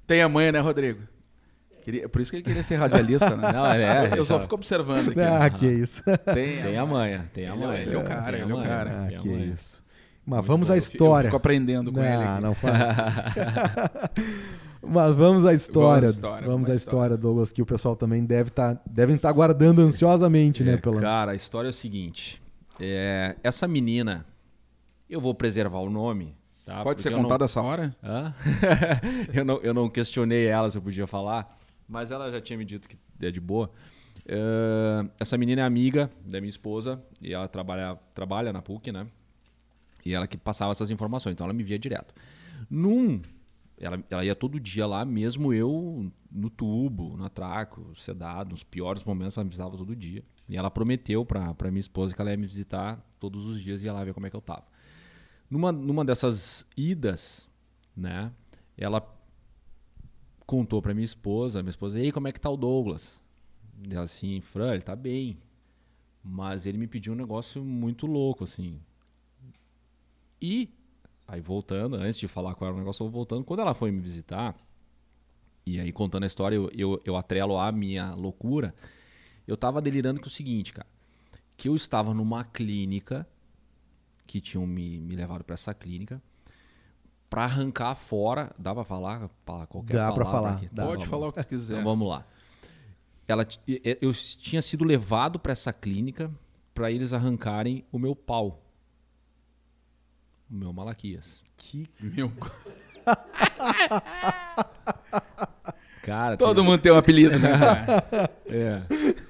Tem 0.07 0.23
a 0.23 0.29
manha, 0.29 0.53
né, 0.53 0.61
Rodrigo? 0.61 1.01
Queria- 1.83 2.09
por 2.09 2.21
isso 2.21 2.31
que 2.33 2.37
ele 2.39 2.43
queria 2.45 2.63
ser 2.65 2.77
radialista, 2.77 3.37
né? 3.37 3.51
Não, 3.53 3.65
é, 3.67 4.11
eu, 4.19 4.25
só 4.25 4.41
fico 4.41 4.55
observando 4.57 5.09
aqui. 5.11 5.21
Ah, 5.21 5.41
né? 5.41 5.51
que 5.51 5.67
isso. 5.67 6.03
Tem, 6.35 6.63
Tem 6.63 6.77
a 6.77 6.85
manha, 6.85 7.31
tem 7.33 7.47
a 7.49 7.55
Ele 7.55 7.63
é- 7.63 7.67
manha. 7.67 7.81
ele 7.83 7.95
é 7.95 7.99
o 7.99 8.05
cara, 8.05 8.37
a 8.37 8.41
ele 8.41 8.51
é 8.53 8.55
o 8.55 8.63
cara. 8.63 8.91
Ah, 8.91 9.07
a 9.07 9.13
que 9.21 9.29
isso. 9.29 9.85
Mas 10.25 10.45
vamos 10.45 10.69
à 10.71 10.77
história. 10.77 11.29
Eu 11.29 11.31
fico 11.31 11.37
aprendendo 11.37 11.93
com 11.93 12.01
ele. 12.03 12.17
Não, 12.17 12.33
aqui. 12.35 12.43
não 12.43 12.55
fala. 12.55 12.77
Mas 14.89 15.15
vamos 15.15 15.45
à 15.45 15.53
história. 15.55 16.09
Vamos 16.09 16.15
à 16.15 16.17
história, 16.17 16.47
Vamos 16.49 16.71
à 16.71 16.75
história, 16.75 17.17
Douglas, 17.17 17.53
que 17.53 17.63
o 17.63 17.67
pessoal 17.67 17.97
também 17.97 18.25
deve 18.25 18.49
estar 18.51 18.81
devem 18.87 19.17
estar 19.17 19.29
aguardando 19.29 19.83
ansiosamente, 19.83 20.63
né? 20.65 20.75
É, 20.75 20.77
Pela... 20.77 21.01
Cara, 21.01 21.33
a 21.33 21.35
história 21.35 21.69
é 21.69 21.71
o 21.71 21.75
seguinte. 21.75 22.43
é, 22.81 23.37
essa 23.43 23.67
menina, 23.67 24.25
eu 25.09 25.21
vou 25.21 25.35
preservar 25.35 25.79
o 25.81 25.91
nome. 25.91 26.35
Tá? 26.65 26.83
Pode 26.83 27.01
ser 27.01 27.11
Porque 27.11 27.15
eu 27.15 27.23
não- 27.23 27.29
contado 27.29 27.45
essa 27.45 27.63
hora? 27.63 27.95
Hã? 28.03 28.35
eu, 29.33 29.45
não, 29.45 29.59
eu 29.59 29.73
não 29.73 29.89
questionei 29.89 30.47
ela 30.47 30.69
se 30.71 30.77
eu 30.77 30.83
podia 30.83 31.07
falar, 31.07 31.59
mas 31.89 32.11
ela 32.11 32.31
já 32.31 32.41
tinha 32.41 32.59
me 32.59 32.65
dito 32.65 32.89
que 32.89 32.97
é 33.21 33.31
de 33.31 33.41
boa. 33.41 33.71
Eh, 34.29 35.07
essa 35.21 35.39
menina 35.39 35.63
é 35.63 35.65
amiga 35.65 36.11
da 36.25 36.41
minha 36.41 36.49
esposa 36.51 37.01
e 37.23 37.33
ela 37.33 37.47
trabalha, 37.47 37.97
trabalha 38.13 38.53
na 38.53 38.61
PUC, 38.61 38.91
né? 38.91 39.07
E 40.05 40.13
ela 40.13 40.27
que 40.27 40.37
passava 40.37 40.73
essas 40.73 40.91
informações, 40.91 41.35
então 41.35 41.45
ela 41.45 41.55
me 41.55 41.63
via 41.63 41.79
direto. 41.79 42.13
Num. 42.69 43.21
Ela, 43.79 44.03
ela 44.09 44.25
ia 44.25 44.35
todo 44.35 44.59
dia 44.59 44.87
lá, 44.87 45.05
mesmo 45.05 45.53
eu 45.53 46.11
no 46.31 46.49
tubo, 46.49 47.17
no 47.17 47.25
atraco, 47.25 47.93
sedado, 47.95 48.51
nos 48.51 48.65
piores 48.65 49.05
momentos, 49.05 49.37
ela 49.37 49.45
me 49.45 49.51
visitava 49.51 49.77
todo 49.77 49.95
dia. 49.95 50.25
E 50.49 50.57
ela 50.57 50.71
prometeu 50.71 51.25
pra 51.27 51.55
minha 51.71 51.81
esposa 51.81 52.15
que 52.15 52.21
ela 52.21 52.31
ia 52.31 52.37
me 52.37 52.47
visitar 52.47 53.05
todos 53.21 53.45
os 53.45 53.61
dias 53.61 53.83
e 53.83 53.87
ia 53.87 53.93
lá 53.93 54.03
ver 54.03 54.15
como 54.15 54.27
é 54.27 54.31
que 54.31 54.37
eu 54.37 54.41
tava. 54.41 54.65
Numa, 55.51 55.71
numa 55.71 56.05
dessas 56.05 56.67
idas, 56.77 57.49
né? 57.95 58.33
Ela 58.79 59.01
contou 60.47 60.81
pra 60.81 60.95
minha 60.95 61.05
esposa, 61.05 61.63
minha 61.63 61.71
esposa, 61.71 61.99
e 61.99 62.05
aí, 62.05 62.13
como 62.13 62.29
é 62.29 62.33
que 62.33 62.41
tá 62.41 62.49
o 62.49 62.57
Douglas? 62.57 63.21
E 63.89 63.93
ela 63.93 64.05
assim, 64.05 64.41
Fran, 64.41 64.73
ele 64.73 64.83
tá 64.83 64.97
bem. 64.97 65.39
Mas 66.23 66.67
ele 66.67 66.79
me 66.79 66.87
pediu 66.87 67.13
um 67.13 67.17
negócio 67.17 67.65
muito 67.65 68.07
louco, 68.07 68.45
assim. 68.45 68.81
E, 70.41 70.71
aí 71.27 71.41
voltando, 71.41 71.97
antes 71.97 72.19
de 72.19 72.29
falar 72.29 72.55
qual 72.55 72.69
era 72.69 72.75
o 72.77 72.79
negócio, 72.79 73.03
eu 73.03 73.09
vou 73.11 73.21
voltando, 73.21 73.45
quando 73.45 73.61
ela 73.61 73.75
foi 73.75 73.91
me 73.91 74.01
visitar, 74.01 74.55
e 75.65 75.81
aí 75.81 75.91
contando 75.93 76.23
a 76.25 76.27
história, 76.27 76.57
eu, 76.57 76.71
eu, 76.73 77.03
eu 77.05 77.17
atrelo 77.17 77.59
a 77.59 77.71
minha 77.73 78.15
loucura, 78.15 78.75
eu 79.47 79.57
tava 79.57 79.81
delirando 79.83 80.21
com 80.21 80.27
o 80.27 80.31
seguinte, 80.31 80.73
cara, 80.73 80.87
que 81.57 81.69
eu 81.69 81.75
estava 81.75 82.13
numa 82.15 82.45
clínica, 82.45 83.27
que 84.27 84.41
tinham 84.41 84.67
me, 84.67 84.99
me 85.01 85.17
levado 85.17 85.43
pra 85.45 85.55
essa 85.55 85.73
clínica, 85.75 86.23
pra 87.29 87.45
arrancar 87.45 87.95
fora, 87.97 88.55
dá 88.59 88.73
pra 88.75 88.85
falar 88.85 89.29
pa- 89.45 89.67
qualquer 89.67 89.95
Dá 89.97 90.13
pra 90.13 90.25
palavra 90.25 90.41
falar, 90.51 90.57
aqui? 90.57 90.69
dá. 90.73 90.83
Tá, 90.83 90.89
Pode 90.89 90.95
vamos 90.99 91.09
falar 91.11 91.29
o 91.29 91.33
que 91.33 91.45
quiser. 91.45 91.75
então 91.75 91.85
vamos 91.85 92.09
lá. 92.09 92.25
Ela, 93.29 93.45
eu 94.01 94.13
tinha 94.13 94.63
sido 94.63 94.85
levado 94.85 95.39
para 95.41 95.51
essa 95.51 95.73
clínica 95.73 96.31
para 96.73 96.93
eles 96.93 97.13
arrancarem 97.13 97.85
o 97.91 97.99
meu 97.99 98.15
pau. 98.15 98.63
O 100.51 100.55
meu 100.55 100.73
Malaquias. 100.73 101.43
Que... 101.57 101.89
Meu, 102.01 102.31
Cara, 106.03 106.37
todo 106.37 106.55
tem- 106.61 106.65
mundo 106.65 106.79
tem 106.81 106.93
um 106.93 106.97
apelido, 106.97 107.37
né? 107.37 107.51
É. 108.49 108.81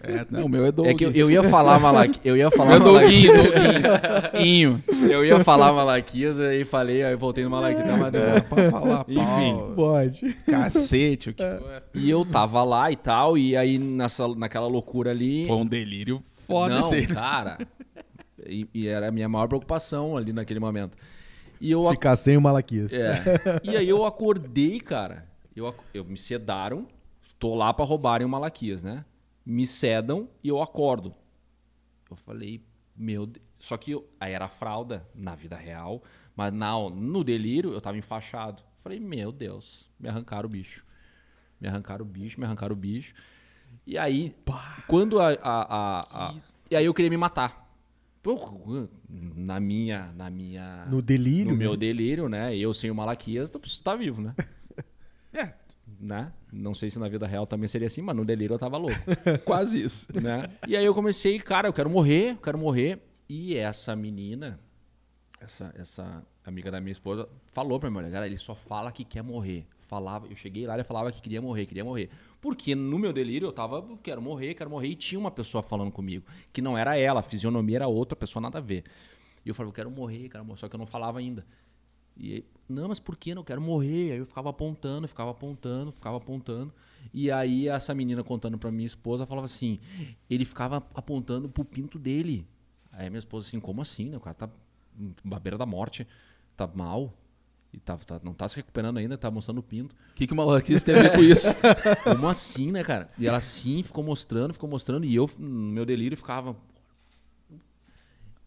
É, 0.02 0.26
não, 0.30 0.44
o 0.44 0.48
meu 0.48 0.66
é 0.66 0.70
Doug. 0.72 0.86
É 0.88 0.92
que 0.94 1.06
eu, 1.06 1.10
eu 1.12 1.30
ia 1.30 1.42
falar 1.42 1.78
Malaquias. 1.80 2.20
Eu 2.22 2.36
ia 2.36 2.50
falar 2.50 2.72
Meu 2.72 2.80
Douguinho, 2.80 3.32
Malaquias. 3.34 3.82
Douguinho. 4.32 4.84
Eu 5.10 5.24
ia 5.24 5.42
falar 5.42 5.72
Malaquias, 5.72 6.38
aí 6.38 6.64
falei, 6.66 7.02
aí 7.02 7.16
voltei 7.16 7.44
no 7.44 7.50
Malaquias. 7.50 7.86
Tá, 7.88 7.96
mas 7.96 8.14
É, 8.14 8.40
pode 8.42 8.70
falar 8.70 9.04
pau, 9.04 9.06
Enfim. 9.08 9.74
Pode. 9.74 10.34
cacete, 10.44 11.30
o 11.30 11.34
que 11.34 11.42
for. 11.42 11.82
E 11.94 12.10
eu 12.10 12.26
tava 12.26 12.62
lá 12.62 12.92
e 12.92 12.96
tal, 12.96 13.38
e 13.38 13.56
aí 13.56 13.78
nessa, 13.78 14.28
naquela 14.28 14.66
loucura 14.66 15.12
ali. 15.12 15.46
Pô, 15.46 15.56
um 15.56 15.66
delírio 15.66 16.22
foda 16.46 16.78
não, 16.78 16.90
cara. 17.14 17.56
E, 18.48 18.68
e 18.74 18.86
era 18.86 19.08
a 19.08 19.12
minha 19.12 19.28
maior 19.28 19.46
preocupação 19.48 20.16
ali 20.16 20.32
naquele 20.32 20.60
momento. 20.60 20.96
E 21.60 21.70
eu 21.70 21.88
Ficar 21.90 22.16
sem 22.16 22.36
o 22.36 22.40
Malaquias. 22.40 22.92
É. 22.92 23.22
E 23.62 23.76
aí 23.76 23.88
eu 23.88 24.04
acordei, 24.04 24.80
cara. 24.80 25.26
Eu, 25.54 25.66
ac- 25.66 25.80
eu 25.94 26.04
me 26.04 26.16
sedaram. 26.16 26.86
Tô 27.38 27.54
lá 27.54 27.72
pra 27.72 27.84
roubarem 27.84 28.26
o 28.26 28.30
Malaquias, 28.30 28.82
né? 28.82 29.04
Me 29.44 29.66
sedam 29.66 30.28
e 30.42 30.48
eu 30.48 30.60
acordo. 30.60 31.14
Eu 32.10 32.16
falei, 32.16 32.62
meu 32.96 33.26
Deus. 33.26 33.44
Só 33.58 33.76
que 33.76 33.92
eu, 33.92 34.06
aí 34.20 34.32
era 34.32 34.48
fralda 34.48 35.06
na 35.14 35.34
vida 35.34 35.56
real, 35.56 36.02
mas 36.36 36.52
na, 36.52 36.72
no 36.90 37.24
delírio 37.24 37.72
eu 37.72 37.80
tava 37.80 37.96
enfaixado. 37.96 38.62
Falei, 38.82 39.00
meu 39.00 39.32
Deus, 39.32 39.88
me 39.98 40.08
arrancaram 40.08 40.46
o 40.46 40.48
bicho. 40.50 40.84
Me 41.60 41.68
arrancaram 41.68 42.04
o 42.04 42.08
bicho, 42.08 42.38
me 42.38 42.44
arrancaram 42.44 42.74
o 42.74 42.78
bicho. 42.78 43.14
E 43.86 43.96
aí, 43.96 44.34
quando 44.86 45.18
a, 45.20 45.30
a- 45.30 45.36
a- 45.42 46.00
a- 46.28 46.34
E 46.70 46.76
aí 46.76 46.84
eu 46.84 46.92
queria 46.94 47.10
me 47.10 47.16
matar. 47.16 47.65
Pô, 48.34 48.88
Na 49.08 49.60
minha. 49.60 50.12
Na 50.16 50.28
minha 50.28 50.84
No 50.86 51.00
delírio. 51.00 51.52
no 51.52 51.56
meu 51.56 51.72
né? 51.72 51.76
delírio, 51.76 52.28
né? 52.28 52.56
Eu 52.56 52.74
sem 52.74 52.90
o 52.90 52.94
Malaquias, 52.94 53.50
tá 53.84 53.94
vivo, 53.94 54.20
né? 54.20 54.34
É, 55.32 55.52
né? 56.00 56.32
Não 56.50 56.72
sei 56.74 56.88
se 56.88 56.98
na 56.98 57.08
vida 57.08 57.26
real 57.26 57.46
também 57.46 57.68
seria 57.68 57.88
assim, 57.88 58.00
mas 58.00 58.16
no 58.16 58.24
delírio 58.24 58.54
eu 58.54 58.58
tava 58.58 58.78
louco, 58.78 58.96
quase 59.44 59.82
isso. 59.82 60.08
né? 60.18 60.48
E 60.66 60.74
aí 60.74 60.84
eu 60.84 60.94
comecei, 60.94 61.38
cara, 61.38 61.68
eu 61.68 61.74
quero 61.74 61.90
morrer, 61.90 62.30
eu 62.30 62.36
quero 62.38 62.56
morrer. 62.58 63.02
E 63.28 63.54
essa 63.54 63.94
menina, 63.94 64.58
essa, 65.38 65.74
essa 65.76 66.24
amiga 66.42 66.70
da 66.70 66.80
minha 66.80 66.92
esposa, 66.92 67.28
falou 67.48 67.78
pra 67.78 67.90
mim, 67.90 67.98
olha, 67.98 68.10
cara, 68.10 68.26
ele 68.26 68.38
só 68.38 68.54
fala 68.54 68.90
que 68.90 69.04
quer 69.04 69.22
morrer. 69.22 69.66
Falava, 69.86 70.26
eu 70.26 70.34
cheguei 70.34 70.66
lá, 70.66 70.74
ele 70.74 70.84
falava 70.84 71.12
que 71.12 71.22
queria 71.22 71.40
morrer, 71.40 71.64
queria 71.64 71.84
morrer. 71.84 72.10
Porque 72.40 72.74
no 72.74 72.98
meu 72.98 73.12
delírio 73.12 73.46
eu 73.46 73.52
tava, 73.52 73.86
quero 74.02 74.20
morrer, 74.20 74.52
quero 74.54 74.68
morrer, 74.68 74.88
e 74.88 74.94
tinha 74.96 75.18
uma 75.18 75.30
pessoa 75.30 75.62
falando 75.62 75.92
comigo, 75.92 76.26
que 76.52 76.60
não 76.60 76.76
era 76.76 76.98
ela, 76.98 77.20
a 77.20 77.22
fisionomia 77.22 77.76
era 77.76 77.86
outra 77.86 78.16
pessoa, 78.16 78.40
nada 78.42 78.58
a 78.58 78.60
ver. 78.60 78.84
E 79.44 79.48
eu 79.48 79.54
falava, 79.54 79.70
eu 79.70 79.74
quero 79.74 79.90
morrer, 79.90 80.28
quero 80.28 80.44
morrer, 80.44 80.58
só 80.58 80.68
que 80.68 80.74
eu 80.74 80.78
não 80.78 80.86
falava 80.86 81.20
ainda. 81.20 81.46
E 82.18 82.44
não, 82.68 82.88
mas 82.88 82.98
por 82.98 83.16
que 83.16 83.34
não 83.34 83.44
quero 83.44 83.60
morrer? 83.60 84.12
Aí 84.12 84.18
eu 84.18 84.26
ficava 84.26 84.50
apontando, 84.50 85.06
ficava 85.06 85.30
apontando, 85.30 85.92
ficava 85.92 86.16
apontando. 86.16 86.74
E 87.12 87.30
aí 87.30 87.68
essa 87.68 87.94
menina 87.94 88.24
contando 88.24 88.58
pra 88.58 88.72
minha 88.72 88.86
esposa 88.86 89.26
falava 89.26 89.44
assim: 89.44 89.78
ele 90.28 90.44
ficava 90.44 90.78
apontando 90.94 91.48
pro 91.48 91.64
pinto 91.64 91.98
dele. 91.98 92.44
Aí 92.90 93.08
minha 93.08 93.18
esposa 93.18 93.46
assim: 93.46 93.60
como 93.60 93.82
assim? 93.82 94.10
Né? 94.10 94.16
O 94.16 94.20
cara 94.20 94.34
tá 94.34 94.50
na 95.22 95.38
beira 95.38 95.58
da 95.58 95.66
morte, 95.66 96.06
tá 96.56 96.66
mal. 96.66 97.12
E 97.76 97.80
tá, 97.80 97.94
tá- 97.98 98.20
não 98.24 98.32
tá 98.32 98.48
se 98.48 98.56
recuperando 98.56 98.96
ainda, 98.96 99.18
tá 99.18 99.30
mostrando 99.30 99.58
o 99.58 99.62
pinto. 99.62 99.94
O 100.10 100.14
que, 100.14 100.26
que 100.26 100.32
o 100.32 100.36
Malaquias 100.36 100.82
tem 100.82 100.94
a 100.94 101.02
ver 101.02 101.12
com 101.12 101.20
isso? 101.22 101.48
Como 102.02 102.26
assim, 102.26 102.72
né, 102.72 102.82
cara? 102.82 103.10
E 103.18 103.28
ela 103.28 103.36
assim 103.36 103.82
ficou 103.82 104.02
mostrando, 104.02 104.54
ficou 104.54 104.68
mostrando, 104.68 105.04
e 105.04 105.14
eu, 105.14 105.28
no 105.38 105.46
meu 105.72 105.84
delírio, 105.84 106.16
ficava. 106.16 106.56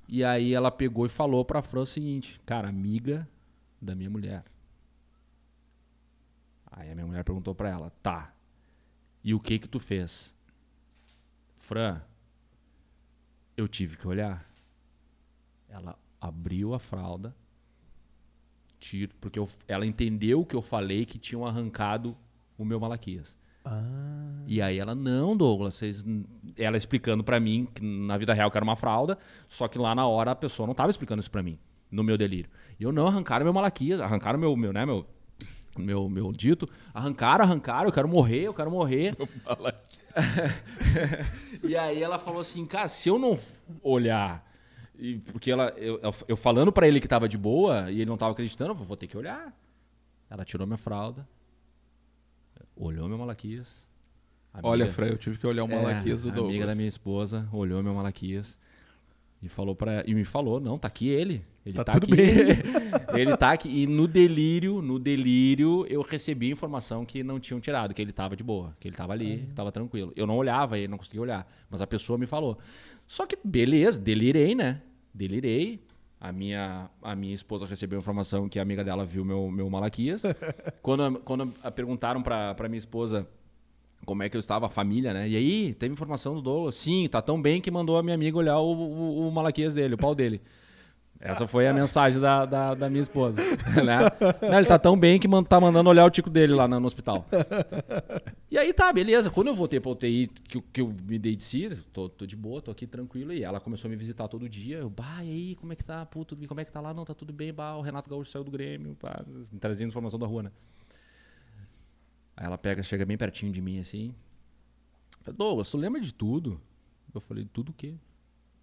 E 0.08 0.24
aí 0.24 0.52
ela 0.54 0.72
pegou 0.72 1.06
e 1.06 1.10
falou 1.10 1.46
pra 1.46 1.62
Fran 1.62 1.82
o 1.82 1.86
seguinte, 1.86 2.42
cara, 2.44 2.68
amiga 2.68 3.30
da 3.80 3.94
minha 3.94 4.10
mulher. 4.10 4.44
Aí 6.72 6.90
a 6.90 6.96
minha 6.96 7.06
mulher 7.06 7.24
perguntou 7.24 7.54
pra 7.54 7.70
ela, 7.70 7.92
tá. 8.02 8.34
E 9.24 9.36
o 9.36 9.40
que 9.40 9.60
que 9.60 9.68
tu 9.68 9.80
fez? 9.80 10.34
Fran, 11.58 12.02
eu 13.56 13.68
tive 13.68 13.96
que 13.96 14.08
olhar. 14.08 14.50
Ela 15.68 15.96
abriu 16.20 16.74
a 16.74 16.80
fralda, 16.80 17.36
tiro, 18.80 19.12
porque 19.20 19.38
eu- 19.38 19.48
ela 19.68 19.86
entendeu 19.86 20.46
que 20.46 20.56
eu 20.56 20.62
falei 20.62 21.06
que 21.06 21.18
tinham 21.18 21.46
arrancado 21.46 22.16
o 22.58 22.66
meu 22.66 22.80
Malaquias. 22.80 23.36
Ah. 23.64 24.44
E 24.48 24.62
aí 24.62 24.80
ela, 24.80 24.96
não, 24.96 25.36
Douglas, 25.36 25.76
vocês... 25.76 26.04
ela 26.58 26.78
explicando 26.78 27.24
pra 27.24 27.40
mim 27.40 27.68
que 27.74 27.84
na 27.84 28.18
vida 28.18 28.34
real 28.34 28.50
que 28.50 28.58
era 28.58 28.64
uma 28.64 28.76
fralda, 28.76 29.18
só 29.48 29.68
que 29.68 29.78
lá 29.78 29.94
na 29.94 30.08
hora 30.08 30.32
a 30.32 30.36
pessoa 30.36 30.66
não 30.66 30.74
tava 30.74 30.90
explicando 30.90 31.20
isso 31.20 31.30
pra 31.30 31.44
mim, 31.44 31.60
no 31.92 32.04
meu 32.04 32.18
delírio. 32.18 32.50
E 32.80 32.84
eu 32.84 32.92
não, 32.92 33.08
arrancaram 33.08 33.44
meu 33.44 33.54
Malaquias, 33.54 34.02
arrancaram 34.02 34.40
meu, 34.40 34.56
meu, 34.56 34.74
né, 34.74 34.86
meu, 34.86 35.06
meu, 35.78 36.10
meu 36.10 36.32
dito, 36.32 36.68
arrancaram, 36.94 37.44
arrancaram, 37.46 37.90
eu 37.90 37.94
quero 37.94 38.08
morrer, 38.08 38.44
eu 38.44 38.54
quero 38.54 38.72
morrer. 38.72 39.16
e 41.64 41.76
aí 41.76 42.02
ela 42.02 42.18
falou 42.18 42.42
assim, 42.42 42.66
cara, 42.66 42.90
se 42.90 43.10
eu 43.10 43.20
não 43.20 43.38
olhar, 43.84 44.44
e- 45.00 45.20
porque 45.32 45.50
ela, 45.52 45.70
eu, 45.78 46.00
eu- 46.28 46.38
falando 46.38 46.72
pra 46.72 46.88
ele 46.88 47.00
que 47.00 47.08
tava 47.08 47.28
de 47.30 47.38
boa 47.38 47.90
e 47.92 47.96
ele 48.02 48.06
não 48.06 48.18
tava 48.18 48.32
acreditando, 48.34 48.72
eu 48.72 48.76
vou 48.76 48.98
ter 48.98 49.08
que 49.08 49.18
olhar. 49.18 49.54
Ela 50.30 50.46
tirou 50.46 50.68
minha 50.68 50.78
fralda, 50.78 51.28
olhou 52.76 53.08
meu 53.08 53.18
Malaquias. 53.18 53.88
Olha, 54.64 54.84
amiga- 54.86 54.94
Fran, 54.96 55.08
eu 55.08 55.18
tive 55.18 55.38
que 55.38 55.46
olhar 55.48 55.64
o 55.64 55.68
Malaquias 55.68 56.24
do 56.24 56.30
é, 56.30 56.32
Douglas. 56.32 56.50
amiga 56.52 56.68
da 56.68 56.76
minha 56.76 56.88
esposa 56.88 57.48
olhou 57.54 57.82
meu 57.84 57.94
Malaquias 57.94 58.58
e 59.42 59.48
falou 59.48 59.76
para 59.76 60.04
e 60.08 60.14
me 60.14 60.26
falou, 60.26 60.60
não, 60.60 60.78
tá 60.78 60.88
aqui 60.88 61.08
ele. 61.08 61.46
Ele 61.66 61.76
Tá 61.76 61.84
tá, 61.84 61.94
tudo 61.94 62.06
aqui. 62.06 62.16
bem. 62.16 62.36
ele 63.16 63.38
tá 63.38 63.52
aqui 63.52 63.70
e 63.70 63.86
no 63.86 64.08
delírio, 64.08 64.82
no 64.82 64.98
delírio 64.98 65.86
eu 65.88 66.02
recebi 66.02 66.50
informação 66.50 67.06
que 67.06 67.22
não 67.24 67.40
tinham 67.40 67.60
tirado, 67.60 67.94
que 67.94 68.02
ele 68.02 68.12
tava 68.12 68.36
de 68.36 68.44
boa, 68.44 68.76
que 68.80 68.88
ele 68.88 68.96
tava 68.96 69.14
ali, 69.14 69.46
que 69.48 69.54
tava 69.54 69.72
tranquilo. 69.72 70.12
Eu 70.16 70.26
não 70.26 70.36
olhava, 70.36 70.78
ele 70.78 70.88
não 70.88 70.98
conseguia 70.98 71.22
olhar, 71.22 71.48
mas 71.70 71.82
a 71.82 71.88
pessoa 71.88 72.18
me 72.18 72.26
falou. 72.26 72.58
Só 73.08 73.26
que 73.26 73.38
beleza, 73.44 74.00
delirei, 74.00 74.56
né? 74.56 74.82
Delirei. 75.14 75.80
A 76.22 76.34
minha, 76.34 76.90
a 77.02 77.16
minha 77.16 77.34
esposa 77.34 77.66
recebeu 77.66 77.98
a 77.98 78.02
informação 78.02 78.50
que 78.50 78.60
a 78.60 78.62
amiga 78.62 78.84
dela 78.84 79.06
viu 79.06 79.24
meu, 79.24 79.50
meu 79.50 79.70
Malaquias. 79.70 80.24
quando, 80.82 81.20
quando 81.22 81.48
perguntaram 81.74 82.22
pra 82.22 82.68
minha 82.68 82.78
esposa 82.78 83.28
como 84.06 84.24
é 84.24 84.30
que 84.30 84.36
eu 84.36 84.40
estava, 84.40 84.66
a 84.66 84.70
família, 84.70 85.14
né? 85.14 85.30
E 85.30 85.36
aí, 85.36 85.74
teve 85.74 85.94
informação 85.94 86.34
do 86.34 86.42
Douglas? 86.42 86.76
Sim, 86.76 87.08
tá 87.08 87.22
tão 87.22 87.42
bem 87.42 87.62
que 87.62 87.70
mandou 87.70 87.98
a 87.98 88.04
minha 88.04 88.16
amiga 88.16 88.38
olhar 88.38 88.58
o, 88.58 88.74
o, 88.74 89.28
o 89.28 89.32
Malaquias 89.32 89.74
dele, 89.74 89.94
o 89.94 89.98
pau 89.98 90.16
dele. 90.16 90.42
Essa 91.22 91.46
foi 91.46 91.68
a 91.68 91.74
mensagem 91.74 92.22
da, 92.22 92.46
da, 92.46 92.74
da 92.74 92.90
minha 92.90 93.02
esposa. 93.02 93.42
Né? 93.84 93.98
Não, 94.50 94.58
ele 94.58 94.66
tá 94.68 94.80
tão 94.80 94.98
bem 94.98 95.20
que 95.20 95.28
man, 95.28 95.44
tá 95.44 95.60
mandando 95.60 95.90
olhar 95.90 96.06
o 96.06 96.10
tico 96.10 96.30
dele 96.30 96.54
lá 96.54 96.66
no, 96.68 96.80
no 96.80 96.88
hospital. 96.88 97.26
E 98.50 98.58
aí 98.58 98.74
tá, 98.74 98.92
beleza. 98.94 99.30
Quando 99.30 99.48
eu 99.48 99.54
voltei 99.54 99.80
pra 99.82 99.92
UTI, 99.92 100.28
que, 100.28 100.58
eu- 100.58 100.64
que 100.74 100.82
eu 100.82 100.96
me 101.08 101.20
dei 101.20 101.36
de 101.36 101.44
si, 101.44 101.70
tô, 101.92 102.08
tô 102.08 102.26
de 102.26 102.36
boa, 102.38 102.62
tô 102.62 102.72
aqui 102.72 102.88
tranquilo. 102.88 103.34
E 103.34 103.44
ela 103.44 103.60
começou 103.60 103.88
a 103.88 103.92
me 103.92 103.98
visitar 103.98 104.28
todo 104.30 104.48
dia. 104.48 104.78
Eu, 104.78 104.90
bah, 104.90 105.24
e 105.24 105.30
aí, 105.30 105.56
como 105.56 105.74
é 105.74 105.76
que 105.76 105.84
tá? 105.84 106.06
Pô, 106.06 106.24
tudo 106.24 106.40
bem? 106.40 106.48
Como 106.48 106.62
é 106.62 106.66
que 106.66 106.72
tá 106.72 106.80
lá? 106.80 106.94
Não, 106.94 107.04
tá 107.04 107.14
tudo 107.14 107.34
bem, 107.34 107.54
bah, 107.54 107.76
o 107.76 107.82
Renato 107.82 108.10
Gaúcho 108.10 108.32
saiu 108.32 108.44
do 108.46 108.52
Grêmio, 108.52 108.96
pá, 108.96 109.22
me 109.52 109.60
trazendo 109.60 109.90
informação 109.90 110.18
da 110.18 110.26
rua, 110.26 110.44
né? 110.44 110.52
Aí 112.38 112.46
ela 112.46 112.58
pega, 112.58 112.82
chega 112.82 113.06
bem 113.06 113.18
pertinho 113.18 113.52
de 113.52 113.62
mim 113.62 113.80
assim. 113.80 114.16
Douglas, 115.36 115.70
tu 115.70 115.78
lembra 115.78 116.00
de 116.00 116.14
tudo? 116.14 116.60
Eu 117.14 117.20
falei, 117.20 117.46
tudo 117.52 117.70
o 117.70 117.74
quê? 117.74 117.94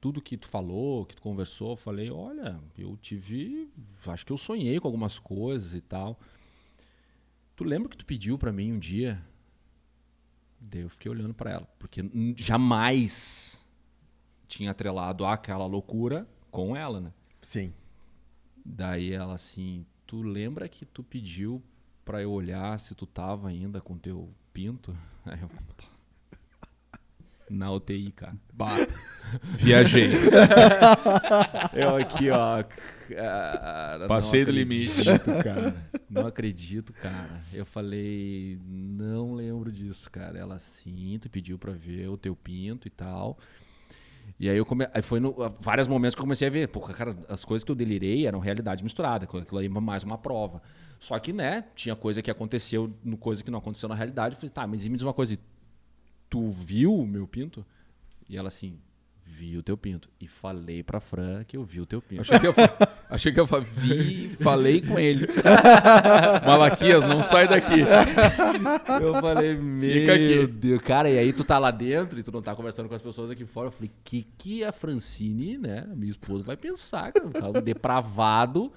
Tudo 0.07 0.23
que 0.23 0.37
tu 0.37 0.47
falou, 0.47 1.05
que 1.05 1.17
tu 1.17 1.23
conversou, 1.23 1.71
eu 1.71 1.77
falei, 1.77 2.13
olha, 2.13 2.61
eu 2.79 2.97
tive. 2.97 3.69
Acho 4.07 4.25
que 4.25 4.33
eu 4.33 4.39
sonhei 4.39 4.79
com 4.79 4.87
algumas 4.87 5.19
coisas 5.19 5.75
e 5.75 5.81
tal. 5.81 6.21
Tu 7.57 7.65
lembra 7.65 7.89
que 7.89 7.97
tu 7.97 8.07
pediu 8.07 8.39
pra 8.39 8.53
mim 8.53 8.71
um 8.71 8.79
dia? 8.79 9.21
Daí 10.61 10.83
eu 10.83 10.89
fiquei 10.89 11.11
olhando 11.11 11.35
pra 11.35 11.51
ela, 11.51 11.69
porque 11.77 12.09
jamais 12.37 13.61
tinha 14.47 14.71
atrelado 14.71 15.27
aquela 15.27 15.67
loucura 15.67 16.25
com 16.53 16.77
ela, 16.77 17.01
né? 17.01 17.13
Sim. 17.43 17.75
Daí 18.65 19.11
ela 19.13 19.35
assim, 19.35 19.85
tu 20.07 20.23
lembra 20.23 20.69
que 20.69 20.87
tu 20.87 21.03
pediu 21.03 21.61
pra 22.05 22.23
eu 22.23 22.31
olhar 22.31 22.79
se 22.79 22.95
tu 22.95 23.07
tava 23.07 23.49
ainda 23.49 23.81
com 23.81 23.99
teu 23.99 24.33
pinto? 24.53 24.97
Aí 25.27 25.41
eu. 25.41 25.51
Na 27.51 27.71
UTI, 27.73 28.13
cara. 28.13 28.37
Bah, 28.53 28.75
viajei. 29.57 30.11
Eu 31.75 31.97
aqui, 31.97 32.31
ó. 32.31 32.65
Cara, 33.09 34.07
Passei 34.09 34.45
do 34.45 34.51
limite. 34.51 35.09
acredito, 35.09 35.45
cara. 35.45 35.77
Não 36.11 36.27
acredito, 36.27 36.93
cara. 36.93 37.45
Eu 37.53 37.65
falei, 37.65 38.59
não 38.67 39.35
lembro 39.35 39.71
disso, 39.71 40.11
cara. 40.11 40.39
Ela 40.39 40.59
sim, 40.59 41.19
tu 41.21 41.31
pediu 41.31 41.59
pra 41.59 41.73
ver 41.73 42.09
o 42.09 42.17
teu 42.17 42.35
pinto 42.35 42.89
e 42.89 42.91
tal. 42.91 43.39
E 44.41 44.51
aí 44.51 44.57
eu 44.57 44.67
come... 44.67 44.89
aí 44.93 45.03
foi 45.03 45.21
no 45.21 45.35
vários 45.61 45.87
momentos 45.87 46.15
que 46.15 46.21
eu 46.21 46.25
comecei 46.25 46.49
a 46.49 46.51
ver, 46.51 46.69
pô, 46.69 46.81
cara, 46.81 47.17
as 47.29 47.45
coisas 47.45 47.65
que 47.65 47.71
eu 47.71 47.77
delirei 47.77 48.27
eram 48.27 48.41
realidade 48.41 48.83
misturada, 48.83 49.25
aquilo 49.25 49.59
aí 49.59 49.67
é 49.67 49.69
mais 49.69 50.03
uma 50.03 50.19
prova. 50.19 50.61
Só 50.99 51.19
que, 51.19 51.33
né, 51.33 51.65
tinha 51.75 51.95
coisa 51.95 52.21
que 52.21 52.31
aconteceu, 52.31 52.93
coisa 53.21 53.45
que 53.45 53.51
não 53.51 53.59
aconteceu 53.59 53.89
na 53.89 53.95
realidade. 53.95 54.35
Eu 54.35 54.41
falei, 54.41 54.51
tá, 54.51 54.67
mas 54.67 54.87
me 54.87 54.97
diz 54.97 55.03
uma 55.03 55.13
coisa, 55.13 55.39
tu 56.29 56.49
viu 56.49 56.95
o 56.95 57.07
meu 57.07 57.27
pinto? 57.27 57.65
E 58.29 58.37
ela 58.37 58.49
assim, 58.49 58.79
vi 59.27 59.57
o 59.57 59.63
teu 59.63 59.77
pinto. 59.77 60.09
E 60.21 60.29
falei 60.29 60.83
pra 60.83 61.01
Fran 61.01 61.43
que 61.45 61.57
eu 61.57 61.65
vi 61.65 61.81
o 61.81 61.87
teu 61.87 62.01
pinto. 62.01 62.23
Achei 62.23 62.39
que 62.39 62.47
eu, 62.47 62.55
achei 63.11 63.33
que 63.33 63.41
eu 63.41 63.47
vi, 63.47 64.29
falei 64.41 64.81
com 64.81 64.99
ele. 64.99 65.27
Malaquias, 66.47 67.05
não 67.05 67.23
sai 67.23 67.49
daqui. 67.49 67.81
Eu 69.01 69.15
falei, 69.15 69.57
meu 69.57 70.15
aqui. 70.15 70.47
Deus. 70.47 70.83
Cara, 70.83 71.11
e 71.11 71.19
aí 71.19 71.33
tu 71.33 71.43
tá 71.43 71.59
lá 71.59 71.73
dentro 71.73 72.19
e 72.19 72.23
tu 72.23 72.31
não 72.31 72.41
tá 72.41 72.55
conversando 72.55 72.89
com 72.89 72.95
as 72.95 73.03
pessoas 73.03 73.31
aqui 73.31 73.45
fora. 73.45 73.69
Eu 73.69 73.73
falei, 73.73 73.91
que 74.05 74.27
que 74.39 74.65
a 74.65 74.71
Francine, 74.73 75.59
né, 75.59 75.85
minha 75.95 76.11
esposa, 76.11 76.45
vai 76.45 76.57
pensar, 76.57 77.13
cara? 77.13 77.27
Um 77.27 77.63
depravado. 77.63 78.73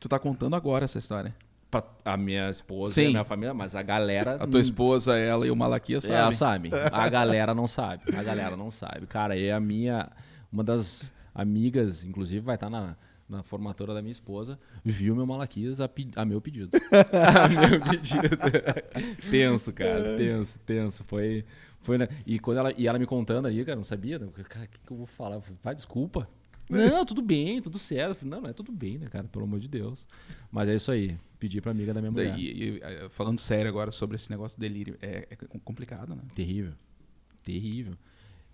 Tu 0.00 0.08
tá 0.08 0.18
contando 0.18 0.56
agora 0.56 0.86
essa 0.86 0.98
história. 0.98 1.34
Pra 1.70 1.82
a 2.04 2.16
minha 2.16 2.48
esposa 2.48 2.94
Sim. 2.94 3.02
e 3.02 3.06
a 3.06 3.10
minha 3.10 3.24
família, 3.24 3.52
mas 3.52 3.74
a 3.74 3.82
galera... 3.82 4.36
A 4.36 4.46
tua 4.46 4.60
esposa, 4.60 5.18
ela 5.18 5.46
e 5.46 5.50
o 5.50 5.56
Malaquias 5.56 6.04
Ela 6.08 6.30
sabem. 6.30 6.70
sabe. 6.70 6.86
A 6.94 7.08
galera 7.08 7.54
não 7.54 7.66
sabe. 7.66 8.02
A 8.16 8.22
galera 8.22 8.56
não 8.56 8.70
sabe. 8.70 9.06
Cara, 9.06 9.36
e 9.36 9.50
a 9.50 9.58
minha. 9.58 10.08
Uma 10.52 10.62
das 10.62 11.12
amigas, 11.34 12.04
inclusive, 12.04 12.40
vai 12.40 12.54
estar 12.54 12.70
na, 12.70 12.96
na 13.28 13.42
formatura 13.42 13.92
da 13.92 14.00
minha 14.00 14.12
esposa, 14.12 14.58
viu 14.84 15.14
meu 15.16 15.26
Malaquias 15.26 15.80
a, 15.80 15.90
a 16.14 16.24
meu 16.24 16.40
pedido. 16.40 16.70
a 17.12 17.48
meu 17.48 17.80
pedido. 17.80 18.36
tenso, 19.30 19.72
cara. 19.72 20.16
Tenso, 20.16 20.58
tenso. 20.60 21.04
Foi. 21.04 21.44
Foi, 21.80 21.98
né? 21.98 22.08
E 22.24 22.38
quando 22.38 22.58
ela, 22.58 22.72
e 22.76 22.86
ela 22.86 22.98
me 22.98 23.06
contando 23.06 23.46
aí, 23.46 23.64
cara, 23.64 23.76
não 23.76 23.84
sabia. 23.84 24.18
né? 24.18 24.26
Cara, 24.48 24.64
o 24.64 24.68
que, 24.68 24.78
que 24.86 24.92
eu 24.92 24.96
vou 24.96 25.06
falar? 25.06 25.36
Eu 25.36 25.40
falei, 25.40 25.58
Vai, 25.62 25.74
desculpa. 25.74 26.28
Não, 26.68 27.04
tudo 27.04 27.22
bem, 27.22 27.60
tudo 27.62 27.78
certo. 27.78 28.16
Falei, 28.18 28.30
Não, 28.30 28.40
não 28.42 28.50
é 28.50 28.52
tudo 28.52 28.72
bem, 28.72 28.98
né, 28.98 29.06
cara? 29.08 29.24
Pelo 29.28 29.44
amor 29.44 29.60
de 29.60 29.68
Deus. 29.68 30.06
Mas 30.50 30.68
é 30.68 30.74
isso 30.74 30.90
aí. 30.90 31.16
Pedi 31.38 31.60
pra 31.60 31.70
amiga 31.70 31.92
da 31.94 32.00
minha 32.00 32.10
mulher. 32.10 32.38
E- 32.38 32.78
e, 32.78 33.08
falando 33.10 33.38
sério 33.38 33.68
agora 33.68 33.90
sobre 33.90 34.16
esse 34.16 34.30
negócio 34.30 34.56
do 34.58 34.60
delírio, 34.60 34.96
é, 35.02 35.28
é 35.30 35.36
complicado, 35.62 36.14
né? 36.16 36.22
Terrível. 36.34 36.72
Terrível. 37.42 37.94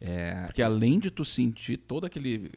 É, 0.00 0.46
Porque 0.46 0.62
além 0.62 0.98
de 0.98 1.10
tu 1.10 1.24
sentir 1.24 1.76
todo 1.76 2.04
aquele 2.04 2.50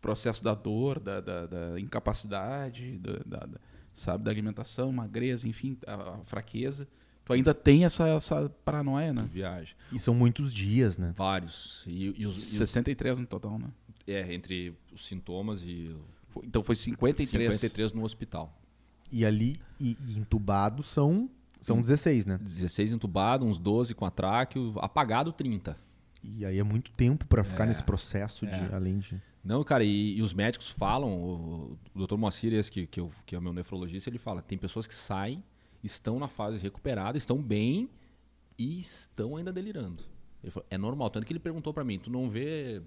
processo 0.00 0.44
da 0.44 0.54
dor, 0.54 1.00
da, 1.00 1.20
da- 1.20 1.46
da 1.46 1.80
incapacidade, 1.80 2.98
da, 2.98 3.12
da- 3.24 3.46
da- 3.46 3.60
sabe, 3.92 4.24
da 4.24 4.30
alimentação, 4.30 4.92
magreza, 4.92 5.48
enfim, 5.48 5.76
a, 5.86 5.94
a 5.94 6.18
fraqueza, 6.24 6.86
tu 7.24 7.32
ainda 7.32 7.54
tem 7.54 7.84
essa, 7.84 8.06
essa 8.08 8.48
paranoia, 8.64 9.12
né? 9.12 9.28
viagem. 9.32 9.74
E 9.92 9.98
são 9.98 10.14
muitos 10.14 10.52
dias, 10.52 10.98
né? 10.98 11.12
Vários. 11.16 11.84
E, 11.86 12.06
e 12.06 12.10
os, 12.10 12.16
e 12.18 12.24
os- 12.26 12.36
63 12.58 13.18
no 13.18 13.26
total, 13.26 13.58
né? 13.58 13.68
É, 14.12 14.32
entre 14.34 14.74
os 14.92 15.06
sintomas 15.06 15.62
e 15.62 15.94
Foi- 16.28 16.46
Então 16.46 16.62
foi 16.62 16.76
53. 16.76 17.56
53 17.56 17.92
no 17.92 18.04
hospital. 18.04 18.56
E 19.10 19.26
ali, 19.26 19.58
e, 19.80 19.96
e 20.06 20.16
entubado 20.18 20.82
são, 20.84 21.28
são 21.60 21.80
16, 21.80 22.24
né? 22.26 22.38
16 22.38 22.92
entubado, 22.92 23.44
uns 23.44 23.58
12 23.58 23.94
com 23.94 24.04
atráqueo, 24.06 24.72
apagado 24.78 25.32
30. 25.32 25.76
E 26.22 26.44
aí 26.44 26.58
é 26.58 26.62
muito 26.62 26.92
tempo 26.92 27.26
pra 27.26 27.42
ficar 27.42 27.64
É. 27.64 27.66
nesse 27.68 27.82
processo 27.82 28.46
de, 28.46 28.54
É. 28.54 28.68
além 28.74 28.98
de... 29.00 29.20
Não, 29.42 29.64
cara, 29.64 29.82
e, 29.82 30.18
e 30.18 30.22
os 30.22 30.32
médicos 30.34 30.70
falam, 30.70 31.10
o, 31.18 31.78
o 31.94 32.06
Dr. 32.06 32.16
Moacir, 32.16 32.52
esse 32.52 32.70
que, 32.70 32.86
que, 32.86 33.00
eu- 33.00 33.10
que 33.26 33.34
é 33.34 33.38
o 33.38 33.42
meu 33.42 33.52
nefrologista, 33.52 34.08
ele 34.08 34.18
fala, 34.18 34.40
tem 34.40 34.56
pessoas 34.58 34.86
que 34.86 34.94
saem, 34.94 35.42
estão 35.82 36.18
na 36.20 36.28
fase 36.28 36.58
recuperada, 36.58 37.18
estão 37.18 37.42
bem 37.42 37.88
e 38.56 38.78
estão 38.78 39.36
ainda 39.36 39.52
delirando. 39.52 40.04
Ele 40.44 40.50
falou, 40.52 40.66
é 40.70 40.78
normal, 40.78 41.10
tanto 41.10 41.26
que 41.26 41.32
ele 41.32 41.40
perguntou 41.40 41.72
pra 41.74 41.82
mim, 41.82 41.98
tu 41.98 42.10
não 42.10 42.30
vê 42.30 42.80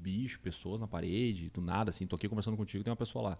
bicho, 0.00 0.40
pessoas 0.40 0.80
na 0.80 0.86
parede, 0.86 1.50
tu 1.50 1.60
nada 1.60 1.90
assim, 1.90 2.06
tô 2.06 2.16
aqui 2.16 2.28
conversando 2.28 2.56
contigo, 2.56 2.82
tem 2.84 2.90
uma 2.90 2.96
pessoa 2.96 3.30
lá. 3.30 3.38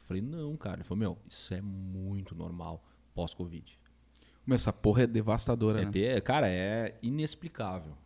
Eu 0.00 0.06
falei, 0.06 0.22
não, 0.22 0.56
cara. 0.56 0.76
Ele 0.76 0.84
falou, 0.84 0.98
meu, 0.98 1.18
isso 1.28 1.52
é 1.54 1.60
muito 1.60 2.34
normal 2.34 2.84
pós-Covid. 3.14 3.78
Mas 4.44 4.60
essa 4.62 4.72
porra 4.72 5.04
é 5.04 5.06
devastadora, 5.06 5.80
É 5.80 5.84
né? 5.86 5.90
ter- 5.90 6.20
cara, 6.22 6.48
é 6.48 6.98
inexplicável. 7.02 7.96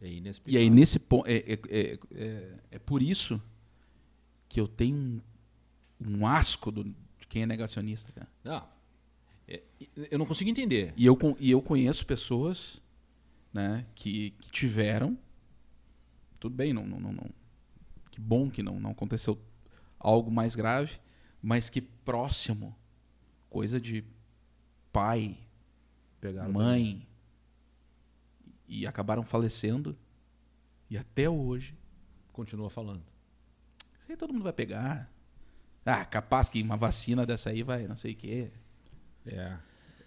É 0.00 0.06
inexplicável. 0.08 0.60
E 0.60 0.62
aí, 0.64 0.70
nesse 0.70 0.98
ponto. 1.00 1.26
É, 1.28 1.36
é, 1.38 1.58
é, 1.68 1.98
é, 2.14 2.54
é 2.72 2.78
por 2.78 3.02
isso 3.02 3.42
que 4.48 4.60
eu 4.60 4.68
tenho 4.68 4.96
um, 4.96 5.20
um 6.00 6.26
asco 6.26 6.70
do, 6.70 6.84
de 6.84 7.26
quem 7.28 7.42
é 7.42 7.46
negacionista, 7.46 8.12
cara. 8.12 8.28
Não, 8.44 8.68
é- 9.48 9.62
eu 10.10 10.18
não 10.18 10.26
consigo 10.26 10.48
entender. 10.48 10.94
E 10.96 11.04
eu, 11.04 11.18
e 11.40 11.50
eu 11.50 11.60
conheço 11.60 12.06
pessoas 12.06 12.80
né, 13.52 13.84
que, 13.96 14.30
que 14.38 14.52
tiveram. 14.52 15.18
Tudo 16.38 16.54
bem, 16.54 16.72
não, 16.72 16.86
não, 16.86 17.00
não, 17.00 17.12
não- 17.12 17.30
que 18.18 18.20
bom 18.20 18.50
que 18.50 18.62
não, 18.62 18.80
não 18.80 18.90
aconteceu 18.90 19.38
algo 19.98 20.30
mais 20.30 20.56
grave, 20.56 20.98
mas 21.40 21.70
que 21.70 21.80
próximo, 21.80 22.74
coisa 23.48 23.80
de 23.80 24.04
pai, 24.92 25.38
Pegaram 26.20 26.52
mãe, 26.52 27.06
e 28.66 28.86
acabaram 28.86 29.22
falecendo. 29.22 29.96
E 30.90 30.98
até 30.98 31.28
hoje, 31.30 31.76
Continua 32.32 32.70
falando. 32.70 33.02
isso 33.98 34.10
aí 34.12 34.16
todo 34.16 34.32
mundo 34.32 34.44
vai 34.44 34.52
pegar. 34.52 35.10
Ah, 35.84 36.04
capaz 36.04 36.48
que 36.48 36.62
uma 36.62 36.76
vacina 36.76 37.26
dessa 37.26 37.50
aí 37.50 37.64
vai, 37.64 37.88
não 37.88 37.96
sei 37.96 38.12
o 38.12 38.16
quê. 38.16 38.50
É. 39.26 39.56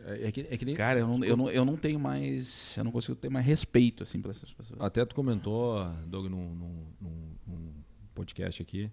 É, 0.05 0.27
é 0.27 0.31
que, 0.31 0.41
é 0.49 0.57
que 0.57 0.63
nem. 0.65 0.73
Cara, 0.75 0.99
eu 1.01 1.07
não, 1.07 1.23
eu, 1.25 1.35
não, 1.35 1.49
eu 1.51 1.65
não 1.65 1.75
tenho 1.75 1.99
mais. 1.99 2.75
Eu 2.77 2.85
não 2.85 2.91
consigo 2.91 3.15
ter 3.17 3.29
mais 3.29 3.45
respeito, 3.45 4.03
assim, 4.03 4.21
por 4.21 4.31
essas 4.31 4.51
pessoas. 4.53 4.79
Até 4.79 5.03
tu 5.05 5.13
comentou, 5.13 5.83
Doug, 6.07 6.27
num, 6.27 6.55
num- 6.55 6.87
num- 7.01 7.35
num 7.47 7.73
podcast 8.21 8.61
aqui, 8.61 8.91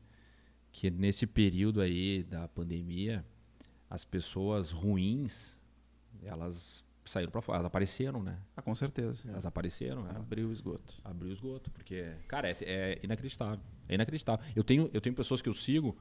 que 0.73 0.91
nesse 0.91 1.27
período 1.27 1.81
aí 1.81 2.23
da 2.23 2.49
pandemia, 2.49 3.25
as 3.91 4.05
pessoas 4.05 4.71
ruins, 4.73 5.57
elas 6.23 6.85
saíram 7.05 7.31
pra 7.31 7.41
fora. 7.41 7.57
Elas 7.57 7.67
apareceram, 7.67 8.23
né? 8.23 8.39
Ah, 8.57 8.63
com 8.63 8.75
certeza. 8.75 9.29
Elas 9.29 9.47
apareceram. 9.47 10.03
né? 10.05 10.13
Abriu 10.17 10.49
o 10.49 10.53
esgoto. 10.53 10.95
Abriu 11.05 11.31
o 11.31 11.33
esgoto, 11.33 11.71
porque, 11.71 12.05
cara, 12.27 12.51
é, 12.51 12.57
é 12.61 13.01
inacreditável. 13.03 13.61
É 13.89 13.95
inacreditável. 13.95 14.45
Eu 14.55 14.63
tenho, 14.65 14.91
eu 14.93 15.01
tenho 15.01 15.15
pessoas 15.15 15.41
que 15.43 15.49
eu 15.49 15.55
sigo, 15.55 15.97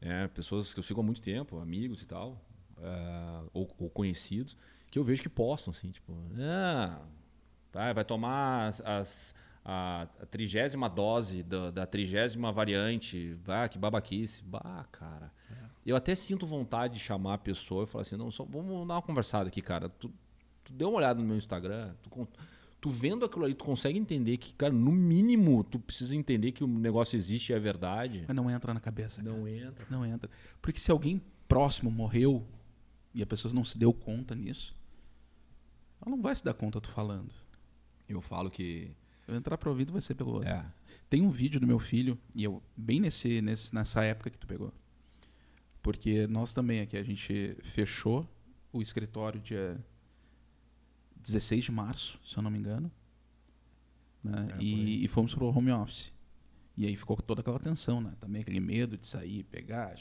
é, 0.00 0.26
pessoas 0.28 0.72
que 0.72 0.78
eu 0.80 0.84
sigo 0.84 1.00
há 1.00 1.02
muito 1.02 1.20
tempo, 1.20 1.58
amigos 1.58 2.02
e 2.02 2.06
tal, 2.06 2.42
é, 2.78 3.48
ou, 3.52 3.70
ou 3.78 3.90
conhecidos, 3.90 4.56
que 4.90 4.98
eu 4.98 5.04
vejo 5.04 5.22
que 5.22 5.28
postam 5.28 5.70
assim, 5.70 5.90
tipo, 5.90 6.12
ah, 6.38 7.02
vai, 7.72 7.92
vai 7.94 8.04
tomar 8.04 8.66
as, 8.68 8.80
as- 8.80 9.34
a, 9.64 10.08
a 10.20 10.26
trigésima 10.26 10.88
dose 10.88 11.42
da, 11.42 11.70
da 11.70 11.86
trigésima 11.86 12.50
variante, 12.52 13.34
bah, 13.44 13.68
que 13.68 13.78
babaquice. 13.78 14.42
Bah, 14.42 14.86
cara. 14.90 15.32
Eu 15.84 15.96
até 15.96 16.14
sinto 16.14 16.46
vontade 16.46 16.94
de 16.94 17.00
chamar 17.00 17.34
a 17.34 17.38
pessoa 17.38 17.84
e 17.84 17.86
falar 17.86 18.02
assim, 18.02 18.16
não, 18.16 18.30
só 18.30 18.44
vamos 18.44 18.86
dar 18.86 18.94
uma 18.94 19.02
conversada 19.02 19.48
aqui, 19.48 19.60
cara. 19.60 19.88
Tu, 19.88 20.12
tu 20.62 20.72
deu 20.72 20.88
uma 20.90 20.98
olhada 20.98 21.20
no 21.20 21.26
meu 21.26 21.36
Instagram, 21.36 21.92
tu, 22.02 22.28
tu 22.80 22.88
vendo 22.88 23.24
aquilo 23.24 23.44
ali, 23.44 23.54
tu 23.54 23.64
consegue 23.64 23.98
entender 23.98 24.36
que, 24.36 24.52
cara, 24.52 24.72
no 24.72 24.92
mínimo, 24.92 25.64
tu 25.64 25.78
precisa 25.78 26.14
entender 26.14 26.52
que 26.52 26.62
o 26.62 26.66
negócio 26.68 27.16
existe 27.16 27.50
e 27.50 27.54
é 27.54 27.58
verdade. 27.58 28.24
Mas 28.26 28.36
não 28.36 28.50
entra 28.50 28.72
na 28.72 28.80
cabeça. 28.80 29.22
cara. 29.22 29.36
Não 29.36 29.48
entra. 29.48 29.86
Não 29.90 30.06
entra. 30.06 30.30
Porque 30.60 30.78
se 30.78 30.90
alguém 30.90 31.20
próximo 31.48 31.90
morreu 31.90 32.46
e 33.12 33.22
a 33.22 33.26
pessoa 33.26 33.52
não 33.52 33.64
se 33.64 33.76
deu 33.76 33.92
conta 33.92 34.34
nisso, 34.34 34.76
ela 36.00 36.14
não 36.14 36.22
vai 36.22 36.34
se 36.34 36.44
dar 36.44 36.54
conta 36.54 36.80
tu 36.80 36.90
falando. 36.90 37.32
Eu 38.08 38.20
falo 38.20 38.50
que. 38.50 38.90
Eu 39.32 39.38
entrar 39.38 39.56
pro 39.58 39.70
ouvido 39.70 39.92
vai 39.92 40.00
ser 40.00 40.14
pelo 40.14 40.32
outro. 40.32 40.48
É. 40.48 40.64
Tem 41.08 41.22
um 41.22 41.30
vídeo 41.30 41.60
do 41.60 41.66
meu 41.66 41.78
filho, 41.78 42.18
e 42.34 42.44
eu, 42.44 42.62
bem 42.76 43.00
nesse, 43.00 43.42
nesse, 43.42 43.74
nessa 43.74 44.02
época 44.04 44.30
que 44.30 44.38
tu 44.38 44.46
pegou. 44.46 44.72
Porque 45.82 46.26
nós 46.26 46.52
também 46.52 46.80
aqui, 46.80 46.96
a 46.96 47.02
gente 47.02 47.56
fechou 47.62 48.28
o 48.72 48.80
escritório 48.80 49.40
dia 49.40 49.78
16 51.16 51.64
de 51.64 51.72
março, 51.72 52.18
se 52.24 52.36
eu 52.36 52.42
não 52.42 52.50
me 52.50 52.58
engano. 52.58 52.90
né? 54.22 54.48
É, 54.52 54.62
e, 54.62 55.04
e 55.04 55.08
fomos 55.08 55.34
pro 55.34 55.46
home 55.46 55.72
office. 55.72 56.12
E 56.76 56.86
aí 56.86 56.96
ficou 56.96 57.16
toda 57.16 57.40
aquela 57.40 57.58
tensão, 57.58 58.00
né? 58.00 58.14
Também 58.18 58.42
aquele 58.42 58.60
medo 58.60 58.96
de 58.96 59.06
sair, 59.06 59.44
pegar. 59.44 59.94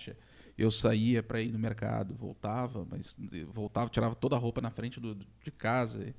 Eu 0.58 0.72
saía 0.72 1.22
para 1.22 1.42
ir 1.42 1.52
no 1.52 1.60
mercado, 1.60 2.16
voltava, 2.16 2.88
mas 2.90 3.18
voltava, 3.50 3.90
tirava 3.90 4.16
toda 4.16 4.36
a 4.36 4.40
roupa 4.40 4.62
na 4.62 4.70
frente 4.70 5.00
do, 5.00 5.16
de 5.16 5.52
casa 5.52 6.04
e, 6.04 6.16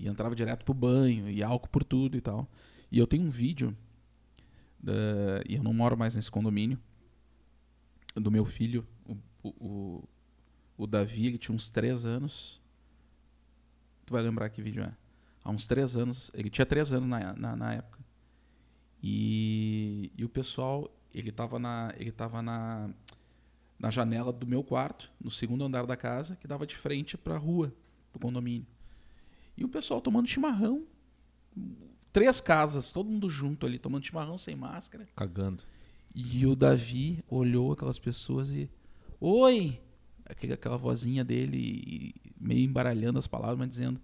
e 0.00 0.08
entrava 0.08 0.34
direto 0.34 0.64
pro 0.64 0.72
banho, 0.72 1.28
e 1.28 1.42
álcool 1.42 1.68
por 1.68 1.84
tudo 1.84 2.16
e 2.16 2.22
tal. 2.22 2.50
E 2.90 2.98
eu 2.98 3.06
tenho 3.06 3.24
um 3.24 3.30
vídeo, 3.30 3.76
e 5.46 5.54
eu 5.54 5.62
não 5.62 5.74
moro 5.74 5.96
mais 5.96 6.16
nesse 6.16 6.30
condomínio, 6.30 6.80
do 8.16 8.30
meu 8.30 8.46
filho, 8.46 8.86
o, 9.06 9.16
o, 9.42 10.08
o, 10.78 10.86
Davi, 10.86 11.26
ele 11.26 11.38
tinha 11.38 11.54
uns 11.54 11.68
três 11.68 12.04
anos. 12.06 12.60
Tu 14.06 14.12
vai 14.12 14.22
lembrar 14.22 14.48
que 14.48 14.62
vídeo 14.62 14.82
é. 14.82 14.92
Há 15.44 15.50
uns 15.50 15.66
três 15.66 15.94
anos, 15.96 16.30
ele 16.34 16.48
tinha 16.48 16.66
três 16.66 16.92
anos 16.92 17.06
na, 17.06 17.34
na, 17.34 17.54
na 17.54 17.74
época. 17.74 18.00
E, 19.02 20.10
e 20.16 20.24
o 20.24 20.28
pessoal, 20.28 20.90
ele 21.14 21.28
estava 21.28 21.58
na, 21.58 21.94
ele 21.98 22.10
tava 22.10 22.42
na, 22.42 22.90
na 23.78 23.90
janela 23.90 24.32
do 24.32 24.46
meu 24.46 24.64
quarto, 24.64 25.12
no 25.20 25.30
segundo 25.30 25.62
andar 25.62 25.86
da 25.86 25.96
casa, 25.96 26.36
que 26.36 26.48
dava 26.48 26.66
de 26.66 26.76
frente 26.76 27.18
para 27.18 27.34
a 27.34 27.38
rua 27.38 27.72
do 28.12 28.18
condomínio. 28.18 28.66
E 29.60 29.64
o 29.64 29.68
pessoal 29.68 30.00
tomando 30.00 30.26
chimarrão, 30.26 30.86
três 32.10 32.40
casas, 32.40 32.90
todo 32.90 33.10
mundo 33.10 33.28
junto 33.28 33.66
ali, 33.66 33.78
tomando 33.78 34.06
chimarrão 34.06 34.38
sem 34.38 34.56
máscara. 34.56 35.06
Cagando. 35.14 35.62
E 36.14 36.46
o 36.46 36.56
Davi 36.56 37.22
olhou 37.28 37.70
aquelas 37.70 37.98
pessoas 37.98 38.50
e. 38.54 38.70
Oi! 39.20 39.78
Aquela 40.24 40.78
vozinha 40.78 41.22
dele, 41.22 42.14
meio 42.40 42.64
embaralhando 42.64 43.18
as 43.18 43.26
palavras, 43.26 43.58
mas 43.58 43.68
dizendo: 43.68 44.00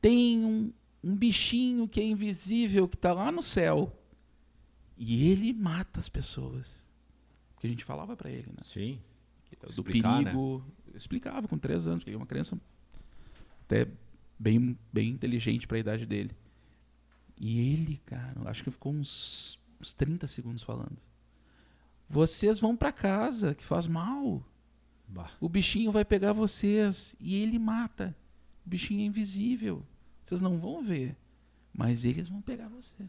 Tem 0.00 0.44
um, 0.44 0.72
um 1.02 1.16
bichinho 1.16 1.88
que 1.88 2.00
é 2.00 2.04
invisível, 2.04 2.86
que 2.86 2.96
está 2.96 3.12
lá 3.12 3.32
no 3.32 3.42
céu. 3.42 3.92
E 4.96 5.28
ele 5.28 5.52
mata 5.52 5.98
as 5.98 6.08
pessoas. 6.08 6.84
Porque 7.54 7.66
a 7.66 7.70
gente 7.70 7.84
falava 7.84 8.16
para 8.16 8.30
ele, 8.30 8.48
né? 8.48 8.62
Sim. 8.62 9.00
do 9.60 9.70
Explicar, 9.70 10.18
né? 10.18 10.24
perigo. 10.24 10.64
Eu 10.86 10.96
explicava 10.96 11.48
com 11.48 11.58
três 11.58 11.88
anos, 11.88 12.04
porque 12.04 12.14
é 12.14 12.16
uma 12.16 12.26
criança 12.26 12.58
até 13.64 13.88
bem, 14.38 14.78
bem 14.92 15.10
inteligente 15.10 15.66
para 15.66 15.76
a 15.76 15.80
idade 15.80 16.06
dele. 16.06 16.30
E 17.36 17.72
ele, 17.72 18.00
cara, 18.04 18.34
acho 18.46 18.64
que 18.64 18.70
ficou 18.70 18.92
uns, 18.92 19.58
uns 19.80 19.92
30 19.92 20.26
segundos 20.26 20.62
falando. 20.62 20.96
Vocês 22.08 22.58
vão 22.58 22.76
para 22.76 22.90
casa, 22.90 23.54
que 23.54 23.64
faz 23.64 23.86
mal. 23.86 24.42
Bah. 25.06 25.30
O 25.40 25.48
bichinho 25.48 25.92
vai 25.92 26.04
pegar 26.04 26.32
vocês 26.32 27.14
e 27.20 27.36
ele 27.36 27.58
mata. 27.58 28.16
O 28.66 28.68
bichinho 28.68 29.00
é 29.00 29.04
invisível. 29.04 29.84
Vocês 30.22 30.42
não 30.42 30.58
vão 30.58 30.82
ver, 30.82 31.16
mas 31.72 32.04
eles 32.04 32.28
vão 32.28 32.40
pegar 32.40 32.68
vocês. 32.68 33.08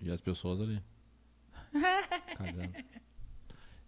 E 0.00 0.10
as 0.10 0.20
pessoas 0.20 0.60
ali. 0.60 0.82
Cagando. 2.36 2.72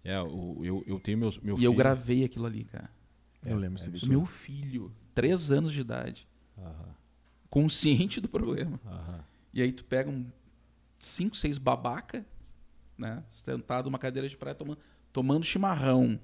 É, 0.02 0.20
o, 0.20 0.64
eu, 0.64 0.84
eu 0.86 1.00
tenho 1.00 1.18
meus, 1.18 1.38
meu 1.38 1.54
e 1.54 1.58
filho. 1.58 1.68
eu 1.68 1.74
gravei 1.74 2.24
aquilo 2.24 2.46
ali, 2.46 2.64
cara. 2.64 2.90
Eu 3.44 3.58
lembro 3.58 3.76
desse 3.78 3.88
é 3.88 3.92
vídeo. 3.92 4.08
Meu 4.08 4.26
filho, 4.26 4.92
três 5.14 5.50
anos 5.50 5.72
de 5.72 5.80
idade, 5.80 6.28
Aham, 6.58 6.94
consciente 7.50 8.20
do 8.20 8.28
problema. 8.28 8.80
aham. 8.86 9.24
E 9.52 9.62
aí 9.62 9.72
tu 9.72 9.84
pega 9.84 10.10
um 10.10 10.26
cinco, 10.98 11.36
seis 11.36 11.56
babaca, 11.58 12.24
né? 12.98 13.22
Sentado 13.30 13.86
numa 13.86 13.98
cadeira 13.98 14.28
de 14.28 14.36
praia 14.36 14.54
tomando, 14.54 14.78
tomando 15.12 15.44
chimarrão. 15.44 16.18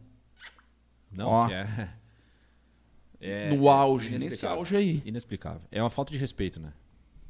Não, 1.11 1.29
Ó. 1.29 1.49
é, 1.51 1.67
é 3.21 3.51
no 3.55 3.69
auge, 3.69 4.19
nesse 4.19 4.47
auge 4.47 4.77
aí. 4.77 5.03
Inexplicável. 5.05 5.63
É 5.71 5.83
uma 5.83 5.91
falta 5.91 6.13
de 6.13 6.19
respeito, 6.19 6.59
né? 6.61 6.73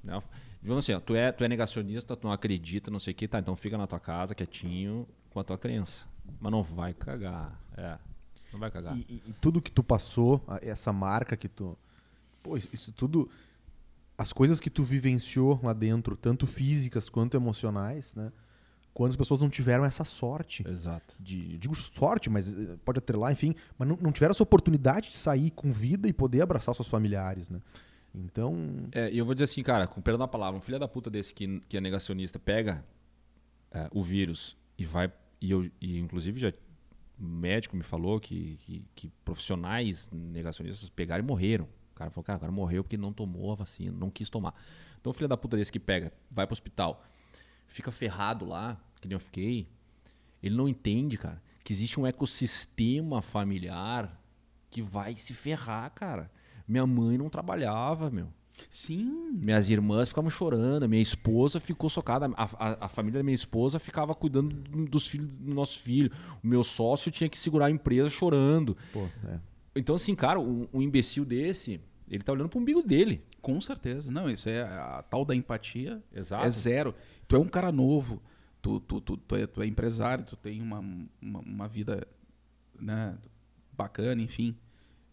É 0.07 0.13
uma- 0.13 0.23
Digamos 0.61 0.85
assim, 0.85 0.93
ó, 0.93 1.01
tu, 1.01 1.17
é, 1.17 1.33
tu 1.33 1.43
é 1.43 1.49
negacionista, 1.49 2.17
tu 2.17 2.25
não 2.25 2.33
acredita, 2.33 2.89
não 2.89 3.01
sei 3.01 3.13
o 3.13 3.17
que, 3.17 3.27
tá, 3.27 3.41
então 3.41 3.57
fica 3.57 3.77
na 3.77 3.85
tua 3.89 3.99
casa, 3.99 4.33
quietinho, 4.33 5.05
com 5.31 5.41
a 5.41 5.45
tua 5.45 5.59
crença. 5.59 6.07
Mas 6.41 6.53
não 6.53 6.63
vai 6.63 6.95
cagar. 6.95 7.61
É. 7.77 7.99
Não 8.53 8.61
vai 8.61 8.71
cagar. 8.71 8.97
E, 8.97 9.01
e- 9.09 9.23
e 9.31 9.33
tudo 9.41 9.61
que 9.61 9.73
tu 9.73 9.83
passou, 9.83 10.41
essa 10.61 10.93
marca 10.93 11.37
que 11.37 11.49
tu. 11.49 11.77
Pô, 12.43 12.57
isso, 12.57 12.93
tudo. 12.93 13.31
As 14.17 14.33
coisas 14.33 14.61
que 14.61 14.71
tu 14.71 14.85
vivenciou 14.85 15.59
lá 15.63 15.73
dentro, 15.73 16.17
tanto 16.17 16.47
físicas 16.47 17.09
quanto 17.09 17.37
emocionais, 17.37 18.15
né? 18.15 18.33
Quando 18.95 19.11
as 19.11 19.17
pessoas 19.17 19.41
não 19.41 19.49
tiveram 19.49 19.85
essa 19.85 20.05
sorte. 20.05 20.63
Exato. 20.69 21.17
De, 21.19 21.57
digo 21.57 21.75
sorte, 21.75 22.29
mas 22.29 22.53
eh, 22.53 22.77
pode 22.85 22.99
atrelar, 22.99 23.33
enfim, 23.33 23.55
mas 23.79 23.89
não, 23.89 23.97
não 24.01 24.13
tiveram 24.13 24.33
essa 24.33 24.43
oportunidade 24.43 25.09
de 25.09 25.15
sair 25.15 25.51
com 25.51 25.73
vida 25.73 26.07
e 26.07 26.13
poder 26.13 26.43
abraçar 26.43 26.75
seus 26.75 26.89
familiares, 26.89 27.49
né? 27.49 27.61
Então, 28.15 28.55
É, 28.93 29.11
e 29.11 29.17
eu 29.17 29.25
vou 29.25 29.35
dizer 29.35 29.45
assim, 29.45 29.63
cara, 29.63 29.87
com 29.87 30.01
perdão 30.03 30.19
da 30.19 30.29
palavra, 30.29 30.59
um 30.59 30.61
filho 30.61 30.79
da 30.79 30.87
puta 30.87 31.09
desse 31.09 31.33
que, 31.33 31.61
que 31.69 31.79
é 31.79 31.81
negacionista 31.81 32.39
pega 32.39 32.85
é, 33.71 33.89
o 33.91 34.03
vírus 34.03 34.57
e 34.77 34.85
vai. 34.85 35.11
E 35.41 35.51
eu, 35.51 35.69
e 35.81 35.99
inclusive, 35.99 36.39
já 36.39 36.53
médico 37.19 37.77
me 37.77 37.83
falou 37.83 38.21
que, 38.21 38.59
que, 38.59 38.85
que 38.95 39.09
profissionais 39.25 40.11
negacionistas 40.13 40.89
pegaram 40.91 41.25
e 41.25 41.27
morreram. 41.27 41.69
O 41.93 41.95
cara 41.95 42.11
falou, 42.11 42.25
cara, 42.25 42.37
o 42.39 42.41
cara 42.41 42.53
morreu 42.53 42.83
porque 42.83 42.97
não 42.97 43.13
tomou 43.13 43.53
a 43.53 43.55
vacina, 43.55 43.97
não 43.97 44.11
quis 44.11 44.29
tomar. 44.31 44.55
Então, 45.01 45.11
o 45.11 45.13
filho 45.13 45.29
da 45.29 45.37
puta 45.37 45.57
desse 45.57 45.71
que 45.71 45.79
pega, 45.81 46.13
vai 46.31 46.47
pro 46.47 46.55
hospital, 46.55 47.05
fica 47.67 47.93
ferrado 47.93 48.45
lá, 48.45 48.81
que 49.01 49.07
nem 49.09 49.15
eu 49.15 49.21
fiquei, 49.21 49.69
ele 50.43 50.55
não 50.57 50.69
entende, 50.69 51.17
cara, 51.19 51.43
que 51.65 51.73
existe 51.73 51.99
um 52.01 52.07
ecossistema 52.07 53.21
familiar 53.23 54.21
que 54.71 54.81
vai 54.83 55.15
se 55.17 55.35
ferrar, 55.35 55.91
cara. 55.91 56.31
Minha 56.67 56.87
mãe 56.87 57.19
não 57.19 57.29
trabalhava, 57.29 58.11
meu. 58.11 58.29
Sim. 58.71 59.33
Minhas 59.33 59.69
irmãs 59.71 60.09
ficavam 60.11 60.31
chorando, 60.31 60.89
minha 60.89 61.03
esposa 61.03 61.59
ficou 61.59 61.89
socada, 61.91 62.27
a, 62.37 62.45
a, 62.45 62.87
a 62.87 62.89
família 62.89 63.19
da 63.21 63.25
minha 63.25 63.35
esposa 63.35 63.79
ficava 63.79 64.15
cuidando 64.15 64.55
do- 64.55 64.85
dos 64.87 65.07
filhos 65.09 65.29
do 65.29 65.55
nosso 65.55 65.79
filho. 65.81 66.11
O 66.43 66.47
meu 66.47 66.63
sócio 66.63 67.11
tinha 67.11 67.29
que 67.29 67.39
segurar 67.39 67.67
a 67.67 67.71
empresa 67.71 68.09
chorando. 68.11 68.77
Pô, 68.93 69.07
é. 69.27 69.39
Então, 69.75 69.95
assim, 69.95 70.15
cara, 70.15 70.39
um, 70.39 70.69
um 70.73 70.83
imbecil 70.83 71.25
desse, 71.25 71.81
ele 72.09 72.23
tá 72.23 72.33
olhando 72.33 72.49
pro 72.49 72.59
umbigo 72.59 72.83
dele. 72.83 73.25
Com 73.41 73.61
certeza. 73.61 74.11
Não, 74.11 74.29
isso 74.29 74.49
é 74.49 74.63
a 74.63 75.03
tal 75.03 75.25
da 75.25 75.35
empatia. 75.35 76.03
Exato. 76.13 76.45
É 76.45 76.51
zero. 76.51 76.95
Tu 77.27 77.37
é 77.37 77.39
um 77.39 77.47
cara 77.47 77.73
novo, 77.73 78.23
tu, 78.61 78.81
tu, 78.81 79.01
tu, 79.01 79.17
tu, 79.17 79.37
é, 79.37 79.47
tu 79.47 79.63
é 79.63 79.67
empresário, 79.67 80.25
tu 80.25 80.37
tem 80.37 80.61
uma, 80.61 80.79
uma, 81.21 81.41
uma 81.41 81.69
vida 81.69 82.07
né, 82.79 83.17
bacana, 83.73 84.21
enfim. 84.21 84.57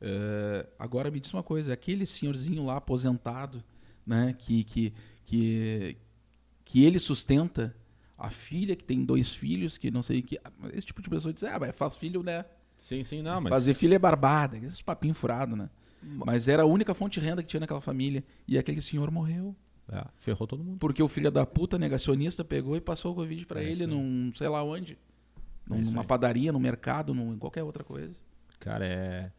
Eh, 0.02 0.68
agora 0.77 1.11
me 1.11 1.19
diz 1.19 1.34
uma 1.34 1.44
coisa, 1.44 1.73
aquele 1.73 2.06
senhorzinho 2.06 2.65
lá 2.65 2.77
aposentado, 2.77 3.64
né, 4.06 4.34
que, 4.38 4.64
que, 4.64 4.94
que, 5.26 5.98
que 6.64 6.86
ele 6.86 6.99
sustenta 6.99 7.76
a 8.18 8.30
filha 8.30 8.76
que 8.76 8.84
tem 8.84 9.03
dois 9.03 9.34
filhos, 9.34 9.77
que 9.77 9.91
não 9.91 10.02
sei 10.02 10.19
o 10.19 10.23
que. 10.23 10.40
Esse 10.73 10.88
tipo 10.88 11.02
de 11.02 11.10
pessoa 11.10 11.34
diz, 11.34 11.44
ah, 11.44 11.57
mas 11.60 11.76
faz 11.76 11.98
filho, 11.98 12.22
né? 12.22 12.45
Sim, 12.80 13.04
sim, 13.04 13.22
não, 13.22 13.40
mas. 13.42 13.50
Fazer 13.52 13.74
filho 13.76 13.94
é 13.94 14.00
barbada, 14.00 14.58
esses 14.58 14.82
papinho 14.82 15.14
furado, 15.14 15.56
né? 15.56 15.70
Mas 16.02 16.48
era 16.48 16.64
a 16.64 16.66
única 16.66 16.94
fonte 16.94 17.20
de 17.20 17.26
renda 17.26 17.44
que 17.44 17.50
tinha 17.50 17.60
naquela 17.60 17.82
família. 17.82 18.24
E 18.48 18.58
aquele 18.58 18.82
senhor 18.82 19.12
morreu. 19.12 19.54
É, 19.92 20.06
ferrou 20.18 20.48
todo 20.48 20.64
mundo. 20.64 20.78
Porque 20.80 21.04
o 21.04 21.08
filho 21.10 21.30
da 21.30 21.46
puta 21.46 21.78
negacionista 21.78 22.44
pegou 22.44 22.76
e 22.78 22.82
passou 22.82 23.12
o 23.12 23.16
Covid 23.16 23.46
pra 23.46 23.62
É 23.62 23.70
ele 23.70 23.86
num 23.86 24.32
sei 24.36 24.48
lá 24.48 24.64
onde. 24.64 24.98
Num- 25.68 25.78
É 25.78 25.82
numa 25.82 26.04
padaria, 26.06 26.52
no 26.54 26.60
mercado, 26.60 27.14
num, 27.14 27.34
em 27.34 27.38
qualquer 27.38 27.64
outra 27.64 27.84
coisa. 27.84 28.16
Cara, 28.60 28.86
é. 28.86 29.32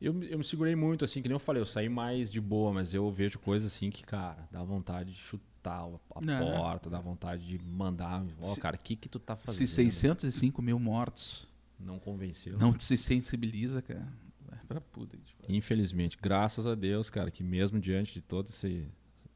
Eu, 0.00 0.12
me- 0.14 0.30
eu 0.30 0.38
me 0.38 0.44
segurei 0.44 0.76
muito, 0.76 1.04
assim, 1.04 1.20
que 1.22 1.28
nem 1.28 1.34
eu 1.34 1.40
falei, 1.40 1.60
eu 1.62 1.66
saí 1.66 1.88
mais 1.88 2.30
de 2.30 2.40
boa, 2.40 2.72
mas 2.72 2.92
eu 2.94 3.10
vejo 3.10 3.38
coisas 3.38 3.72
assim 3.74 3.90
que, 3.90 4.04
cara, 4.04 4.46
dá 4.52 4.62
vontade 4.62 5.10
de 5.10 5.16
chutar 5.18 5.82
a, 6.14 6.20
porta, 6.60 6.88
dá 6.90 7.00
vontade 7.00 7.46
de 7.46 7.58
mandar. 7.58 8.22
Ó, 8.42 8.54
Se- 8.54 8.60
cara, 8.60 8.76
o 8.76 8.78
que 8.78 8.94
que 8.94 9.08
tu 9.08 9.18
tá 9.18 9.34
fazendo? 9.34 9.66
Se 9.66 9.74
605 9.74 10.60
mil 10.62 10.78
mortos 10.78 11.48
Não 11.78 11.98
convenceu. 11.98 12.58
não 12.58 12.72
te 12.72 12.96
sensibiliza, 12.96 13.82
cara. 13.82 14.06
Vai 14.48 14.58
pra 14.66 14.80
puta. 14.80 15.16
gente. 15.16 15.34
Infelizmente, 15.48 16.18
graças 16.20 16.66
a 16.66 16.74
Deus, 16.74 17.10
cara, 17.10 17.30
que 17.30 17.42
mesmo 17.42 17.78
diante 17.78 18.14
de 18.14 18.20
todo 18.22 18.48
esse, 18.48 18.88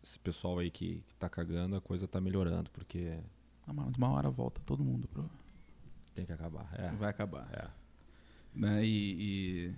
esse 0.03 0.19
pessoal 0.19 0.59
aí 0.59 0.71
que, 0.71 1.03
que 1.07 1.15
tá 1.17 1.29
cagando, 1.29 1.77
a 1.77 1.81
coisa 1.81 2.09
tá 2.09 2.21
melhorando, 2.21 2.71
porque 2.71 3.19
Ah, 3.67 3.73
Mas 3.73 3.95
uma 3.97 4.09
hora 4.11 4.31
volta 4.31 4.61
todo 4.65 4.83
mundo 4.85 5.07
pro. 5.09 5.29
tem 6.15 6.25
que 6.25 6.33
acabar. 6.33 6.69
É. 6.79 6.89
Vai 6.93 7.11
acabar. 7.11 7.49
É. 7.53 7.69
Né? 8.59 8.85
E, 8.85 9.73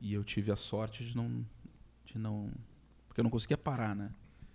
e, 0.00 0.08
e 0.08 0.14
eu 0.14 0.22
tive 0.24 0.50
a 0.52 0.56
sorte 0.56 1.04
de 1.04 1.16
não, 1.16 1.44
de 2.04 2.18
não. 2.18 2.50
Porque 3.08 3.20
eu 3.20 3.24
não 3.24 3.30
conseguia 3.30 3.58
parar, 3.58 3.94
né? 3.94 4.10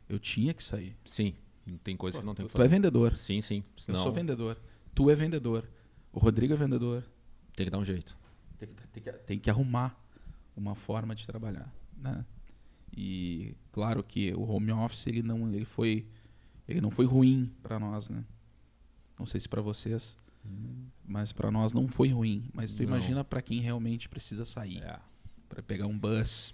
Eu 0.07 0.18
tinha 0.20 0.53
que 0.53 0.64
sair. 0.64 0.95
Sim, 1.06 1.36
tem 1.84 1.95
coisa 1.95 2.20
que 2.20 2.26
não 2.26 2.34
tem 2.34 2.45
que 2.45 2.52
tu 2.52 2.57
é 2.57 2.61
fazer. 2.61 2.70
vendedor. 2.76 3.16
Sim, 3.18 3.41
sim. 3.41 3.64
Eu 3.78 3.82
Senão, 3.84 4.03
sou 4.03 4.11
vendedor. 4.11 4.57
Tu 4.95 5.10
é 5.10 5.16
vendedor. 5.16 5.68
O 6.11 6.19
Rodrigo 6.19 6.53
é 6.53 6.57
vendedor. 6.57 7.03
tem 7.56 7.65
que 7.65 7.69
dar 7.72 7.77
um 7.80 7.86
jeito. 7.86 8.18
Tem 8.57 8.68
que, 8.69 8.88
tem 8.88 9.03
que- 9.03 9.11
tem 9.11 9.40
que 9.40 9.49
arrumar 9.49 9.98
uma 10.56 10.76
forma 10.76 11.14
de 11.14 11.26
trabalhar, 11.26 11.73
né? 11.98 12.26
E 12.95 13.53
claro 13.72 14.02
que 14.03 14.34
o 14.34 14.41
home 14.44 14.72
office 14.72 15.07
ele 15.07 15.22
não 15.22 15.52
ele 15.53 15.65
foi 15.65 16.06
ele 16.68 16.80
não 16.81 16.90
foi 16.90 17.06
ruim 17.06 17.52
para 17.61 17.77
nós, 17.80 18.07
né? 18.10 18.23
Não 19.19 19.26
sei 19.26 19.40
se 19.41 19.49
para 19.49 19.61
vocês, 19.61 20.18
mas 21.06 21.31
para 21.34 21.52
nós 21.52 21.73
não 21.73 21.88
foi 21.88 22.10
ruim. 22.10 22.49
Mas 22.53 22.73
tu 22.73 22.81
Não. 22.84 22.90
imagina 22.90 23.23
para 23.23 23.41
quem 23.41 23.60
realmente 23.60 24.07
precisa 24.07 24.45
sair, 24.45 24.81
É. 24.84 24.99
para 25.49 25.61
pegar 25.61 25.88
um 25.88 25.98
bus 25.98 26.53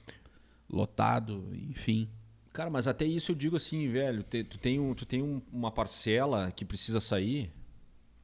lotado, 0.69 1.49
enfim. 1.53 2.10
Cara, 2.52 2.69
mas 2.69 2.88
até 2.88 3.06
isso 3.06 3.32
eu 3.32 3.36
digo 3.36 3.56
assim, 3.57 3.88
velho, 3.90 4.23
te- 4.23 4.44
tu 4.44 4.57
tem, 4.57 4.80
um, 4.80 4.94
tu 4.95 5.06
tem 5.06 5.22
um- 5.22 5.41
uma 5.52 5.72
parcela 5.72 6.52
que 6.52 6.64
precisa 6.65 6.99
sair 6.99 7.52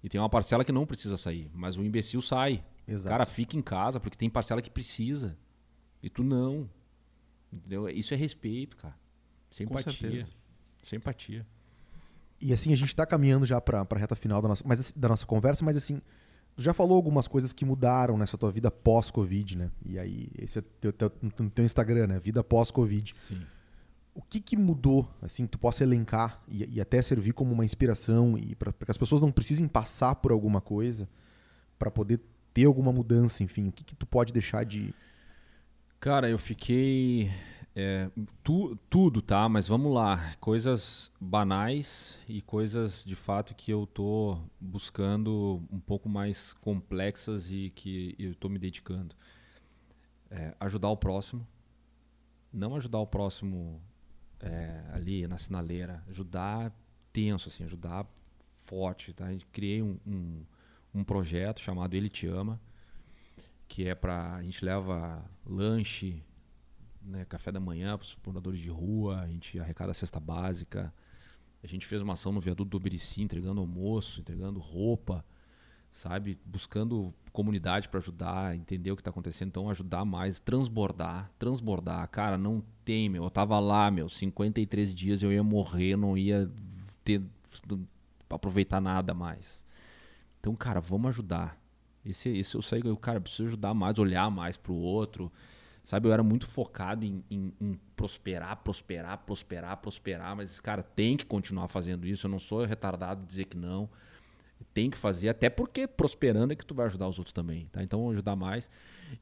e 0.03 0.09
tem 0.09 0.19
uma 0.19 0.29
parcela 0.29 0.63
que 0.63 0.71
não 0.71 0.85
precisa 0.85 1.17
sair, 1.17 1.49
mas 1.53 1.77
o 1.77 1.83
imbecil 1.83 2.21
sai. 2.21 2.63
Exato. 2.87 3.09
Cara, 3.09 3.25
fica 3.25 3.55
em 3.55 3.61
casa 3.61 3.99
porque 3.99 4.17
tem 4.17 4.29
parcela 4.29 4.61
que 4.61 4.69
precisa 4.69 5.37
e 6.01 6.09
tu 6.09 6.23
não. 6.23 6.69
Entendeu? 7.51 7.87
Isso 7.89 8.13
é 8.13 8.17
respeito, 8.17 8.77
cara. 8.77 8.95
É 9.59 9.65
Com 9.65 9.73
empatia. 9.73 9.91
certeza. 9.91 10.33
É 10.91 10.95
empatia. 10.95 11.45
E 12.39 12.51
assim, 12.51 12.73
a 12.73 12.75
gente 12.75 12.95
tá 12.95 13.05
caminhando 13.05 13.45
já 13.45 13.61
pra, 13.61 13.85
pra 13.85 13.99
reta 13.99 14.15
final 14.15 14.41
da 14.41 14.47
nossa, 14.47 14.63
mas, 14.65 14.79
assim, 14.79 14.93
da 14.95 15.09
nossa 15.09 15.25
conversa, 15.25 15.63
mas 15.63 15.77
assim, 15.77 16.01
tu 16.55 16.61
já 16.61 16.73
falou 16.73 16.95
algumas 16.95 17.27
coisas 17.27 17.53
que 17.53 17.63
mudaram 17.63 18.17
nessa 18.17 18.37
tua 18.37 18.49
vida 18.51 18.71
pós-Covid, 18.71 19.57
né? 19.57 19.71
E 19.85 19.99
aí, 19.99 20.29
esse 20.39 20.57
é 20.59 20.61
teu, 20.79 20.91
teu, 20.91 21.11
no 21.21 21.49
teu 21.51 21.63
Instagram, 21.63 22.07
né? 22.07 22.19
Vida 22.19 22.43
pós-Covid. 22.43 23.13
Sim. 23.15 23.41
O 24.13 24.21
que 24.21 24.39
que 24.41 24.57
mudou, 24.57 25.09
assim, 25.21 25.45
que 25.45 25.51
tu 25.51 25.57
possa 25.59 25.83
elencar 25.83 26.41
e, 26.47 26.67
e 26.75 26.81
até 26.81 27.01
servir 27.01 27.31
como 27.33 27.53
uma 27.53 27.63
inspiração 27.63 28.37
e 28.37 28.55
para 28.55 28.73
que 28.73 28.91
as 28.91 28.97
pessoas 28.97 29.21
não 29.21 29.31
precisem 29.31 29.67
passar 29.67 30.15
por 30.15 30.31
alguma 30.31 30.59
coisa 30.59 31.07
pra 31.79 31.89
poder 31.89 32.19
ter 32.53 32.65
alguma 32.65 32.91
mudança, 32.91 33.41
enfim, 33.43 33.69
o 33.69 33.71
que 33.71 33.83
que 33.85 33.95
tu 33.95 34.05
pode 34.05 34.33
deixar 34.33 34.65
de 34.65 34.93
Cara, 35.99 36.29
eu 36.29 36.37
fiquei. 36.37 37.31
é, 37.75 38.09
tu- 38.43 38.75
tudo, 38.89 39.21
tá? 39.21 39.47
Mas 39.47 39.67
vamos 39.67 39.93
lá. 39.93 40.35
Coisas 40.41 41.09
banais 41.19 42.19
e 42.27 42.41
coisas 42.41 43.05
de 43.05 43.15
fato 43.15 43.55
que 43.55 43.71
eu 43.71 43.85
tô 43.87 44.37
buscando 44.59 45.61
um 45.71 45.79
pouco 45.79 46.09
mais 46.09 46.53
complexas 46.53 47.49
e 47.49 47.71
que 47.73 48.15
eu 48.19 48.35
tô 48.35 48.49
me 48.49 48.59
dedicando. 48.59 49.15
É, 50.29 50.53
ajudar 50.59 50.89
o 50.89 50.97
próximo. 50.97 51.47
Não 52.51 52.75
ajudar 52.75 52.99
o 52.99 53.07
próximo 53.07 53.79
é, 54.41 54.83
ali 54.93 55.27
na 55.27 55.37
sinaleira. 55.37 56.03
Ajudar 56.09 56.71
tenso, 57.13 57.49
assim, 57.49 57.63
ajudar 57.63 58.05
forte. 58.65 59.13
Tá? 59.13 59.25
A 59.25 59.31
gente 59.31 59.45
criei 59.47 59.81
um, 59.81 59.97
um, 60.05 60.45
um 60.93 61.03
projeto 61.03 61.59
chamado 61.59 61.93
Ele 61.95 62.09
Te 62.09 62.27
Ama 62.27 62.59
que 63.71 63.87
é 63.87 63.95
para 63.95 64.35
a 64.35 64.43
gente 64.43 64.65
leva 64.65 65.23
lanche, 65.45 66.21
né, 67.01 67.23
café 67.23 67.53
da 67.53 67.59
manhã 67.59 67.97
para 67.97 68.03
os 68.03 68.17
moradores 68.25 68.59
de 68.59 68.69
rua, 68.69 69.21
a 69.21 69.27
gente 69.27 69.57
arrecada 69.57 69.93
cesta 69.93 70.19
básica, 70.19 70.93
a 71.63 71.67
gente 71.67 71.85
fez 71.85 72.01
uma 72.01 72.11
ação 72.11 72.33
no 72.33 72.41
viaduto 72.41 72.69
do 72.69 72.75
Oberici, 72.75 73.21
entregando 73.21 73.61
almoço, 73.61 74.19
entregando 74.19 74.59
roupa, 74.59 75.23
sabe, 75.91 76.37
buscando 76.45 77.13
comunidade 77.33 77.87
para 77.89 77.99
ajudar, 77.99 78.55
entender 78.55 78.91
o 78.91 78.95
que 78.95 79.01
está 79.01 79.09
acontecendo, 79.11 79.49
então 79.49 79.69
ajudar 79.69 80.03
mais, 80.05 80.39
transbordar, 80.39 81.31
transbordar, 81.39 82.07
cara, 82.09 82.37
não 82.37 82.63
tem, 82.83 83.09
meu, 83.09 83.23
eu 83.23 83.29
tava 83.29 83.59
lá, 83.59 83.89
meu, 83.91 84.09
53 84.09 84.93
dias 84.93 85.23
eu 85.23 85.31
ia 85.31 85.43
morrer, 85.43 85.95
não 85.95 86.17
ia 86.17 86.49
ter 87.03 87.21
aproveitar 88.29 88.81
nada 88.81 89.13
mais. 89.13 89.63
Então, 90.39 90.55
cara, 90.55 90.79
vamos 90.79 91.09
ajudar. 91.09 91.57
Esse, 92.05 92.29
esse 92.29 92.55
eu 92.55 92.61
saí, 92.61 92.81
eu, 92.83 92.97
cara, 92.97 93.17
eu 93.17 93.21
preciso 93.21 93.45
ajudar 93.45 93.73
mais, 93.73 93.99
olhar 93.99 94.29
mais 94.31 94.57
pro 94.57 94.73
outro. 94.73 95.31
Sabe, 95.83 96.07
eu 96.07 96.13
era 96.13 96.23
muito 96.23 96.47
focado 96.47 97.05
em, 97.05 97.23
em- 97.29 97.53
em 97.59 97.79
prosperar, 97.95 98.57
prosperar, 98.57 99.17
prosperar, 99.19 99.77
prosperar, 99.77 100.35
mas, 100.35 100.59
cara, 100.59 100.83
tem 100.83 101.17
que 101.17 101.25
continuar 101.25 101.67
fazendo 101.67 102.07
isso. 102.07 102.27
Eu 102.27 102.31
não 102.31 102.39
sou 102.39 102.63
retardado 102.65 103.21
de 103.21 103.27
dizer 103.27 103.45
que 103.45 103.57
não. 103.57 103.89
Tem 104.73 104.89
que 104.89 104.97
fazer, 104.97 105.29
até 105.29 105.49
porque 105.49 105.87
prosperando 105.87 106.53
é 106.53 106.55
que 106.55 106.65
tu 106.65 106.73
vai 106.75 106.85
ajudar 106.85 107.07
os 107.07 107.17
outros 107.17 107.33
também, 107.33 107.67
tá? 107.71 107.83
Então, 107.83 108.09
ajudar 108.09 108.35
mais. 108.35 108.69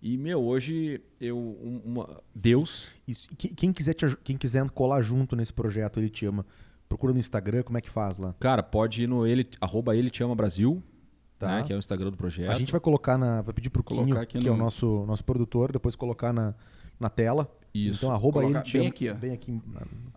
E, 0.01 0.17
meu, 0.17 0.41
hoje, 0.43 1.01
eu. 1.19 1.37
um- 1.37 1.81
uma- 1.83 2.21
Deus. 2.35 2.91
Isso. 3.07 3.27
Que- 3.37 3.53
Quem 3.55 3.73
quiser, 3.73 3.93
te 3.93 4.15
quem 4.23 4.37
quiser 4.37 4.69
colar 4.69 5.01
junto 5.01 5.35
nesse 5.35 5.51
projeto, 5.53 5.99
ele 5.99 6.09
te 6.09 6.25
ama. 6.25 6.45
Procura 6.87 7.13
no 7.13 7.19
Instagram, 7.19 7.63
como 7.63 7.77
é 7.77 7.81
que 7.81 7.89
faz 7.89 8.17
lá? 8.17 8.35
Cara, 8.39 8.61
pode 8.63 9.03
ir 9.03 9.07
no 9.07 9.25
ele, 9.25 9.47
arroba 9.61 9.95
ele 9.95 10.09
te 10.09 10.23
ama 10.23 10.35
Brasil, 10.35 10.81
Tá. 11.37 11.57
né, 11.57 11.63
que 11.63 11.71
é 11.73 11.75
o 11.75 11.79
Instagram 11.79 12.11
do 12.11 12.17
projeto. 12.17 12.51
A 12.51 12.55
gente 12.55 12.71
vai 12.71 12.81
colocar 12.81 13.17
na. 13.17 13.41
Vai 13.41 13.53
pedir 13.53 13.69
pro 13.69 13.83
Colocar 13.83 14.05
Quinho, 14.05 14.19
aqui 14.19 14.39
que 14.39 14.47
é 14.47 14.51
o 14.51 14.55
no- 14.55 14.63
nosso, 14.63 15.05
nosso 15.05 15.23
produtor, 15.23 15.71
depois 15.71 15.95
colocar 15.95 16.31
na, 16.33 16.53
na 16.99 17.09
tela. 17.09 17.49
Isso. 17.73 17.99
Então, 18.05 18.11
arroba 18.11 18.43
ele 18.43 18.61
te 18.63 18.73
bem 18.73 18.81
ama. 18.81 18.89
aqui, 18.89 19.09
ó. 19.09 19.13
Bem 19.13 19.31
aqui. 19.33 19.61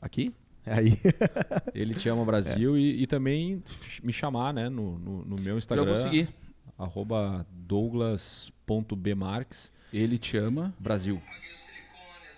Aqui? 0.01 0.35
É 0.65 0.75
aí. 0.75 0.97
Ele 1.75 1.93
te 1.95 2.09
ama 2.09 2.25
Brasil 2.25 2.79
e, 2.79 3.03
e 3.03 3.07
também 3.07 3.63
me 4.05 4.13
chamar, 4.13 4.53
né, 4.55 4.69
no, 4.69 4.97
no, 4.99 5.25
no 5.25 5.37
meu 5.41 5.59
Instagram. 5.59 5.85
Eu 5.85 5.95
vou 5.95 5.97
seguir. 5.97 6.29
Arroba 6.79 7.45
douglas.bmarques 7.51 9.73
Ele 9.93 10.19
te 10.19 10.37
ama. 10.37 10.73
Brasil. 10.79 11.21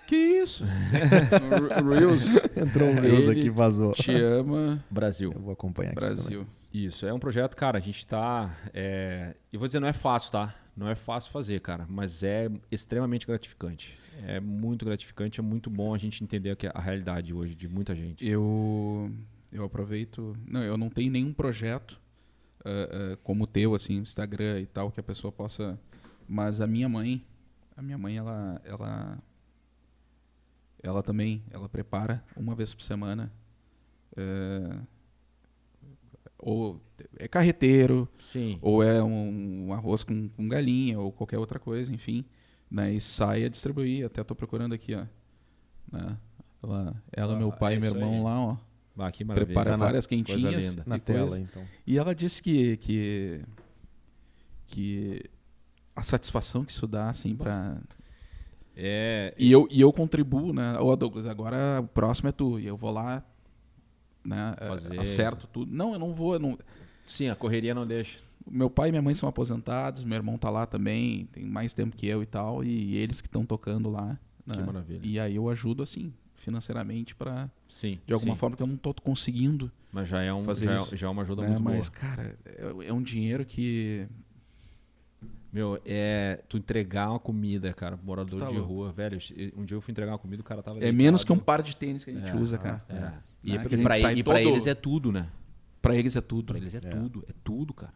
Que 0.06 0.16
isso? 0.16 0.64
Reels. 1.98 2.36
Entrou 2.56 2.88
um 2.90 3.00
Reels 3.00 3.24
Ele 3.24 3.30
aqui 3.38 3.46
e 3.46 3.50
vazou. 3.50 3.92
te 3.94 4.12
ama. 4.12 4.84
Brasil. 4.90 5.32
Eu 5.34 5.40
vou 5.40 5.52
acompanhar 5.52 5.92
aqui. 5.92 6.00
também. 6.00 6.14
Brasil. 6.16 6.46
Isso, 6.72 7.06
é 7.06 7.12
um 7.14 7.18
projeto, 7.20 7.56
cara, 7.56 7.78
a 7.78 7.80
gente 7.80 8.04
tá. 8.06 8.54
É, 8.74 9.34
eu 9.52 9.60
vou 9.60 9.68
dizer, 9.68 9.78
não 9.78 9.86
é 9.86 9.92
fácil, 9.92 10.32
tá? 10.32 10.52
Não 10.76 10.88
é 10.88 10.96
fácil 10.96 11.30
fazer, 11.30 11.60
cara, 11.60 11.86
mas 11.88 12.24
é 12.24 12.50
extremamente 12.70 13.26
gratificante. 13.26 13.96
É 14.22 14.40
muito 14.40 14.84
gratificante, 14.84 15.40
é 15.40 15.42
muito 15.42 15.68
bom 15.68 15.94
a 15.94 15.98
gente 15.98 16.22
entender 16.22 16.56
é 16.62 16.70
a 16.72 16.80
realidade 16.80 17.34
hoje 17.34 17.54
de 17.54 17.68
muita 17.68 17.94
gente. 17.94 18.26
Eu, 18.26 19.10
eu 19.52 19.64
aproveito. 19.64 20.36
Não, 20.46 20.62
eu 20.62 20.76
não 20.76 20.88
tenho 20.88 21.10
nenhum 21.10 21.32
projeto 21.32 22.00
ah, 22.64 23.12
ah, 23.14 23.18
como 23.22 23.44
o 23.44 23.46
teu, 23.46 23.74
assim, 23.74 23.96
Instagram 23.98 24.60
e 24.60 24.66
tal, 24.66 24.90
que 24.90 25.00
a 25.00 25.02
pessoa 25.02 25.30
possa. 25.30 25.78
Mas 26.28 26.60
a 26.60 26.66
minha 26.66 26.88
mãe, 26.88 27.24
a 27.76 27.82
minha 27.82 27.98
mãe, 27.98 28.16
ela, 28.16 28.60
ela, 28.64 29.18
ela 30.82 31.02
também, 31.02 31.42
ela 31.50 31.68
prepara 31.68 32.24
uma 32.36 32.54
vez 32.54 32.74
por 32.74 32.82
semana. 32.82 33.30
eh, 34.16 34.78
ou 36.38 36.80
é 37.16 37.26
carreteiro, 37.26 38.06
Sim. 38.18 38.58
ou 38.60 38.82
é 38.82 39.02
um, 39.02 39.68
um 39.68 39.72
arroz 39.72 40.04
com, 40.04 40.28
com 40.28 40.46
galinha, 40.48 41.00
ou 41.00 41.10
qualquer 41.10 41.38
outra 41.38 41.58
coisa, 41.58 41.92
enfim. 41.92 42.24
Né, 42.74 42.92
e 42.94 43.00
sai 43.00 43.44
a 43.44 43.48
distribuir. 43.48 44.04
Até 44.04 44.24
tô 44.24 44.34
procurando 44.34 44.74
aqui, 44.74 44.94
ó. 44.96 45.04
Né, 45.92 46.16
ela, 46.60 46.96
ela 47.12 47.34
Ah, 47.34 47.38
meu 47.38 47.52
pai 47.52 47.74
é 47.74 47.76
e 47.76 47.80
meu 47.80 47.94
irmão 47.94 48.14
aí. 48.14 48.20
lá, 48.22 48.40
ó. 48.40 48.56
Ah, 48.98 49.12
que 49.12 49.22
maravilha. 49.24 49.46
Prepara 49.46 49.70
Tá 49.70 49.76
na- 49.76 49.84
várias 49.84 50.06
coisa 50.08 50.24
quentinhas 50.24 50.64
linda. 50.70 50.82
Na 50.84 50.96
e 50.96 51.00
tela, 51.00 51.18
coisa. 51.20 51.38
então. 51.40 51.62
E 51.86 51.96
ela 51.98 52.12
disse 52.14 52.42
que, 52.42 52.76
que, 52.78 53.40
que 54.66 55.22
a 55.94 56.02
satisfação 56.02 56.64
que 56.64 56.72
isso 56.72 56.86
dá, 56.86 57.08
assim, 57.10 57.36
pra... 57.36 57.76
É, 58.76 59.32
E 59.38 59.52
eu, 59.52 59.68
e 59.70 59.80
eu 59.80 59.92
contribuo, 59.92 60.52
né? 60.52 60.76
Ô, 60.80 60.96
Douglas, 60.96 61.28
agora 61.28 61.80
o 61.80 61.86
próximo 61.86 62.28
é 62.28 62.32
tu. 62.32 62.58
E 62.58 62.66
eu 62.66 62.76
vou 62.76 62.90
lá, 62.90 63.22
né? 64.24 64.56
eh, 64.60 64.66
Fazer. 64.66 65.00
Acerto 65.00 65.46
tudo. 65.46 65.72
Não, 65.72 65.92
eu 65.92 65.98
não 66.00 66.12
vou. 66.12 66.34
eu 66.34 66.40
não- 66.40 66.58
sim, 67.06 67.28
a 67.28 67.36
correria 67.36 67.72
não 67.72 67.86
deixa. 67.86 68.18
Meu 68.50 68.68
pai 68.68 68.88
e 68.88 68.92
minha 68.92 69.02
mãe 69.02 69.14
são 69.14 69.28
aposentados, 69.28 70.04
meu 70.04 70.16
irmão 70.16 70.36
tá 70.36 70.50
lá 70.50 70.66
também, 70.66 71.26
tem 71.32 71.44
mais 71.44 71.72
tempo 71.72 71.96
que 71.96 72.06
eu 72.06 72.22
e 72.22 72.26
tal. 72.26 72.62
E 72.62 72.94
eles 72.96 73.20
que 73.20 73.26
estão 73.28 73.44
tocando 73.44 73.90
lá. 73.90 74.18
Que 74.50 74.58
né? 74.58 74.64
maravilha. 74.64 75.00
E 75.02 75.18
aí 75.18 75.36
eu 75.36 75.48
ajudo, 75.48 75.82
assim, 75.82 76.12
financeiramente, 76.34 77.14
para 77.14 77.50
Sim. 77.66 77.98
de 78.06 78.12
alguma 78.12 78.34
sim. 78.34 78.38
forma 78.40 78.56
que 78.56 78.62
eu 78.62 78.66
não 78.66 78.76
tô 78.76 78.92
conseguindo. 78.92 79.72
Mas 79.90 80.08
já 80.08 80.20
é, 80.22 80.32
um, 80.34 80.42
fazer 80.42 80.66
já, 80.66 80.74
é- 80.74 80.76
isso, 80.76 80.96
já 80.96 81.06
é 81.06 81.10
uma 81.10 81.22
ajuda 81.22 81.42
né? 81.42 81.48
muito 81.48 81.62
boa. 81.62 81.76
Mas, 81.76 81.88
cara, 81.88 82.36
é, 82.44 82.88
é 82.88 82.92
um 82.92 83.02
dinheiro 83.02 83.44
que. 83.46 84.06
Meu, 85.52 85.80
é 85.86 86.42
tu 86.48 86.56
entregar 86.58 87.10
uma 87.10 87.18
comida, 87.20 87.72
cara, 87.72 87.96
morador 88.02 88.40
tá 88.40 88.48
de 88.48 88.56
louco. 88.56 88.72
rua, 88.72 88.92
velho. 88.92 89.18
Um 89.56 89.64
dia 89.64 89.76
eu 89.76 89.80
fui 89.80 89.92
entregar 89.92 90.10
uma 90.12 90.18
comida, 90.18 90.42
o 90.42 90.44
cara 90.44 90.62
tava 90.62 90.80
É 90.84 90.90
menos 90.90 91.22
que 91.24 91.32
um 91.32 91.36
deitado. 91.36 91.46
par 91.46 91.62
de 91.62 91.76
tênis 91.76 92.04
que 92.04 92.10
a 92.10 92.14
gente 92.14 92.28
É, 92.30 92.34
usa, 92.34 92.58
cara. 92.58 92.84
É. 92.88 92.92
Né? 92.94 93.12
E, 93.44 93.50
Que 93.52 93.56
a 93.56 93.60
gente 93.68 93.82
pra, 93.82 93.94
sai 93.94 94.14
e 94.18 94.22
pra 94.24 94.34
todo- 94.38 94.48
eles 94.48 94.66
é 94.66 94.74
tudo, 94.74 95.12
né? 95.12 95.28
Pra 95.80 95.94
eles 95.94 96.16
é 96.16 96.20
tudo. 96.20 96.46
Pra 96.46 96.58
eles 96.58 96.74
é, 96.74 96.80
tudo, 96.80 97.24
é 97.28 97.32
tudo, 97.44 97.72
cara. 97.72 97.92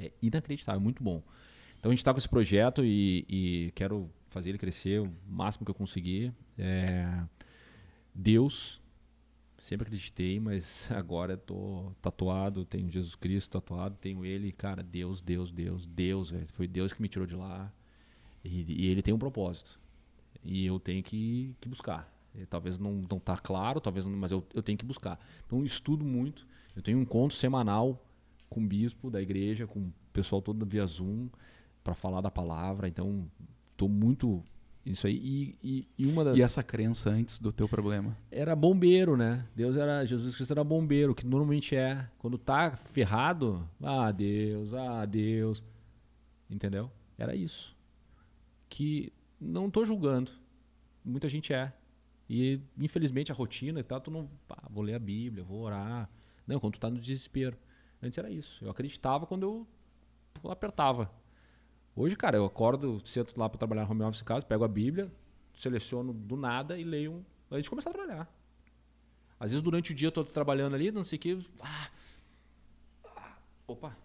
É 0.00 0.12
inacreditável, 0.22 0.80
é 0.80 0.82
muito 0.82 1.02
bom. 1.02 1.22
Então 1.78 1.90
a 1.90 1.94
gente 1.94 2.04
tá 2.04 2.12
com 2.12 2.18
esse 2.18 2.28
projeto 2.28 2.84
e, 2.84 3.24
e 3.28 3.72
quero 3.74 4.10
fazer 4.28 4.50
ele 4.50 4.58
crescer 4.58 5.00
o 5.00 5.12
máximo 5.26 5.64
que 5.64 5.70
eu 5.70 5.74
conseguir. 5.74 6.32
É, 6.58 7.22
Deus, 8.14 8.80
sempre 9.58 9.86
acreditei, 9.86 10.40
mas 10.40 10.90
agora 10.92 11.36
tô 11.36 11.92
tatuado, 12.00 12.64
tenho 12.64 12.90
Jesus 12.90 13.14
Cristo 13.14 13.50
tatuado, 13.50 13.96
tenho 14.00 14.24
ele, 14.24 14.52
cara, 14.52 14.82
Deus, 14.82 15.20
Deus, 15.20 15.50
Deus, 15.50 15.86
Deus, 15.86 16.30
velho. 16.30 16.46
Foi 16.52 16.66
Deus 16.66 16.92
que 16.92 17.02
me 17.02 17.08
tirou 17.08 17.26
de 17.26 17.34
lá. 17.34 17.72
E, 18.44 18.84
e 18.84 18.86
ele 18.86 19.02
tem 19.02 19.12
um 19.12 19.18
propósito. 19.18 19.78
E 20.42 20.64
eu 20.64 20.80
tenho 20.80 21.02
que, 21.02 21.54
que 21.60 21.68
buscar. 21.68 22.10
E 22.34 22.46
talvez 22.46 22.78
não, 22.78 23.04
não 23.10 23.18
tá 23.18 23.36
claro, 23.36 23.80
talvez 23.80 24.06
não, 24.06 24.16
mas 24.16 24.32
eu, 24.32 24.46
eu 24.54 24.62
tenho 24.62 24.78
que 24.78 24.84
buscar. 24.84 25.18
Então 25.46 25.58
eu 25.58 25.64
estudo 25.64 26.04
muito. 26.04 26.46
Eu 26.74 26.82
tenho 26.82 26.98
um 26.98 27.02
encontro 27.02 27.36
semanal 27.36 28.00
com 28.50 28.60
o 28.60 28.66
bispo 28.66 29.10
da 29.10 29.22
igreja, 29.22 29.66
com 29.66 29.78
o 29.78 29.92
pessoal 30.12 30.42
todo 30.42 30.66
via 30.66 30.84
Zoom, 30.84 31.28
para 31.82 31.94
falar 31.94 32.20
da 32.20 32.30
palavra. 32.30 32.88
Então, 32.88 33.30
estou 33.70 33.88
muito 33.88 34.44
isso 34.84 35.06
aí. 35.06 35.16
E, 35.16 35.58
e, 35.62 35.88
e 35.98 36.06
uma 36.06 36.24
das 36.24 36.36
E 36.36 36.42
essa 36.42 36.62
crença 36.62 37.10
antes 37.10 37.38
do 37.38 37.52
teu 37.52 37.68
problema. 37.68 38.16
era 38.30 38.54
bombeiro, 38.56 39.16
né? 39.16 39.46
Deus 39.54 39.76
era 39.76 40.04
Jesus 40.04 40.34
Cristo 40.34 40.52
era 40.52 40.64
bombeiro, 40.64 41.14
que 41.14 41.26
normalmente 41.26 41.76
é 41.76 42.08
quando 42.18 42.36
tá 42.36 42.76
ferrado, 42.76 43.66
ah, 43.82 44.10
Deus, 44.10 44.74
ah, 44.74 45.06
Deus. 45.06 45.64
Entendeu? 46.50 46.90
Era 47.16 47.34
isso. 47.34 47.76
Que 48.68 49.12
não 49.40 49.70
tô 49.70 49.84
julgando. 49.84 50.32
Muita 51.04 51.28
gente 51.28 51.52
é. 51.52 51.72
E 52.28 52.60
infelizmente 52.78 53.32
a 53.32 53.34
rotina 53.34 53.80
e 53.80 53.82
tal, 53.82 54.00
tu 54.00 54.10
não, 54.10 54.28
vou 54.68 54.82
ler 54.82 54.94
a 54.94 54.98
Bíblia, 54.98 55.44
vou 55.44 55.60
orar. 55.60 56.08
Não, 56.46 56.58
quando 56.58 56.74
tu 56.74 56.80
tá 56.80 56.90
no 56.90 56.98
desespero. 56.98 57.56
Antes 58.02 58.18
era 58.18 58.30
isso. 58.30 58.64
Eu 58.64 58.70
acreditava 58.70 59.26
quando 59.26 59.42
eu 59.42 59.66
eu 60.42 60.50
apertava. 60.50 61.10
Hoje, 61.94 62.16
cara, 62.16 62.36
eu 62.36 62.44
acordo, 62.44 63.02
sento 63.04 63.38
lá 63.38 63.48
para 63.48 63.58
trabalhar 63.58 63.84
no 63.84 63.90
home 63.90 64.02
office 64.02 64.22
em 64.22 64.24
casa, 64.24 64.46
pego 64.46 64.64
a 64.64 64.68
Bíblia, 64.68 65.12
seleciono 65.52 66.12
do 66.12 66.36
nada 66.36 66.78
e 66.78 66.84
leio 66.84 67.12
um, 67.12 67.24
antes 67.50 67.64
de 67.64 67.70
começar 67.70 67.90
a 67.90 67.92
trabalhar. 67.92 68.32
Às 69.38 69.50
vezes 69.50 69.62
durante 69.62 69.92
o 69.92 69.94
dia 69.94 70.08
eu 70.08 70.12
tô 70.12 70.24
trabalhando 70.24 70.74
ali, 70.74 70.90
não 70.90 71.04
sei 71.04 71.18
o 71.18 71.20
que. 71.20 71.42
Ah, 71.60 71.90
ah, 73.16 73.38
opa, 73.66 73.96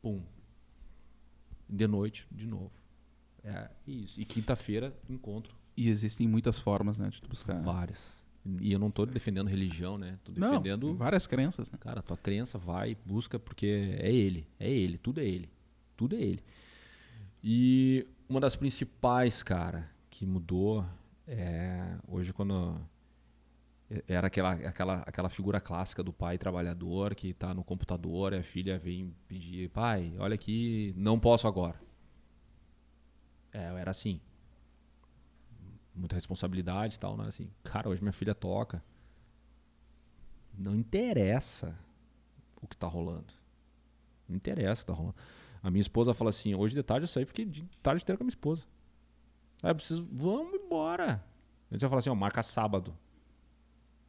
pum. 0.00 0.22
De 1.68 1.86
noite, 1.86 2.26
de 2.30 2.46
novo. 2.46 2.72
É 3.42 3.68
isso. 3.86 4.20
E 4.20 4.24
quinta-feira, 4.24 4.96
encontro. 5.08 5.54
E 5.76 5.88
existem 5.88 6.26
muitas 6.26 6.58
formas, 6.58 6.98
né, 6.98 7.08
de 7.08 7.20
tu 7.20 7.28
buscar. 7.28 7.60
Várias. 7.62 8.24
E 8.60 8.72
eu 8.72 8.78
não 8.78 8.90
tô 8.90 9.04
defendendo 9.06 9.48
religião, 9.48 9.98
né? 9.98 10.18
Tô 10.24 10.32
Não, 10.36 10.50
defendendo. 10.50 10.94
várias 10.94 11.26
crenças, 11.26 11.70
né? 11.70 11.78
Cara, 11.80 12.02
tua 12.02 12.16
crença 12.16 12.58
vai, 12.58 12.96
busca, 13.04 13.38
porque 13.38 13.96
é 13.98 14.12
ele. 14.12 14.46
É 14.58 14.70
ele, 14.70 14.98
tudo 14.98 15.20
é 15.20 15.24
ele. 15.24 15.48
Tudo 15.96 16.14
é 16.14 16.20
ele. 16.20 16.42
E 17.42 18.06
uma 18.28 18.40
das 18.40 18.56
principais, 18.56 19.42
cara, 19.42 19.88
que 20.10 20.26
mudou 20.26 20.84
é 21.26 21.96
hoje 22.08 22.32
quando 22.32 22.80
era 24.08 24.26
aquela, 24.26 24.52
aquela, 24.52 24.94
aquela 25.00 25.28
figura 25.28 25.60
clássica 25.60 26.02
do 26.02 26.12
pai 26.12 26.38
trabalhador 26.38 27.14
que 27.14 27.32
tá 27.32 27.54
no 27.54 27.62
computador 27.62 28.32
e 28.32 28.36
a 28.38 28.42
filha 28.42 28.78
vem 28.78 29.14
pedir, 29.28 29.70
pai, 29.70 30.12
olha 30.18 30.34
aqui, 30.34 30.92
não 30.96 31.18
posso 31.20 31.46
agora. 31.46 31.80
É, 33.52 33.64
era 33.80 33.90
assim. 33.90 34.20
Muita 35.96 36.14
responsabilidade 36.14 36.96
e 36.96 36.98
tal, 36.98 37.16
né? 37.16 37.24
Assim, 37.26 37.50
cara, 37.64 37.88
hoje 37.88 38.02
minha 38.02 38.12
filha 38.12 38.34
toca. 38.34 38.84
Não 40.56 40.74
interessa 40.74 41.74
o 42.60 42.66
que 42.66 42.76
tá 42.76 42.86
rolando. 42.86 43.32
Não 44.28 44.36
interessa 44.36 44.82
o 44.82 44.84
que 44.84 44.92
tá 44.92 44.92
rolando. 44.92 45.16
A 45.62 45.70
minha 45.70 45.80
esposa 45.80 46.12
fala 46.12 46.30
assim: 46.30 46.54
hoje 46.54 46.74
de 46.74 46.82
tarde 46.82 47.04
eu 47.04 47.08
saí, 47.08 47.24
fiquei 47.24 47.44
de 47.44 47.64
tarde 47.82 48.02
inteira 48.02 48.18
com 48.18 48.24
a 48.24 48.26
minha 48.26 48.32
esposa. 48.32 48.64
Aí 49.62 49.70
eu 49.70 49.74
preciso, 49.74 50.06
vamos 50.12 50.54
embora. 50.54 51.24
A 51.70 51.74
gente 51.74 51.80
vai 51.80 51.90
falar 51.90 51.98
assim: 52.00 52.10
ó, 52.10 52.14
marca 52.14 52.42
sábado, 52.42 52.96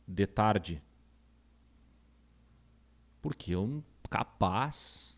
de 0.07 0.27
tarde. 0.27 0.83
Porque 3.21 3.55
eu, 3.55 3.83
capaz, 4.09 5.15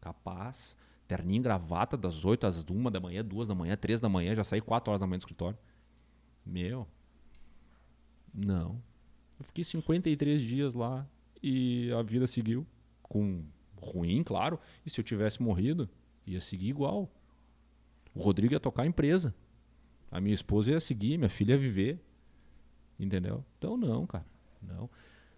capaz, 0.00 0.76
terninho 1.06 1.42
gravata 1.42 1.96
das 1.96 2.24
8 2.24 2.46
às 2.46 2.64
1 2.64 2.90
da 2.90 3.00
manhã, 3.00 3.24
2 3.24 3.48
da 3.48 3.54
manhã, 3.54 3.76
3 3.76 4.00
da 4.00 4.08
manhã, 4.08 4.34
já 4.34 4.44
saí 4.44 4.60
4 4.60 4.90
horas 4.90 5.00
da 5.00 5.06
manhã 5.06 5.18
do 5.18 5.22
escritório. 5.22 5.58
Meu, 6.44 6.86
não. 8.32 8.82
Eu 9.38 9.44
fiquei 9.44 9.64
53 9.64 10.42
dias 10.42 10.74
lá 10.74 11.06
e 11.42 11.92
a 11.92 12.02
vida 12.02 12.26
seguiu. 12.26 12.66
Com 13.02 13.44
ruim, 13.76 14.22
claro. 14.22 14.58
E 14.84 14.90
se 14.90 15.00
eu 15.00 15.04
tivesse 15.04 15.42
morrido, 15.42 15.88
ia 16.26 16.40
seguir 16.40 16.68
igual. 16.68 17.10
O 18.14 18.20
Rodrigo 18.20 18.54
ia 18.54 18.60
tocar 18.60 18.82
a 18.82 18.86
empresa. 18.86 19.34
A 20.10 20.20
minha 20.20 20.34
esposa 20.34 20.70
ia 20.70 20.80
seguir, 20.80 21.18
minha 21.18 21.28
filha 21.28 21.52
ia 21.52 21.58
viver. 21.58 22.00
Entendeu? 22.98 23.44
Então 23.58 23.76
não, 23.76 24.06
cara. 24.06 24.26
Não. 24.62 24.88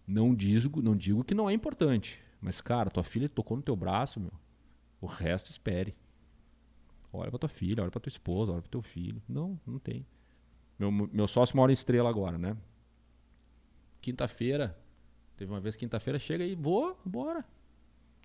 Não 0.07 0.35
digo, 0.35 0.81
não 0.81 0.97
digo 0.97 1.25
que 1.25 1.35
não 1.35 1.51
é 1.51 1.53
importante. 1.53 2.21
Mas, 2.41 2.61
cara, 2.61 2.91
tua 2.91 3.03
filha 3.03 3.29
tocou 3.29 3.57
no 3.57 3.63
teu 3.63 3.75
braço, 3.75 4.21
meu. 4.21 4.33
O 5.01 5.07
resto 5.07 5.51
espere. 5.51 5.95
Olha 7.13 7.31
pra 7.31 7.39
tua 7.39 7.49
filha, 7.49 7.83
olha 7.83 7.91
pra 7.91 8.01
tua 8.01 8.11
esposa, 8.11 8.53
olha 8.53 8.61
pro 8.61 8.71
teu 8.71 8.83
filho. 8.83 9.23
Não, 9.29 9.59
não 9.67 9.79
tem. 9.79 10.07
Meu, 10.79 10.91
meu 10.91 11.27
sócio 11.29 11.57
mora 11.57 11.73
em 11.73 11.75
estrela 11.75 12.09
agora, 12.11 12.37
né? 12.39 12.57
Quinta-feira, 14.01 14.77
teve 15.37 15.51
uma 15.51 15.61
vez 15.61 15.77
quinta-feira, 15.77 16.19
chega 16.19 16.45
aí, 16.45 16.55
vou, 16.55 16.99
bora. 17.05 17.45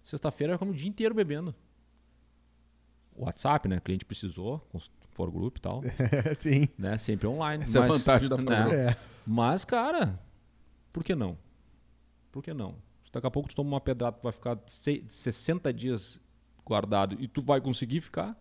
Sexta-feira, 0.03 0.57
como 0.57 0.71
o 0.71 0.75
dia 0.75 0.89
inteiro 0.89 1.13
bebendo. 1.15 1.55
WhatsApp, 3.15 3.67
né? 3.67 3.77
O 3.77 3.81
cliente 3.81 4.05
precisou, 4.05 4.65
for 5.11 5.29
group 5.31 5.57
e 5.57 5.61
tal, 5.61 5.81
Sim. 6.39 6.67
né? 6.77 6.97
Sempre 6.97 7.27
online. 7.27 7.63
Essa 7.63 7.79
é 7.79 7.81
a 7.83 7.87
mas, 7.87 7.97
vantagem 7.99 8.29
da 8.29 8.37
né? 8.37 8.87
É. 8.91 8.97
Mas, 9.25 9.65
cara, 9.65 10.19
por 10.91 11.03
que 11.03 11.13
não? 11.15 11.37
Por 12.31 12.41
que 12.43 12.53
não? 12.53 12.75
Daqui 13.11 13.27
a 13.27 13.31
pouco 13.31 13.49
tu 13.49 13.55
toma 13.55 13.69
uma 13.71 13.81
pedrada, 13.81 14.17
tu 14.17 14.23
vai 14.23 14.31
ficar 14.31 14.57
se- 14.65 15.03
60 15.09 15.73
dias 15.73 16.19
guardado 16.65 17.17
e 17.19 17.27
tu 17.27 17.41
vai 17.41 17.59
conseguir 17.59 17.99
ficar? 18.01 18.39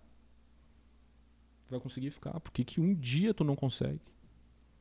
Tu 1.70 1.74
vai 1.74 1.80
conseguir 1.80 2.10
ficar. 2.10 2.40
Por 2.40 2.50
que, 2.50 2.64
que 2.64 2.80
um 2.80 2.92
dia 2.92 3.32
tu 3.32 3.44
não 3.44 3.54
consegue? 3.54 4.00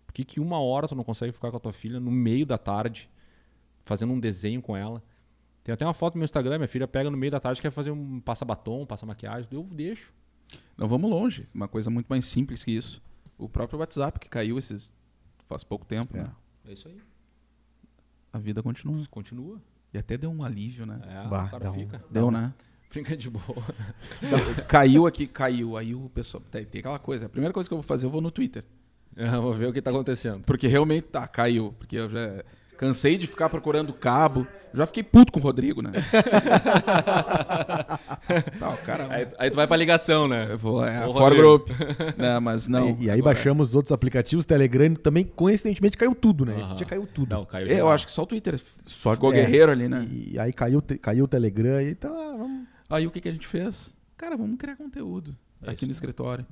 Por 0.07 0.11
que, 0.11 0.25
que 0.25 0.39
uma 0.39 0.59
hora 0.59 0.87
tu 0.87 0.95
não 0.95 1.03
consegue 1.03 1.31
ficar 1.31 1.51
com 1.51 1.57
a 1.57 1.59
tua 1.59 1.71
filha 1.71 1.99
no 1.99 2.09
meio 2.09 2.47
da 2.47 2.57
tarde, 2.57 3.07
fazendo 3.85 4.11
um 4.11 4.19
desenho 4.19 4.59
com 4.59 4.75
ela? 4.75 5.03
Tem 5.63 5.71
até 5.71 5.85
uma 5.85 5.93
foto 5.93 6.15
no 6.15 6.19
meu 6.21 6.25
Instagram, 6.25 6.57
minha 6.57 6.67
filha 6.67 6.87
pega 6.87 7.11
no 7.11 7.15
meio 7.17 7.31
da 7.31 7.39
tarde, 7.39 7.61
quer 7.61 7.69
fazer 7.69 7.91
um 7.91 8.19
passa-batom, 8.19 8.87
passa-maquiagem, 8.87 9.47
eu 9.51 9.61
deixo. 9.65 10.11
Não 10.75 10.87
vamos 10.87 11.11
longe. 11.11 11.47
Uma 11.53 11.67
coisa 11.67 11.91
muito 11.91 12.07
mais 12.07 12.25
simples 12.25 12.63
que 12.63 12.71
isso. 12.71 13.03
O 13.37 13.47
próprio 13.47 13.77
WhatsApp 13.77 14.19
que 14.19 14.27
caiu 14.27 14.57
esses 14.57 14.91
faz 15.47 15.63
pouco 15.63 15.85
tempo, 15.85 16.17
É. 16.17 16.23
né? 16.23 16.31
É 16.65 16.73
isso 16.73 16.87
aí. 16.87 16.99
A 18.33 18.39
vida 18.39 18.63
continua. 18.63 18.99
Continua. 19.11 19.61
E 19.93 19.97
até 19.99 20.17
deu 20.17 20.31
um 20.31 20.43
alívio, 20.43 20.87
né? 20.87 20.99
É, 21.03 21.27
Bah, 21.27 21.45
o 21.45 21.49
cara 21.51 21.65
dá 21.65 21.71
um- 21.71 21.73
fica. 21.75 22.03
Deu, 22.09 22.31
né? 22.31 22.51
Brinca 22.91 23.15
de 23.15 23.29
boa. 23.29 23.63
caiu 24.67 25.05
aqui, 25.05 25.27
caiu. 25.27 25.77
Aí 25.77 25.93
o 25.93 26.09
pessoal. 26.09 26.41
Tem, 26.51 26.65
tem 26.65 26.79
aquela 26.79 26.99
coisa. 26.99 27.27
A 27.27 27.29
primeira 27.29 27.53
coisa 27.53 27.69
que 27.69 27.73
eu 27.73 27.77
vou 27.77 27.83
fazer, 27.83 28.05
eu 28.05 28.09
vou 28.09 28.21
no 28.21 28.31
Twitter. 28.31 28.63
Eu 29.15 29.41
vou 29.41 29.53
ver 29.53 29.67
o 29.67 29.73
que 29.73 29.81
tá 29.81 29.91
acontecendo. 29.91 30.41
Porque 30.45 30.67
realmente 30.67 31.03
tá, 31.03 31.27
caiu. 31.27 31.73
Porque 31.77 31.95
eu 31.97 32.09
já 32.09 32.43
cansei 32.77 33.17
de 33.17 33.27
ficar 33.27 33.49
procurando 33.49 33.93
cabo. 33.93 34.47
Já 34.73 34.85
fiquei 34.85 35.03
puto 35.03 35.31
com 35.31 35.39
o 35.39 35.43
Rodrigo, 35.43 35.81
né? 35.81 35.91
tá, 38.59 38.69
o 38.69 38.77
cara. 38.77 39.07
Aí, 39.09 39.27
aí 39.37 39.49
tu 39.49 39.55
vai 39.55 39.67
pra 39.67 39.75
ligação, 39.75 40.27
né? 40.27 40.47
Eu 40.51 40.57
vou, 40.57 40.85
é, 40.85 41.05
Ô, 41.07 41.13
For 41.13 41.21
Rodrigo. 41.23 41.41
Group. 41.41 41.69
Não, 42.17 42.41
mas 42.41 42.67
não. 42.67 42.89
E, 42.89 43.05
e 43.05 43.09
aí 43.09 43.19
Agora- 43.19 43.35
baixamos 43.35 43.69
os 43.69 43.75
outros 43.75 43.91
aplicativos, 43.91 44.45
Telegram, 44.45 44.93
também 44.93 45.25
coincidentemente 45.25 45.97
caiu 45.97 46.13
tudo, 46.13 46.45
né? 46.45 46.59
Esse 46.61 46.75
dia 46.75 46.85
caiu 46.85 47.07
tudo. 47.07 47.35
Não, 47.35 47.45
caiu. 47.45 47.67
Eu 47.67 47.75
geral. 47.75 47.91
acho 47.91 48.05
que 48.05 48.13
só 48.13 48.23
o 48.23 48.27
Twitter 48.27 48.59
Só 48.85 49.13
ficou 49.13 49.33
é, 49.33 49.37
guerreiro 49.37 49.71
ali, 49.71 49.89
né? 49.89 50.07
E 50.09 50.37
aí 50.39 50.53
caiu, 50.53 50.83
caiu 51.01 51.25
o 51.25 51.27
Telegram 51.27 51.81
e 51.81 51.91
então, 51.91 52.13
ah, 52.13 52.37
vamos. 52.37 52.68
Aí 52.89 53.05
o 53.07 53.11
que, 53.11 53.21
que 53.21 53.29
a 53.29 53.31
gente 53.31 53.47
fez? 53.47 53.95
Cara, 54.17 54.35
vamos 54.35 54.57
criar 54.57 54.75
conteúdo 54.75 55.37
É 55.61 55.71
aqui 55.71 55.85
no 55.85 55.91
isso, 55.91 55.97
escritório. 55.99 56.45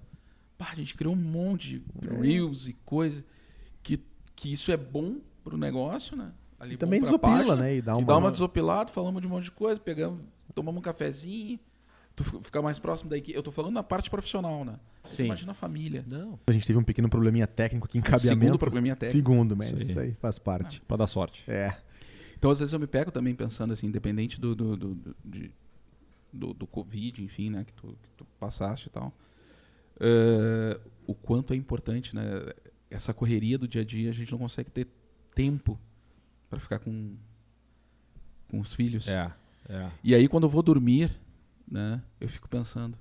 Pá, 0.58 0.70
a 0.72 0.76
gente 0.76 0.96
criou 0.96 1.14
um 1.14 1.18
monte 1.18 1.80
de 1.80 1.84
É. 2.08 2.22
reels 2.22 2.68
e 2.68 2.74
coisa 2.86 3.24
que, 3.84 4.00
que 4.36 4.52
isso 4.54 4.72
é 4.72 4.78
bom 4.78 5.18
pro 5.44 5.58
negócio, 5.58 6.16
né? 6.18 6.32
Ali 6.60 6.74
E 6.74 6.78
também 6.78 7.02
desopila, 7.02 7.34
página, 7.38 7.56
né? 7.56 7.76
E 7.76 7.82
dá 7.82 7.96
uma. 7.96 8.06
dá 8.06 8.18
uma 8.18 8.32
desopilada, 8.32 8.92
falamos 8.92 9.22
de 9.22 9.28
um 9.28 9.30
monte 9.30 9.46
de 9.46 9.52
coisa, 9.52 9.80
pegamos, 9.80 10.22
tomamos 10.56 10.80
um 10.80 10.82
cafezinho, 10.82 11.60
tu 12.16 12.24
fi- 12.24 12.40
fica 12.42 12.62
mais 12.62 12.80
próximo 12.80 13.10
da 13.12 13.18
equipe. 13.18 13.38
Eu 13.38 13.44
tô 13.44 13.52
falando 13.52 13.74
na 13.76 13.84
parte 13.84 14.10
profissional, 14.10 14.66
né? 14.66 14.80
Sim. 15.04 15.26
Imagina 15.26 15.52
a 15.52 15.56
família. 15.56 16.04
Não, 16.08 16.40
A 16.48 16.52
gente 16.52 16.66
teve 16.66 16.80
um 16.80 16.84
pequeno 16.84 17.08
probleminha 17.08 17.46
técnico 17.46 17.86
aqui, 17.86 18.00
encabeamento. 18.00 18.28
Segundo 18.44 18.58
probleminha 18.60 18.96
técnico. 18.96 19.16
Segundo, 19.16 19.56
mas 19.56 19.68
Isso 19.70 19.76
aí. 19.82 19.84
isso 19.90 20.00
aí 20.00 20.14
faz 20.16 20.40
parte. 20.40 20.82
pra 20.82 20.98
dar 20.98 21.08
sorte. 21.08 21.44
É. 21.48 21.76
Então, 22.36 22.50
às 22.52 22.60
vezes, 22.60 22.74
eu 22.74 22.80
me 22.80 22.88
pego 22.88 23.12
também 23.12 23.36
pensando 23.36 23.72
assim, 23.74 23.86
independente 23.88 24.42
do, 24.42 24.56
do, 24.56 24.76
do, 24.76 24.96
do, 24.96 25.16
de- 25.24 25.52
do, 26.38 26.54
do 26.54 26.68
Covid, 26.68 27.24
enfim, 27.24 27.50
né, 27.50 27.64
que 27.64 27.74
tu, 27.74 27.98
que 28.02 28.10
tu 28.16 28.26
passaste 28.40 28.88
e 28.88 28.92
tal, 28.92 29.14
eh, 30.00 30.80
o 31.06 31.14
quanto 31.14 31.54
é 31.54 31.56
importante, 31.56 32.16
né, 32.16 32.24
essa 32.90 33.14
correria 33.14 33.58
do 33.58 33.68
dia 33.68 33.82
a 33.82 33.86
dia, 33.86 34.10
a 34.10 34.14
gente 34.14 34.32
não 34.32 34.40
consegue 34.40 34.70
ter 34.70 34.88
tempo 35.34 35.80
para 36.50 36.60
ficar 36.60 36.80
com, 36.80 37.16
com 38.48 38.60
os 38.60 38.74
filhos. 38.74 39.08
É, 39.08 39.32
é. 39.70 39.92
E 40.04 40.16
aí, 40.16 40.28
quando 40.28 40.44
eu 40.44 40.50
vou 40.50 40.64
dormir, 40.64 41.12
né, 41.68 42.02
eu 42.20 42.30
fico 42.30 42.48
pensando, 42.48 42.98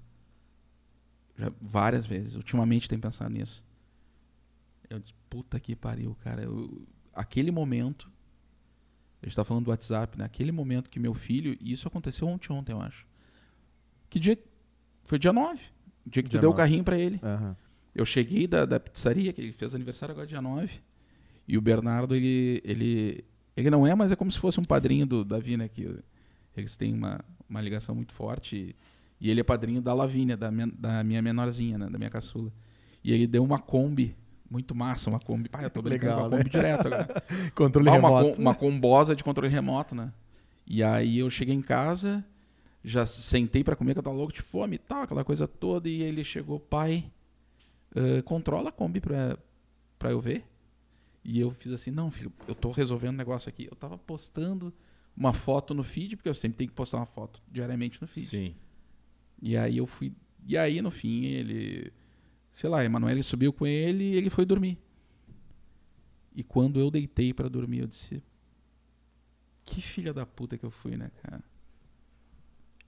já 1.38 1.52
várias 1.60 2.06
vezes, 2.06 2.34
ultimamente 2.34 2.88
tenho 2.88 3.00
pensado 3.00 3.32
nisso. 3.32 3.64
Eu 4.88 4.98
disse, 4.98 5.14
puta 5.28 5.58
que 5.60 5.76
pariu, 5.76 6.16
cara. 6.22 6.42
Eu, 6.42 6.86
aquele 7.12 7.50
momento, 7.50 8.10
a 9.22 9.26
gente 9.26 9.36
tá 9.36 9.44
falando 9.44 9.64
do 9.64 9.70
WhatsApp, 9.70 10.16
né? 10.16 10.24
Aquele 10.24 10.52
momento 10.52 10.88
que 10.88 10.98
meu 10.98 11.12
filho, 11.12 11.56
e 11.60 11.72
isso 11.72 11.88
aconteceu 11.88 12.28
ontem, 12.28 12.52
ontem, 12.52 12.72
eu 12.72 12.80
acho. 12.80 13.06
Que 14.10 14.18
dia? 14.18 14.38
Foi 15.04 15.18
dia 15.18 15.32
9. 15.32 15.60
O 16.06 16.10
dia 16.10 16.22
que 16.22 16.28
Dia 16.30 16.38
tu 16.38 16.42
deu 16.42 16.50
o 16.50 16.52
9. 16.52 16.56
carrinho 16.62 16.84
pra 16.84 16.98
ele. 16.98 17.20
Aham. 17.22 17.56
Eu 17.94 18.04
cheguei 18.04 18.46
da, 18.46 18.64
da 18.66 18.78
pizzaria, 18.78 19.32
que 19.32 19.40
ele 19.40 19.52
fez 19.52 19.74
aniversário 19.74 20.12
agora 20.12 20.26
dia 20.26 20.40
9. 20.42 20.68
E 21.48 21.56
o 21.56 21.60
Bernardo, 21.60 22.14
ele, 22.14 22.60
ele, 22.64 23.24
ele 23.56 23.70
não 23.70 23.86
é, 23.86 23.94
mas 23.94 24.12
é 24.12 24.16
como 24.16 24.30
se 24.30 24.38
fosse 24.38 24.60
um 24.60 24.64
padrinho 24.64 25.06
do 25.06 25.24
Davi, 25.24 25.56
né? 25.56 25.68
Que 25.68 25.98
eles 26.56 26.76
têm 26.76 26.92
uma, 26.92 27.20
uma 27.48 27.60
ligação 27.60 27.94
muito 27.94 28.12
forte. 28.12 28.56
E, 28.56 28.76
e 29.26 29.30
ele 29.30 29.40
é 29.40 29.44
padrinho 29.44 29.80
da 29.80 29.94
Lavínia, 29.94 30.36
da 30.36 30.50
minha, 30.50 30.66
da 30.66 31.02
minha 31.02 31.22
menorzinha, 31.22 31.78
né? 31.78 31.88
Da 31.88 31.96
minha 31.98 32.10
caçula. 32.10 32.52
E 33.02 33.12
ele 33.12 33.26
deu 33.26 33.42
uma 33.42 33.58
Kombi, 33.58 34.14
muito 34.50 34.74
massa, 34.74 35.08
uma 35.08 35.18
Kombi. 35.20 35.48
Pai, 35.48 35.64
eu 35.64 35.70
tô 35.70 35.80
brincando 35.80 36.06
Legal, 36.12 36.18
com 36.20 36.26
a 36.26 36.38
Kombi 36.38 36.44
né? 36.44 36.50
direto 36.50 36.86
agora. 36.88 37.22
Controle 37.54 37.88
Ah, 37.88 37.92
uma, 37.94 38.08
remoto. 38.08 38.36
com- 38.36 38.42
uma 38.42 38.54
combosa 38.54 39.16
de 39.16 39.24
controle 39.24 39.48
remoto, 39.50 39.94
né? 39.94 40.12
E 40.66 40.82
aí 40.82 41.18
eu 41.20 41.30
cheguei 41.30 41.54
em 41.54 41.62
casa, 41.62 42.22
já 42.86 43.04
sentei 43.04 43.64
pra 43.64 43.74
comer, 43.74 43.94
que 43.94 43.98
eu 43.98 44.02
tava 44.02 44.16
louco 44.16 44.32
de 44.32 44.40
fome 44.40 44.76
e 44.76 44.78
tal, 44.78 45.02
aquela 45.02 45.24
coisa 45.24 45.48
toda, 45.48 45.88
e 45.88 46.02
ele 46.02 46.22
chegou, 46.22 46.60
pai, 46.60 47.10
eh, 47.96 48.22
controla 48.22 48.68
a 48.68 48.72
Kombi 48.72 49.00
pra, 49.00 49.36
pra 49.98 50.12
eu 50.12 50.20
ver. 50.20 50.44
E 51.24 51.40
eu 51.40 51.50
fiz 51.50 51.72
assim, 51.72 51.90
não, 51.90 52.12
filho, 52.12 52.32
eu 52.46 52.54
tô 52.54 52.70
resolvendo 52.70 53.14
um 53.14 53.18
negócio 53.18 53.48
aqui. 53.48 53.66
Eu 53.66 53.74
tava 53.74 53.98
postando 53.98 54.72
uma 55.16 55.32
foto 55.32 55.74
no 55.74 55.82
feed, 55.82 56.14
porque 56.16 56.28
eu 56.28 56.34
sempre 56.34 56.58
tenho 56.58 56.70
que 56.70 56.76
postar 56.76 56.98
uma 56.98 57.06
foto 57.06 57.42
diariamente 57.50 58.00
no 58.00 58.06
feed. 58.06 58.26
Sim. 58.28 58.54
E 59.42 59.56
aí 59.56 59.78
eu 59.78 59.86
fui. 59.86 60.14
E 60.46 60.56
aí, 60.56 60.80
no 60.80 60.92
fim, 60.92 61.24
ele. 61.24 61.92
Sei 62.52 62.70
lá, 62.70 62.84
Emanuele 62.84 63.22
subiu 63.24 63.52
com 63.52 63.66
ele 63.66 64.04
e 64.04 64.14
ele 64.14 64.30
foi 64.30 64.44
dormir. 64.44 64.78
E 66.34 66.44
quando 66.44 66.78
eu 66.78 66.88
deitei 66.88 67.34
pra 67.34 67.48
dormir, 67.48 67.80
eu 67.80 67.88
disse. 67.88 68.22
Que 69.64 69.82
filha 69.82 70.14
da 70.14 70.24
puta 70.24 70.56
que 70.56 70.64
eu 70.64 70.70
fui, 70.70 70.96
né, 70.96 71.10
cara? 71.22 71.42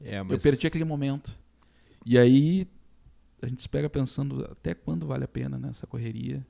É, 0.00 0.18
Eu 0.18 0.24
mas... 0.24 0.42
perdi 0.42 0.66
aquele 0.66 0.84
momento. 0.84 1.38
E 2.04 2.18
aí 2.18 2.66
a 3.42 3.46
gente 3.46 3.62
se 3.62 3.68
pega 3.68 3.88
pensando 3.88 4.44
até 4.44 4.74
quando 4.74 5.06
vale 5.06 5.24
a 5.24 5.28
pena 5.28 5.58
nessa 5.58 5.86
correria. 5.86 6.46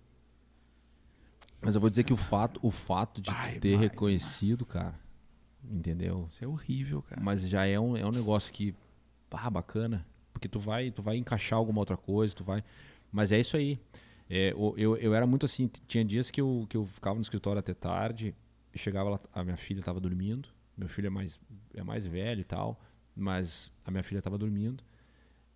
Mas 1.61 1.75
eu 1.75 1.81
vou 1.81 1.91
dizer 1.91 2.05
que 2.05 2.13
o 2.13 2.17
fato, 2.17 2.61
o 2.63 2.71
fato 2.71 3.21
de 3.21 3.31
Vai, 3.31 3.59
ter 3.59 3.77
vai, 3.77 3.89
reconhecido, 3.89 4.65
cara, 4.65 4.99
entendeu? 5.69 6.27
Isso 6.31 6.45
é 6.45 6.47
horrível, 6.47 7.03
cara. 7.03 7.21
Mas 7.21 7.43
já 7.49 7.67
é 7.67 7.79
um, 7.79 7.97
é 7.97 8.07
um 8.07 8.13
negócio 8.13 8.53
que, 8.53 8.75
ah, 9.33 9.51
bacana, 9.51 10.07
porque 10.33 10.49
tu 10.49 10.61
vai, 10.61 10.91
tu 10.91 11.03
vai 11.03 11.17
encaixar 11.17 11.59
alguma 11.59 11.81
outra 11.81 11.97
coisa, 11.97 12.35
tu 12.35 12.45
vai. 12.45 12.63
Mas 13.11 13.33
é 13.33 13.41
isso 13.41 13.57
aí. 13.57 13.79
É, 14.31 14.51
eu, 14.51 14.97
eu 14.97 15.15
era 15.15 15.27
muito 15.27 15.47
assim, 15.47 15.69
tinha 15.89 16.05
dias 16.05 16.31
que 16.31 16.41
eu, 16.41 16.67
que 16.69 16.77
eu 16.77 16.87
ficava 16.87 17.17
no 17.17 17.23
escritório 17.23 17.59
até 17.59 17.75
tarde, 17.75 18.35
e 18.73 18.79
chegava 18.79 19.11
lá, 19.11 19.21
a 19.33 19.43
minha 19.43 19.57
filha 19.57 19.81
estava 19.81 19.99
dormindo, 19.99 20.49
meu 20.77 20.89
filho 20.89 21.07
é 21.07 21.11
mais, 21.11 21.41
é 21.75 21.83
mais 21.83 22.07
velho 22.07 22.41
e 22.41 22.45
tal, 22.45 22.81
mas 23.19 23.71
a 23.85 23.91
minha 23.91 24.03
filha 24.03 24.19
estava 24.19 24.39
dormindo, 24.39 24.83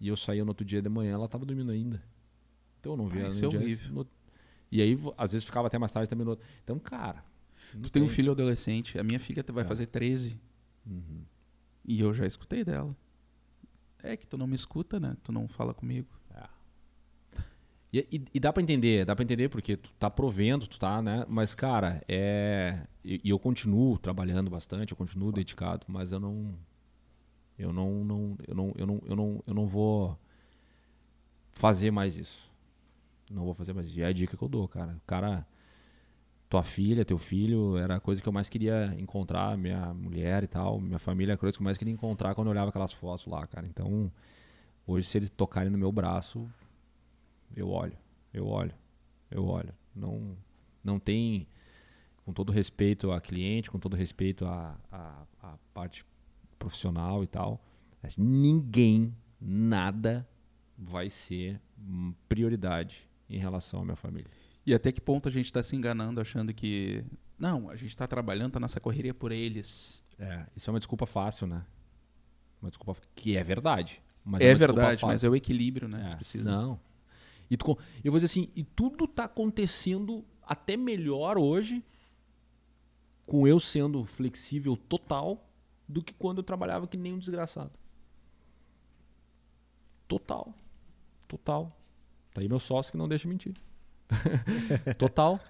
e 0.00 0.08
eu 0.08 0.16
saía 0.16 0.44
no 0.44 0.50
outro 0.50 0.64
dia 0.64 0.82
de 0.82 0.88
manhã, 0.88 1.12
ela 1.14 1.26
estava 1.26 1.44
dormindo 1.46 1.70
ainda. 1.70 2.02
Então 2.80 2.92
eu 2.92 2.96
não 2.96 3.06
via 3.06 3.22
Ah, 3.22 3.24
ela 3.26 3.28
isso 3.34 3.44
no 3.46 3.52
é 3.54 3.56
horrível. 3.58 3.92
no- 3.92 4.06
e 4.70 4.80
aí, 4.82 4.98
às 5.16 5.32
vezes, 5.32 5.44
ficava 5.44 5.66
até 5.68 5.78
mais 5.78 5.92
tarde 5.92 6.08
também 6.08 6.24
no 6.24 6.30
outro. 6.30 6.44
Então, 6.64 6.78
cara. 6.78 7.24
Tu 7.82 7.90
tem 7.90 8.02
um 8.02 8.08
filho 8.08 8.32
adolescente, 8.32 8.98
a 8.98 9.02
minha 9.04 9.18
filha 9.20 9.42
vai 9.52 9.62
É. 9.64 9.66
fazer 9.66 9.86
13 9.86 10.38
Uhum. 10.86 11.22
e 11.84 12.00
eu 12.00 12.12
já 12.12 12.26
escutei 12.26 12.64
dela. 12.64 12.94
É 14.02 14.16
que 14.16 14.26
tu 14.26 14.36
não 14.36 14.46
me 14.46 14.56
escuta, 14.56 14.98
né? 14.98 15.16
Tu 15.22 15.30
não 15.32 15.46
fala 15.48 15.72
comigo. 15.72 16.08
E, 17.92 17.98
e- 18.10 18.24
e 18.34 18.40
dá 18.40 18.50
pra 18.52 18.62
entender, 18.62 19.04
dá 19.04 19.14
pra 19.14 19.22
entender 19.22 19.50
porque 19.50 19.76
tu 19.76 19.92
tá 19.98 20.08
provendo, 20.10 20.66
tu 20.66 20.78
tá, 20.78 21.02
né? 21.02 21.26
Mas, 21.28 21.54
cara, 21.54 22.02
é. 22.08 22.86
E, 23.04 23.20
e 23.22 23.28
eu 23.30 23.38
continuo 23.38 23.98
trabalhando 23.98 24.50
bastante, 24.50 24.92
eu 24.92 24.96
continuo 24.96 25.30
dedicado, 25.30 25.84
mas 25.88 26.10
eu 26.10 26.18
não. 26.18 26.54
Eu 27.58 27.72
não, 27.72 28.04
não, 28.04 28.36
eu 28.46 28.54
não, 28.54 28.72
eu 28.76 28.86
não, 28.86 29.02
eu 29.06 29.16
não, 29.16 29.44
eu 29.46 29.54
não 29.54 29.66
vou 29.66 30.18
fazer 31.50 31.90
mais 31.90 32.16
isso. 32.16 32.50
Não 33.30 33.44
vou 33.44 33.54
fazer 33.54 33.72
mais 33.72 33.86
isso. 33.86 33.98
E 33.98 34.02
é 34.02 34.06
a 34.06 34.12
dica 34.12 34.36
que 34.36 34.42
eu 34.42 34.48
dou, 34.48 34.66
cara. 34.68 34.94
O 34.96 35.06
cara, 35.06 35.46
tua 36.48 36.62
filha, 36.62 37.04
teu 37.04 37.18
filho, 37.18 37.76
era 37.78 37.96
a 37.96 38.00
coisa 38.00 38.20
que 38.20 38.28
eu 38.28 38.32
mais 38.32 38.48
queria 38.48 38.94
encontrar, 38.98 39.56
minha 39.56 39.94
mulher 39.94 40.42
e 40.42 40.46
tal, 40.46 40.80
minha 40.80 40.98
família, 40.98 41.34
a 41.34 41.38
coisa 41.38 41.56
que 41.56 41.62
eu 41.62 41.64
mais 41.64 41.78
queria 41.78 41.94
encontrar 41.94 42.34
quando 42.34 42.48
eu 42.48 42.52
olhava 42.52 42.70
aquelas 42.70 42.92
fotos 42.92 43.26
lá, 43.26 43.46
cara. 43.46 43.66
Então, 43.66 44.10
hoje, 44.86 45.06
se 45.06 45.18
eles 45.18 45.30
tocarem 45.30 45.70
no 45.70 45.78
meu 45.78 45.92
braço, 45.92 46.46
eu 47.56 47.70
olho, 47.70 47.96
eu 48.32 48.46
olho, 48.46 48.74
eu 49.30 49.46
olho. 49.46 49.72
Não, 49.94 50.36
não 50.82 50.98
tem, 50.98 51.46
com 52.24 52.32
todo 52.32 52.52
respeito 52.52 53.12
a 53.12 53.20
cliente, 53.20 53.70
com 53.70 53.78
todo 53.78 53.96
respeito 53.96 54.44
à 54.44 54.78
a, 54.90 55.22
a, 55.42 55.54
parte 55.72 56.04
profissional 56.62 57.24
e 57.24 57.26
tal, 57.26 57.60
mas 58.02 58.16
ninguém, 58.16 59.14
nada 59.40 60.26
vai 60.78 61.10
ser 61.10 61.60
hum, 61.78 62.14
prioridade 62.28 63.08
em 63.28 63.38
relação 63.38 63.80
à 63.80 63.84
minha 63.84 63.96
família. 63.96 64.30
E 64.64 64.72
até 64.72 64.92
que 64.92 65.00
ponto 65.00 65.28
a 65.28 65.32
gente 65.32 65.46
está 65.46 65.62
se 65.62 65.74
enganando 65.74 66.20
achando 66.20 66.54
que. 66.54 67.04
Não, 67.38 67.68
a 67.68 67.74
gente 67.74 67.88
está 67.88 68.06
trabalhando, 68.06 68.52
tá 68.52 68.60
nessa 68.60 68.80
correria 68.80 69.12
por 69.12 69.32
eles. 69.32 70.02
É, 70.18 70.46
isso 70.56 70.70
é 70.70 70.72
uma 70.72 70.78
desculpa 70.78 71.04
fácil, 71.04 71.46
né? 71.46 71.64
Uma 72.60 72.70
desculpa 72.70 73.00
que 73.14 73.36
é 73.36 73.42
verdade. 73.42 74.00
É 74.34 74.54
desculpa 74.54 74.58
verdade, 74.58 75.04
mas 75.04 75.24
é 75.24 75.28
o 75.28 75.34
equilíbrio, 75.34 75.88
né? 75.88 76.12
É, 76.12 76.16
Precisa. 76.16 76.48
Não. 76.48 76.78
E 77.50 77.56
tu 77.56 77.76
eu 78.04 78.12
vou 78.12 78.20
dizer 78.20 78.26
assim, 78.26 78.48
e 78.54 78.62
tudo 78.62 79.08
tá 79.08 79.24
acontecendo 79.24 80.24
até 80.42 80.76
melhor 80.76 81.36
hoje, 81.36 81.84
com 83.26 83.48
eu 83.48 83.58
sendo 83.58 84.04
flexível 84.04 84.76
total, 84.76 85.51
do 85.88 86.02
que 86.02 86.12
quando 86.14 86.38
eu 86.38 86.44
trabalhava 86.44 86.86
que 86.86 86.96
nem 86.96 87.12
um 87.12 87.18
desgraçado. 87.18 87.72
Total. 90.08 90.52
Total. 91.28 91.72
Tá 92.34 92.40
aí 92.40 92.48
meu 92.48 92.58
sócio 92.58 92.92
que 92.92 92.98
não 92.98 93.08
deixa 93.08 93.28
mentir. 93.28 93.54
total. 94.98 95.40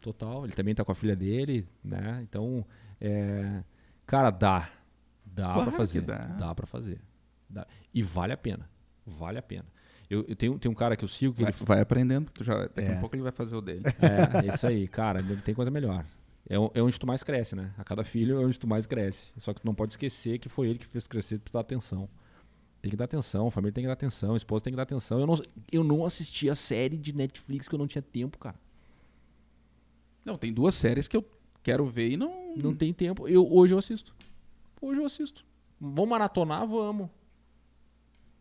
Total. 0.00 0.44
Ele 0.44 0.52
também 0.52 0.74
tá 0.74 0.84
com 0.84 0.92
a 0.92 0.94
filha 0.94 1.16
dele, 1.16 1.66
né? 1.82 2.20
Então, 2.22 2.64
é, 3.00 3.62
cara, 4.06 4.30
dá. 4.30 4.70
Dá 5.24 5.52
Claro 5.52 5.62
pra 5.70 5.72
fazer. 5.72 6.00
dá. 6.02 6.18
Dá 6.18 6.54
pra 6.54 6.66
fazer. 6.66 7.00
Dá. 7.48 7.66
E 7.92 8.02
vale 8.02 8.32
a 8.32 8.36
pena. 8.36 8.68
Vale 9.06 9.38
a 9.38 9.42
pena. 9.42 9.66
Eu, 10.08 10.24
eu 10.26 10.34
tenho, 10.36 10.58
tem 10.58 10.70
um 10.70 10.74
cara 10.74 10.96
que 10.96 11.04
eu 11.04 11.08
sigo 11.08 11.34
que 11.34 11.42
Vai, 11.42 11.50
ele. 11.52 11.64
vai 11.66 11.80
aprendendo, 11.80 12.30
tu 12.30 12.42
já, 12.42 12.54
daqui 12.62 12.80
É. 12.80 12.96
a 12.96 13.00
pouco 13.00 13.14
ele 13.14 13.22
vai 13.22 13.32
fazer 13.32 13.56
o 13.56 13.60
dele. 13.60 13.82
É, 14.00 14.46
é 14.48 14.54
isso 14.54 14.66
aí, 14.66 14.88
cara, 14.88 15.20
não 15.20 15.36
tem 15.36 15.54
coisa 15.54 15.70
melhor. 15.70 16.02
É, 16.48 16.54
é 16.54 16.82
onde 16.82 16.98
tu 16.98 17.06
mais 17.06 17.22
cresce, 17.22 17.54
né? 17.54 17.74
A 17.76 17.84
cada 17.84 18.02
filho 18.02 18.40
é 18.40 18.44
onde 18.44 18.58
tu 18.58 18.66
mais 18.66 18.86
cresce. 18.86 19.32
Só 19.36 19.52
que 19.52 19.60
tu 19.60 19.66
não 19.66 19.74
pode 19.74 19.92
esquecer 19.92 20.38
que 20.38 20.48
foi 20.48 20.68
ele 20.68 20.78
que 20.78 20.86
fez 20.86 21.06
crescer, 21.06 21.38
tu 21.38 21.42
precisa 21.42 21.58
dar 21.58 21.60
atenção. 21.60 22.08
Tem 22.80 22.90
que 22.90 22.96
dar 22.96 23.04
atenção, 23.04 23.48
a 23.48 23.50
família 23.50 23.72
tem 23.72 23.82
que 23.82 23.88
dar 23.88 23.94
atenção, 23.94 24.34
a 24.34 24.36
esposa 24.36 24.64
tem 24.64 24.72
que 24.72 24.76
dar 24.76 24.84
atenção. 24.84 25.20
Eu 25.20 25.26
não, 25.26 25.42
eu 25.70 25.84
não 25.84 26.04
assisti 26.04 26.48
a 26.48 26.54
série 26.54 26.96
de 26.96 27.12
Netflix 27.12 27.68
que 27.68 27.74
eu 27.74 27.78
não 27.78 27.86
tinha 27.86 28.00
tempo, 28.00 28.38
cara. 28.38 28.56
Não, 30.24 30.38
tem 30.38 30.52
duas 30.52 30.74
séries 30.74 31.08
que 31.08 31.16
eu 31.16 31.24
quero 31.62 31.84
ver 31.86 32.10
e 32.10 32.16
não. 32.16 32.56
Não 32.56 32.74
tem 32.74 32.92
tempo. 32.92 33.28
Eu, 33.28 33.50
hoje 33.50 33.74
eu 33.74 33.78
assisto. 33.78 34.14
Hoje 34.80 35.00
eu 35.00 35.06
assisto. 35.06 35.44
Vamos 35.80 36.08
maratonar? 36.08 36.66
Vamos. 36.66 37.08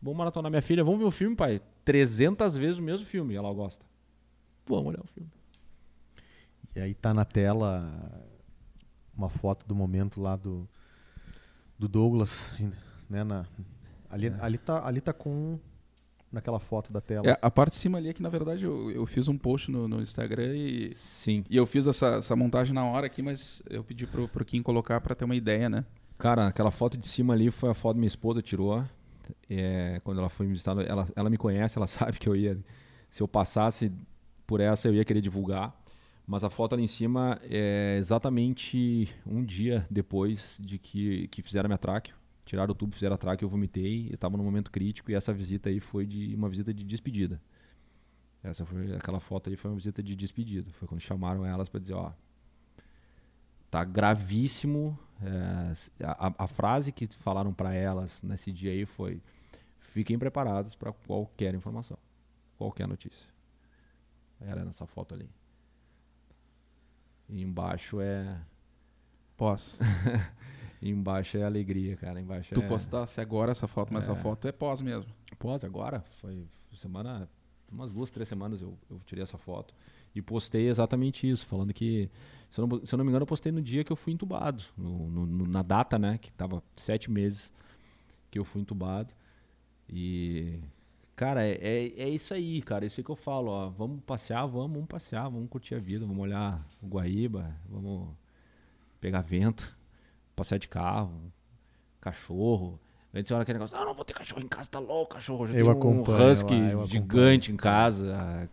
Vamos 0.02 0.18
maratonar 0.18 0.52
minha 0.52 0.62
filha. 0.62 0.84
Vamos 0.84 1.00
ver 1.00 1.06
o 1.06 1.12
filme, 1.12 1.36
pai. 1.36 1.62
300 1.84 2.58
vezes 2.58 2.78
o 2.78 2.84
mesmo 2.84 3.06
filme. 3.06 3.36
Ela 3.36 3.52
gosta. 3.54 3.86
Vamos 4.66 4.88
olhar 4.88 5.04
o 5.04 5.08
filme. 5.08 5.30
E 6.78 6.80
aí 6.80 6.94
tá 6.94 7.12
na 7.12 7.26
tela 7.26 7.92
uma 9.18 9.30
foto 9.30 9.68
do 9.68 9.74
momento 9.74 10.22
lá 10.22 10.36
do, 10.36 10.70
do 11.78 11.88
Douglas, 11.88 12.54
né? 13.10 13.24
Na, 13.24 13.48
ali, 14.08 14.32
ali, 14.40 14.60
tá, 14.60 14.86
ali 14.86 15.02
tá 15.02 15.12
com 15.12 15.58
naquela 16.32 16.60
foto 16.60 16.94
da 16.94 17.02
tela. 17.02 17.32
É, 17.32 17.40
a 17.42 17.50
parte 17.50 17.72
de 17.72 17.78
cima 17.78 17.98
ali 17.98 18.10
é 18.10 18.14
que, 18.14 18.22
na 18.22 18.30
verdade, 18.30 18.64
eu, 18.64 18.92
eu 18.92 19.08
fiz 19.08 19.28
um 19.28 19.36
post 19.36 19.72
no, 19.72 19.88
no 19.88 20.04
Instagram 20.04 20.56
e, 20.56 20.94
Sim. 20.94 21.44
e 21.50 21.58
eu 21.58 21.66
fiz 21.66 21.88
essa, 21.88 22.18
essa 22.18 22.36
montagem 22.36 22.76
na 22.76 22.86
hora 22.86 23.08
aqui, 23.08 23.24
mas 23.24 23.64
eu 23.68 23.84
pedi 23.84 24.06
pro, 24.06 24.28
pro 24.28 24.46
Kim 24.46 24.62
colocar 24.62 25.02
pra 25.02 25.16
ter 25.16 25.26
uma 25.26 25.36
ideia, 25.36 25.68
né? 25.68 25.84
Cara, 26.16 26.46
aquela 26.46 26.70
foto 26.70 26.96
de 26.96 27.08
cima 27.08 27.34
ali 27.34 27.50
foi 27.50 27.72
a 27.72 27.74
foto 27.74 27.96
que 27.96 28.02
minha 28.02 28.08
esposa 28.08 28.40
tirou. 28.40 28.86
É, 29.50 30.00
quando 30.04 30.20
ela 30.20 30.30
foi 30.30 30.46
me 30.46 30.52
visitar, 30.52 30.78
ela, 30.88 31.08
ela 31.16 31.28
me 31.28 31.38
conhece, 31.38 31.76
ela 31.76 31.88
sabe 31.90 32.20
que 32.20 32.30
eu 32.30 32.36
ia. 32.36 32.56
Se 33.10 33.24
eu 33.24 33.28
passasse 33.28 33.92
por 34.46 34.60
essa, 34.60 34.88
eu 34.88 34.94
ia 34.94 35.04
querer 35.04 35.22
divulgar. 35.22 35.76
Mas 36.28 36.44
a 36.44 36.50
foto 36.50 36.76
ali 36.76 36.84
em 36.84 36.88
cima 36.88 37.40
é 37.44 37.96
exatamente 37.98 39.10
um 39.26 39.46
dia 39.46 39.88
depois 39.90 40.58
de 40.60 40.78
que, 40.78 41.30
que 41.30 41.42
fizeram 41.42 41.70
minha 41.70 41.78
tráqueo. 41.78 42.18
Tiraram 42.46 42.74
o 42.74 42.76
tubo, 42.76 42.94
fizeram 42.94 43.16
a 43.16 43.18
tráqueo, 43.18 43.46
eu 43.46 43.50
vomitei. 43.50 44.10
Eu 44.10 44.16
estava 44.16 44.36
num 44.36 44.44
momento 44.44 44.70
crítico 44.70 45.10
e 45.10 45.16
essa 45.16 45.34
visita 45.34 45.70
aí 45.70 45.80
foi 45.80 46.06
de 46.06 46.36
uma 46.36 46.50
visita 46.50 46.74
de 46.74 46.84
despedida. 46.84 47.42
Essa 48.44 48.66
foi 48.66 48.94
aquela 48.94 49.22
foto 49.22 49.50
aí 49.50 49.56
foi 49.56 49.72
uma 49.72 49.78
visita 49.78 50.04
de 50.04 50.18
despedida. 50.18 50.70
Foi 50.72 50.86
quando 50.86 51.00
chamaram 51.00 51.46
elas 51.46 51.70
para 51.70 51.80
dizer, 51.80 51.94
ó, 51.94 52.12
tá 53.72 53.86
gravíssimo. 53.86 55.00
É, 55.22 56.04
a, 56.04 56.44
a, 56.44 56.48
frase 56.48 56.92
que 56.92 57.08
falaram 57.08 57.54
para 57.54 57.74
elas 57.74 58.22
nesse 58.22 58.52
dia 58.52 58.72
aí 58.72 58.86
foi: 58.86 59.22
fiquem 59.80 60.20
preparados 60.20 60.76
para 60.76 60.92
qualquer 60.92 61.56
informação, 61.56 61.98
qualquer 62.58 62.86
notícia. 62.86 63.30
Era 64.42 64.66
nessa 64.66 64.86
foto 64.86 65.16
ali. 65.16 65.30
E 67.30 67.42
embaixo 67.42 68.00
é. 68.02 68.38
Pós. 69.36 69.80
embaixo 70.82 71.38
é 71.38 71.44
alegria, 71.44 71.96
cara. 71.96 72.20
Embaixo 72.22 72.54
tu 72.54 72.62
é... 72.62 72.68
postasse 72.68 73.20
agora 73.22 73.52
essa 73.52 73.68
foto, 73.68 73.94
mas 73.94 74.08
É. 74.08 74.12
essa 74.12 74.22
foto 74.22 74.48
é 74.48 74.52
pós 74.52 74.82
mesmo. 74.82 75.12
Pós 75.40 75.64
agora, 75.64 76.04
foi 76.22 76.46
semana, 76.76 77.28
umas 77.72 77.92
duas, 77.92 78.10
três 78.12 78.28
semanas 78.30 78.62
eu, 78.62 78.78
eu 78.90 79.00
tirei 79.06 79.24
essa 79.24 79.38
foto 79.38 79.74
e 80.14 80.22
postei 80.22 80.68
exatamente 80.68 81.28
isso, 81.30 81.46
falando 81.46 81.74
que, 81.74 82.10
se 82.52 82.60
eu 82.62 82.68
não, 82.68 82.86
se 82.86 82.94
eu 82.94 82.98
não 82.98 83.04
me 83.06 83.10
engano, 83.12 83.24
eu 83.24 83.28
postei 83.28 83.52
no 83.52 83.62
dia 83.62 83.84
que 83.84 83.92
eu 83.92 83.96
fui 83.96 84.14
entubado, 84.14 84.64
no, 84.78 85.10
no- 85.10 85.26
no- 85.26 85.48
na 85.48 85.62
data, 85.64 85.98
né, 86.00 86.18
que 86.20 86.32
tava 86.32 86.64
sete 86.76 87.10
meses 87.12 87.52
que 88.32 88.38
eu 88.40 88.44
fui 88.46 88.62
entubado 88.62 89.14
e, 89.90 90.60
cara, 91.18 91.44
é, 91.44 91.58
é, 91.60 92.04
é 92.04 92.10
isso 92.10 92.32
aí, 92.32 92.62
cara, 92.62 92.86
é 92.86 92.88
isso 92.88 93.00
aí 93.00 93.04
que 93.04 93.10
eu 93.10 93.16
falo, 93.16 93.50
ó, 93.52 93.70
vamos 93.70 94.02
passear, 94.06 94.46
vamos, 94.46 94.72
vamos 94.72 94.88
passear, 94.88 95.24
vamos 95.24 95.50
curtir 95.50 95.74
a 95.74 95.80
vida, 95.80 96.06
vamos 96.06 96.22
olhar 96.22 96.64
o 96.80 96.88
Guaíba, 96.88 97.56
vamos 97.68 98.10
pegar 99.02 99.22
vento, 99.22 99.76
passear 100.36 100.60
de 100.60 100.68
carro, 100.68 101.12
cachorro. 102.00 102.80
Antes 103.12 103.32
era 103.32 103.42
aquele 103.42 103.58
negócio, 103.58 103.76
ah, 103.76 103.84
não 103.84 103.96
vou 103.96 104.06
ter 104.06 104.14
cachorro 104.14 104.44
em 104.44 104.48
casa, 104.48 104.70
tá 104.70 104.78
louco, 104.78 105.16
cachorro. 105.16 105.46
Eu, 105.46 105.50
Eu 105.50 105.54
tenho 105.56 105.70
acompanho 105.72 106.28
um 106.28 106.32
husky 106.32 106.54
lá, 106.54 106.70
eu 106.70 106.86
gigante 106.86 107.52
em 107.52 107.58
casa, 107.58 108.48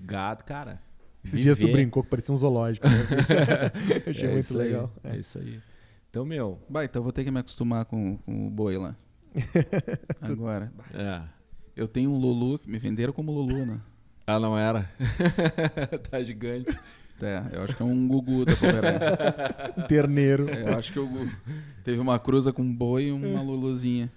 gato, 0.00 0.42
cara. 0.44 0.80
Esses 1.22 1.38
dias 1.38 1.58
tu 1.58 1.68
brincou 1.68 2.02
que 2.02 2.08
parecia 2.08 2.32
um 2.32 2.36
zoológico. 2.36 2.86
Né? 2.86 2.94
Eu 4.04 4.10
Achei 4.10 4.24
É 4.28 4.32
muito 4.32 4.44
isso 4.44 4.58
aí, 4.58 4.66
legal. 4.66 4.92
É 5.02 5.16
isso 5.16 5.38
aí. 5.38 5.58
Então, 6.10 6.22
meu, 6.24 6.58
Bah, 6.68 6.84
então 6.84 7.00
eu 7.00 7.02
vou 7.02 7.12
ter 7.12 7.24
que 7.24 7.30
me 7.30 7.40
acostumar 7.40 7.86
com, 7.86 8.18
com 8.18 8.46
o 8.46 8.50
boi 8.50 8.76
lá. 8.76 8.94
Agora. 10.20 10.70
é. 10.92 11.22
Eu 11.76 11.88
tenho 11.88 12.10
um 12.10 12.18
Lulu, 12.18 12.58
que 12.58 12.70
me 12.70 12.78
venderam 12.78 13.12
como 13.12 13.32
Lulu, 13.32 13.66
né? 13.66 13.80
Ah, 14.26 14.40
não 14.40 14.56
era. 14.56 14.88
tá 16.10 16.22
gigante. 16.22 16.74
É, 17.20 17.42
eu 17.52 17.62
acho 17.62 17.76
que 17.76 17.82
é 17.82 17.84
um 17.84 18.08
Gugu 18.08 18.46
da 18.46 18.56
Pomerânia. 18.56 19.00
Um 19.76 19.82
terneiro. 19.82 20.46
É, 20.48 20.62
eu 20.72 20.78
acho 20.78 20.90
que 20.92 20.98
eu 20.98 21.08
teve 21.84 22.00
uma 22.00 22.18
cruza 22.18 22.50
com 22.50 22.62
um 22.62 22.74
boi 22.74 23.04
e 23.08 23.12
uma 23.12 23.42
Luluzinha. 23.42 24.10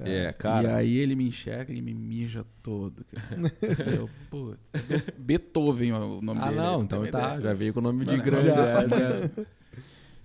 É, 0.00 0.28
E 0.28 0.32
cara. 0.34 0.76
aí 0.76 0.96
ele 0.96 1.16
me 1.16 1.26
enxerga 1.26 1.72
e 1.72 1.82
me 1.82 1.92
mija 1.92 2.44
todo, 2.62 3.04
cara. 3.12 3.52
E 3.90 3.96
eu, 3.96 4.08
putz, 4.30 4.56
Beethoven 5.18 5.90
é 5.90 5.94
o 5.98 6.20
nome 6.22 6.40
Ah, 6.40 6.44
dele. 6.50 6.56
não, 6.60 6.86
tu 6.86 6.86
tem 6.86 6.98
então 7.08 7.10
tá. 7.20 7.26
ideia? 7.34 7.40
Já 7.42 7.52
veio 7.54 7.74
com 7.74 7.80
o 7.80 7.82
nome 7.82 8.04
de 8.04 8.10
Mano, 8.12 8.22
grande. 8.22 8.50
é, 8.50 8.54
desse 8.54 8.72
já- 8.72 9.44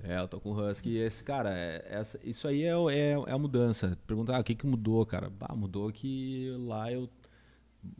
É, 0.04 0.20
eu 0.20 0.28
tô 0.28 0.40
com 0.40 0.52
o 0.52 0.70
Husky 0.70 0.90
e 0.90 0.98
esse, 0.98 1.24
cara, 1.24 1.58
é, 1.58 1.86
essa, 1.90 2.20
isso 2.24 2.46
aí 2.46 2.64
é, 2.64 2.74
é, 2.94 3.12
é 3.12 3.32
a 3.32 3.38
mudança. 3.38 3.98
Perguntar, 4.06 4.36
ah, 4.36 4.42
o 4.42 4.44
que 4.44 4.54
que 4.54 4.68
mudou, 4.68 5.06
cara? 5.06 5.32
Ah, 5.40 5.56
mudou 5.56 5.92
que 5.94 6.54
lá 6.60 6.92
eu. 6.92 7.10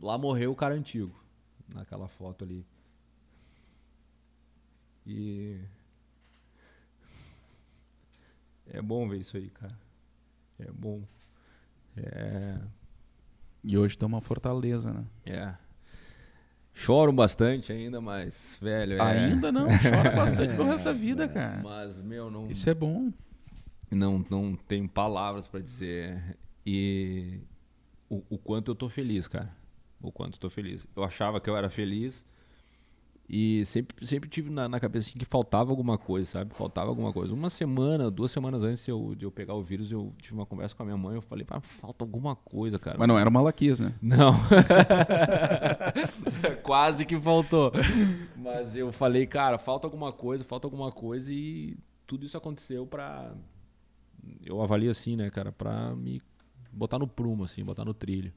Lá 0.00 0.18
morreu 0.18 0.52
o 0.52 0.56
cara 0.56 0.74
antigo. 0.74 1.14
Naquela 1.66 2.06
foto 2.06 2.44
ali. 2.44 2.66
E. 5.06 5.58
É 8.66 8.82
bom 8.82 9.08
ver 9.08 9.20
isso 9.20 9.36
aí, 9.38 9.48
cara. 9.48 9.78
É 10.58 10.70
bom. 10.70 11.02
É. 11.96 12.60
E 13.62 13.78
hoje 13.78 13.96
tá 13.96 14.04
uma 14.04 14.20
fortaleza, 14.20 14.92
né? 14.92 15.06
É. 15.24 15.63
Choro 16.74 17.12
bastante 17.12 17.72
ainda, 17.72 18.00
mas, 18.00 18.58
velho. 18.60 18.94
é- 18.94 19.00
Ainda 19.00 19.52
não, 19.52 19.68
chora 19.80 20.10
bastante 20.10 20.54
pro 20.54 20.64
resto 20.64 20.84
da 20.84 20.92
vida, 20.92 21.28
cara. 21.28 21.60
Mas, 21.62 22.00
meu, 22.02 22.30
não. 22.30 22.50
Isso 22.50 22.68
é 22.68 22.74
bom. 22.74 23.12
não, 23.90 24.24
não 24.28 24.56
tenho 24.66 24.88
palavras 24.88 25.46
pra 25.46 25.60
dizer. 25.60 26.36
E 26.66 27.38
o, 28.10 28.22
o 28.28 28.38
quanto 28.38 28.70
eu 28.70 28.74
tô 28.74 28.88
feliz, 28.88 29.28
cara. 29.28 29.50
O 30.02 30.10
quanto 30.10 30.34
eu 30.34 30.40
tô 30.40 30.50
feliz. 30.50 30.86
Eu 30.96 31.04
achava 31.04 31.40
que 31.40 31.48
eu 31.48 31.56
era 31.56 31.70
feliz 31.70 32.24
e 33.28 33.64
sempre, 33.64 34.06
sempre 34.06 34.28
tive 34.28 34.50
na, 34.50 34.68
na 34.68 34.78
cabeça 34.78 35.08
assim, 35.08 35.18
que 35.18 35.24
faltava 35.24 35.70
alguma 35.70 35.96
coisa, 35.96 36.30
sabe? 36.30 36.54
Faltava 36.54 36.90
alguma 36.90 37.10
coisa. 37.10 37.32
Uma 37.32 37.48
semana, 37.48 38.10
duas 38.10 38.30
semanas 38.30 38.62
antes 38.62 38.84
de 38.84 38.90
eu, 38.90 39.14
de 39.14 39.24
eu 39.24 39.30
pegar 39.30 39.54
o 39.54 39.62
vírus, 39.62 39.90
eu 39.90 40.12
tive 40.18 40.34
uma 40.34 40.44
conversa 40.44 40.74
com 40.74 40.82
a 40.82 40.86
minha 40.86 40.98
mãe. 40.98 41.14
Eu 41.14 41.22
falei, 41.22 41.46
ah, 41.48 41.60
falta 41.60 42.04
alguma 42.04 42.36
coisa, 42.36 42.78
cara. 42.78 42.98
Mas 42.98 43.08
não 43.08 43.18
era 43.18 43.28
o 43.28 43.32
Malaquias, 43.32 43.80
né? 43.80 43.94
Não. 44.02 44.34
Quase 46.62 47.06
que 47.06 47.18
faltou. 47.18 47.72
Mas 48.36 48.76
eu 48.76 48.92
falei, 48.92 49.26
cara, 49.26 49.56
falta 49.56 49.86
alguma 49.86 50.12
coisa, 50.12 50.44
falta 50.44 50.66
alguma 50.66 50.92
coisa 50.92 51.32
e 51.32 51.78
tudo 52.06 52.26
isso 52.26 52.36
aconteceu 52.36 52.86
pra. 52.86 53.32
Eu 54.44 54.60
avalio 54.60 54.90
assim, 54.90 55.16
né, 55.16 55.30
cara, 55.30 55.50
pra 55.50 55.94
me 55.96 56.20
botar 56.70 56.98
no 56.98 57.08
prumo, 57.08 57.44
assim, 57.44 57.64
botar 57.64 57.86
no 57.86 57.94
trilho. 57.94 58.32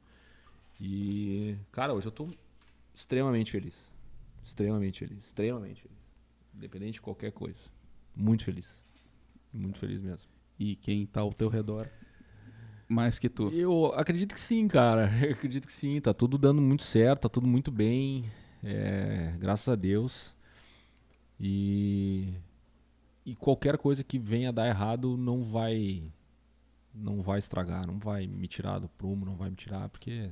E, 0.80 1.58
cara, 1.74 1.94
hoje 1.94 2.08
eu 2.08 2.12
tô 2.12 2.30
extremamente 2.96 3.52
feliz. 3.52 3.97
Extremamente 4.48 5.00
feliz. 5.00 5.26
Extremamente 5.26 5.82
feliz. 5.82 5.98
Independente 6.56 6.94
de 6.94 7.02
qualquer 7.02 7.32
coisa. 7.32 7.60
Muito 8.16 8.44
feliz. 8.44 8.84
Muito 9.54 9.78
feliz 9.78 10.02
mesmo. 10.02 10.30
E 10.58 10.76
quem 10.78 11.06
tá 11.06 11.22
ao 11.22 11.34
teu 11.34 11.50
redor 11.50 11.88
mais 12.88 13.20
que 13.20 13.28
tu. 13.28 13.50
Eu 13.50 13.88
acredito 13.94 14.34
que 14.34 14.40
sim, 14.40 14.68
cara. 14.68 15.12
Eu 15.22 15.34
acredito 15.34 15.68
que 15.68 15.74
sim. 15.74 16.00
Tá 16.00 16.14
tudo 16.14 16.38
dando 16.38 16.62
muito 16.62 16.84
certo, 16.84 17.24
tá 17.24 17.30
tudo 17.30 17.46
muito 17.46 17.70
bem. 17.70 18.32
É, 18.64 19.36
graças 19.38 19.68
a 19.68 19.76
Deus. 19.76 20.34
E, 21.40 22.34
e 23.26 23.36
qualquer 23.36 23.78
coisa 23.78 24.04
que 24.04 24.18
venha 24.18 24.52
dar 24.52 24.68
errado 24.68 25.18
não 25.18 25.44
vai 25.44 26.12
não 26.94 27.22
vai 27.22 27.38
estragar, 27.38 27.86
não 27.86 28.00
vai 28.00 28.26
me 28.26 28.48
tirar 28.48 28.80
do 28.80 28.90
prumo, 28.90 29.24
não 29.24 29.36
vai 29.36 29.52
me 29.52 29.56
tirar, 29.56 29.88
porque 29.90 30.32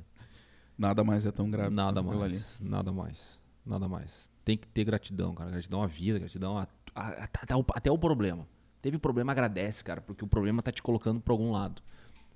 Nada 0.76 1.04
mais 1.04 1.24
é 1.24 1.30
tão 1.30 1.48
grave. 1.48 1.72
nada 1.72 2.02
mais, 2.02 2.58
nada 2.60 2.92
mais, 2.92 3.40
nada 3.66 3.88
mais. 3.88 4.30
Tem 4.44 4.56
que 4.56 4.66
ter 4.68 4.84
gratidão, 4.84 5.34
cara. 5.34 5.50
Gratidão 5.50 5.82
à 5.82 5.86
vida, 5.86 6.18
gratidão 6.18 6.56
a, 6.58 6.68
a- 6.94 7.08
a- 7.24 7.24
até, 7.24 7.54
o, 7.90 7.98
problema. 7.98 8.46
Teve 8.80 8.98
problema, 8.98 9.32
agradece, 9.32 9.82
cara, 9.82 10.00
porque 10.00 10.24
o 10.24 10.28
problema 10.28 10.62
tá 10.62 10.70
te 10.70 10.82
colocando 10.82 11.20
pra 11.20 11.32
algum 11.32 11.50
lado. 11.50 11.82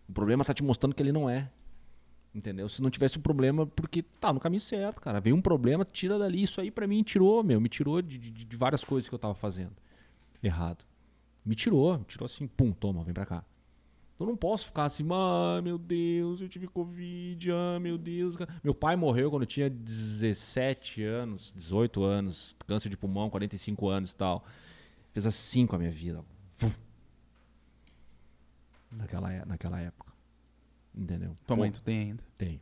O 0.08 0.12
problema 0.12 0.44
tá 0.44 0.52
te 0.52 0.62
mostrando 0.64 0.94
que 0.94 1.02
ele 1.02 1.12
não 1.12 1.30
é. 1.30 1.48
Entendeu? 2.34 2.68
Se 2.68 2.80
não 2.80 2.90
tivesse 2.90 3.16
o 3.16 3.20
problema, 3.20 3.66
porque 3.66 4.02
tá 4.02 4.32
no 4.32 4.38
caminho 4.38 4.60
certo, 4.60 5.00
cara. 5.00 5.20
Veio 5.20 5.34
um 5.36 5.40
problema, 5.42 5.84
tira 5.84 6.18
dali. 6.18 6.42
Isso 6.42 6.60
aí 6.60 6.70
pra 6.70 6.86
mim 6.86 7.02
tirou, 7.02 7.42
meu. 7.42 7.60
Me 7.60 7.68
tirou 7.68 8.00
de, 8.00 8.18
de, 8.18 8.30
de 8.30 8.56
várias 8.56 8.84
coisas 8.84 9.08
que 9.08 9.14
eu 9.14 9.18
tava 9.18 9.34
fazendo 9.34 9.72
errado. 10.42 10.84
Me 11.44 11.54
tirou, 11.54 11.98
me 11.98 12.04
tirou 12.04 12.26
assim, 12.26 12.46
pum, 12.46 12.72
toma, 12.72 13.02
vem 13.02 13.14
pra 13.14 13.26
cá. 13.26 13.44
Eu 14.20 14.26
não 14.26 14.36
posso 14.36 14.66
ficar 14.66 14.84
assim, 14.84 15.06
ah, 15.10 15.60
meu 15.62 15.78
Deus, 15.78 16.40
eu 16.42 16.48
tive 16.48 16.68
Covid, 16.68 17.50
ah, 17.52 17.80
meu 17.80 17.96
Deus. 17.96 18.36
cara." 18.36 18.54
Meu 18.62 18.74
pai 18.74 18.94
morreu 18.94 19.30
quando 19.30 19.42
eu 19.42 19.46
tinha 19.46 19.70
17 19.70 21.02
anos, 21.02 21.52
18 21.56 22.02
anos, 22.04 22.54
câncer 22.66 22.88
de 22.90 22.96
pulmão, 22.96 23.30
45 23.30 23.88
anos 23.88 24.12
e 24.12 24.16
tal. 24.16 24.44
Fez 25.12 25.24
assim 25.26 25.66
com 25.66 25.74
a 25.74 25.78
minha 25.78 25.90
vida. 25.90 26.22
Naquela, 28.90 29.32
é- 29.32 29.44
naquela 29.44 29.80
época. 29.80 30.12
Entendeu? 30.94 31.34
Tua 31.46 31.56
mãe 31.56 31.70
tu 31.70 31.80
tem 31.82 32.00
ainda. 32.00 32.22
Tem. 32.36 32.60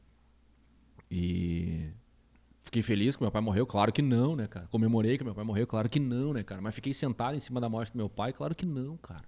E 1.11 1.91
fiquei 2.63 2.83
feliz 2.83 3.17
que 3.17 3.23
meu 3.23 3.31
pai 3.33 3.41
morreu? 3.41 3.67
Claro 3.67 3.91
que 3.93 4.03
não, 4.03 4.37
né, 4.37 4.47
cara? 4.47 4.67
Comemorei 4.69 5.17
que 5.17 5.25
meu 5.25 5.35
pai 5.35 5.45
morreu? 5.45 5.67
Claro 5.67 5.89
que 5.89 5.99
não, 5.99 6.35
né, 6.35 6.43
cara? 6.43 6.61
Mas 6.61 6.75
fiquei 6.75 6.93
sentado 6.93 7.35
em 7.35 7.41
cima 7.41 7.61
da 7.61 7.69
morte 7.69 7.93
do 7.93 7.97
meu 7.97 8.09
pai? 8.11 8.33
Claro 8.33 8.55
que 8.55 8.67
não, 8.67 8.97
cara. 8.99 9.25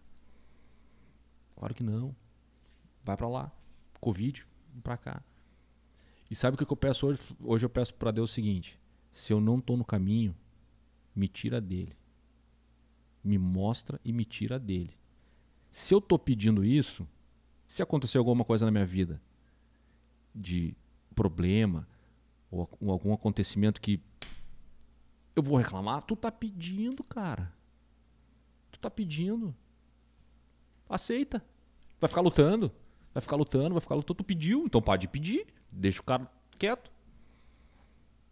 Claro 1.60 1.74
que 1.74 1.82
não. 1.82 2.16
Vai 3.02 3.18
pra 3.18 3.28
lá. 3.28 3.52
Covid, 4.00 4.46
pra 4.82 4.96
cá. 4.96 5.22
E 6.30 6.34
sabe 6.34 6.54
o 6.54 6.58
que 6.58 6.72
eu 6.72 6.76
peço 6.76 7.06
hoje? 7.06 7.20
Hoje 7.38 7.66
eu 7.66 7.68
peço 7.68 7.92
pra 7.92 8.10
Deus 8.10 8.30
o 8.30 8.32
seguinte: 8.32 8.80
se 9.12 9.30
eu 9.30 9.42
não 9.42 9.60
tô 9.60 9.76
no 9.76 9.84
caminho, 9.84 10.34
me 11.14 11.28
tira 11.28 11.60
dele. 11.60 11.94
Me 13.22 13.36
mostra 13.36 14.00
e 14.02 14.10
me 14.10 14.24
tira 14.24 14.58
dele. 14.58 14.96
Se 15.70 15.92
eu 15.92 16.00
tô 16.00 16.18
pedindo 16.18 16.64
isso, 16.64 17.06
se 17.68 17.82
acontecer 17.82 18.16
alguma 18.16 18.42
coisa 18.42 18.64
na 18.64 18.70
minha 18.70 18.86
vida 18.86 19.20
de 20.34 20.74
problema 21.14 21.86
ou 22.50 22.66
algum 22.88 23.12
acontecimento 23.12 23.82
que 23.82 24.00
eu 25.36 25.42
vou 25.42 25.58
reclamar, 25.58 26.00
tu 26.00 26.16
tá 26.16 26.32
pedindo, 26.32 27.04
cara. 27.04 27.52
Tu 28.70 28.80
tá 28.80 28.90
pedindo. 28.90 29.54
Aceita. 30.88 31.49
Vai 32.00 32.08
ficar 32.08 32.20
lutando. 32.20 32.72
Vai 33.12 33.20
ficar 33.20 33.36
lutando, 33.36 33.70
vai 33.74 33.80
ficar 33.80 33.94
lutando. 33.94 34.16
Tu 34.18 34.24
pediu, 34.24 34.64
então 34.64 34.80
pode 34.80 35.06
pedir. 35.08 35.46
Deixa 35.70 36.00
o 36.00 36.04
cara 36.04 36.30
quieto. 36.58 36.90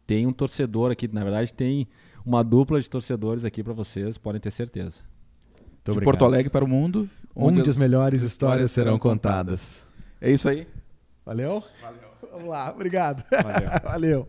tem 0.07 0.25
um 0.25 0.33
torcedor 0.33 0.91
aqui, 0.91 1.07
na 1.07 1.23
verdade 1.23 1.53
tem 1.53 1.87
uma 2.25 2.43
dupla 2.43 2.79
de 2.79 2.89
torcedores 2.89 3.43
aqui 3.45 3.63
para 3.63 3.73
vocês, 3.73 4.17
podem 4.17 4.39
ter 4.39 4.51
certeza. 4.51 4.99
De 5.83 5.91
obrigado. 5.91 6.05
Porto 6.05 6.25
Alegre 6.25 6.49
para 6.49 6.63
o 6.63 6.67
mundo, 6.67 7.09
Onde, 7.35 7.67
as 7.67 7.77
melhores 7.77 8.21
histórias 8.21 8.71
serão 8.71 8.99
contadas. 8.99 9.85
É 10.21 10.31
isso 10.31 10.47
aí. 10.47 10.67
Valeu? 11.25 11.63
Valeu. 11.81 12.09
Vamos 12.31 12.49
lá, 12.49 12.71
obrigado. 12.71 13.23
Valeu. 13.31 13.69
Valeu. 13.83 14.27